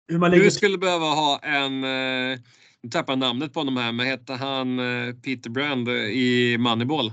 Hur 0.09 0.19
man 0.19 0.31
lägger... 0.31 0.45
Du 0.45 0.51
skulle 0.51 0.79
behöva 0.79 1.07
ha 1.07 1.39
en... 1.39 1.85
Eh, 1.85 2.39
nu 2.83 2.91
tappar 2.91 3.13
jag 3.13 3.19
namnet 3.19 3.53
på 3.53 3.61
honom 3.61 3.77
här, 3.77 3.93
men 3.93 4.07
hette 4.07 4.33
han 4.33 4.79
eh, 4.79 5.15
Peter 5.15 5.51
Brand 5.51 5.89
i 5.89 6.57
Moneyball? 6.59 7.13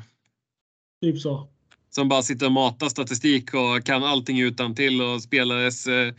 Typ 1.01 1.19
så. 1.19 1.47
Som 1.89 2.09
bara 2.09 2.21
sitter 2.21 2.45
och 2.45 2.51
matar 2.51 2.89
statistik 2.89 3.53
och 3.53 3.83
kan 3.85 4.03
allting 4.03 4.39
utan 4.39 4.75
till 4.75 5.01
och 5.01 5.21
spelares 5.21 5.87
eh, 5.87 6.13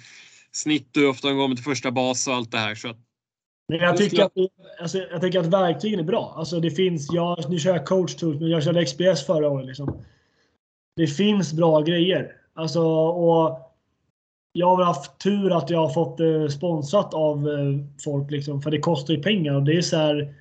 snitt 0.53 0.97
och 0.97 1.03
hur 1.03 1.09
ofta 1.09 1.29
de 1.29 1.37
går 1.37 1.49
till 1.49 1.64
första 1.64 1.91
bas 1.91 2.29
och 2.29 2.35
allt 2.35 2.51
det 2.51 2.59
här. 2.59 2.75
Så 2.75 2.95
men 3.69 3.79
jag 3.79 3.97
tycker, 3.97 4.25
att, 4.25 4.33
alltså, 4.81 4.99
jag 4.99 5.21
tycker 5.21 5.41
att 5.41 5.47
verktygen 5.47 6.01
är 6.01 6.05
bra. 6.05 6.35
Alltså 6.37 6.61
det 6.61 6.71
finns, 6.71 7.12
jag, 7.12 7.51
nu 7.51 7.59
kör 7.59 7.73
jag 7.73 7.87
coach 7.87 8.14
tools, 8.14 8.41
men 8.41 8.51
jag 8.51 8.62
körde 8.62 8.85
XPS 8.85 9.27
förra 9.27 9.49
året. 9.49 9.66
Liksom. 9.66 10.05
Det 10.97 11.07
finns 11.07 11.53
bra 11.53 11.81
grejer. 11.81 12.33
Alltså, 12.55 12.83
och 12.83 13.69
jag 14.53 14.77
har 14.77 14.85
haft 14.85 15.19
tur 15.19 15.57
att 15.57 15.71
jag 15.71 15.79
har 15.79 15.89
fått 15.89 16.21
eh, 16.21 16.47
sponsrat 16.49 17.14
av 17.14 17.49
eh, 17.49 17.85
folk. 18.05 18.31
Liksom, 18.31 18.62
för 18.62 18.71
det 18.71 18.81
kostar 18.81 19.14
ju 19.14 19.23
pengar. 19.23 19.55
Och 19.55 19.62
det 19.62 19.77
är 19.77 19.83
så 19.83 19.97
här, 19.97 20.35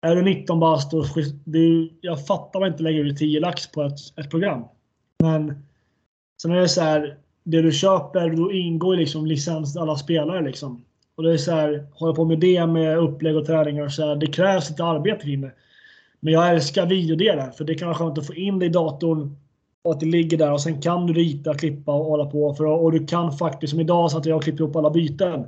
är 0.00 0.16
du 0.16 0.22
19 0.22 0.60
bast 0.60 0.94
och 0.94 1.04
du, 1.44 1.92
jag 2.00 2.26
fattar 2.26 2.60
man 2.60 2.68
inte 2.68 2.82
lägga 2.82 2.98
ut 2.98 3.18
10 3.18 3.40
lax 3.40 3.72
på 3.72 3.82
ett, 3.82 4.18
ett 4.18 4.30
program. 4.30 4.64
Men 5.22 5.64
sen 6.42 6.52
är 6.52 6.60
det 6.60 6.68
så 6.68 6.80
här, 6.80 7.18
det 7.44 7.62
du 7.62 7.72
köper, 7.72 8.30
då 8.30 8.52
ingår 8.52 8.96
liksom 8.96 9.26
licens 9.26 9.76
alla 9.76 9.96
spelare. 9.96 10.42
Liksom. 10.42 10.84
Och 11.16 11.22
det 11.22 11.32
är 11.32 11.36
så 11.36 11.50
här, 11.52 11.86
hålla 11.92 12.14
på 12.14 12.24
med 12.24 12.38
det 12.38 12.66
med 12.66 12.98
upplägg 12.98 13.36
och 13.36 13.46
träningar. 13.46 13.88
Så 13.88 14.08
här, 14.08 14.16
det 14.16 14.26
krävs 14.26 14.70
lite 14.70 14.84
arbete 14.84 15.24
kring 15.24 15.40
det. 15.40 15.52
Men 16.20 16.32
jag 16.32 16.50
älskar 16.50 16.86
videodelen 16.86 17.52
för 17.52 17.64
det 17.64 17.74
kan 17.74 17.88
vara 17.88 17.98
skönt 17.98 18.18
att 18.18 18.26
få 18.26 18.34
in 18.34 18.58
det 18.58 18.66
i 18.66 18.68
datorn 18.68 19.36
och 19.82 19.92
att 19.92 20.00
det 20.00 20.06
ligger 20.06 20.38
där 20.38 20.52
och 20.52 20.60
sen 20.60 20.82
kan 20.82 21.06
du 21.06 21.12
rita, 21.12 21.54
klippa 21.54 21.92
och 21.92 22.04
hålla 22.04 22.26
på. 22.26 22.54
För, 22.54 22.64
och 22.64 22.92
du 22.92 23.06
kan 23.06 23.32
faktiskt, 23.38 23.70
som 23.70 23.80
idag 23.80 24.10
så 24.10 24.18
att 24.18 24.26
jag 24.26 24.42
klipper 24.42 24.64
ihop 24.64 24.76
alla 24.76 24.90
byten. 24.90 25.46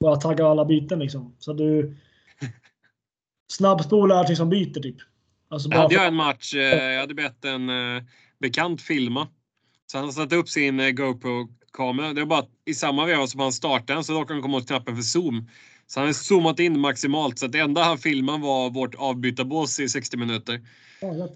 Bara 0.00 0.16
taggar 0.16 0.50
alla 0.50 0.64
byten 0.64 0.98
liksom. 0.98 1.36
Så 1.38 1.52
du 1.52 1.96
snabbspolar 3.52 4.24
tills 4.24 4.38
man 4.38 4.48
byter 4.48 4.80
typ. 4.80 4.96
Alltså 5.48 5.68
bara 5.68 5.80
hade 5.80 5.94
jag 5.94 6.06
en 6.06 6.14
match, 6.14 6.54
eh, 6.54 6.92
jag 6.92 7.00
hade 7.00 7.14
bett 7.14 7.44
en 7.44 7.70
eh, 7.70 8.02
bekant 8.38 8.82
filma. 8.82 9.28
Så 9.86 9.98
han 9.98 10.12
satte 10.12 10.36
upp 10.36 10.48
sin 10.48 10.80
eh, 10.80 10.88
GoPro-kamera. 11.72 12.12
Det 12.12 12.20
var 12.20 12.26
bara 12.26 12.46
i 12.64 12.74
samma 12.74 13.06
veva 13.06 13.26
som 13.26 13.40
han 13.40 13.52
startade 13.52 13.94
den 13.94 14.04
så 14.04 14.12
råkade 14.12 14.34
han 14.34 14.42
komma 14.42 14.56
åt 14.56 14.66
knappen 14.66 14.96
för 14.96 15.02
zoom. 15.02 15.48
Så 15.86 16.00
han 16.00 16.06
hade 16.06 16.14
zoomat 16.14 16.60
in 16.60 16.80
maximalt 16.80 17.38
så 17.38 17.46
att 17.46 17.52
det 17.52 17.58
enda 17.58 17.82
han 17.82 17.98
filmade 17.98 18.38
var 18.38 18.70
vårt 18.70 18.94
avbytarbås 18.94 19.80
i 19.80 19.88
60 19.88 20.16
minuter. 20.16 20.60
Ja, 21.00 21.28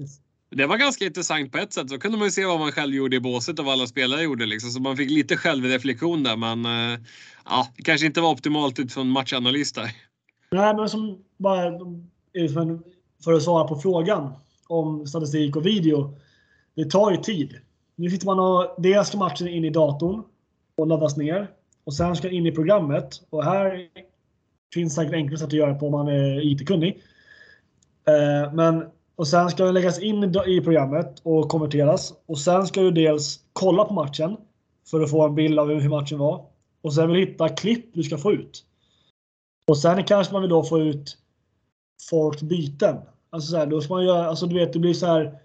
det 0.50 0.66
var 0.66 0.76
ganska 0.76 1.04
intressant 1.04 1.52
på 1.52 1.58
ett 1.58 1.72
sätt. 1.72 1.90
Så 1.90 1.98
kunde 1.98 2.18
man 2.18 2.26
ju 2.26 2.30
se 2.30 2.44
vad 2.44 2.60
man 2.60 2.72
själv 2.72 2.94
gjorde 2.94 3.16
i 3.16 3.20
båset 3.20 3.58
och 3.58 3.64
vad 3.64 3.72
alla 3.72 3.86
spelare 3.86 4.22
gjorde. 4.22 4.46
Liksom. 4.46 4.70
Så 4.70 4.80
man 4.80 4.96
fick 4.96 5.10
lite 5.10 5.36
självreflektion 5.36 6.22
där. 6.22 6.36
Men 6.36 6.64
ja, 7.44 7.68
det 7.76 7.82
kanske 7.82 8.06
inte 8.06 8.20
var 8.20 8.30
optimalt 8.30 8.78
utifrån 8.78 9.08
matchanalys 9.08 9.72
där. 9.72 9.90
Nej, 10.50 10.74
men 10.76 10.88
som 10.88 11.24
bara 11.36 11.78
för 13.24 13.32
att 13.32 13.42
svara 13.42 13.68
på 13.68 13.76
frågan 13.76 14.32
om 14.66 15.06
statistik 15.06 15.56
och 15.56 15.66
video. 15.66 16.18
Det 16.74 16.90
tar 16.90 17.10
ju 17.10 17.16
tid. 17.16 17.60
Nu 17.96 18.10
sitter 18.10 18.26
man 18.26 18.40
och 18.40 18.74
dels 18.78 19.08
ska 19.08 19.18
matchen 19.18 19.48
in 19.48 19.64
i 19.64 19.70
datorn 19.70 20.22
och 20.76 20.86
laddas 20.86 21.16
ner 21.16 21.50
och 21.84 21.94
sen 21.94 22.16
ska 22.16 22.28
den 22.28 22.36
in 22.36 22.46
i 22.46 22.52
programmet 22.52 23.22
och 23.30 23.44
här 23.44 23.88
finns 24.74 24.94
säkert 24.94 25.14
enkla 25.14 25.36
sätt 25.36 25.46
att 25.46 25.52
göra 25.52 25.74
på 25.74 25.86
om 25.86 25.92
man 25.92 26.08
är 26.08 26.52
IT-kunnig. 26.52 27.02
Eh, 28.06 28.52
men 28.52 28.84
och 29.16 29.28
sen 29.28 29.50
ska 29.50 29.64
den 29.64 29.74
läggas 29.74 29.98
in 29.98 30.34
i 30.46 30.60
programmet 30.60 31.20
och 31.22 31.48
konverteras 31.48 32.14
och 32.26 32.38
sen 32.38 32.66
ska 32.66 32.80
du 32.80 32.90
dels 32.90 33.40
kolla 33.52 33.84
på 33.84 33.94
matchen 33.94 34.36
för 34.90 35.00
att 35.00 35.10
få 35.10 35.26
en 35.26 35.34
bild 35.34 35.58
av 35.58 35.68
hur 35.68 35.88
matchen 35.88 36.18
var 36.18 36.46
och 36.82 36.94
sen 36.94 37.08
vill 37.08 37.20
du 37.20 37.26
hitta 37.26 37.48
klipp 37.48 37.94
du 37.94 38.02
ska 38.02 38.18
få 38.18 38.32
ut. 38.32 38.64
Och 39.68 39.78
sen 39.78 40.04
kanske 40.04 40.32
man 40.32 40.42
vill 40.42 40.50
då 40.50 40.62
få 40.62 40.78
ut 40.80 41.18
folks 42.10 42.42
byten. 42.42 42.96
Alltså 43.30 43.50
så 43.50 43.56
här, 43.56 43.66
då 43.66 43.80
ska 43.80 43.94
man 43.94 44.04
göra, 44.04 44.26
alltså 44.26 44.46
du 44.46 44.54
vet, 44.54 44.72
det 44.72 44.78
blir 44.78 44.94
så 44.94 45.06
här. 45.06 45.38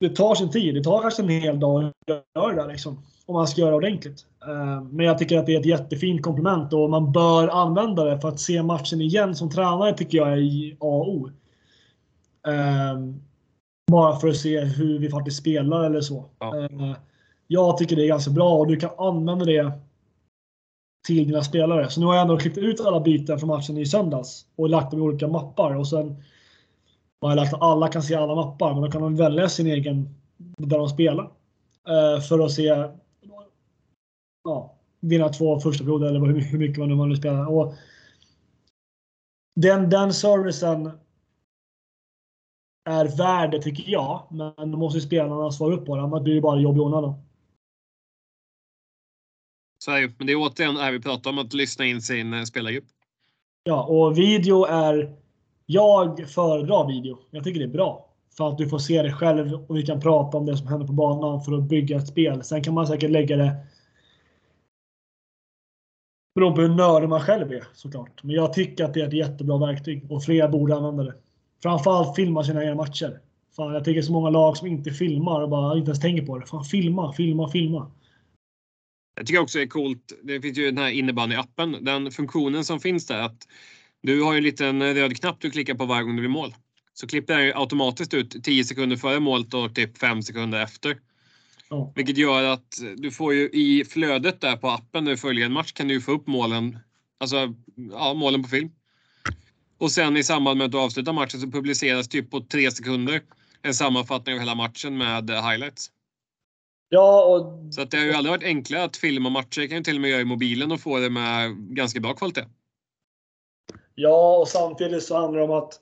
Det 0.00 0.08
tar 0.08 0.34
sin 0.34 0.50
tid. 0.50 0.74
Det 0.74 0.84
tar 0.84 1.02
kanske 1.02 1.22
en 1.22 1.28
hel 1.28 1.60
dag 1.60 1.84
att 1.84 2.24
göra 2.34 2.54
det 2.54 2.62
där 2.62 2.68
liksom. 2.68 3.02
Om 3.26 3.34
man 3.34 3.48
ska 3.48 3.60
göra 3.60 3.74
ordentligt. 3.74 4.26
Eh, 4.48 4.82
men 4.82 5.06
jag 5.06 5.18
tycker 5.18 5.38
att 5.38 5.46
det 5.46 5.54
är 5.54 5.60
ett 5.60 5.66
jättefint 5.66 6.22
komplement 6.22 6.72
och 6.72 6.90
man 6.90 7.12
bör 7.12 7.48
använda 7.48 8.04
det 8.04 8.20
för 8.20 8.28
att 8.28 8.40
se 8.40 8.62
matchen 8.62 9.00
igen 9.00 9.34
som 9.34 9.50
tränare 9.50 9.96
tycker 9.96 10.18
jag 10.18 10.32
är 10.32 10.72
A 10.72 10.76
och 10.78 11.14
O. 11.14 11.30
Eh, 12.46 12.98
bara 13.90 14.16
för 14.16 14.28
att 14.28 14.36
se 14.36 14.60
hur 14.60 14.98
vi 14.98 15.10
faktiskt 15.10 15.36
spelar 15.36 15.84
eller 15.84 16.00
så. 16.00 16.24
Ja. 16.38 16.58
Eh, 16.58 16.96
jag 17.46 17.78
tycker 17.78 17.96
det 17.96 18.04
är 18.04 18.08
ganska 18.08 18.30
bra 18.30 18.58
och 18.58 18.66
du 18.66 18.76
kan 18.76 18.90
använda 18.98 19.44
det 19.44 19.72
till 21.06 21.26
dina 21.28 21.42
spelare. 21.42 21.90
Så 21.90 22.00
nu 22.00 22.06
har 22.06 22.14
jag 22.14 22.22
ändå 22.22 22.38
klippt 22.38 22.58
ut 22.58 22.80
alla 22.80 23.00
byten 23.00 23.38
från 23.38 23.48
matchen 23.48 23.76
i 23.76 23.86
söndags 23.86 24.46
och 24.56 24.68
lagt 24.68 24.90
dem 24.90 25.00
i 25.00 25.02
olika 25.02 25.28
mappar. 25.28 25.74
Och 25.74 25.88
sen 25.88 26.22
har 27.20 27.30
jag 27.30 27.36
lagt 27.36 27.54
att 27.54 27.62
alla 27.62 27.88
kan 27.88 28.02
se 28.02 28.14
alla 28.14 28.34
mappar, 28.34 28.72
men 28.72 28.82
då 28.82 28.90
kan 28.90 29.02
de 29.02 29.16
välja 29.16 29.48
sin 29.48 29.66
egen 29.66 30.14
där 30.38 30.78
de 30.78 30.88
spelar. 30.88 31.24
Eh, 31.88 32.20
för 32.20 32.44
att 32.44 32.52
se 32.52 32.88
ja, 34.44 34.78
vinna 35.00 35.28
två 35.28 35.60
första 35.60 35.84
perioder 35.84 36.06
eller 36.06 36.20
hur, 36.20 36.58
mycket 36.58 36.78
man 36.78 36.98
nu 36.98 37.08
vill 37.08 37.16
spela. 37.16 37.48
Och 37.48 37.74
den, 39.56 39.90
den 39.90 40.12
servicen 40.14 40.90
är 42.84 43.16
värd 43.16 43.62
tycker 43.62 43.92
jag, 43.92 44.26
men 44.30 44.70
då 44.70 44.78
måste 44.78 45.00
spelarna 45.00 45.50
svara 45.50 45.74
upp 45.74 45.86
på 45.86 45.96
det. 45.96 46.02
Annars 46.02 46.22
blir 46.22 46.34
det 46.34 46.40
bara 46.40 46.60
jobb 46.60 46.76
i 46.76 46.80
onödan. 46.80 47.14
Så 49.84 49.90
Men 49.90 50.26
det 50.26 50.32
är 50.32 50.36
återigen 50.36 50.74
det 50.74 50.80
här 50.80 50.92
vi 50.92 51.00
pratar 51.00 51.30
om, 51.30 51.38
att 51.38 51.52
lyssna 51.52 51.84
in 51.84 52.02
sin 52.02 52.34
eh, 52.34 52.42
spelargrupp. 52.42 52.84
Ja, 53.64 53.84
och 53.84 54.18
video 54.18 54.64
är... 54.64 55.19
Jag 55.72 56.30
föredrar 56.30 56.86
video. 56.88 57.18
Jag 57.30 57.44
tycker 57.44 57.60
det 57.60 57.66
är 57.66 57.68
bra. 57.68 58.06
För 58.36 58.48
att 58.48 58.58
du 58.58 58.68
får 58.68 58.78
se 58.78 59.02
det 59.02 59.12
själv 59.12 59.54
och 59.68 59.76
vi 59.76 59.82
kan 59.82 60.00
prata 60.00 60.38
om 60.38 60.46
det 60.46 60.56
som 60.56 60.66
händer 60.66 60.86
på 60.86 60.92
banan 60.92 61.40
för 61.40 61.52
att 61.52 61.62
bygga 61.62 61.96
ett 61.96 62.08
spel. 62.08 62.44
Sen 62.44 62.62
kan 62.62 62.74
man 62.74 62.86
säkert 62.86 63.10
lägga 63.10 63.36
det 63.36 63.56
Beroende 66.34 66.56
på 66.56 66.62
hur 66.62 66.74
nördig 66.74 67.08
man 67.08 67.20
själv 67.20 67.52
är 67.52 67.64
såklart. 67.74 68.22
Men 68.22 68.36
jag 68.36 68.52
tycker 68.52 68.84
att 68.84 68.94
det 68.94 69.00
är 69.00 69.06
ett 69.06 69.12
jättebra 69.12 69.58
verktyg 69.58 70.10
och 70.10 70.24
fler 70.24 70.48
borde 70.48 70.76
använda 70.76 71.02
det. 71.02 71.14
Framförallt 71.62 72.16
filma 72.16 72.44
sina 72.44 72.62
egna 72.62 72.74
matcher. 72.74 73.20
Fan, 73.56 73.74
jag 73.74 73.84
tycker 73.84 74.02
så 74.02 74.12
många 74.12 74.30
lag 74.30 74.56
som 74.56 74.66
inte 74.66 74.90
filmar 74.90 75.40
och 75.42 75.48
bara 75.48 75.78
inte 75.78 75.88
ens 75.88 76.00
tänker 76.00 76.26
på 76.26 76.38
det. 76.38 76.46
Fan, 76.46 76.64
filma, 76.64 77.12
filma, 77.12 77.48
filma. 77.48 77.90
Jag 79.16 79.26
tycker 79.26 79.40
också 79.40 79.58
det 79.58 79.64
är 79.64 79.68
coolt. 79.68 80.12
Det 80.22 80.40
finns 80.40 80.58
ju 80.58 80.66
den 80.66 80.78
här 80.78 80.90
innebandyappen. 80.90 81.84
Den 81.84 82.10
funktionen 82.10 82.64
som 82.64 82.80
finns 82.80 83.06
där 83.06 83.22
att 83.22 83.46
du 84.02 84.22
har 84.22 84.32
ju 84.32 84.38
en 84.38 84.44
liten 84.44 84.94
röd 84.94 85.20
knapp 85.20 85.40
du 85.40 85.50
klickar 85.50 85.74
på 85.74 85.84
varje 85.84 86.02
gång 86.02 86.16
du 86.16 86.20
blir 86.20 86.30
mål. 86.30 86.54
Så 86.92 87.06
klipper 87.06 87.38
den 87.38 87.56
automatiskt 87.56 88.14
ut 88.14 88.44
10 88.44 88.64
sekunder 88.64 88.96
före 88.96 89.20
målet 89.20 89.54
och 89.54 89.74
typ 89.74 89.98
5 89.98 90.22
sekunder 90.22 90.62
efter. 90.62 90.96
Oh. 91.70 91.92
Vilket 91.94 92.16
gör 92.16 92.44
att 92.44 92.80
du 92.96 93.10
får 93.10 93.34
ju 93.34 93.48
i 93.48 93.84
flödet 93.84 94.40
där 94.40 94.56
på 94.56 94.70
appen 94.70 95.04
när 95.04 95.10
du 95.10 95.16
följer 95.16 95.46
en 95.46 95.52
match 95.52 95.72
kan 95.72 95.88
du 95.88 96.00
få 96.00 96.12
upp 96.12 96.26
målen, 96.26 96.78
alltså 97.20 97.54
ja, 97.92 98.14
målen 98.14 98.42
på 98.42 98.48
film. 98.48 98.70
Och 99.78 99.92
sen 99.92 100.16
i 100.16 100.24
samband 100.24 100.58
med 100.58 100.64
att 100.64 100.72
du 100.72 100.78
avslutar 100.78 101.12
matchen 101.12 101.40
så 101.40 101.50
publiceras 101.50 102.08
typ 102.08 102.30
på 102.30 102.40
3 102.40 102.70
sekunder 102.70 103.22
en 103.62 103.74
sammanfattning 103.74 104.34
av 104.34 104.40
hela 104.40 104.54
matchen 104.54 104.98
med 104.98 105.30
highlights. 105.30 105.90
Ja, 106.88 107.24
och... 107.24 107.74
Så 107.74 107.82
att 107.82 107.90
det 107.90 107.96
har 107.96 108.04
ju 108.04 108.12
aldrig 108.12 108.30
varit 108.30 108.44
enklare 108.44 108.84
att 108.84 108.96
filma 108.96 109.30
matcher. 109.30 109.66
kan 109.66 109.76
ju 109.76 109.82
till 109.82 109.94
och 109.94 110.00
med 110.00 110.10
göra 110.10 110.20
i 110.20 110.24
mobilen 110.24 110.72
och 110.72 110.80
få 110.80 110.98
det 110.98 111.10
med 111.10 111.56
ganska 111.56 112.00
bra 112.00 112.14
kvalitet. 112.14 112.44
Ja, 114.00 114.36
och 114.36 114.48
samtidigt 114.48 115.02
så 115.02 115.16
handlar 115.16 115.38
det 115.38 115.44
om 115.44 115.50
att 115.50 115.80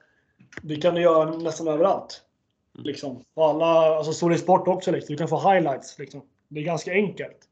det 0.63 0.77
kan 0.77 0.95
du 0.95 1.01
göra 1.01 1.31
nästan 1.31 1.69
överallt. 1.69 2.23
Mm. 2.75 2.87
Liksom. 2.87 3.25
På 3.35 3.45
alla, 3.45 3.65
alltså 3.67 4.13
står 4.13 4.31
det 4.31 4.39
sport 4.39 4.69
också. 4.69 4.93
Liksom. 4.93 5.13
Du 5.13 5.19
kan 5.19 5.29
få 5.29 5.53
highlights. 5.53 5.99
Liksom. 5.99 6.23
Det 6.49 6.61
är 6.61 6.65
ganska 6.65 6.93
enkelt. 6.93 7.49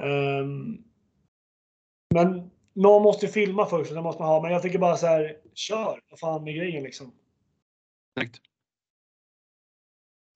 Um, 0.00 0.84
men 2.14 2.50
någon 2.72 3.02
måste 3.02 3.28
filma 3.28 3.66
först. 3.66 3.94
Det 3.94 4.02
måste 4.02 4.22
man 4.22 4.28
ha. 4.28 4.42
Men 4.42 4.52
jag 4.52 4.62
tycker 4.62 4.78
bara 4.78 4.96
så 4.96 5.06
här, 5.06 5.36
kör. 5.54 6.00
Vad 6.10 6.18
fan 6.18 6.48
är 6.48 6.52
grejen 6.52 6.82
liksom? 6.82 7.12
Exakt. 8.20 8.42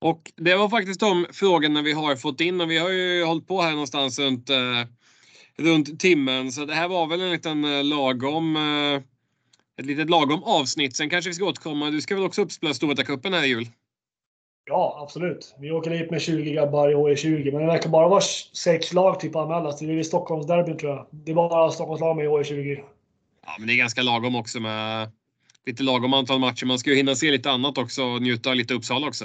Och 0.00 0.32
det 0.36 0.56
var 0.56 0.68
faktiskt 0.68 1.00
de 1.00 1.26
frågorna 1.32 1.82
vi 1.82 1.92
har 1.92 2.16
fått 2.16 2.40
in 2.40 2.60
och 2.60 2.70
vi 2.70 2.78
har 2.78 2.90
ju 2.90 3.24
hållit 3.24 3.46
på 3.46 3.60
här 3.60 3.70
någonstans 3.70 4.18
runt, 4.18 4.50
eh, 4.50 4.82
runt 5.58 6.00
timmen. 6.00 6.52
Så 6.52 6.64
det 6.64 6.74
här 6.74 6.88
var 6.88 7.06
väl 7.06 7.20
en 7.20 7.30
liten 7.30 7.64
eh, 7.64 7.84
lagom 7.84 8.56
eh, 8.56 9.02
ett 9.78 9.86
litet 9.86 10.10
lagom 10.10 10.42
avsnitt. 10.44 10.96
Sen 10.96 11.10
kanske 11.10 11.30
vi 11.30 11.34
ska 11.34 11.44
återkomma. 11.44 11.90
Du 11.90 12.00
ska 12.00 12.14
väl 12.14 12.24
också 12.24 12.42
uppspela 12.42 12.72
Storvreta-cupen 12.72 13.34
här 13.34 13.44
i 13.44 13.48
jul? 13.48 13.68
Ja, 14.64 14.98
absolut. 15.02 15.54
Vi 15.58 15.70
åker 15.70 15.90
dit 15.90 16.10
med 16.10 16.20
20 16.20 16.52
grabbar 16.52 16.90
i 16.90 16.94
HE20, 16.94 17.52
men 17.52 17.60
det 17.60 17.66
verkar 17.66 17.90
bara 17.90 18.08
vara 18.08 18.20
sex 18.52 18.92
lag 18.92 19.20
typ 19.20 19.36
anmälas. 19.36 19.78
Det 19.78 19.86
blir 19.86 20.02
Stockholmsderbyn 20.02 20.78
tror 20.78 20.92
jag. 20.92 21.06
Det 21.10 21.30
är 21.30 21.34
bara 21.34 21.70
Stockholmslag 21.70 22.16
med 22.16 22.24
i 22.24 22.28
HE20. 22.28 22.84
Ja, 23.46 23.56
men 23.58 23.66
det 23.68 23.74
är 23.74 23.76
ganska 23.76 24.02
lagom 24.02 24.36
också 24.36 24.60
med 24.60 25.10
lite 25.66 25.82
lagom 25.82 26.14
antal 26.14 26.38
matcher. 26.38 26.66
Man 26.66 26.78
ska 26.78 26.90
ju 26.90 26.96
hinna 26.96 27.14
se 27.14 27.30
lite 27.30 27.50
annat 27.50 27.78
också 27.78 28.04
och 28.04 28.22
njuta 28.22 28.50
av 28.50 28.56
lite 28.56 28.74
Uppsala 28.74 29.08
också. 29.08 29.24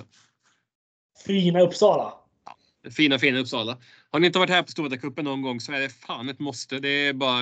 Fina 1.26 1.62
Uppsala. 1.62 2.14
Ja, 2.46 2.56
fina, 2.92 3.20
fina 3.20 3.40
Uppsala. 3.40 3.78
Har 4.12 4.20
ni 4.20 4.28
inte 4.28 4.40
varit 4.40 4.50
här 4.50 4.64
på 4.64 4.68
Storvreta-cupen 4.68 5.24
någon 5.24 5.42
gång 5.42 5.60
så 5.60 5.72
är 5.72 5.80
det 5.80 5.90
fan 5.90 6.30
ett 6.30 6.40
måste. 6.40 6.80
Det 6.80 7.08
är 7.08 7.14
bara 7.14 7.42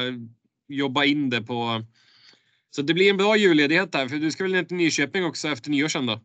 jobba 0.67 1.03
in 1.03 1.29
det 1.29 1.41
på... 1.41 1.83
Så 2.69 2.81
det 2.81 2.93
blir 2.93 3.09
en 3.09 3.17
bra 3.17 3.37
julledighet 3.37 3.91
där, 3.91 4.07
för 4.07 4.15
du 4.15 4.31
ska 4.31 4.43
väl 4.43 4.53
ner 4.53 4.63
till 4.63 4.77
Nyköping 4.77 5.25
också 5.25 5.47
efter 5.47 5.69
nyår 5.69 5.87
sen 5.87 6.05
då? 6.05 6.19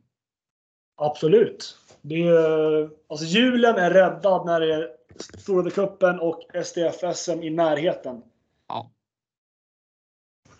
Absolut. 0.97 1.79
Det 2.03 2.23
är, 2.23 2.91
alltså 3.09 3.27
julen 3.27 3.77
är 3.77 3.91
räddad 3.91 4.47
när 4.47 4.61
det 4.61 4.75
är 4.75 4.89
Storvreta-cupen 5.19 6.19
och 6.19 6.43
STF-SM 6.55 7.43
i 7.43 7.51
närheten. 7.51 8.23
Ja. 8.69 8.91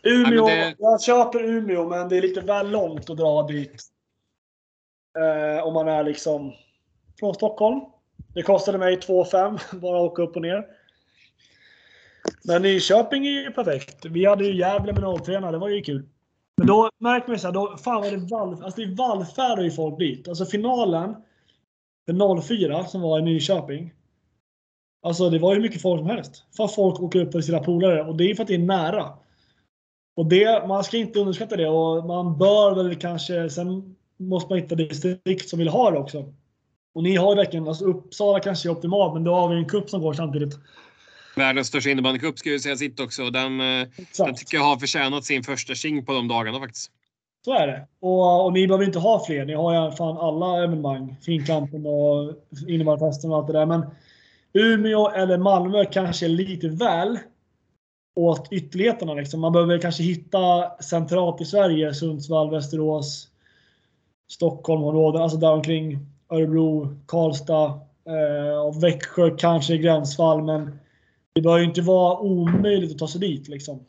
Umeå, 0.03 0.47
Nej, 0.47 0.59
det... 0.59 0.77
jag 0.79 1.03
köper 1.03 1.45
Umeå 1.45 1.89
men 1.89 2.09
det 2.09 2.17
är 2.17 2.23
lite 2.23 2.41
väl 2.41 2.71
långt 2.71 3.11
att 3.11 3.17
dra 3.17 3.43
dit. 3.43 3.83
Eh, 5.19 5.67
om 5.67 5.75
man 5.75 5.89
är 5.89 6.05
liksom 6.05 6.53
från 7.19 7.35
Stockholm. 7.35 7.81
Det 8.35 8.43
kostade 8.43 8.79
mig 8.79 9.01
2 9.01 9.25
5 9.25 9.59
bara 9.81 9.97
att 9.97 10.11
åka 10.13 10.23
upp 10.23 10.37
och 10.37 10.43
ner. 10.43 10.65
Men 12.45 12.63
Nyköping 12.63 13.27
är 13.27 13.31
ju 13.31 13.51
perfekt. 13.51 14.05
Vi 14.05 14.27
hade 14.27 14.45
ju 14.45 14.57
Gävle 14.57 14.93
med 14.93 15.25
03 15.25 15.41
det 15.41 15.59
var 15.59 15.69
ju 15.69 15.83
kul. 15.83 16.09
Men 16.57 16.67
då 16.67 16.91
märker 16.99 17.29
man 17.29 17.39
så 17.39 17.47
här, 17.47 17.55
då, 17.55 17.77
fan 17.77 18.03
vad 18.03 18.13
det 18.13 18.17
vall, 18.17 18.65
alltså 18.65 18.81
det 18.81 18.95
vallfärdar 18.95 19.63
ju 19.63 19.71
folk 19.71 19.99
dit. 19.99 20.29
Alltså 20.29 20.47
finalen 20.47 21.15
för 22.07 22.43
04 22.43 22.85
som 22.85 23.01
var 23.01 23.19
i 23.19 23.23
Nyköping. 23.23 23.93
Alltså 25.03 25.31
det 25.31 25.39
var 25.39 25.55
ju 25.55 25.61
mycket 25.61 25.83
folk 25.83 26.01
som 26.01 26.11
helst. 26.11 26.45
För 26.57 26.67
folk 26.67 27.01
åker 27.01 27.21
upp 27.21 27.33
för 27.33 27.41
sina 27.41 27.59
polare 27.59 28.05
och 28.05 28.17
det 28.17 28.31
är 28.31 28.35
för 28.35 28.43
att 28.43 28.49
det 28.49 28.55
är 28.55 28.59
nära. 28.59 29.13
Och 30.17 30.27
det, 30.27 30.69
man 30.69 30.85
ska 30.85 30.97
inte 30.97 31.19
underskatta 31.21 31.57
det 31.57 31.69
och 31.69 32.07
man 32.07 32.39
bör 32.39 32.75
väl 32.75 32.95
kanske, 32.95 33.51
sen 33.51 33.97
måste 34.17 34.53
man 34.53 34.59
hitta 34.59 34.75
distrikt 34.75 35.49
som 35.49 35.59
vill 35.59 35.69
ha 35.69 35.91
det 35.91 35.99
också. 35.99 36.33
Och 36.95 37.03
ni 37.03 37.17
har 37.17 37.37
verkligen, 37.37 37.69
alltså 37.69 37.85
Uppsala 37.85 38.41
kanske 38.41 38.69
är 38.69 38.71
optimalt 38.71 39.15
men 39.15 39.25
då 39.25 39.35
har 39.35 39.49
vi 39.49 39.57
en 39.57 39.69
kupp 39.69 39.91
som 39.91 40.01
går 40.01 40.15
samtidigt. 40.15 40.55
Världens 41.37 41.67
största 41.67 41.91
innebandycup 41.91 42.39
ska 42.39 42.51
ju 42.51 42.59
säga 42.59 42.77
sitt 42.77 43.01
också. 43.01 43.31
Den, 43.31 43.61
eh, 43.61 43.89
den 44.19 44.35
tycker 44.35 44.57
jag 44.57 44.65
har 44.65 44.77
förtjänat 44.77 45.25
sin 45.25 45.43
första 45.43 45.75
king 45.75 46.07
på 46.07 46.13
de 46.13 46.29
dagarna 46.29 46.59
faktiskt. 46.59 46.91
Så 47.45 47.53
är 47.53 47.67
det. 47.67 47.87
Och, 48.01 48.45
och 48.45 48.53
ni 48.53 48.67
behöver 48.67 48.85
inte 48.85 48.99
ha 48.99 49.25
fler. 49.27 49.45
Ni 49.45 49.55
har 49.55 49.91
ju 49.91 49.97
fan 49.97 50.17
alla 50.19 50.65
evenemang. 50.65 51.17
Finkampen 51.23 51.87
och 51.87 52.35
innebandyfesten 52.69 53.31
och 53.31 53.37
allt 53.37 53.47
det 53.47 53.53
där. 53.53 53.67
Men 53.67 53.87
Umeå 54.53 55.11
eller 55.11 55.39
Malmö 55.39 55.85
kanske 55.85 56.27
är 56.27 56.29
lite 56.29 56.69
väl 56.69 57.19
åt 58.17 58.49
ytterligheterna. 58.53 59.15
Liksom. 59.15 59.41
Man 59.41 59.53
behöver 59.53 59.79
kanske 59.79 60.03
hitta 60.03 60.71
centralt 60.81 61.41
i 61.41 61.45
Sverige. 61.45 61.95
Sundsvall, 61.95 62.51
Västerås, 62.51 63.29
Stockholm 64.31 64.85
området, 64.85 65.21
alltså 65.21 65.39
däromkring. 65.39 66.14
Örebro, 66.29 66.99
Karlstad 67.07 67.81
eh, 68.07 68.67
och 68.67 68.83
Växjö 68.83 69.37
kanske 69.37 69.75
i 69.75 69.79
gränsfall. 69.79 70.43
Men 70.43 70.79
det 71.33 71.41
bör 71.41 71.59
ju 71.59 71.65
inte 71.65 71.83
vara 71.83 72.19
omöjligt 72.19 72.93
att 72.93 72.99
ta 72.99 73.09
sig 73.09 73.21
dit. 73.21 73.49
Liksom. 73.49 73.85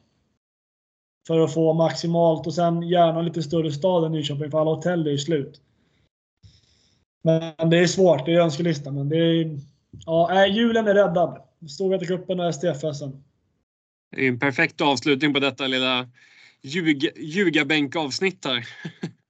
För 1.27 1.39
att 1.39 1.53
få 1.53 1.73
maximalt 1.73 2.47
och 2.47 2.53
sen 2.53 2.81
gärna 2.81 3.21
lite 3.21 3.43
större 3.43 3.71
stad 3.71 4.05
än 4.05 4.11
Nyköping 4.11 4.51
för 4.51 4.61
alla 4.61 4.75
hotell 4.75 5.07
är 5.07 5.11
ju 5.11 5.17
slut. 5.17 5.61
Men 7.23 7.69
det 7.69 7.77
är 7.77 7.87
svårt, 7.87 8.25
det 8.25 8.33
är 8.33 8.39
önskelista. 8.39 8.91
Men 8.91 9.09
det 9.09 9.17
är, 9.17 9.59
ja, 10.05 10.47
julen 10.47 10.87
är 10.87 10.93
räddad. 10.93 11.41
Storvretacupen 11.69 12.39
och 12.39 12.55
STF-SM. 12.55 13.11
Det 14.15 14.25
är 14.25 14.27
en 14.27 14.39
perfekt 14.39 14.81
avslutning 14.81 15.33
på 15.33 15.39
detta 15.39 15.67
lilla 15.67 16.07
ljug, 16.61 17.11
ljugabänkavsnitt 17.15 18.45
här. 18.45 18.67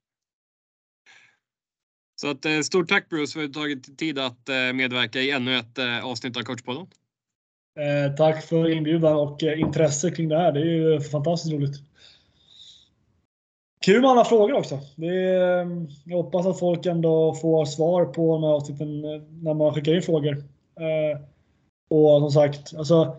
Så 2.16 2.30
att, 2.30 2.46
eh, 2.46 2.60
stort 2.60 2.90
tack 2.90 3.10
Bruce 3.10 3.34
för 3.34 3.44
att 3.44 3.54
du 3.54 3.60
tagit 3.60 3.98
tid 3.98 4.20
att 4.20 4.50
eh, 4.50 4.74
medverka 4.74 5.20
i 5.20 5.32
ännu 5.32 5.58
ett 5.58 5.78
eh, 5.78 6.06
avsnitt 6.06 6.38
av 6.38 6.42
Coachpodden. 6.42 6.88
Eh, 7.80 8.16
tack 8.16 8.46
för 8.46 8.72
inbjudan 8.72 9.16
och 9.16 9.44
intresse 9.44 10.12
kring 10.12 10.30
det 10.30 10.38
här. 10.38 10.52
Det 10.52 10.60
är 10.60 10.66
ju 10.66 11.02
fantastiskt 11.02 11.54
roligt. 11.54 11.76
Kul 13.86 14.02
med 14.02 14.10
alla 14.10 14.26
frågor 14.26 14.54
också. 14.54 14.80
Det 14.96 15.08
är, 15.08 15.62
mm, 15.62 15.88
jag 16.06 16.18
hoppas 16.18 16.46
att 16.46 16.60
folk 16.60 16.86
ändå 16.86 17.34
får 17.34 17.66
svar 17.66 18.06
på 18.06 18.34
de 18.34 18.44
här 18.44 18.52
avsnitten 18.52 19.02
när 19.42 19.54
man 19.54 19.74
skickar 19.74 19.96
in 19.96 20.02
frågor. 20.02 20.44
Och 21.90 22.20
som 22.22 22.32
sagt, 22.32 22.76
alltså, 22.76 23.16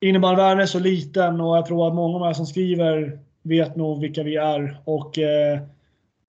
innebandyvärlden 0.00 0.62
är 0.62 0.66
så 0.66 0.78
liten 0.78 1.40
och 1.40 1.56
jag 1.56 1.66
tror 1.66 1.88
att 1.88 1.94
många 1.94 2.14
av 2.14 2.20
de 2.20 2.26
här 2.26 2.34
som 2.34 2.46
skriver 2.46 3.18
vet 3.42 3.76
nog 3.76 4.00
vilka 4.00 4.22
vi 4.22 4.36
är 4.36 4.80
och 4.84 5.18
eh, 5.18 5.60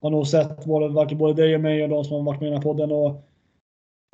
har 0.00 0.10
nog 0.10 0.26
sett 0.26 0.64
både, 0.64 1.14
både 1.16 1.42
dig 1.42 1.54
och 1.54 1.60
mig 1.60 1.82
och 1.82 1.88
de 1.88 2.04
som 2.04 2.16
har 2.16 2.22
varit 2.22 2.40
med 2.40 2.46
i 2.46 2.50
den 2.50 2.58
här 2.58 2.62
podden. 2.62 2.92
Och 2.92 3.22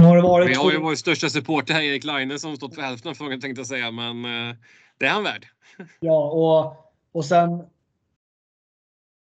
har 0.02 0.16
det 0.16 0.22
varit... 0.22 0.48
Vi 0.48 0.54
har 0.54 0.72
ju 0.72 0.78
vår 0.78 0.94
största 0.94 1.28
supporter 1.28 1.74
här, 1.74 1.82
Erik 1.82 2.04
Laine, 2.04 2.38
som 2.38 2.56
stått 2.56 2.74
för 2.74 2.82
hälften 2.82 3.10
av 3.10 3.14
frågan 3.14 3.40
tänkte 3.40 3.60
jag 3.60 3.66
säga, 3.66 3.90
men 3.90 4.24
eh, 4.24 4.56
det 4.98 5.06
är 5.06 5.10
han 5.10 5.24
värd. 5.24 5.46
Ja, 6.00 6.30
och, 6.30 6.92
och 7.12 7.24
sen 7.24 7.64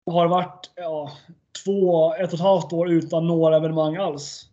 har 0.07 0.25
det 0.25 0.31
varit 0.31 0.71
ja, 0.77 1.13
två, 1.65 2.15
ett 2.15 2.29
och 2.29 2.35
ett 2.35 2.41
halvt 2.41 2.73
år 2.73 2.91
utan 2.91 3.27
några 3.27 3.57
evenemang 3.57 3.97
alls. 3.97 4.47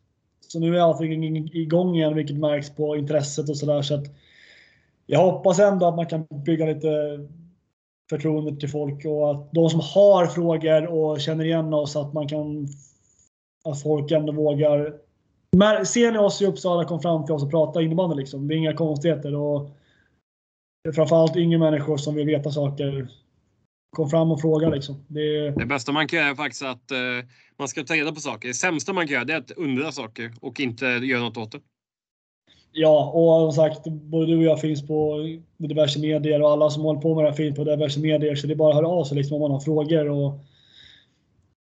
Så 0.47 0.59
nu 0.59 0.77
är 0.77 0.81
allting 0.81 1.49
igång 1.53 1.95
igen, 1.95 2.15
vilket 2.15 2.37
märks 2.37 2.75
på 2.75 2.97
intresset 2.97 3.49
och 3.49 3.57
sådär. 3.57 3.81
Så 3.81 3.95
att 3.95 4.05
jag 5.05 5.19
hoppas 5.19 5.59
ändå 5.59 5.87
att 5.87 5.95
man 5.95 6.05
kan 6.05 6.27
bygga 6.45 6.65
lite 6.65 6.89
förtroende 8.09 8.59
till 8.59 8.69
folk 8.69 9.05
och 9.05 9.31
att 9.31 9.51
de 9.51 9.69
som 9.69 9.79
har 9.79 10.27
frågor 10.27 10.87
och 10.87 11.21
känner 11.21 11.45
igen 11.45 11.73
oss, 11.73 11.95
att 11.95 12.13
man 12.13 12.27
kan 12.27 12.67
att 13.65 13.81
folk 13.83 14.11
ändå 14.11 14.33
vågar 14.33 14.93
men 15.57 15.85
ser 15.85 16.11
ni 16.11 16.17
oss 16.17 16.41
i 16.41 16.45
Uppsala, 16.45 16.85
kom 16.85 17.01
fram 17.01 17.25
till 17.25 17.35
oss 17.35 17.43
och 17.43 17.51
prata 17.51 17.81
innebandy. 17.81 18.15
Liksom. 18.15 18.47
Det 18.47 18.55
är 18.55 18.57
inga 18.57 18.73
konstigheter. 18.73 19.35
Och 19.35 19.69
framförallt 20.95 21.35
yngre 21.35 21.59
människor 21.59 21.97
som 21.97 22.15
vill 22.15 22.25
veta 22.25 22.51
saker. 22.51 23.07
Kom 23.95 24.09
fram 24.09 24.31
och 24.31 24.41
fråga. 24.41 24.69
Liksom. 24.69 25.05
Det, 25.07 25.51
det 25.51 25.65
bästa 25.65 25.91
man 25.91 26.07
kan 26.07 26.19
göra 26.19 26.29
är 26.29 26.35
faktiskt 26.35 26.63
att 26.63 26.91
uh, 26.91 27.29
man 27.57 27.67
ska 27.67 27.83
ta 27.83 27.93
reda 27.93 28.11
på 28.11 28.19
saker. 28.19 28.47
Det 28.47 28.53
sämsta 28.53 28.93
man 28.93 29.07
kan 29.07 29.13
göra 29.13 29.33
är 29.33 29.37
att 29.37 29.51
undra 29.51 29.91
saker 29.91 30.33
och 30.41 30.59
inte 30.59 30.85
göra 30.85 31.21
något 31.21 31.37
åt 31.37 31.51
det. 31.51 31.59
Ja, 32.79 33.11
och 33.11 33.53
som 33.53 33.63
sagt, 33.63 33.83
både 33.87 34.25
du 34.25 34.37
och 34.37 34.43
jag 34.43 34.61
finns 34.61 34.87
på 34.87 35.25
diverse 35.57 35.99
medier 35.99 36.41
och 36.41 36.49
alla 36.49 36.69
som 36.69 36.83
håller 36.83 37.01
på 37.01 37.15
med 37.15 37.23
det 37.23 37.29
här 37.29 37.35
finns 37.35 37.55
på 37.55 37.63
diverse 37.63 37.99
medier. 37.99 38.35
Så 38.35 38.47
det 38.47 38.53
är 38.53 38.55
bara 38.55 38.69
att 38.69 38.75
höra 38.75 38.87
av 38.87 39.03
sig 39.03 39.17
liksom, 39.17 39.35
om 39.35 39.41
man 39.41 39.51
har 39.51 39.59
frågor. 39.59 40.09
Och, 40.09 40.27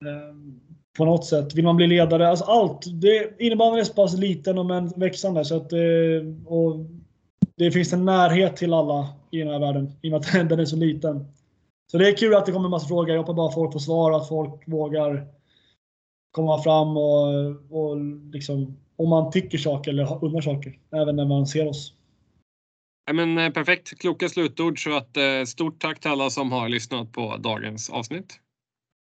eh, 0.06 0.34
på 0.96 1.04
något 1.04 1.24
sätt. 1.24 1.54
Vill 1.54 1.64
man 1.64 1.76
bli 1.76 1.86
ledare, 1.86 2.28
alltså 2.28 2.44
allt. 2.44 2.86
Innebandyn 3.38 3.80
är 3.80 3.84
så 3.84 3.92
pass 3.92 4.18
liten 4.18 4.58
och 4.58 4.66
men 4.66 4.88
växande 4.88 5.44
så 5.44 5.56
att 5.56 5.70
det, 5.70 6.18
och 6.46 6.76
det 7.56 7.70
finns 7.70 7.92
en 7.92 8.04
närhet 8.04 8.56
till 8.56 8.74
alla 8.74 9.08
i 9.30 9.38
den 9.38 9.48
här 9.48 9.58
världen 9.58 9.92
i 10.02 10.08
och 10.08 10.10
med 10.10 10.20
att 10.20 10.32
den 10.48 10.60
är 10.60 10.64
så 10.64 10.76
liten. 10.76 11.26
Så 11.90 11.98
det 11.98 12.08
är 12.08 12.16
kul 12.16 12.34
att 12.34 12.46
det 12.46 12.52
kommer 12.52 12.66
en 12.66 12.70
massa 12.70 12.88
frågor. 12.88 13.10
Jag 13.10 13.18
hoppas 13.18 13.36
bara 13.36 13.52
folk 13.52 13.72
får 13.72 13.80
svar, 13.80 14.12
att 14.12 14.28
folk 14.28 14.68
vågar 14.68 15.26
komma 16.30 16.62
fram 16.62 16.96
och, 16.96 17.28
och 17.70 17.96
liksom, 18.32 18.76
om 19.02 19.08
man 19.08 19.30
tycker 19.30 19.58
saker 19.58 19.90
eller 19.90 20.24
undrar 20.24 20.40
saker, 20.40 20.78
även 20.92 21.16
när 21.16 21.24
man 21.24 21.46
ser 21.46 21.68
oss. 21.68 21.94
Ja, 23.06 23.12
men, 23.12 23.38
eh, 23.38 23.50
perfekt, 23.50 23.98
kloka 23.98 24.28
slutord. 24.28 24.84
Så 24.84 24.96
att, 24.96 25.16
eh, 25.16 25.44
stort 25.46 25.80
tack 25.80 26.00
till 26.00 26.10
alla 26.10 26.30
som 26.30 26.52
har 26.52 26.68
lyssnat 26.68 27.12
på 27.12 27.36
dagens 27.36 27.90
avsnitt. 27.90 28.40